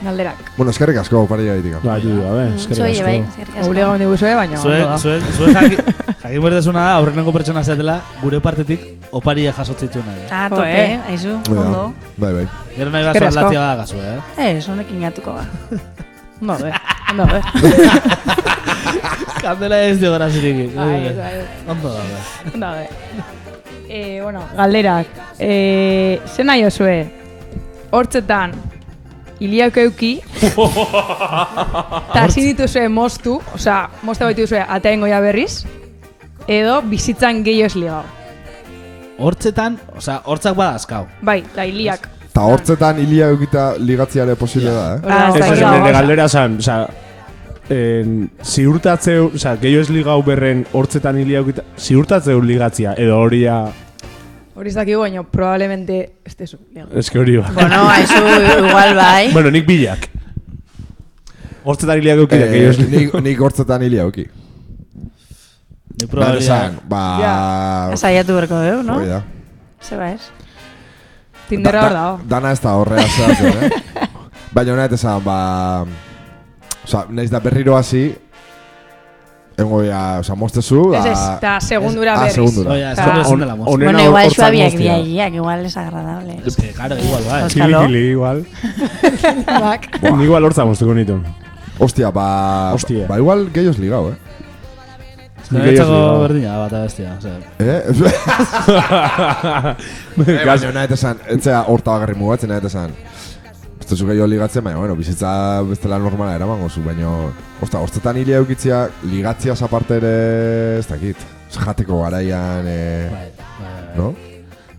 Galderak. 0.02 0.54
Bueno, 0.56 0.70
eskerrik 0.70 1.02
asko, 1.02 1.26
pari 1.30 1.50
gaitik. 1.50 1.74
Ba, 1.82 1.98
ju, 2.02 2.20
a 2.22 2.38
ver, 2.38 2.54
eskerrik 2.54 2.86
bai, 2.86 2.94
asko. 2.94 3.34
eskerrik 3.34 3.56
asko. 3.56 3.68
Obligau 3.70 3.90
handi 3.96 4.10
guzue, 4.14 4.34
baina 4.38 4.62
ondo 4.62 4.98
Zuen, 4.98 5.22
da. 5.58 6.01
Jakin 6.22 6.42
berdezuna 6.42 6.84
da, 6.86 6.92
aurreneko 7.00 7.32
pertsona 7.34 7.62
zetela, 7.66 7.96
gure 8.22 8.38
partetik 8.42 8.84
oparia 9.12 9.52
jasotzituen 9.56 10.06
nahi. 10.06 10.26
Ah, 10.30 10.46
tope, 10.50 10.68
eh. 10.70 11.00
aizu, 11.10 11.34
ondo. 11.50 11.88
Bai, 12.16 12.32
bai. 12.38 12.46
Gero 12.76 12.90
nahi 12.94 13.08
bazo 13.08 13.18
asko. 13.18 13.28
aldatzia 13.28 13.60
badagazu, 13.60 14.00
eh? 14.06 14.46
Ez, 14.46 14.68
honekin 14.70 15.02
gatuko 15.08 15.36
ba. 15.36 15.46
Ondo, 16.42 16.56
be. 16.58 16.72
Ondo, 17.12 17.26
be. 17.30 17.40
Kandela 19.42 19.78
ez 19.86 19.98
dio 20.00 20.10
gara 20.10 20.26
ziriki. 20.30 20.68
Bai, 20.74 21.12
bai. 21.18 21.34
Ondo 21.70 21.92
da, 21.94 22.02
be. 22.08 22.18
Ondo, 22.54 22.72
be. 22.78 22.86
E, 23.88 24.20
bueno, 24.22 24.42
galderak. 24.56 25.06
E, 25.38 26.20
zen 26.26 26.50
nahi 26.50 26.64
osue? 26.66 26.96
Hortzetan, 27.92 28.54
iliak 29.42 29.76
euki, 29.82 30.14
eta 32.08 32.22
hasi 32.22 32.46
dituzue 32.46 32.86
moztu, 32.88 33.36
osea, 33.54 33.90
mozta 34.06 34.24
baitu 34.28 34.46
duzue 34.46 34.62
ataengo 34.62 35.10
ja 35.10 35.20
berriz, 35.20 35.66
edo 36.48 36.80
bizitzan 36.82 37.42
gehiago 37.44 37.66
ez 37.66 37.76
ligau. 37.76 38.02
Hortzetan, 39.22 39.78
osea, 39.96 40.20
hortzak 40.24 40.56
badazkau. 40.56 41.04
Bai, 41.22 41.42
da 41.54 41.64
iliak. 41.68 42.08
Ta 42.32 42.46
hortzetan 42.48 42.98
hilia 42.98 43.28
eukita 43.28 43.74
ligatziare 43.78 44.34
posible 44.40 44.70
da, 44.72 44.94
eh? 44.96 45.00
Ah, 45.04 45.28
Ez, 45.28 45.36
ez 45.36 45.50
ez, 45.52 45.58
nire 45.60 45.92
galdera 45.92 46.28
zan, 46.28 46.56
oza, 46.58 46.78
en, 47.70 48.30
ziurtatzeu, 48.42 49.30
oza, 49.36 49.52
gehiago 49.60 49.82
ez 49.84 49.90
ligau 49.92 50.22
berren 50.24 50.64
hortzetan 50.72 51.18
hilia 51.20 51.42
eukita, 51.44 51.62
ziurtatzeu 51.78 52.40
ligatzia, 52.42 52.94
edo 52.98 53.18
horia, 53.20 53.62
Hori 54.54 54.68
ez 54.68 54.74
dakigu, 54.76 55.00
baina 55.00 55.22
probablemente 55.24 55.94
ez 56.28 56.34
dezu. 56.36 56.58
eske 56.94 57.18
hori 57.18 57.38
ba. 57.38 57.48
Bueno, 57.54 57.78
haizu 57.88 58.18
igual 58.58 58.94
bai. 58.96 59.32
bueno, 59.32 59.50
nik 59.50 59.64
bilak. 59.66 60.08
Hortzetan 61.64 61.98
hilia 61.98 62.14
eukita, 62.14 62.44
Eh, 62.44 62.50
gehiago 62.50 62.70
ez 62.70 62.90
nik, 62.90 63.14
nik 63.22 63.40
hortzetan 63.40 63.82
hilia 63.82 64.02
euki. 64.02 64.26
Ni 66.02 66.06
Behar 66.06 66.10
probabilidad. 66.10 66.64
esan, 66.66 66.80
ba... 66.88 67.96
Saiatu 67.96 68.34
berko 68.34 68.58
dugu, 68.58 68.82
no? 68.82 68.96
Hoi 68.98 69.06
da. 69.06 69.22
Zeba 69.82 70.10
ez? 70.12 70.22
Tindera 71.48 71.78
Da- 71.80 71.86
hor 71.86 71.92
da- 71.92 72.00
dago. 72.02 72.20
Dana 72.28 72.52
ez 72.52 72.60
da 72.60 72.74
horrea 72.76 73.06
zehatzen, 73.06 73.62
eh? 73.62 73.70
Baina 74.52 74.72
hona 74.74 74.84
esan, 74.90 75.22
ba... 75.24 75.38
Osa, 76.84 77.06
naiz 77.10 77.30
da 77.30 77.38
berriro 77.40 77.76
hasi, 77.78 78.10
Engo 79.52 79.82
ya, 79.84 80.18
osa, 80.20 80.34
moztezu, 80.34 80.94
Ez 80.96 81.04
ez, 81.04 81.18
eta 81.36 81.60
segundura 81.60 82.14
Ah, 82.14 82.20
berriz. 82.22 82.34
segundura. 82.34 82.70
Oia, 82.72 82.92
ez 82.92 82.96
Ta- 82.96 83.04
da 83.06 83.20
ezin 83.20 83.38
dela 83.38 83.54
moz. 83.54 83.68
Onena 83.68 83.92
Bueno, 83.92 84.08
igual 84.08 84.24
hortzak 84.26 84.46
suabiak 84.46 84.72
moztea. 84.72 84.96
diaiak, 84.96 85.34
igual 85.34 85.66
es 85.66 85.76
agradable. 85.76 86.38
Es 86.46 86.56
que, 86.56 86.68
claro, 86.72 86.96
igual, 86.98 87.22
bai. 87.28 87.42
Euskalo. 87.42 87.80
Kili, 87.84 87.86
kili, 87.92 88.10
igual. 88.16 88.46
Ni 90.18 90.24
igual 90.24 90.44
hortza 90.44 90.64
moztuko 90.64 90.94
nitu. 90.94 91.20
Hostia, 91.78 92.10
ba... 92.10 92.72
Hostia. 92.72 93.06
Ba, 93.06 93.18
igual 93.18 93.50
gehiagoz 93.52 93.78
ligau, 93.78 94.08
eh? 94.10 94.16
Niretzako 95.52 95.98
berdina 96.22 96.56
bat 96.62 96.72
abestia. 96.80 97.16
Eh? 97.58 97.66
eh 100.26 100.44
baina 100.48 100.70
hona 100.70 100.84
esan, 100.96 101.20
etzea 101.36 101.62
horta 101.68 101.96
bagarri 101.96 102.16
mugatzen, 102.18 102.52
nahi 102.52 102.66
esan. 102.70 102.94
Ez 103.82 103.88
duzu 103.90 104.06
gehiago 104.08 104.28
ligatzen, 104.30 104.64
baina, 104.64 104.78
bueno, 104.80 104.96
bizitza 104.96 105.30
bestela 105.68 105.98
normala 105.98 106.36
eramango 106.38 106.68
zu, 106.70 106.82
baina... 106.86 107.12
Osta, 107.62 107.78
hortzetan 107.78 108.16
hilia 108.18 108.40
eukitzia, 108.42 108.88
ligatzia 109.06 109.54
aparte 109.68 109.98
ere, 110.00 110.12
ez 110.80 110.86
dakit. 110.88 111.16
Jateko 111.52 112.02
garaian, 112.02 112.64
eh, 112.66 113.08
Bai, 113.12 113.28
bai, 113.36 113.72
bai. 113.86 113.96
no? 113.98 114.12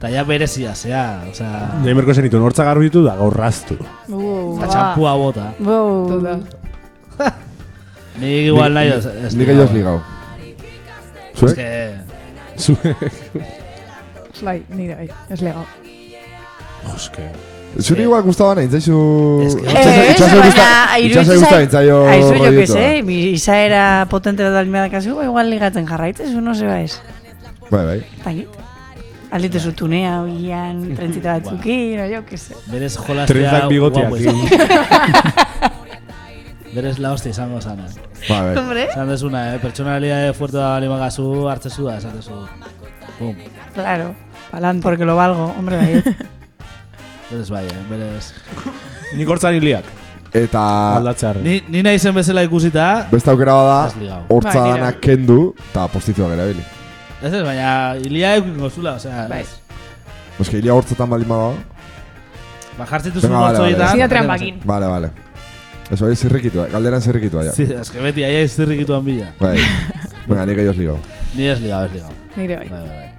Eta 0.04 0.10
ja 0.12 0.24
berezia, 0.28 0.74
zea, 0.76 1.04
osea... 1.30 1.52
Nahi 1.84 1.94
merko 1.96 2.12
zen 2.16 2.26
ditu, 2.28 2.42
hortza 2.44 2.66
garbitu 2.68 3.06
da 3.06 3.14
gaurraztu. 3.16 3.78
Uh, 4.10 4.58
Eta 4.58 4.68
txampua 4.74 5.14
bota. 5.22 5.46
Wow. 5.64 5.94
Total. 6.10 6.42
Nik 8.20 8.50
igual 8.50 8.76
nahi 8.76 8.92
ez... 8.98 9.06
ez 9.08 9.32
Nik 9.38 9.48
gehiagoz 9.48 9.72
ligau. 9.72 10.02
Es 11.34 11.40
Zuek? 11.40 11.56
que... 11.56 11.94
Zue. 12.58 12.96
Bai, 14.44 14.64
nire 14.70 14.96
bai, 14.96 15.10
ez 15.30 15.42
legau. 15.42 15.66
Joske. 16.92 17.30
Zuri 17.80 18.04
igual 18.06 18.22
gustaba 18.22 18.54
nahi, 18.60 18.68
zaizu... 18.70 18.98
Ez 19.48 19.56
que- 19.56 19.64
Itxaso- 19.64 19.90
Eh, 19.90 20.12
itxaso 20.12 20.36
baina, 20.36 20.46
gusta- 20.46 21.00
iruditzen 21.00 21.22
itxaso 21.24 21.40
gusta 21.40 21.56
zait- 21.56 21.64
intzaio 21.64 22.08
Aizu, 22.08 22.34
jo 22.38 22.52
que 22.60 22.68
sé, 22.68 23.02
bi 23.08 23.16
izaera 23.34 24.06
potente 24.12 24.44
bat 24.44 24.56
almea 24.62 24.84
dakazu, 24.90 25.16
ba, 25.16 25.24
igual 25.26 25.50
ligatzen 25.50 25.88
jarraitzez, 25.88 26.30
no 26.36 26.54
se 26.54 26.68
baiz. 26.68 27.00
Bai, 27.72 27.86
bai. 27.86 28.00
Takit. 28.24 28.50
Aldite 29.34 29.60
zu 29.60 29.72
tunea, 29.74 30.20
oian, 30.22 30.84
trentzita 30.96 31.40
batzukin, 31.40 32.00
o 32.04 32.06
jo 32.12 32.22
que 32.28 32.38
sé. 32.38 32.54
Berez 32.70 32.94
jolastea... 32.98 33.34
Trenzak 33.34 33.70
bigotiak. 33.70 34.10
guapo 34.10 34.18
izan. 34.22 34.38
Berez 36.74 36.98
la 36.98 37.12
hostia 37.14 37.30
izango 37.30 37.62
zana. 37.62 37.86
Bai, 38.28 38.42
bai. 38.42 38.58
Hombre, 38.58 38.84
Esan 38.90 39.10
desuna, 39.10 39.56
eh? 39.56 39.60
Personalidade 39.62 40.34
fuerte 40.34 40.58
da 40.58 40.70
bali 40.74 40.88
magazu, 40.90 41.48
hartzezu 41.50 41.86
da, 41.86 41.98
esan 42.00 42.16
dezu. 42.18 42.38
Bum. 43.20 43.36
claro. 43.74 44.16
Palant, 44.52 44.82
porque 44.82 45.06
lo 45.06 45.16
valgo, 45.16 45.54
hombre, 45.58 45.78
bai. 45.78 46.04
Berez 47.30 47.50
bai, 47.50 47.66
eh? 47.68 47.84
Berez... 47.90 48.34
Nik 49.14 49.30
hortzan 49.30 49.54
hiliak. 49.60 49.86
Eta... 50.34 50.64
Aldatzear. 50.98 51.38
Ni, 51.46 51.60
ni 51.70 51.84
nahi 51.86 52.00
zen 52.00 52.16
bezala 52.16 52.42
ikusita... 52.46 53.08
Beste 53.12 53.30
aukera 53.30 53.54
bada, 53.54 54.22
hortza 54.34 54.56
Bai, 54.60 54.72
danak 54.72 54.98
kendu, 55.04 55.42
eta 55.70 55.86
postizioak 55.94 56.34
erabili. 56.34 56.66
Ez 57.22 57.30
ez, 57.32 57.44
baina 57.46 57.76
hilia 58.02 58.34
eukin 58.40 58.58
gozula, 58.58 58.96
osea... 58.98 59.28
Bai. 59.30 59.44
Eske, 60.40 60.58
hilia 60.58 60.74
hortzetan 60.74 61.14
baldin 61.14 61.30
bada. 61.30 61.54
Ba, 62.80 62.88
vale, 62.90 63.14
multzoietan... 63.14 63.78
vale. 63.78 63.92
Zina 63.94 64.10
trampakin. 64.10 64.58
Vale, 64.66 64.90
vale. 64.90 65.14
Eso 65.94 66.10
es 66.10 66.20
zirrikitua, 66.20 66.68
galderan 66.74 67.02
zirrikitua, 67.02 67.44
ja. 67.46 67.52
Sí, 67.54 67.64
es 67.70 67.92
que 67.92 68.00
beti, 68.02 68.24
aia 68.26 68.42
iztirrikituan 68.42 69.04
bila. 69.06 69.28
Bai. 69.40 69.60
Venga, 70.26 70.46
nik 70.50 70.58
gehiagoz 70.58 70.78
ligau. 70.80 70.96
Ni 71.38 71.50
ez 71.52 71.60
ligau, 71.62 71.84
ez 71.86 71.92
ligau. 71.94 72.14
Nire 72.36 72.56
bai. 72.58 72.70
Bai, 72.70 72.80
bai, 72.82 72.98
bai. 72.98 73.10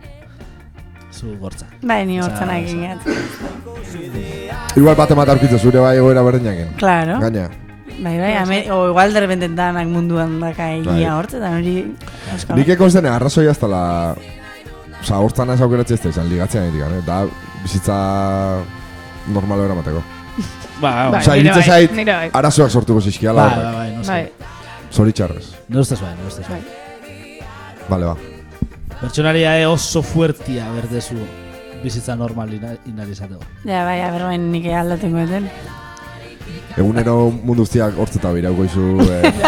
Zu 1.14 1.36
gortza. 1.38 1.66
Bai, 1.82 2.01
ni 2.09 2.18
egin 2.18 2.26
osea. 2.26 2.46
gat. 2.82 3.01
Igual 4.74 4.96
bate 4.98 5.14
mat 5.14 5.28
aurkitzu 5.28 5.59
zure 5.59 5.78
bai 5.84 5.96
egoera 6.01 6.22
berdinaken. 6.26 6.72
Claro. 6.80 7.20
Gaina. 7.22 7.46
Bai, 7.94 8.18
bai, 8.18 8.32
ame, 8.40 8.59
o 8.72 8.88
igual 8.88 9.14
de 9.14 9.20
repente 9.20 9.48
danak 9.48 9.86
munduan 9.86 10.40
daka 10.40 10.66
Bai. 10.66 10.80
egia 10.80 11.14
hortzetan 11.16 11.60
hori... 11.60 11.76
Nik 12.59 12.74
ekon 12.74 12.90
zene 12.90 13.09
arrazoi 13.12 13.46
hasta 13.46 13.70
la... 13.70 13.84
Osa, 15.05 15.20
hortzan 15.20 15.51
ez 15.55 15.60
aukeratzea 15.60 15.94
ez 16.01 16.02
da 16.02 16.10
izan, 16.10 16.28
ligatzea 16.32 16.64
nahi 16.64 16.74
digan, 16.74 16.98
eh? 16.98 17.02
Da, 17.06 17.22
bizitza 17.62 17.94
normal 19.30 19.60
era 19.68 19.78
mateko. 19.78 20.02
Ba, 20.80 21.10
Bai, 21.10 21.20
Osa, 21.20 21.36
iritze 21.38 21.60
bai, 21.60 21.68
zait, 21.68 22.06
bai. 22.06 22.30
arazoak 22.32 22.70
sortuko 22.70 23.01
zizkiala. 23.01 23.44
bai, 23.48 23.56
bai, 23.64 23.74
bai, 23.74 23.90
no 23.96 24.02
Bai, 24.02 24.24
sé. 24.24 24.32
Zoritxarrez. 24.94 25.46
Ne 25.68 25.78
ustez 25.80 26.01
bai, 26.01 26.14
ne 26.18 26.26
ustez 26.26 26.46
bai. 26.48 26.60
Vale, 27.88 28.05
ba. 28.06 28.16
Pertsonaria 29.01 29.68
oso 29.70 30.02
fuertia 30.02 30.66
berdezu 30.72 31.14
bizitza 31.82 32.16
normal 32.16 32.52
ina- 32.55 32.76
inalizateko. 32.86 33.40
Ja, 33.64 33.84
bai, 33.84 34.01
a 34.02 34.10
ber, 34.10 34.22
bain 34.22 34.51
nik 34.52 34.66
aldatengo 34.72 35.18
eten. 35.18 35.48
Egunero 36.76 37.30
mundu 37.30 37.62
guztiak 37.62 37.94
hortzeta 37.98 38.32
birauko 38.32 38.64
izu. 38.64 38.98
Eh. 39.02 39.32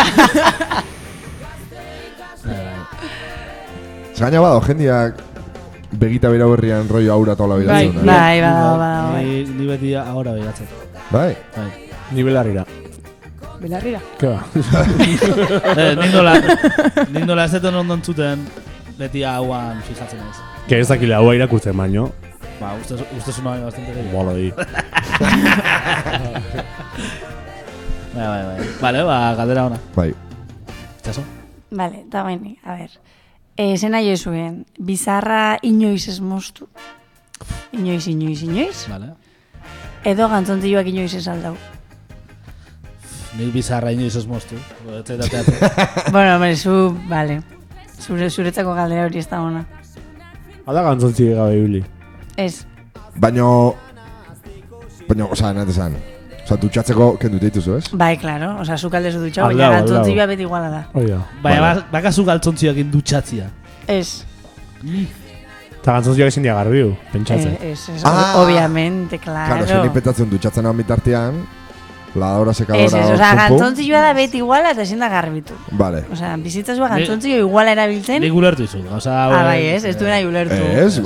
Bai, 2.47 2.55
bai. 2.55 2.75
Gaina 4.19 4.41
bado, 4.41 4.61
jendiak 4.63 5.17
begita 5.93 6.29
bira 6.31 6.47
berrian 6.47 6.89
rollo 6.89 7.13
aura 7.13 7.35
tola 7.37 7.57
Bai, 7.57 7.65
biratzen. 7.65 7.99
eh? 7.99 8.05
bai, 8.07 8.41
badago, 8.41 8.79
bai. 9.13 9.25
Ni, 9.59 9.67
beti 9.67 9.95
ahora 9.95 10.33
beratzen. 10.33 10.67
Bai. 11.11 11.37
Bai. 11.57 11.71
Ni 12.13 12.23
belarrira. 12.23 12.67
belarrira. 13.61 14.01
Ke 14.19 14.27
ba. 14.27 14.41
eh, 15.81 15.95
nik 15.97 17.25
nola 17.27 17.45
ez 17.45 17.53
deten 17.57 17.75
ondo 17.75 17.95
entzuten, 17.97 18.47
beti 18.99 19.23
hauan 19.25 19.83
fijatzen 19.87 20.21
ez. 20.21 20.37
Que 20.69 20.81
ez 20.81 20.89
dakile 20.89 21.15
haua 21.17 21.35
irakurtzen 21.39 21.77
baino. 21.77 22.11
Ba, 22.61 22.75
ustez, 22.81 23.01
ustez 23.17 23.39
una 23.43 23.59
bastante 23.61 23.93
gehiago. 23.93 24.17
Bolo 24.17 24.37
di. 24.37 24.53
Bai, 28.17 28.25
bai, 28.25 28.45
bai. 28.49 28.69
Vale, 28.81 29.03
ba, 29.05 29.35
galdera 29.37 29.67
ona. 29.67 29.79
Bai. 29.93 30.15
Itxaso? 30.97 31.21
Vale, 31.69 31.99
eta 32.07 32.23
baini, 32.25 32.55
a 32.65 32.79
ber. 32.79 32.95
E, 33.61 33.77
zena 33.77 34.01
jo 34.01 34.15
zuen, 34.17 34.63
bizarra 34.81 35.59
inoiz 35.61 36.09
ez 36.09 36.17
moztu. 36.25 36.65
Inoiz, 37.77 38.07
inoiz, 38.09 38.41
inoiz. 38.47 38.87
Vale. 38.89 39.13
Edo 40.07 40.29
gantzontioak 40.31 40.87
inoiz 40.93 41.15
ez 41.19 41.27
aldau. 41.29 41.55
Nik 43.37 43.51
bizarra 43.53 43.91
inoiz 43.93 44.15
ez 44.17 44.27
moztu. 44.27 44.57
Bueno, 46.13 46.35
hombre, 46.37 46.55
zu, 46.57 46.77
vale. 47.11 47.41
Zure, 48.01 48.29
zuretzako 48.31 48.75
galdera 48.77 49.07
hori 49.09 49.19
ez 49.19 49.27
da 49.29 49.41
ona. 49.43 49.65
Hala 50.67 50.83
gantzontzi 50.87 51.31
gabe 51.35 51.57
ibili. 51.59 51.83
Ez, 52.37 52.65
Baino... 53.17 53.49
Baino, 55.09 55.29
osa, 55.33 55.53
nahi 55.55 55.71
esan. 55.73 55.95
Osa, 56.45 56.57
dutxatzeko 56.63 57.07
kendu 57.19 57.39
dituzu, 57.43 57.77
ez? 57.81 57.85
bai, 57.99 58.17
claro. 58.19 58.53
Osa, 58.63 58.77
zu 58.79 58.91
kalde 58.91 59.11
zu 59.13 59.21
dutxa, 59.25 59.43
Aldau, 59.47 59.57
baina 59.59 59.67
aldau. 59.81 59.95
gantzontioa 59.97 60.27
beti 60.31 60.43
iguala 60.47 60.69
da. 60.71 60.83
Hoi 60.95 61.07
da. 61.09 61.21
Baina, 61.43 61.61
Vale. 61.61 61.81
ba- 61.81 61.87
bakazu 61.99 62.25
galtzontziak 62.29 62.77
indutxatzia. 62.85 63.49
Ez, 63.87 64.25
Eta 65.87 65.93
gantzontziak 66.01 66.33
ezin 66.33 66.43
dia 66.43 66.55
garbiu, 66.57 66.97
pentsatzen. 67.13 67.53
eh, 67.63 67.71
ez, 67.71 67.89
ez, 67.95 68.03
Ah. 68.05 68.41
obviamente, 68.43 69.21
claro. 69.21 69.63
Claro, 69.65 69.83
zen 69.85 69.93
petatzen 69.95 70.29
dutxatzen 70.29 70.67
hau 70.67 70.73
bitartean, 70.75 71.37
lavadora 72.17 72.53
sekadora 72.55 72.87
Ez, 72.87 72.93
ez, 72.93 73.05
hor 73.05 73.15
osa, 73.15 73.29
kanpo. 73.37 73.55
gantzontzioa 73.59 74.01
da 74.01 74.13
beti 74.15 74.39
iguala 74.39 74.71
eta 74.73 74.83
ezin 74.83 74.99
da 74.99 75.09
garbitu. 75.09 75.55
Vale. 75.71 76.01
Osa, 76.11 76.33
bizitzazua 76.43 76.89
gantzontzio 76.89 77.37
iguala 77.39 77.71
erabiltzen. 77.77 78.21
Nik 78.21 78.35
ulertu 78.35 78.65
izu. 78.65 78.81
Gauza, 78.89 79.15
Ah, 79.27 79.45
bai, 79.45 79.61
ez, 79.77 79.85
ez 79.85 79.97
du 79.97 80.07
nahi 80.07 80.25
ulertu. 80.27 80.55
Ez, 80.55 80.97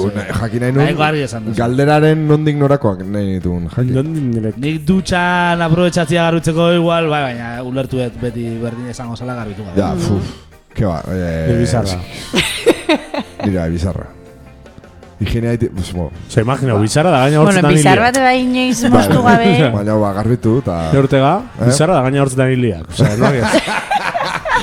jakin 0.41 0.61
nahi 0.77 1.23
esan 1.25 1.45
duzu. 1.45 1.59
galderaren 1.59 2.27
nondik 2.27 2.57
norakoak 2.57 3.03
nahi 3.05 3.35
nituen, 3.35 3.69
jakin. 3.69 3.93
Non 3.95 4.31
nire... 4.31 4.53
Nik 4.57 4.81
dutxan 4.87 5.61
aprobetsatzia 5.61 6.23
garbitzeko 6.31 6.73
igual, 6.73 7.11
bai, 7.11 7.21
baina 7.35 7.63
ulertuet 7.63 8.17
beti 8.19 8.49
berdin 8.57 8.89
esango 8.89 9.15
zala 9.15 9.35
garbitu. 9.35 9.61
Ja, 9.77 9.93
fuf, 9.95 10.25
ke 10.73 10.87
ba. 10.87 11.03
Eh, 11.13 11.59
bizarra. 11.61 12.01
Bai, 13.45 13.69
bizarra. 13.71 14.20
Higienea 15.21 15.53
iti, 15.59 15.67
pues, 15.69 15.91
bo, 15.93 16.07
Osa, 16.29 16.41
imagina, 16.41 16.75
bizarra 16.81 17.11
da 17.13 17.19
gaina 17.27 17.39
Bueno, 17.43 17.51
hortzetan 17.51 17.75
bizar 17.75 17.99
bat 18.01 18.17
bai 18.23 18.39
inoiz 18.41 18.79
moztu 18.89 19.21
gabe. 19.23 19.51
Baina, 19.77 19.95
ba, 20.01 20.13
garbitu, 20.17 20.55
eta... 20.63 20.77
Hortega, 20.97 21.33
Eh? 21.61 21.65
bizarra 21.69 21.95
da 21.99 22.03
gaina 22.07 22.23
hortzetan 22.23 22.51
hiliak. 22.55 22.87
Osa, 22.95 23.11
ez 23.13 23.19
da, 23.21 23.29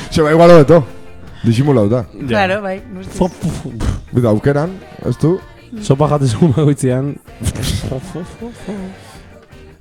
Se 0.10 0.22
ba, 0.26 0.32
igual 0.34 0.50
hobeto. 0.56 0.80
Disimulauta. 1.44 2.06
Claro, 2.28 2.62
bai. 2.64 2.80
guztiz. 2.96 3.22
Bida, 4.12 4.30
aukeran, 4.34 4.70
ez 5.06 5.14
du? 5.22 5.36
Sopa 5.84 6.08
jatezu 6.10 6.50
bagoitzean. 6.56 7.14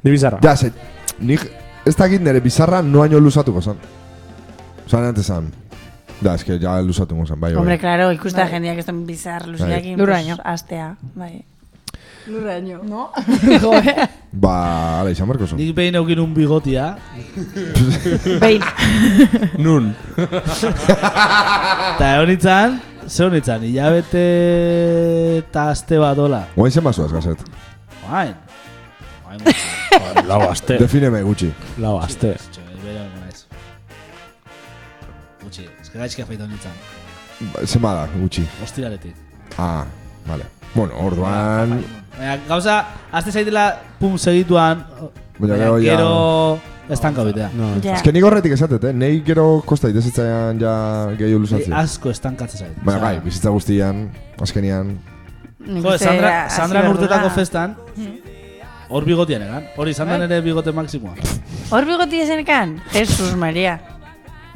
Ni 0.04 0.10
bizarra. 0.12 0.38
Ja, 0.44 0.56
ze, 0.56 0.72
nik 1.18 1.40
ez 1.86 1.96
dakit 1.96 2.20
nire 2.22 2.40
bizarra 2.44 2.82
noaino 2.82 3.18
luzatuko 3.20 3.60
zan. 3.62 3.76
Osa, 4.86 5.00
nante 5.00 5.22
zan. 5.24 5.48
Da, 6.20 6.34
eske, 6.34 6.56
ja 6.62 6.78
luzatuko 6.80 7.26
zan, 7.26 7.40
bai, 7.40 7.52
Hombre, 7.54 7.74
bai. 7.76 7.80
claro, 7.82 8.08
ikustea 8.14 8.46
jendeak 8.48 8.78
ez 8.80 8.86
den 8.86 9.02
bizar 9.06 9.44
luziakin. 9.48 9.98
Lurraino. 10.00 10.36
pues, 10.36 10.46
Astea, 10.54 10.96
bai. 11.14 11.42
Lurraino. 12.26 12.80
No? 12.82 13.10
Ba, 14.46 14.54
ala, 15.00 15.10
izan 15.14 15.28
berko 15.30 15.46
zan. 15.46 15.58
Nik 15.60 15.74
behin 15.76 15.94
eukin 16.00 16.18
un 16.20 16.32
bigotia. 16.34 16.96
Behin. 18.42 18.62
Nun. 19.64 19.92
Eta 20.16 22.08
egon 22.16 22.28
nintzen, 22.32 22.80
ze 23.06 23.24
hon 23.24 23.32
nintzen, 23.36 23.62
hilabete 23.68 24.24
eta 25.38 25.68
aste 25.72 26.00
bat 26.02 26.16
dola. 26.18 26.42
Oain 26.56 26.72
zen 26.74 26.84
bazuaz, 26.84 27.12
gazet. 27.14 27.40
Oain. 28.10 28.34
Oain. 29.28 29.40
Lau 30.28 30.42
aste. 30.50 30.76
Defineme 30.82 31.22
gutxi. 31.24 31.52
Lau 31.82 31.96
aste. 32.02 32.34
Txo, 32.36 32.60
bera 32.60 32.65
Gaizki 35.96 36.22
afeitu 36.22 36.46
nintzen. 36.48 36.72
Ba, 37.52 37.64
Zenba 37.66 37.94
da, 37.94 38.06
gutxi. 38.16 38.44
Ostiraletik. 38.64 39.14
Ah, 39.58 39.84
vale. 40.26 40.44
Bueno, 40.74 40.94
orduan... 41.00 41.78
Baina, 42.16 42.38
gauza, 42.48 42.78
azte 43.12 43.32
zaitela, 43.32 43.66
pum, 44.00 44.16
segituan, 44.18 44.84
Baina 45.38 45.56
gero 45.56 45.78
ja... 45.80 45.96
gero 45.96 46.60
estanka 46.92 47.24
bitea. 47.26 47.50
No. 47.56 47.72
Ja. 47.84 47.96
Ez 47.96 48.04
que 48.04 48.12
nik 48.12 48.24
horretik 48.24 48.54
esatet, 48.56 48.84
eh? 48.88 48.92
Nei 48.96 49.20
gero 49.26 49.62
kosta 49.66 49.90
itezitzaian 49.92 50.60
ja 50.60 50.76
gehiago 51.18 51.42
luzatzen. 51.42 51.74
Asko 51.76 52.12
estankatzen 52.12 52.62
zait. 52.62 52.78
Baina 52.84 53.02
bai, 53.02 53.16
bizitza 53.24 53.52
guztian, 53.52 54.06
azkenian... 54.40 54.94
Jo, 55.66 55.96
Sandra, 55.98 56.46
Sandra 56.52 56.84
urtetako 56.92 57.32
festan, 57.34 57.74
hor 58.88 59.04
bigotian 59.08 59.42
egan. 59.42 59.64
Hori 59.76 59.96
izan 59.96 60.12
da 60.12 60.20
nire 60.22 60.38
bigote 60.44 60.70
maksimoa. 60.76 61.16
Hor 61.74 61.88
bigoti 61.88 62.20
ezenekan? 62.22 62.76
Jesus 62.94 63.34
Maria. 63.34 63.80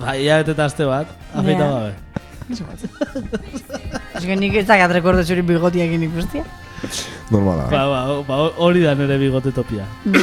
Ba, 0.00 0.16
ia 0.16 0.40
eta 0.40 0.64
aste 0.64 0.84
bat, 0.88 1.06
afeita 1.34 1.64
Ja. 1.64 1.70
gabe. 1.70 1.92
Ez 4.14 4.24
que 4.26 4.36
nik 4.36 4.54
ez 4.56 4.66
dakat 4.66 4.90
rekordo 4.92 5.22
zuri 5.24 5.42
bigotiakin 5.42 6.02
ikustia. 6.08 6.42
Normala. 7.30 7.68
Ba, 7.70 7.84
ba, 7.86 8.22
ba, 8.26 8.36
hori 8.58 8.80
da 8.82 8.94
nire 8.94 9.18
bigote 9.18 9.52
topia. 9.52 9.84
bai, 10.04 10.22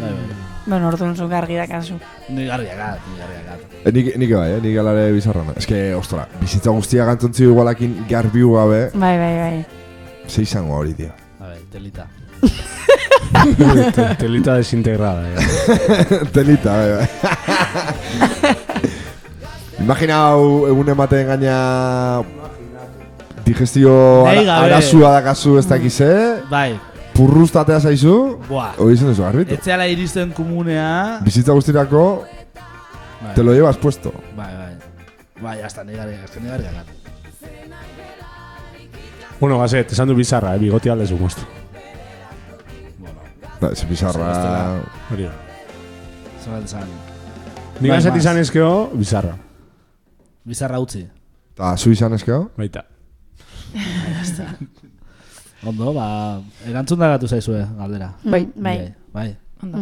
bai. 0.00 0.36
Bueno, 0.68 0.88
orduan 0.88 1.14
zu 1.16 1.28
gargi 1.28 1.56
da 1.56 1.66
kasu. 1.66 1.94
Ni 2.28 2.44
garriakat, 2.44 2.98
ni 3.08 3.16
garriakat. 3.22 3.60
E, 3.86 3.92
nik, 3.92 4.16
nik 4.20 4.34
bai, 4.36 4.50
eh? 4.52 4.60
Nik 4.60 4.76
alare 4.78 5.12
bizarrana. 5.12 5.52
Ez 5.56 5.64
que, 5.66 5.94
ostra, 5.96 6.26
bizitza 6.40 6.70
guztia 6.70 7.06
gantontzi 7.08 7.44
igualakin 7.46 8.04
garbiu 8.10 8.52
gabe, 8.52 8.90
Bai, 8.94 9.16
bai, 9.18 9.34
bai. 9.38 9.66
ze 10.28 10.42
izango 10.42 10.74
hori, 10.76 10.92
tío. 10.94 11.08
A 11.40 11.46
ver, 11.46 11.60
telita. 11.72 12.06
Te- 13.94 14.14
Telita 14.18 14.54
desintegrada. 14.56 15.22
Telita, 16.34 16.76
bai, 16.76 16.90
bai. 16.98 17.08
Imagina 19.78 20.16
hau 20.28 20.66
egun 20.68 20.88
ematen 20.90 21.26
gaina 21.28 22.22
digestio 23.46 23.92
ara- 24.26 24.56
arazua 24.66 25.12
dakazu 25.20 25.56
ez 25.60 25.66
dakize, 25.70 26.10
Bai, 26.50 26.74
purruztatea 27.14 27.78
zaizu, 27.80 28.14
buah. 28.48 28.74
hori 28.78 28.94
izan 28.98 29.08
duzu 29.12 29.22
garbitu. 29.22 29.54
Etzeala 29.54 29.86
iristen 29.88 30.32
komunea. 30.36 31.20
Bizitza 31.24 31.52
guztirako, 31.56 32.24
Bai, 33.22 33.34
te 33.34 33.42
lo 33.42 33.52
llevas 33.54 33.76
puesto. 33.78 34.12
Bai, 34.36 34.52
bai. 34.54 34.74
Bai, 35.42 35.56
hasta 35.62 35.84
ni 35.84 35.94
garriakat, 35.94 36.24
eske 36.28 36.40
ni 36.42 36.48
garriakat. 36.50 36.86
Bueno, 39.40 39.58
gazet, 39.60 39.92
esan 39.94 40.08
du 40.10 40.14
bizarra, 40.18 40.56
eh? 40.56 40.58
Bigoti 40.58 40.90
aldezu 40.90 41.16
moztu. 41.16 41.42
Da, 43.60 43.70
ez 43.70 43.84
bizarra... 43.86 44.32
Hori 45.10 45.22
da. 45.28 45.30
Zerat 46.44 46.64
esan. 46.66 46.88
Ni 47.80 47.88
Bai, 47.88 48.00
mas. 48.02 48.16
izan 48.18 48.38
ezkeo, 48.42 48.90
bizarra. 48.98 49.36
Bizarra 50.48 50.78
utzi. 50.80 51.02
Eta 51.54 51.74
zu 51.76 51.90
izan 51.92 52.14
ezkeo? 52.16 52.46
Baita. 52.56 52.84
Ondo, 55.68 55.90
ba, 55.92 56.06
erantzun 56.70 57.00
dagatu 57.02 57.26
zaizue, 57.28 57.64
galdera. 57.78 58.12
Bai. 58.24 58.44
Bai. 58.54 58.76
Bai. 59.12 59.28
Ondo. 59.62 59.80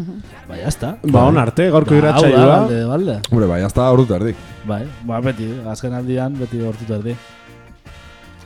Bai, 0.48 0.60
jazta. 0.62 0.94
Ba, 1.05 1.26
on 1.28 1.36
arte, 1.38 1.66
gaurko 1.70 1.93
Ba, 1.93 1.97
da, 1.97 1.98
irratsaioa. 2.01 2.47
balde, 2.55 2.78
balde. 2.88 3.16
Hombre, 3.30 3.47
bai, 3.51 3.60
hasta 3.66 3.90
hor 3.93 4.01
dut 4.02 4.14
erdik. 4.16 4.36
Bai, 4.66 4.82
ba, 5.05 5.20
beti, 5.20 5.51
azken 5.68 5.93
aldian, 5.98 6.38
beti 6.40 6.62
gortutu 6.64 6.97
erdi. 6.97 7.12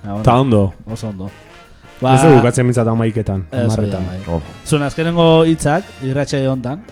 Ja, 0.02 0.08
bueno, 0.10 0.24
Ta 0.26 0.40
ondo. 0.40 0.64
Oso 0.90 1.08
ondo. 1.12 1.30
Ba, 2.00 2.16
ez 2.16 2.22
dugu 2.24 2.40
bukatzen 2.40 2.66
mintzat 2.66 2.88
amaiketan. 2.88 3.46
Da, 3.52 3.62
Amarretan. 3.68 4.06
bai. 4.10 4.18
Oh. 4.32 4.40
Zuen 4.66 4.82
azkenengo 4.82 5.28
hitzak, 5.46 5.84
irratxe 6.02 6.42
hontan. 6.48 6.82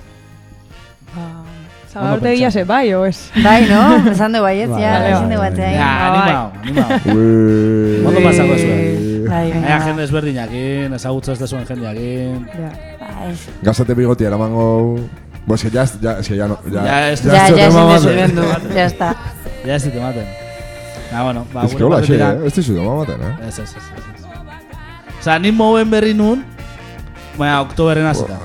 Zabaltegia 1.98 2.50
ze 2.50 2.64
bai, 2.64 2.94
o 2.94 3.04
ez? 3.06 3.18
Bai, 3.42 3.66
no? 3.68 4.10
Esan 4.12 4.32
du 4.32 4.40
baietz, 4.40 4.70
Bai, 4.70 4.82
ja, 4.82 4.92
dugu 5.18 5.28
bai, 5.28 5.38
batean. 5.38 5.74
Ja, 5.74 5.88
animau, 6.08 6.50
animau. 6.62 6.88
Ui. 7.14 8.04
Ondo 8.08 8.20
pasako 8.26 8.58
zuen. 8.58 9.24
Bai, 9.28 9.46
bai. 9.52 9.78
jende 9.86 10.02
ezberdinakin, 10.06 10.94
ezagutza 10.94 11.32
ez 11.34 11.38
dezuen 11.42 11.64
jendeakin. 11.68 12.44
Ja. 12.54 12.70
Bai. 13.00 13.32
Gazate 13.62 13.94
bigoti 13.98 14.24
eramango... 14.28 14.68
Bo, 15.48 15.54
es 15.54 15.62
que 15.64 15.70
ya, 15.70 15.84
ya, 16.02 16.18
es 16.20 16.28
que 16.28 16.36
ya 16.36 16.46
no... 16.46 16.58
Ya, 16.70 16.82
Ja, 16.84 17.10
ez- 17.10 17.22
Ja, 17.24 17.46
ja, 17.48 17.54
tema 17.54 17.68
ezin 17.68 17.86
bat, 17.88 17.94
dezu 17.94 18.08
eh. 18.10 18.16
gendu. 18.20 18.42
Ja, 18.74 18.84
está. 18.84 19.14
Ja 19.64 19.74
ez 19.74 19.82
dit 19.84 19.94
ematen. 19.96 20.26
Na, 21.12 21.22
bueno, 21.24 21.46
ba, 21.54 21.64
Es 21.64 21.74
que 21.74 21.84
hola, 21.84 22.02
xe, 22.04 22.18
eh? 22.20 22.46
Ez 22.46 22.52
dizu 22.54 22.74
dama 22.76 22.94
baten, 23.00 23.22
eh? 23.24 23.48
Ez, 23.48 23.58
ez, 23.58 23.70
ez. 23.76 23.84
Osa, 25.20 25.38
ni 25.38 25.50
mouen 25.52 25.88
berri 25.90 26.12
nun, 26.14 26.44
baina 27.38 27.62
oktoberren 27.64 28.06
hasita. 28.06 28.36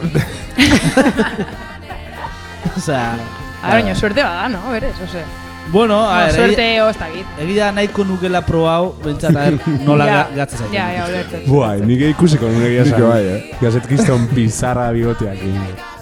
Osea, 2.77 3.13
Ara, 3.63 3.73
baina 3.79 3.95
suerte 3.95 4.23
bada, 4.23 4.49
no? 4.49 4.59
Berez, 4.71 4.95
ose. 5.03 5.23
bueno, 5.71 6.01
a 6.09 6.23
ver, 6.25 6.33
suerte 6.35 6.61
egi- 6.75 6.81
o 6.83 6.89
ez 6.89 6.97
dakit. 6.99 7.25
egia 7.39 7.71
nahiko 7.71 8.03
nukela 8.03 8.41
probau, 8.45 8.93
bentsat, 9.03 9.35
a 9.35 9.45
ver, 9.49 9.59
nola 9.87 10.05
Ja. 10.05 10.13
ga- 10.15 10.35
gatza 10.35 10.57
zaiten. 10.57 10.75
Ja, 10.75 10.89
ja, 10.93 11.05
ulertzen. 11.07 11.45
Buai, 11.47 11.79
nik 11.81 12.01
ikusiko 12.09 12.45
nire 12.51 12.67
egia 12.73 12.81
esan. 12.83 13.07
bai, 13.09 13.23
eh? 13.23 13.55
Gazet 13.61 13.87
kiston 13.87 14.27
bizarra 14.35 14.91
bigoteak. 14.91 15.37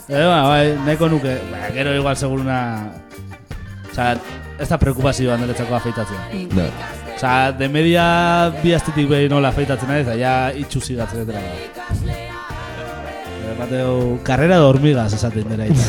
Eh, 0.09 0.25
ba, 0.25 0.41
bai, 0.49 0.73
nahiko 0.85 1.07
nuke, 1.09 1.38
ba, 1.51 1.69
gero 1.73 1.93
igual 1.95 2.15
seguruna... 2.17 2.57
Osa, 3.91 4.15
ez 4.59 4.67
da 4.69 4.77
preokupazioa 4.77 5.38
niretzako 5.38 5.75
afeitatzen. 5.75 6.49
Da. 6.55 6.65
Osa, 7.15 7.51
de 7.51 7.67
media 7.69 8.49
bi 8.63 8.73
astetik 8.73 9.07
behin 9.09 9.29
nola 9.29 9.49
afeitatzen 9.51 9.89
ari, 9.91 10.01
eta 10.07 10.15
ja 10.17 10.35
itxusi 10.55 10.95
gatzen 10.95 11.27
dira. 11.27 11.41
Eh, 13.61 13.63
Bateu, 13.63 14.19
karrera 14.23 14.57
de 14.57 14.63
hormigas 14.65 15.13
esaten 15.13 15.45
dira 15.49 15.67
ita. 15.67 15.85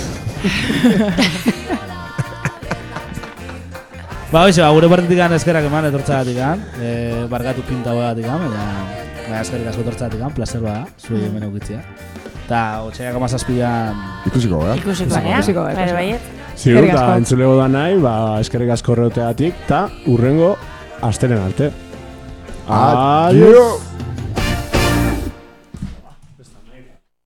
ba, 4.32 4.44
hoxe, 4.46 4.60
ba, 4.60 4.70
gure 4.76 4.88
partetik 4.92 5.16
gan 5.18 5.32
eskerak 5.36 5.64
eman 5.68 5.86
etortzagatik 5.88 6.36
gan, 6.36 6.60
e, 6.80 7.24
bargatu 7.32 7.64
pinta 7.68 7.94
hoagatik 7.96 8.26
gan, 8.28 8.40
baina, 8.44 8.66
baina 9.24 9.40
eskerik 9.40 9.68
asko 9.72 9.84
etortzagatik 9.86 10.20
gan, 10.20 10.34
placer 10.36 10.60
bada, 10.64 10.86
zuei 11.00 11.24
hemen 11.28 11.46
eukitzia. 11.48 11.80
Eta, 12.44 12.60
otxaiak 12.88 13.16
amazazpian, 13.16 13.96
Ikusiko, 14.28 14.60
eh? 14.68 14.76
Ikusiko, 14.82 15.14
ja. 15.16 15.38
Ikusiko, 15.38 15.64
Bai, 15.64 15.72
ikusiko. 15.72 15.96
baiet. 15.96 16.30
Ziur, 16.56 16.84
asko. 16.90 17.06
entzulego 17.22 17.54
da 17.56 17.68
nahi, 17.72 17.96
ba, 18.02 18.14
eskerrik 18.44 18.74
asko 18.76 18.92
horreoteatik, 18.96 19.62
eta 19.64 19.86
urrengo 20.12 20.50
asteren 21.08 21.40
arte. 21.46 21.70
Adio! 22.68 23.64